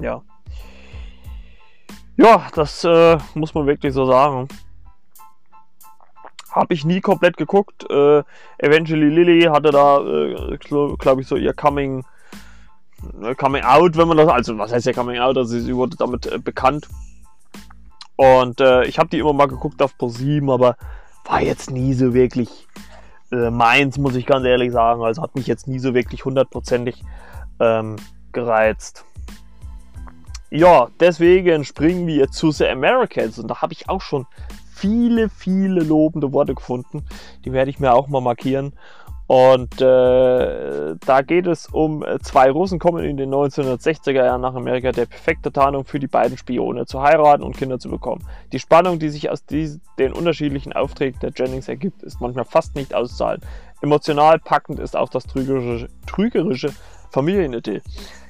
Ja. 0.01 0.23
Ja, 2.17 2.47
das 2.55 2.83
äh, 2.83 3.19
muss 3.35 3.53
man 3.53 3.67
wirklich 3.67 3.93
so 3.93 4.07
sagen. 4.07 4.47
Habe 6.51 6.73
ich 6.73 6.83
nie 6.83 6.99
komplett 6.99 7.37
geguckt. 7.37 7.87
Äh, 7.91 8.23
Eventually 8.57 9.09
Lily 9.09 9.43
hatte 9.43 9.69
da, 9.69 9.99
äh, 9.99 10.57
glaube 10.57 11.21
ich, 11.21 11.27
so 11.27 11.35
ihr 11.35 11.53
Coming, 11.53 12.03
äh, 13.21 13.35
Coming 13.35 13.63
Out, 13.63 13.97
wenn 13.97 14.07
man 14.07 14.17
das, 14.17 14.29
also 14.29 14.57
was 14.57 14.73
heißt 14.73 14.87
ja 14.87 14.93
Coming 14.93 15.19
Out, 15.19 15.37
also 15.37 15.59
sie 15.59 15.75
wurde 15.75 15.95
damit 15.95 16.25
äh, 16.25 16.39
bekannt. 16.39 16.87
Und 18.15 18.61
äh, 18.61 18.85
ich 18.85 18.97
habe 18.97 19.09
die 19.09 19.19
immer 19.19 19.33
mal 19.33 19.47
geguckt 19.47 19.79
auf 19.83 19.93
Pro7, 19.93 20.51
aber 20.51 20.75
war 21.25 21.41
jetzt 21.41 21.69
nie 21.69 21.93
so 21.93 22.13
wirklich 22.13 22.67
meins, 23.29 23.97
muss 23.97 24.15
ich 24.15 24.25
ganz 24.25 24.45
ehrlich 24.45 24.71
sagen. 24.71 25.03
Also 25.03 25.21
hat 25.21 25.35
mich 25.35 25.47
jetzt 25.47 25.67
nie 25.67 25.79
so 25.79 25.93
wirklich 25.93 26.23
hundertprozentig 26.23 27.03
ähm, 27.59 27.97
gereizt. 28.31 29.03
Ja, 30.49 30.87
deswegen 30.99 31.65
springen 31.65 32.07
wir 32.07 32.29
zu 32.29 32.51
The 32.51 32.67
Americans 32.67 33.37
und 33.37 33.49
da 33.49 33.61
habe 33.61 33.73
ich 33.73 33.89
auch 33.89 34.01
schon 34.01 34.25
viele, 34.73 35.29
viele 35.29 35.81
lobende 35.81 36.31
Worte 36.31 36.55
gefunden. 36.55 37.03
Die 37.43 37.51
werde 37.51 37.69
ich 37.69 37.79
mir 37.79 37.93
auch 37.93 38.07
mal 38.07 38.21
markieren. 38.21 38.73
Und 39.27 39.81
äh, 39.81 40.95
da 41.05 41.21
geht 41.21 41.47
es 41.47 41.67
um 41.67 42.01
zwei 42.21 42.49
Russen 42.49 42.79
kommen 42.79 43.03
in 43.03 43.17
den 43.17 43.29
1960er 43.29 44.23
Jahren 44.23 44.39
nach 44.39 44.55
Amerika, 44.55 44.93
der 44.93 45.05
perfekte 45.05 45.51
Tarnung 45.51 45.83
für 45.83 45.99
die 45.99 46.07
beiden 46.07 46.37
Spione, 46.37 46.85
zu 46.85 47.01
heiraten 47.01 47.43
und 47.43 47.57
Kinder 47.57 47.77
zu 47.77 47.89
bekommen. 47.89 48.23
Die 48.53 48.59
Spannung, 48.59 48.99
die 48.99 49.09
sich 49.09 49.29
aus 49.29 49.43
diesen, 49.45 49.81
den 49.99 50.13
unterschiedlichen 50.13 50.71
Aufträgen 50.71 51.19
der 51.19 51.33
Jennings 51.35 51.67
ergibt, 51.67 52.03
ist 52.03 52.21
manchmal 52.21 52.45
fast 52.45 52.73
nicht 52.75 52.93
auszuhalten. 52.93 53.45
Emotional 53.81 54.39
packend 54.39 54.79
ist 54.79 54.95
auch 54.95 55.09
das 55.09 55.25
trügerische, 55.25 55.89
trügerische 56.05 56.71
Familienidyll. 57.11 57.81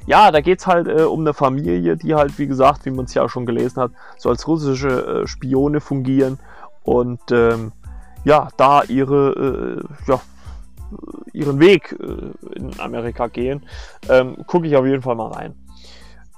Ja, 0.07 0.31
da 0.31 0.39
geht 0.39 0.59
es 0.59 0.67
halt 0.67 0.87
äh, 0.87 1.03
um 1.03 1.19
eine 1.19 1.33
Familie, 1.33 1.97
die 1.97 2.15
halt, 2.15 2.39
wie 2.39 2.47
gesagt, 2.47 2.85
wie 2.85 2.91
man 2.91 3.05
es 3.05 3.13
ja 3.13 3.23
auch 3.23 3.29
schon 3.29 3.45
gelesen 3.45 3.81
hat, 3.81 3.91
so 4.17 4.29
als 4.29 4.47
russische 4.47 5.23
äh, 5.23 5.27
Spione 5.27 5.81
fungieren 5.81 6.39
und 6.83 7.19
ähm, 7.31 7.73
ja, 8.23 8.47
da 8.55 8.83
ihre, 8.83 9.83
äh, 10.07 10.09
ja, 10.09 10.21
ihren 11.33 11.59
Weg 11.59 11.97
äh, 11.99 12.57
in 12.57 12.79
Amerika 12.79 13.27
gehen. 13.27 13.65
Ähm, 14.09 14.37
Gucke 14.47 14.67
ich 14.67 14.77
auf 14.77 14.85
jeden 14.85 15.01
Fall 15.01 15.15
mal 15.15 15.31
rein. 15.31 15.55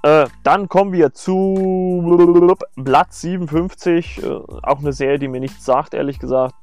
Äh, 0.02 0.26
dann 0.44 0.68
kommen 0.68 0.92
wir 0.92 1.14
zu 1.14 2.66
Platz 2.84 3.22
57, 3.22 4.24
äh, 4.24 4.28
auch 4.64 4.80
eine 4.80 4.94
Serie, 4.94 5.20
die 5.20 5.28
mir 5.28 5.42
nichts 5.42 5.64
sagt, 5.64 5.94
ehrlich 5.94 6.18
gesagt. 6.18 6.56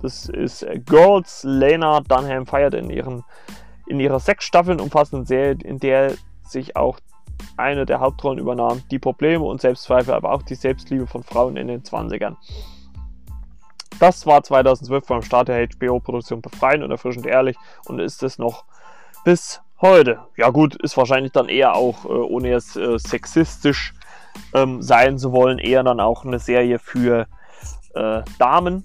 Das 0.00 0.30
ist 0.30 0.64
Girls. 0.86 1.42
Lena 1.44 2.00
Dunham 2.00 2.46
feiert 2.46 2.72
in 2.72 2.88
ihren 2.88 3.24
in 3.86 4.00
ihrer 4.00 4.20
sechs 4.20 4.44
Staffeln 4.44 4.80
umfassenden 4.80 5.26
Serie, 5.26 5.56
in 5.64 5.78
der 5.78 6.12
sich 6.50 6.76
auch 6.76 6.98
eine 7.56 7.86
der 7.86 8.00
Hauptrollen 8.00 8.38
übernahm, 8.38 8.82
die 8.90 8.98
Probleme 8.98 9.44
und 9.44 9.60
Selbstzweifel, 9.60 10.14
aber 10.14 10.32
auch 10.32 10.42
die 10.42 10.54
Selbstliebe 10.54 11.06
von 11.06 11.22
Frauen 11.22 11.56
in 11.56 11.68
den 11.68 11.82
20ern. 11.82 12.36
Das 14.00 14.26
war 14.26 14.42
2012 14.42 15.06
beim 15.06 15.22
Start 15.22 15.48
der 15.48 15.66
HBO-Produktion 15.66 16.40
befreiend 16.40 16.84
und 16.84 16.90
erfrischend 16.90 17.26
ehrlich 17.26 17.56
und 17.86 17.98
ist 17.98 18.22
es 18.22 18.38
noch 18.38 18.64
bis 19.24 19.60
heute. 19.80 20.20
Ja 20.36 20.50
gut, 20.50 20.76
ist 20.76 20.96
wahrscheinlich 20.96 21.32
dann 21.32 21.48
eher 21.48 21.74
auch, 21.74 22.04
äh, 22.04 22.08
ohne 22.08 22.48
jetzt 22.48 22.76
äh, 22.76 22.98
sexistisch 22.98 23.92
ähm, 24.54 24.82
sein 24.82 25.18
zu 25.18 25.32
wollen, 25.32 25.58
eher 25.58 25.82
dann 25.82 26.00
auch 26.00 26.24
eine 26.24 26.38
Serie 26.38 26.78
für 26.78 27.26
äh, 27.94 28.22
Damen 28.38 28.84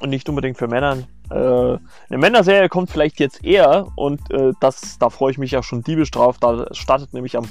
und 0.00 0.10
nicht 0.10 0.28
unbedingt 0.28 0.58
für 0.58 0.66
Männer. 0.66 0.98
Äh, 1.32 1.78
eine 2.08 2.18
Männerserie 2.18 2.68
kommt 2.68 2.90
vielleicht 2.90 3.18
jetzt 3.18 3.44
eher 3.44 3.88
und 3.96 4.30
äh, 4.30 4.52
das, 4.60 4.98
da 4.98 5.10
freue 5.10 5.32
ich 5.32 5.38
mich 5.38 5.50
ja 5.50 5.62
schon 5.62 5.82
diebisch 5.82 6.10
drauf. 6.10 6.38
Da 6.38 6.66
startet 6.72 7.14
nämlich 7.14 7.36
am 7.36 7.48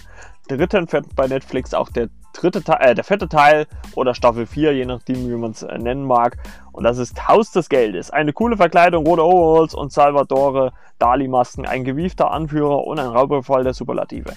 3. 0.47 0.86
bei 1.15 1.27
Netflix 1.27 1.73
auch 1.73 1.89
der 1.89 2.09
dritte 2.34 2.63
Teil, 2.63 2.91
äh, 2.91 2.95
der 2.95 3.03
vierte 3.03 3.27
Teil 3.27 3.67
oder 3.95 4.13
Staffel 4.13 4.45
4, 4.45 4.73
je 4.73 4.86
nachdem, 4.86 5.29
wie 5.29 5.36
man 5.36 5.51
es 5.51 5.63
äh, 5.63 5.77
nennen 5.77 6.05
mag. 6.05 6.38
Und 6.71 6.84
das 6.84 6.97
ist 6.97 7.27
Haus 7.27 7.51
des 7.51 7.69
Geldes. 7.69 8.11
Eine 8.11 8.34
coole 8.34 8.57
Verkleidung, 8.57 9.05
rote 9.05 9.25
Overalls 9.25 9.73
und 9.73 9.91
Salvatore 9.91 10.73
Dali-Masken, 10.99 11.65
ein 11.65 11.84
gewiefter 11.84 12.32
Anführer 12.32 12.86
und 12.86 12.99
ein 12.99 13.07
Raubüberfall 13.07 13.63
der 13.63 13.73
Superlative. 13.73 14.34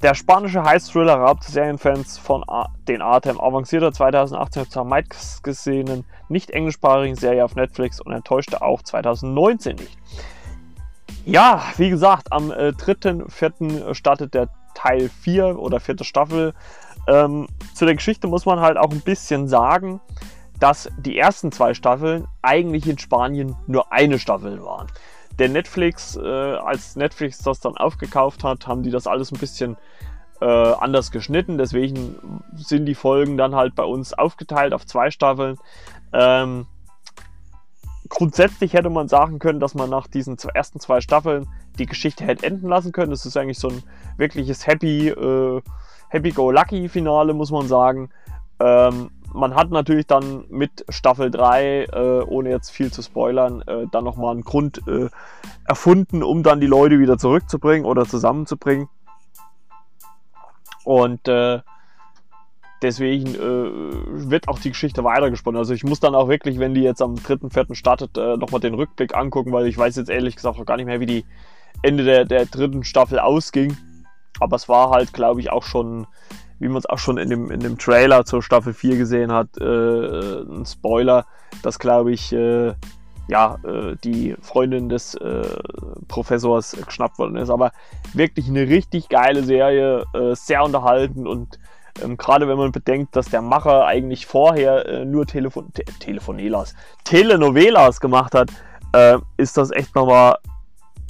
Der 0.00 0.14
spanische 0.14 0.62
Heiß-Thriller 0.62 1.14
raubt 1.14 1.42
Serienfans 1.42 2.18
von 2.18 2.44
den 2.86 3.02
Atem, 3.02 3.40
avancierte 3.40 3.90
2018 3.90 4.70
zur 4.70 4.84
meistgesehenen 4.84 6.04
nicht 6.28 6.52
englischsprachigen 6.52 7.16
Serie 7.16 7.44
auf 7.44 7.56
Netflix 7.56 8.00
und 8.00 8.12
enttäuschte 8.12 8.62
auch 8.62 8.80
2019 8.82 9.74
nicht. 9.74 9.98
Ja, 11.24 11.64
wie 11.78 11.90
gesagt, 11.90 12.30
am 12.32 12.52
äh, 12.52 12.68
3.4. 12.68 13.92
startet 13.94 14.34
der 14.34 14.48
Teil 14.74 15.08
4 15.08 15.58
oder 15.58 15.80
vierte 15.80 16.04
Staffel. 16.04 16.54
Ähm, 17.08 17.48
zu 17.74 17.84
der 17.84 17.96
Geschichte 17.96 18.28
muss 18.28 18.46
man 18.46 18.60
halt 18.60 18.76
auch 18.76 18.92
ein 18.92 19.00
bisschen 19.00 19.48
sagen, 19.48 20.00
dass 20.60 20.88
die 20.96 21.18
ersten 21.18 21.50
zwei 21.50 21.74
Staffeln 21.74 22.28
eigentlich 22.40 22.86
in 22.86 22.98
Spanien 22.98 23.56
nur 23.66 23.92
eine 23.92 24.20
Staffel 24.20 24.62
waren 24.64 24.86
der 25.38 25.48
Netflix, 25.48 26.16
äh, 26.16 26.20
als 26.20 26.96
Netflix 26.96 27.38
das 27.38 27.60
dann 27.60 27.76
aufgekauft 27.76 28.44
hat, 28.44 28.66
haben 28.66 28.82
die 28.82 28.90
das 28.90 29.06
alles 29.06 29.32
ein 29.32 29.38
bisschen 29.38 29.76
äh, 30.40 30.44
anders 30.44 31.10
geschnitten. 31.10 31.58
Deswegen 31.58 32.42
sind 32.56 32.86
die 32.86 32.94
Folgen 32.94 33.36
dann 33.36 33.54
halt 33.54 33.74
bei 33.74 33.84
uns 33.84 34.12
aufgeteilt 34.12 34.72
auf 34.72 34.86
zwei 34.86 35.10
Staffeln. 35.10 35.56
Ähm, 36.12 36.66
grundsätzlich 38.08 38.72
hätte 38.72 38.90
man 38.90 39.08
sagen 39.08 39.38
können, 39.38 39.60
dass 39.60 39.74
man 39.74 39.90
nach 39.90 40.06
diesen 40.06 40.36
ersten 40.54 40.80
zwei 40.80 41.00
Staffeln 41.00 41.48
die 41.78 41.86
Geschichte 41.86 42.24
hätte 42.24 42.46
enden 42.46 42.68
lassen 42.68 42.92
können. 42.92 43.10
Das 43.10 43.26
ist 43.26 43.36
eigentlich 43.36 43.58
so 43.58 43.68
ein 43.68 43.82
wirkliches 44.16 44.66
Happy, 44.66 45.08
äh, 45.08 45.62
Happy-Go-Lucky-Finale, 46.08 47.34
muss 47.34 47.50
man 47.50 47.68
sagen. 47.68 48.10
Ähm, 48.60 49.10
man 49.32 49.54
hat 49.54 49.70
natürlich 49.70 50.06
dann 50.06 50.44
mit 50.48 50.84
Staffel 50.88 51.30
3, 51.30 51.84
äh, 51.84 52.22
ohne 52.26 52.50
jetzt 52.50 52.70
viel 52.70 52.92
zu 52.92 53.02
spoilern, 53.02 53.62
äh, 53.62 53.86
dann 53.90 54.04
nochmal 54.04 54.32
einen 54.32 54.42
Grund 54.42 54.82
äh, 54.88 55.08
erfunden, 55.66 56.22
um 56.22 56.42
dann 56.42 56.60
die 56.60 56.66
Leute 56.66 56.98
wieder 56.98 57.18
zurückzubringen 57.18 57.84
oder 57.84 58.06
zusammenzubringen. 58.06 58.88
Und 60.84 61.28
äh, 61.28 61.60
deswegen 62.82 63.34
äh, 63.34 64.30
wird 64.30 64.48
auch 64.48 64.58
die 64.58 64.70
Geschichte 64.70 65.04
weitergesponnen. 65.04 65.58
Also 65.58 65.74
ich 65.74 65.84
muss 65.84 66.00
dann 66.00 66.14
auch 66.14 66.28
wirklich, 66.28 66.58
wenn 66.58 66.74
die 66.74 66.82
jetzt 66.82 67.02
am 67.02 67.16
3., 67.16 67.50
4. 67.50 67.74
startet, 67.74 68.16
äh, 68.16 68.36
nochmal 68.36 68.60
den 68.60 68.74
Rückblick 68.74 69.14
angucken, 69.14 69.52
weil 69.52 69.66
ich 69.66 69.76
weiß 69.76 69.96
jetzt 69.96 70.10
ehrlich 70.10 70.36
gesagt 70.36 70.58
auch 70.58 70.66
gar 70.66 70.76
nicht 70.76 70.86
mehr, 70.86 71.00
wie 71.00 71.06
die 71.06 71.24
Ende 71.82 72.04
der, 72.04 72.24
der 72.24 72.46
dritten 72.46 72.84
Staffel 72.84 73.18
ausging. 73.18 73.76
Aber 74.40 74.56
es 74.56 74.68
war 74.68 74.90
halt, 74.90 75.12
glaube 75.12 75.40
ich, 75.40 75.50
auch 75.50 75.64
schon 75.64 76.06
wie 76.58 76.68
man 76.68 76.78
es 76.78 76.86
auch 76.86 76.98
schon 76.98 77.18
in 77.18 77.30
dem, 77.30 77.50
in 77.50 77.60
dem 77.60 77.78
Trailer 77.78 78.24
zur 78.24 78.42
Staffel 78.42 78.74
4 78.74 78.96
gesehen 78.96 79.32
hat, 79.32 79.56
äh, 79.58 80.40
ein 80.42 80.64
Spoiler, 80.66 81.26
dass, 81.62 81.78
glaube 81.78 82.12
ich, 82.12 82.32
äh, 82.32 82.74
ja, 83.28 83.58
äh, 83.62 83.94
die 84.02 84.34
Freundin 84.40 84.88
des 84.88 85.14
äh, 85.14 85.46
Professors 86.08 86.76
geschnappt 86.84 87.18
worden 87.18 87.36
ist. 87.36 87.50
Aber 87.50 87.72
wirklich 88.14 88.48
eine 88.48 88.68
richtig 88.68 89.08
geile 89.08 89.44
Serie, 89.44 90.04
äh, 90.14 90.34
sehr 90.34 90.64
unterhalten 90.64 91.26
und 91.26 91.58
ähm, 92.02 92.16
gerade 92.16 92.48
wenn 92.48 92.58
man 92.58 92.72
bedenkt, 92.72 93.14
dass 93.16 93.26
der 93.28 93.42
Macher 93.42 93.84
eigentlich 93.84 94.26
vorher 94.26 94.86
äh, 94.86 95.04
nur 95.04 95.26
Telefon 95.26 95.72
Te 95.72 95.84
Telefonelas, 96.00 96.74
Telenovelas 97.04 98.00
gemacht 98.00 98.34
hat, 98.34 98.50
ist 99.36 99.58
das 99.58 99.70
echt 99.70 99.94
nochmal 99.94 100.38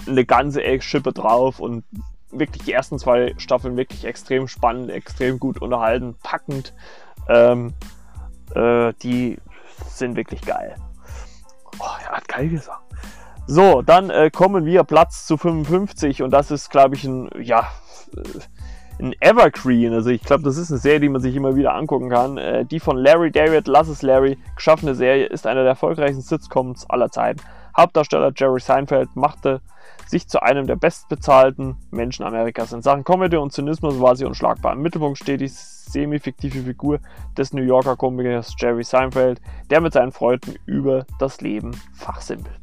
eine 0.08 0.24
ganze 0.24 0.60
Schippe 0.80 1.12
drauf 1.12 1.60
und 1.60 1.84
wirklich 2.30 2.64
die 2.64 2.72
ersten 2.72 2.98
zwei 2.98 3.34
Staffeln 3.38 3.76
wirklich 3.76 4.04
extrem 4.04 4.48
spannend, 4.48 4.90
extrem 4.90 5.38
gut 5.38 5.60
unterhalten, 5.60 6.16
packend. 6.22 6.74
Ähm, 7.28 7.74
äh, 8.54 8.92
die 9.02 9.38
sind 9.86 10.16
wirklich 10.16 10.42
geil. 10.42 10.74
Oh, 11.78 11.84
er 12.04 12.16
hat 12.16 12.28
geil 12.28 12.48
gesagt. 12.48 12.82
So, 13.46 13.82
dann 13.82 14.10
äh, 14.10 14.30
kommen 14.30 14.66
wir 14.66 14.84
Platz 14.84 15.26
zu 15.26 15.36
55 15.36 16.22
und 16.22 16.30
das 16.30 16.50
ist, 16.50 16.70
glaube 16.70 16.96
ich, 16.96 17.04
ein, 17.04 17.30
ja, 17.40 17.68
äh, 18.14 18.22
ein 19.02 19.14
Evergreen. 19.20 19.94
Also 19.94 20.10
ich 20.10 20.22
glaube, 20.22 20.42
das 20.42 20.56
ist 20.56 20.70
eine 20.70 20.78
Serie, 20.78 21.00
die 21.00 21.08
man 21.08 21.22
sich 21.22 21.34
immer 21.34 21.56
wieder 21.56 21.74
angucken 21.74 22.10
kann. 22.10 22.36
Äh, 22.36 22.66
die 22.66 22.80
von 22.80 22.98
Larry 22.98 23.30
David, 23.30 23.68
Lass 23.68 23.88
es 23.88 24.02
Larry, 24.02 24.36
geschaffene 24.56 24.94
Serie, 24.94 25.26
ist 25.26 25.46
einer 25.46 25.62
der 25.62 25.70
erfolgreichsten 25.70 26.22
Sitcoms 26.22 26.88
aller 26.90 27.10
Zeiten. 27.10 27.40
Hauptdarsteller 27.76 28.32
Jerry 28.36 28.60
Seinfeld 28.60 29.14
machte 29.14 29.60
sich 30.08 30.28
zu 30.28 30.42
einem 30.42 30.66
der 30.66 30.76
bestbezahlten 30.76 31.76
Menschen 31.90 32.24
Amerikas. 32.24 32.72
In 32.72 32.82
Sachen 32.82 33.04
Comedy 33.04 33.36
und 33.36 33.52
Zynismus 33.52 34.00
war 34.00 34.16
sie 34.16 34.24
unschlagbar. 34.24 34.72
Im 34.72 34.82
Mittelpunkt 34.82 35.18
steht 35.18 35.40
die 35.40 35.48
semi-fiktive 35.48 36.62
Figur 36.62 37.00
des 37.36 37.52
New 37.52 37.62
Yorker 37.62 37.96
Komikers 37.96 38.54
Jerry 38.58 38.84
Seinfeld, 38.84 39.40
der 39.70 39.80
mit 39.80 39.92
seinen 39.92 40.12
Freunden 40.12 40.54
über 40.66 41.04
das 41.18 41.40
Leben 41.40 41.72
fachsimpelt. 41.94 42.60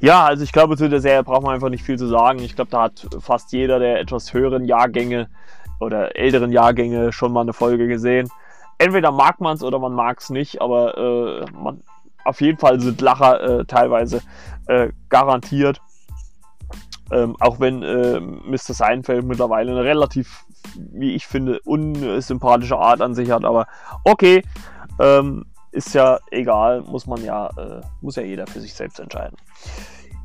Ja, 0.00 0.24
also 0.24 0.42
ich 0.42 0.52
glaube, 0.52 0.76
zu 0.76 0.88
der 0.88 1.00
Serie 1.00 1.22
braucht 1.22 1.42
man 1.42 1.54
einfach 1.54 1.68
nicht 1.68 1.84
viel 1.84 1.98
zu 1.98 2.08
sagen. 2.08 2.40
Ich 2.40 2.56
glaube, 2.56 2.70
da 2.70 2.82
hat 2.82 3.06
fast 3.20 3.52
jeder 3.52 3.78
der 3.78 4.00
etwas 4.00 4.34
höheren 4.34 4.64
Jahrgänge 4.64 5.28
oder 5.80 6.16
älteren 6.16 6.50
Jahrgänge 6.50 7.12
schon 7.12 7.32
mal 7.32 7.42
eine 7.42 7.52
Folge 7.52 7.86
gesehen. 7.86 8.28
Entweder 8.78 9.12
mag 9.12 9.40
man 9.40 9.54
es 9.54 9.62
oder 9.62 9.78
man 9.78 9.92
mag 9.92 10.18
es 10.18 10.30
nicht, 10.30 10.60
aber 10.60 10.98
äh, 10.98 11.44
man, 11.52 11.82
auf 12.24 12.40
jeden 12.40 12.58
Fall 12.58 12.80
sind 12.80 13.00
Lacher 13.00 13.60
äh, 13.60 13.64
teilweise 13.64 14.22
äh, 14.66 14.88
garantiert. 15.08 15.80
Ähm, 17.12 17.36
auch 17.40 17.60
wenn 17.60 17.82
äh, 17.82 18.20
Mr. 18.20 18.74
Seinfeld 18.74 19.24
mittlerweile 19.24 19.72
eine 19.72 19.84
relativ 19.84 20.44
wie 20.76 21.14
ich 21.14 21.26
finde, 21.26 21.60
unsympathische 21.64 22.76
Art 22.76 23.00
an 23.00 23.14
sich 23.14 23.30
hat. 23.30 23.44
Aber 23.44 23.66
okay, 24.04 24.42
ähm, 24.98 25.44
ist 25.70 25.94
ja 25.94 26.18
egal, 26.30 26.82
muss 26.82 27.06
man 27.06 27.22
ja, 27.24 27.48
äh, 27.56 27.80
muss 28.00 28.16
ja 28.16 28.22
jeder 28.22 28.46
für 28.46 28.60
sich 28.60 28.74
selbst 28.74 29.00
entscheiden. 29.00 29.36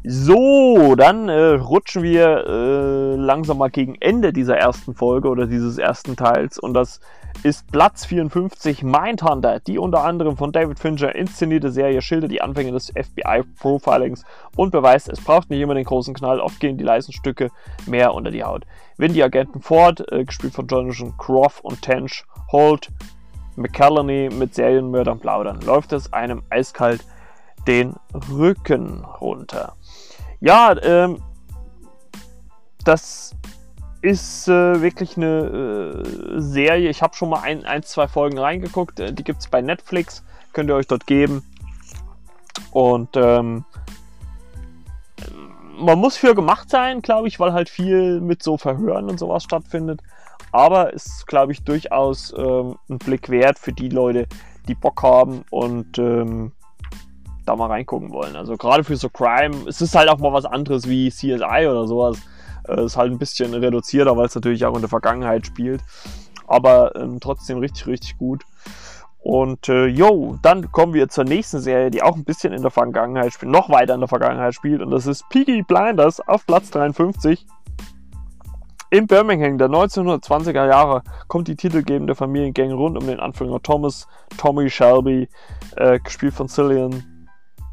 So, 0.04 0.96
dann 0.96 1.28
äh, 1.28 1.56
rutschen 1.56 2.04
wir 2.04 2.46
äh, 2.48 3.16
langsam 3.16 3.58
mal 3.58 3.70
gegen 3.70 3.96
Ende 3.96 4.32
dieser 4.32 4.58
ersten 4.58 4.94
Folge 4.94 5.28
oder 5.28 5.48
dieses 5.48 5.78
ersten 5.78 6.16
Teils 6.16 6.58
und 6.58 6.74
das 6.74 7.02
ist 7.48 7.72
Platz 7.72 8.06
54 8.06 8.84
Mindhunter, 8.84 9.62
die 9.62 9.78
unter 9.78 10.04
anderem 10.04 10.36
von 10.36 10.52
David 10.52 10.80
Fincher 10.80 11.16
inszenierte 11.16 11.72
Serie 11.72 12.02
schildert 12.02 12.30
die 12.30 12.42
Anfänge 12.42 12.74
des 12.74 12.92
FBI-Profilings 12.92 14.26
und 14.58 14.72
beweist, 14.72 15.08
es 15.08 15.22
braucht 15.22 15.50
nicht 15.50 15.62
immer 15.62 15.74
den 15.74 15.86
großen 15.86 16.14
Knall, 16.14 16.42
oft 16.42 16.60
gehen 16.60 16.78
die 16.78 16.84
leisen 16.84 17.14
Stücke 17.14 17.50
mehr 17.86 18.14
unter 18.14 18.32
die 18.32 18.44
Haut. 18.44 18.66
Wenn 18.98 19.14
die 19.14 19.24
Agenten 19.24 19.62
Ford, 19.62 20.04
äh, 20.12 20.26
gespielt 20.26 20.56
von 20.56 20.68
Jonathan 20.68 21.16
Croft 21.18 21.64
und 21.64 21.82
Tench, 21.82 22.26
Holt, 22.52 22.90
McCallany 23.56 24.30
mit 24.30 24.54
Serienmördern 24.54 25.22
plaudern, 25.22 25.62
läuft 25.62 25.94
es 25.94 26.12
einem 26.12 26.44
eiskalt 26.50 27.06
den 27.66 27.96
Rücken 28.30 29.06
runter. 29.06 29.74
Ja, 30.42 30.76
ähm, 30.84 31.24
das 32.84 33.37
ist 34.02 34.48
äh, 34.48 34.82
wirklich 34.82 35.18
eine 35.18 36.04
äh, 36.06 36.40
Serie. 36.40 36.90
Ich 36.90 37.02
habe 37.02 37.16
schon 37.16 37.30
mal 37.30 37.42
ein, 37.42 37.66
ein, 37.66 37.84
zwei 37.84 38.08
Folgen 38.08 38.38
reingeguckt. 38.38 39.00
Äh, 39.00 39.14
die 39.14 39.24
gibt 39.24 39.40
es 39.40 39.48
bei 39.48 39.62
Netflix. 39.62 40.24
Könnt 40.54 40.70
ihr 40.70 40.76
euch 40.76 40.88
dort 40.88 41.08
geben. 41.08 41.44
Und 42.72 43.10
ähm, 43.16 43.66
man 45.78 46.00
muss 46.00 46.18
für 46.18 46.36
gemacht 46.36 46.70
sein, 46.70 47.02
glaube 47.02 47.28
ich, 47.28 47.40
weil 47.40 47.54
halt 47.54 47.70
viel 47.70 48.20
mit 48.22 48.44
so 48.44 48.58
Verhören 48.58 49.10
und 49.10 49.20
sowas 49.20 49.44
stattfindet. 49.44 50.02
Aber 50.52 50.94
ist, 50.94 51.28
glaube 51.28 51.52
ich, 51.52 51.64
durchaus 51.64 52.34
ähm, 52.38 52.78
ein 52.90 52.98
Blick 52.98 53.30
wert 53.30 53.60
für 53.60 53.74
die 53.74 53.90
Leute, 53.90 54.28
die 54.68 54.76
Bock 54.76 55.04
haben 55.04 55.44
und 55.50 55.98
ähm, 55.98 56.52
da 57.46 57.56
mal 57.56 57.68
reingucken 57.68 58.12
wollen. 58.12 58.36
Also 58.36 58.58
gerade 58.58 58.84
für 58.84 58.96
so 58.96 59.10
Crime, 59.10 59.68
es 59.68 59.82
ist 59.82 59.96
halt 59.96 60.10
auch 60.10 60.20
mal 60.20 60.34
was 60.34 60.46
anderes 60.46 60.88
wie 60.88 61.10
CSI 61.10 61.68
oder 61.68 61.88
sowas. 61.88 62.18
Äh, 62.68 62.86
ist 62.86 62.98
halt 62.98 63.12
ein 63.12 63.18
bisschen 63.18 63.54
reduzierter, 63.54 64.16
weil 64.18 64.28
es 64.28 64.36
natürlich 64.36 64.66
auch 64.66 64.76
in 64.76 64.82
der 64.82 64.90
Vergangenheit 64.90 65.46
spielt. 65.46 65.82
Aber 66.48 66.96
ähm, 66.96 67.20
trotzdem 67.20 67.58
richtig, 67.60 67.88
richtig 67.88 68.18
gut. 68.18 68.44
Und 69.20 69.68
äh, 69.68 69.88
yo, 69.88 70.38
dann 70.42 70.72
kommen 70.72 70.94
wir 70.94 71.10
zur 71.10 71.26
nächsten 71.26 71.60
Serie, 71.60 71.92
die 71.92 72.02
auch 72.02 72.16
ein 72.16 72.24
bisschen 72.24 72.54
in 72.54 72.62
der 72.62 72.72
Vergangenheit 72.72 73.34
spielt, 73.34 73.52
noch 73.52 73.70
weiter 73.70 73.94
in 73.94 74.00
der 74.00 74.08
Vergangenheit 74.08 74.54
spielt. 74.54 74.82
Und 74.82 74.92
das 74.92 75.06
ist 75.06 75.28
Peaky 75.30 75.64
Blinders 75.64 76.22
auf 76.22 76.46
Platz 76.46 76.72
53. 76.72 77.46
In 78.90 79.06
Birmingham 79.06 79.58
der 79.58 79.68
1920er 79.68 80.66
Jahre 80.66 81.04
kommt 81.28 81.50
die 81.50 81.58
titelgebende 81.58 82.16
Familiengang 82.16 82.72
rund 82.72 82.98
um 82.98 83.06
den 83.06 83.20
Anführer 83.20 83.62
Thomas, 83.62 84.08
Tommy 84.38 84.70
Shelby, 84.70 85.28
äh, 85.76 86.00
gespielt 86.00 86.34
von 86.34 86.48
Cillian 86.48 87.17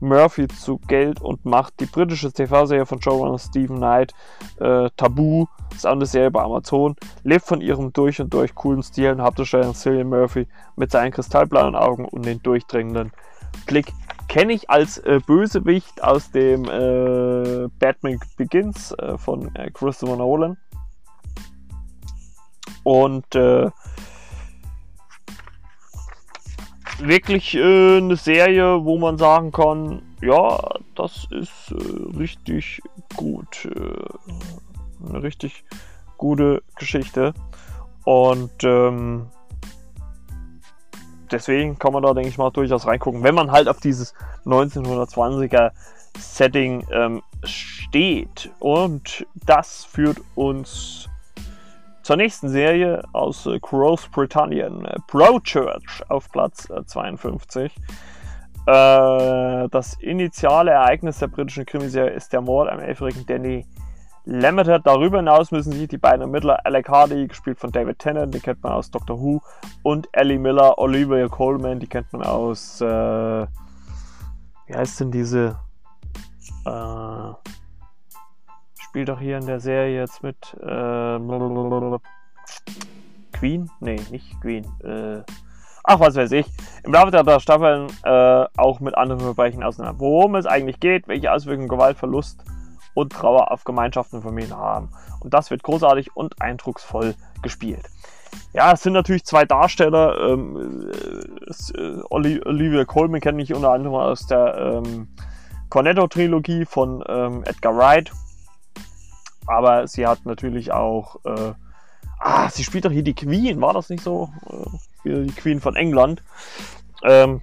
Murphy 0.01 0.49
zu 0.49 0.79
Geld 0.79 1.21
und 1.21 1.45
Macht. 1.45 1.81
Die 1.81 1.87
britische 1.87 2.33
TV-Serie 2.33 2.87
von 2.87 3.01
Showrunner 3.01 3.39
Stephen 3.39 3.77
Knight, 3.77 4.13
äh, 4.61 4.89
Tabu, 4.97 5.47
ist 5.75 5.87
auch 5.87 5.93
eine 5.93 6.07
Serie 6.07 6.31
bei 6.31 6.43
Amazon, 6.43 6.97
lebt 7.23 7.45
von 7.45 7.61
ihrem 7.61 7.93
durch 7.93 8.21
und 8.21 8.33
durch 8.33 8.55
coolen 8.55 8.83
Stil 8.83 9.13
und 9.13 9.23
Hauptdarsteller 9.23 9.73
Cillian 9.75 10.09
Murphy 10.09 10.47
mit 10.77 10.91
seinen 10.91 11.13
kristallblauen 11.13 11.75
Augen 11.75 12.05
und 12.05 12.25
den 12.25 12.43
durchdringenden 12.43 13.13
Blick. 13.67 13.93
Kenne 14.29 14.53
ich 14.53 14.71
als 14.71 14.99
äh, 14.99 15.21
Bösewicht 15.27 16.03
aus 16.03 16.31
dem 16.31 16.65
äh, 16.65 17.69
Batman 17.79 18.19
Begins 18.37 18.93
äh, 18.93 19.19
von 19.19 19.55
äh, 19.55 19.71
Christopher 19.71 20.17
Nolan. 20.17 20.57
Und 22.83 23.25
wirklich 26.99 27.55
äh, 27.55 27.99
eine 27.99 28.17
Serie, 28.17 28.85
wo 28.85 28.99
man 28.99 29.19
sagen 29.19 29.53
kann, 29.53 30.03
ja, 30.21 30.59
das 30.95 31.27
ist 31.31 31.73
äh, 31.73 32.19
richtig 32.19 32.81
gut. 33.17 33.67
Äh, 33.67 35.09
eine 35.09 35.23
richtig 35.23 35.65
gute 36.17 36.63
Geschichte. 36.77 37.35
Und 38.05 38.65
ähm, 38.65 39.27
deswegen 41.31 41.79
kann 41.79 41.93
man 41.93 42.03
da, 42.03 42.15
denke 42.15 42.29
ich 42.29 42.39
mal, 42.39 42.51
durchaus 42.51 42.87
reingucken, 42.87 43.23
wenn 43.23 43.35
man 43.35 43.51
halt 43.51 43.69
auf 43.69 43.81
dieses 43.81 44.15
1920er 44.45 45.73
Setting 46.19 46.87
ähm, 46.93 47.23
steht. 47.43 48.51
Und 48.61 49.27
das 49.47 49.85
führt 49.85 50.19
uns 50.35 51.09
zur 52.05 52.17
nächsten 52.17 52.51
Serie 52.51 53.03
aus 53.13 53.47
äh, 53.47 53.59
Großbritannien, 53.59 54.85
äh, 54.85 54.97
Broadchurch 55.09 56.03
auf 56.09 56.31
Platz 56.31 56.69
äh, 56.71 56.85
52. 56.85 57.75
Äh, 58.67 59.69
das 59.71 59.95
initiale 60.01 60.73
Ereignis 60.73 61.19
der 61.19 61.29
britischen 61.29 61.65
Krimiserie 61.65 62.11
ist 62.11 62.33
der 62.33 62.43
Mord 62.43 62.69
am 62.69 62.79
elfjährigen 62.79 63.25
Danny 63.27 63.67
Limited. 64.27 64.83
Darüber 64.85 65.17
hinaus 65.19 65.51
müssen 65.51 65.73
sich 65.73 65.89
die 65.89 65.99
beiden 65.99 66.21
Ermittler 66.21 66.65
Alec 66.65 66.91
Hardy, 66.91 67.27
gespielt 67.27 67.59
von 67.59 67.73
David 67.73 67.99
Tennant, 67.99 68.35
die 68.35 68.41
kennt 68.41 68.63
man 68.63 68.73
aus 68.73 68.91
Doctor 68.91 69.19
Who, 69.19 69.41
und 69.83 70.07
Ellie 70.13 70.39
Miller, 70.39 70.79
Olivia 70.79 71.27
Coleman, 71.29 71.81
die 71.81 71.87
kennt 71.87 72.13
man 72.13 72.23
aus, 72.23 72.83
äh, 72.83 73.47
wie 74.67 74.75
heißt 74.75 75.01
denn 75.01 75.11
diese, 75.11 75.59
äh, 76.67 77.33
spielt 78.95 79.09
doch 79.09 79.19
hier 79.19 79.39
in 79.39 79.47
der 79.47 79.59
Serie 79.59 79.99
jetzt 79.99 80.23
mit 80.23 80.37
äh, 80.63 81.19
Queen? 83.33 83.69
Nee, 83.81 84.01
nicht 84.13 84.41
Queen. 84.41 84.65
Äh, 84.85 85.25
ach, 85.83 85.99
was 85.99 86.15
weiß 86.15 86.31
ich. 86.31 86.47
Im 86.85 86.93
Laufe 86.93 87.11
der 87.11 87.41
Staffeln 87.41 87.89
äh, 88.05 88.45
auch 88.57 88.79
mit 88.79 88.97
anderen 88.97 89.21
Verbrechen 89.21 89.65
auseinander. 89.65 89.99
Worum 89.99 90.37
es 90.37 90.47
eigentlich 90.47 90.79
geht, 90.79 91.09
welche 91.09 91.33
Auswirkungen 91.33 91.67
Gewalt, 91.67 91.99
Verlust 91.99 92.45
und 92.95 93.13
Trauer 93.13 93.51
auf 93.51 93.65
Gemeinschaften 93.65 94.19
und 94.19 94.23
Familien 94.23 94.57
haben. 94.57 94.91
Und 95.19 95.35
das 95.35 95.51
wird 95.51 95.65
großartig 95.65 96.15
und 96.15 96.41
eindrucksvoll 96.41 97.17
gespielt. 97.43 97.91
Ja, 98.53 98.75
es 98.75 98.85
sind 98.85 98.93
natürlich 98.93 99.25
zwei 99.25 99.45
Darsteller. 99.45 100.17
Ähm, 100.21 100.89
äh, 101.77 102.01
Olivia 102.11 102.85
Colman 102.85 103.21
kenne 103.21 103.43
ich 103.43 103.53
unter 103.53 103.73
anderem 103.73 103.97
aus 103.97 104.29
der 104.29 104.55
ähm, 104.57 105.09
Cornetto-Trilogie 105.71 106.65
von 106.65 107.03
ähm, 107.09 107.43
Edgar 107.45 107.77
Wright 107.77 108.13
aber 109.47 109.87
sie 109.87 110.07
hat 110.07 110.25
natürlich 110.25 110.73
auch. 110.73 111.17
Äh, 111.25 111.53
ah, 112.19 112.49
sie 112.51 112.65
spielt 112.65 112.85
doch 112.85 112.91
hier 112.91 113.03
die 113.03 113.15
Queen, 113.15 113.61
war 113.61 113.75
das 113.75 113.89
nicht 113.89 114.03
so? 114.03 114.31
Äh, 115.05 115.27
die 115.27 115.33
Queen 115.33 115.61
von 115.61 115.77
England. 115.77 116.23
Ähm, 117.03 117.43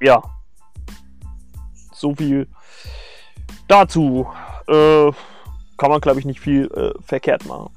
ja. 0.00 0.22
So 1.92 2.14
viel 2.14 2.48
dazu. 3.68 4.28
Äh, 4.68 5.10
kann 5.76 5.90
man, 5.90 6.00
glaube 6.00 6.20
ich, 6.20 6.24
nicht 6.24 6.38
viel 6.38 6.70
äh, 6.74 6.92
verkehrt 7.02 7.44
machen. 7.46 7.74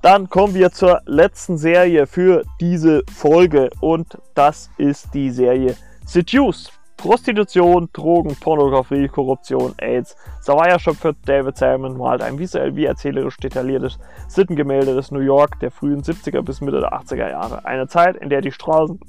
Dann 0.00 0.30
kommen 0.30 0.54
wir 0.54 0.70
zur 0.70 1.02
letzten 1.06 1.58
Serie 1.58 2.06
für 2.06 2.44
diese 2.60 3.02
Folge 3.12 3.70
und 3.80 4.16
das 4.34 4.70
ist 4.78 5.12
die 5.12 5.30
Serie 5.30 5.76
Seduce. 6.06 6.70
Prostitution, 6.98 7.88
Drogen, 7.92 8.36
Pornografie, 8.36 9.08
Korruption, 9.08 9.72
AIDS. 9.78 10.16
Savaya-Schöpfer 10.42 11.14
David 11.24 11.56
Salmon 11.56 11.96
malt 11.96 12.22
ein 12.22 12.38
visuell 12.38 12.74
wie 12.74 12.84
erzählerisch 12.84 13.36
detailliertes 13.36 13.98
Sittengemälde 14.26 14.94
des 14.94 15.12
New 15.12 15.20
York 15.20 15.60
der 15.60 15.70
frühen 15.70 16.02
70er 16.02 16.42
bis 16.42 16.60
Mitte 16.60 16.80
der 16.80 16.92
80er 16.92 17.30
Jahre. 17.30 17.64
Eine 17.64 17.86
Zeit, 17.86 18.16
in 18.16 18.28
der 18.28 18.40
die 18.40 18.52
Straßen 18.52 19.00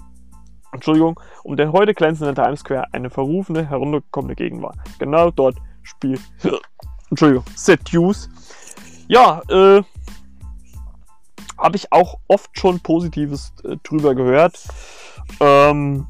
Entschuldigung, 0.71 1.19
um 1.43 1.57
den 1.57 1.71
heute 1.71 1.95
glänzenden 1.95 2.35
Times 2.35 2.59
Square 2.59 2.85
eine 2.91 3.09
verrufene, 3.09 3.67
heruntergekommene 3.67 4.35
Gegend 4.35 4.61
war. 4.61 4.75
Genau 4.99 5.31
dort 5.31 5.57
spielt, 5.81 6.21
Entschuldigung, 7.09 7.43
Seduce. 7.55 8.29
Ja, 9.07 9.41
äh, 9.49 9.81
habe 11.57 11.75
ich 11.75 11.91
auch 11.91 12.19
oft 12.27 12.57
schon 12.57 12.79
Positives 12.81 13.51
äh, 13.63 13.77
drüber 13.83 14.13
gehört. 14.13 14.63
Ähm, 15.39 16.05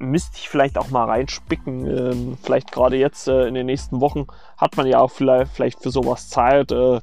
müsste 0.00 0.38
ich 0.38 0.48
vielleicht 0.48 0.78
auch 0.78 0.90
mal 0.90 1.04
reinspicken. 1.04 1.86
Ähm, 1.86 2.38
vielleicht 2.42 2.72
gerade 2.72 2.96
jetzt 2.96 3.28
äh, 3.28 3.46
in 3.46 3.54
den 3.54 3.66
nächsten 3.66 4.00
Wochen 4.00 4.26
hat 4.56 4.76
man 4.76 4.86
ja 4.86 4.98
auch 4.98 5.10
vielleicht, 5.10 5.52
vielleicht 5.52 5.82
für 5.82 5.90
sowas 5.90 6.28
Zeit. 6.28 6.72
Äh, 6.72 6.96
äh, 6.96 7.00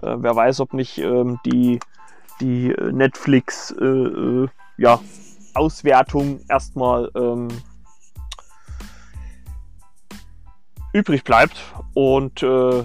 wer 0.00 0.36
weiß, 0.36 0.60
ob 0.60 0.74
nicht 0.74 0.98
ähm, 0.98 1.38
die, 1.46 1.80
die 2.40 2.74
Netflix 2.92 3.70
äh, 3.80 3.84
äh, 3.84 4.48
ja, 4.76 5.00
Auswertung 5.54 6.40
erstmal 6.48 7.10
ähm, 7.14 7.48
übrig 10.92 11.22
bleibt. 11.22 11.56
Und 11.94 12.42
äh, 12.42 12.84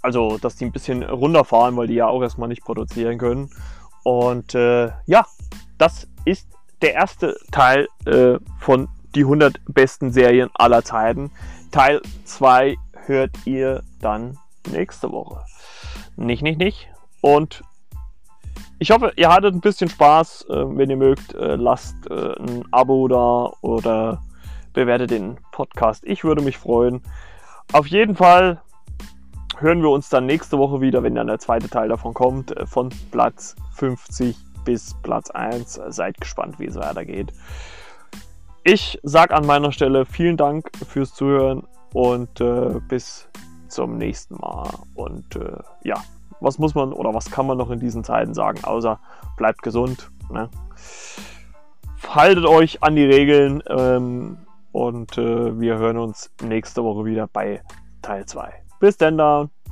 also, 0.00 0.38
dass 0.38 0.56
die 0.56 0.66
ein 0.66 0.72
bisschen 0.72 1.02
runterfahren, 1.02 1.76
weil 1.76 1.88
die 1.88 1.94
ja 1.94 2.06
auch 2.06 2.22
erstmal 2.22 2.48
nicht 2.48 2.64
produzieren 2.64 3.18
können. 3.18 3.50
Und 4.04 4.54
ja, 4.54 5.24
das 5.78 6.08
ist 6.24 6.48
der 6.82 6.94
erste 6.94 7.36
Teil 7.50 7.88
äh, 8.06 8.38
von 8.58 8.88
die 9.14 9.22
100 9.22 9.60
besten 9.68 10.12
Serien 10.12 10.50
aller 10.54 10.84
Zeiten. 10.84 11.30
Teil 11.70 12.02
2 12.24 12.76
hört 13.06 13.30
ihr 13.44 13.82
dann 14.00 14.38
nächste 14.70 15.10
Woche. 15.12 15.44
Nicht, 16.16 16.42
nicht, 16.42 16.58
nicht. 16.58 16.88
Und 17.20 17.62
ich 18.78 18.90
hoffe, 18.90 19.12
ihr 19.16 19.28
hattet 19.28 19.54
ein 19.54 19.60
bisschen 19.60 19.88
Spaß. 19.88 20.46
Äh, 20.50 20.76
wenn 20.76 20.90
ihr 20.90 20.96
mögt, 20.96 21.34
äh, 21.34 21.54
lasst 21.54 21.94
äh, 22.10 22.34
ein 22.38 22.64
Abo 22.72 23.08
da 23.08 23.52
oder 23.60 24.22
bewertet 24.72 25.10
den 25.10 25.38
Podcast. 25.52 26.04
Ich 26.04 26.24
würde 26.24 26.42
mich 26.42 26.58
freuen. 26.58 27.02
Auf 27.72 27.86
jeden 27.86 28.16
Fall 28.16 28.60
hören 29.58 29.82
wir 29.82 29.90
uns 29.90 30.08
dann 30.08 30.26
nächste 30.26 30.58
Woche 30.58 30.80
wieder, 30.80 31.02
wenn 31.02 31.14
dann 31.14 31.28
der 31.28 31.38
zweite 31.38 31.68
Teil 31.68 31.88
davon 31.88 32.14
kommt, 32.14 32.54
von 32.66 32.88
Platz 33.12 33.54
50 33.74 34.36
bis 34.64 34.94
Platz 35.02 35.30
1. 35.30 35.80
Seid 35.88 36.20
gespannt, 36.20 36.58
wie 36.58 36.66
es 36.66 36.76
weitergeht. 36.76 37.32
Ich 38.64 38.98
sage 39.02 39.34
an 39.34 39.46
meiner 39.46 39.72
Stelle 39.72 40.06
vielen 40.06 40.36
Dank 40.36 40.70
fürs 40.88 41.14
Zuhören 41.14 41.66
und 41.92 42.40
äh, 42.40 42.80
bis 42.88 43.28
zum 43.68 43.98
nächsten 43.98 44.36
Mal. 44.36 44.70
Und 44.94 45.36
äh, 45.36 45.58
ja, 45.82 45.96
was 46.40 46.58
muss 46.58 46.74
man 46.74 46.92
oder 46.92 47.14
was 47.14 47.30
kann 47.30 47.46
man 47.46 47.58
noch 47.58 47.70
in 47.70 47.80
diesen 47.80 48.04
Zeiten 48.04 48.34
sagen, 48.34 48.62
außer 48.64 49.00
bleibt 49.36 49.62
gesund. 49.62 50.10
Ne? 50.30 50.48
Haltet 52.08 52.44
euch 52.44 52.82
an 52.82 52.96
die 52.96 53.04
Regeln 53.04 53.62
ähm, 53.68 54.38
und 54.72 55.18
äh, 55.18 55.58
wir 55.60 55.78
hören 55.78 55.98
uns 55.98 56.30
nächste 56.42 56.84
Woche 56.84 57.04
wieder 57.04 57.26
bei 57.26 57.62
Teil 58.02 58.26
2. 58.26 58.52
Bis 58.80 58.96
dann, 58.96 59.16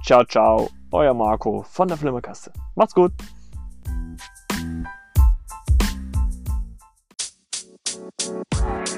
ciao, 0.05 0.25
ciao, 0.25 0.69
euer 0.93 1.15
Marco 1.15 1.63
von 1.63 1.89
der 1.89 1.97
Flimmerkaste. 1.97 2.53
Macht's 2.77 2.95
gut. 2.95 3.13
Bye. 8.27 8.90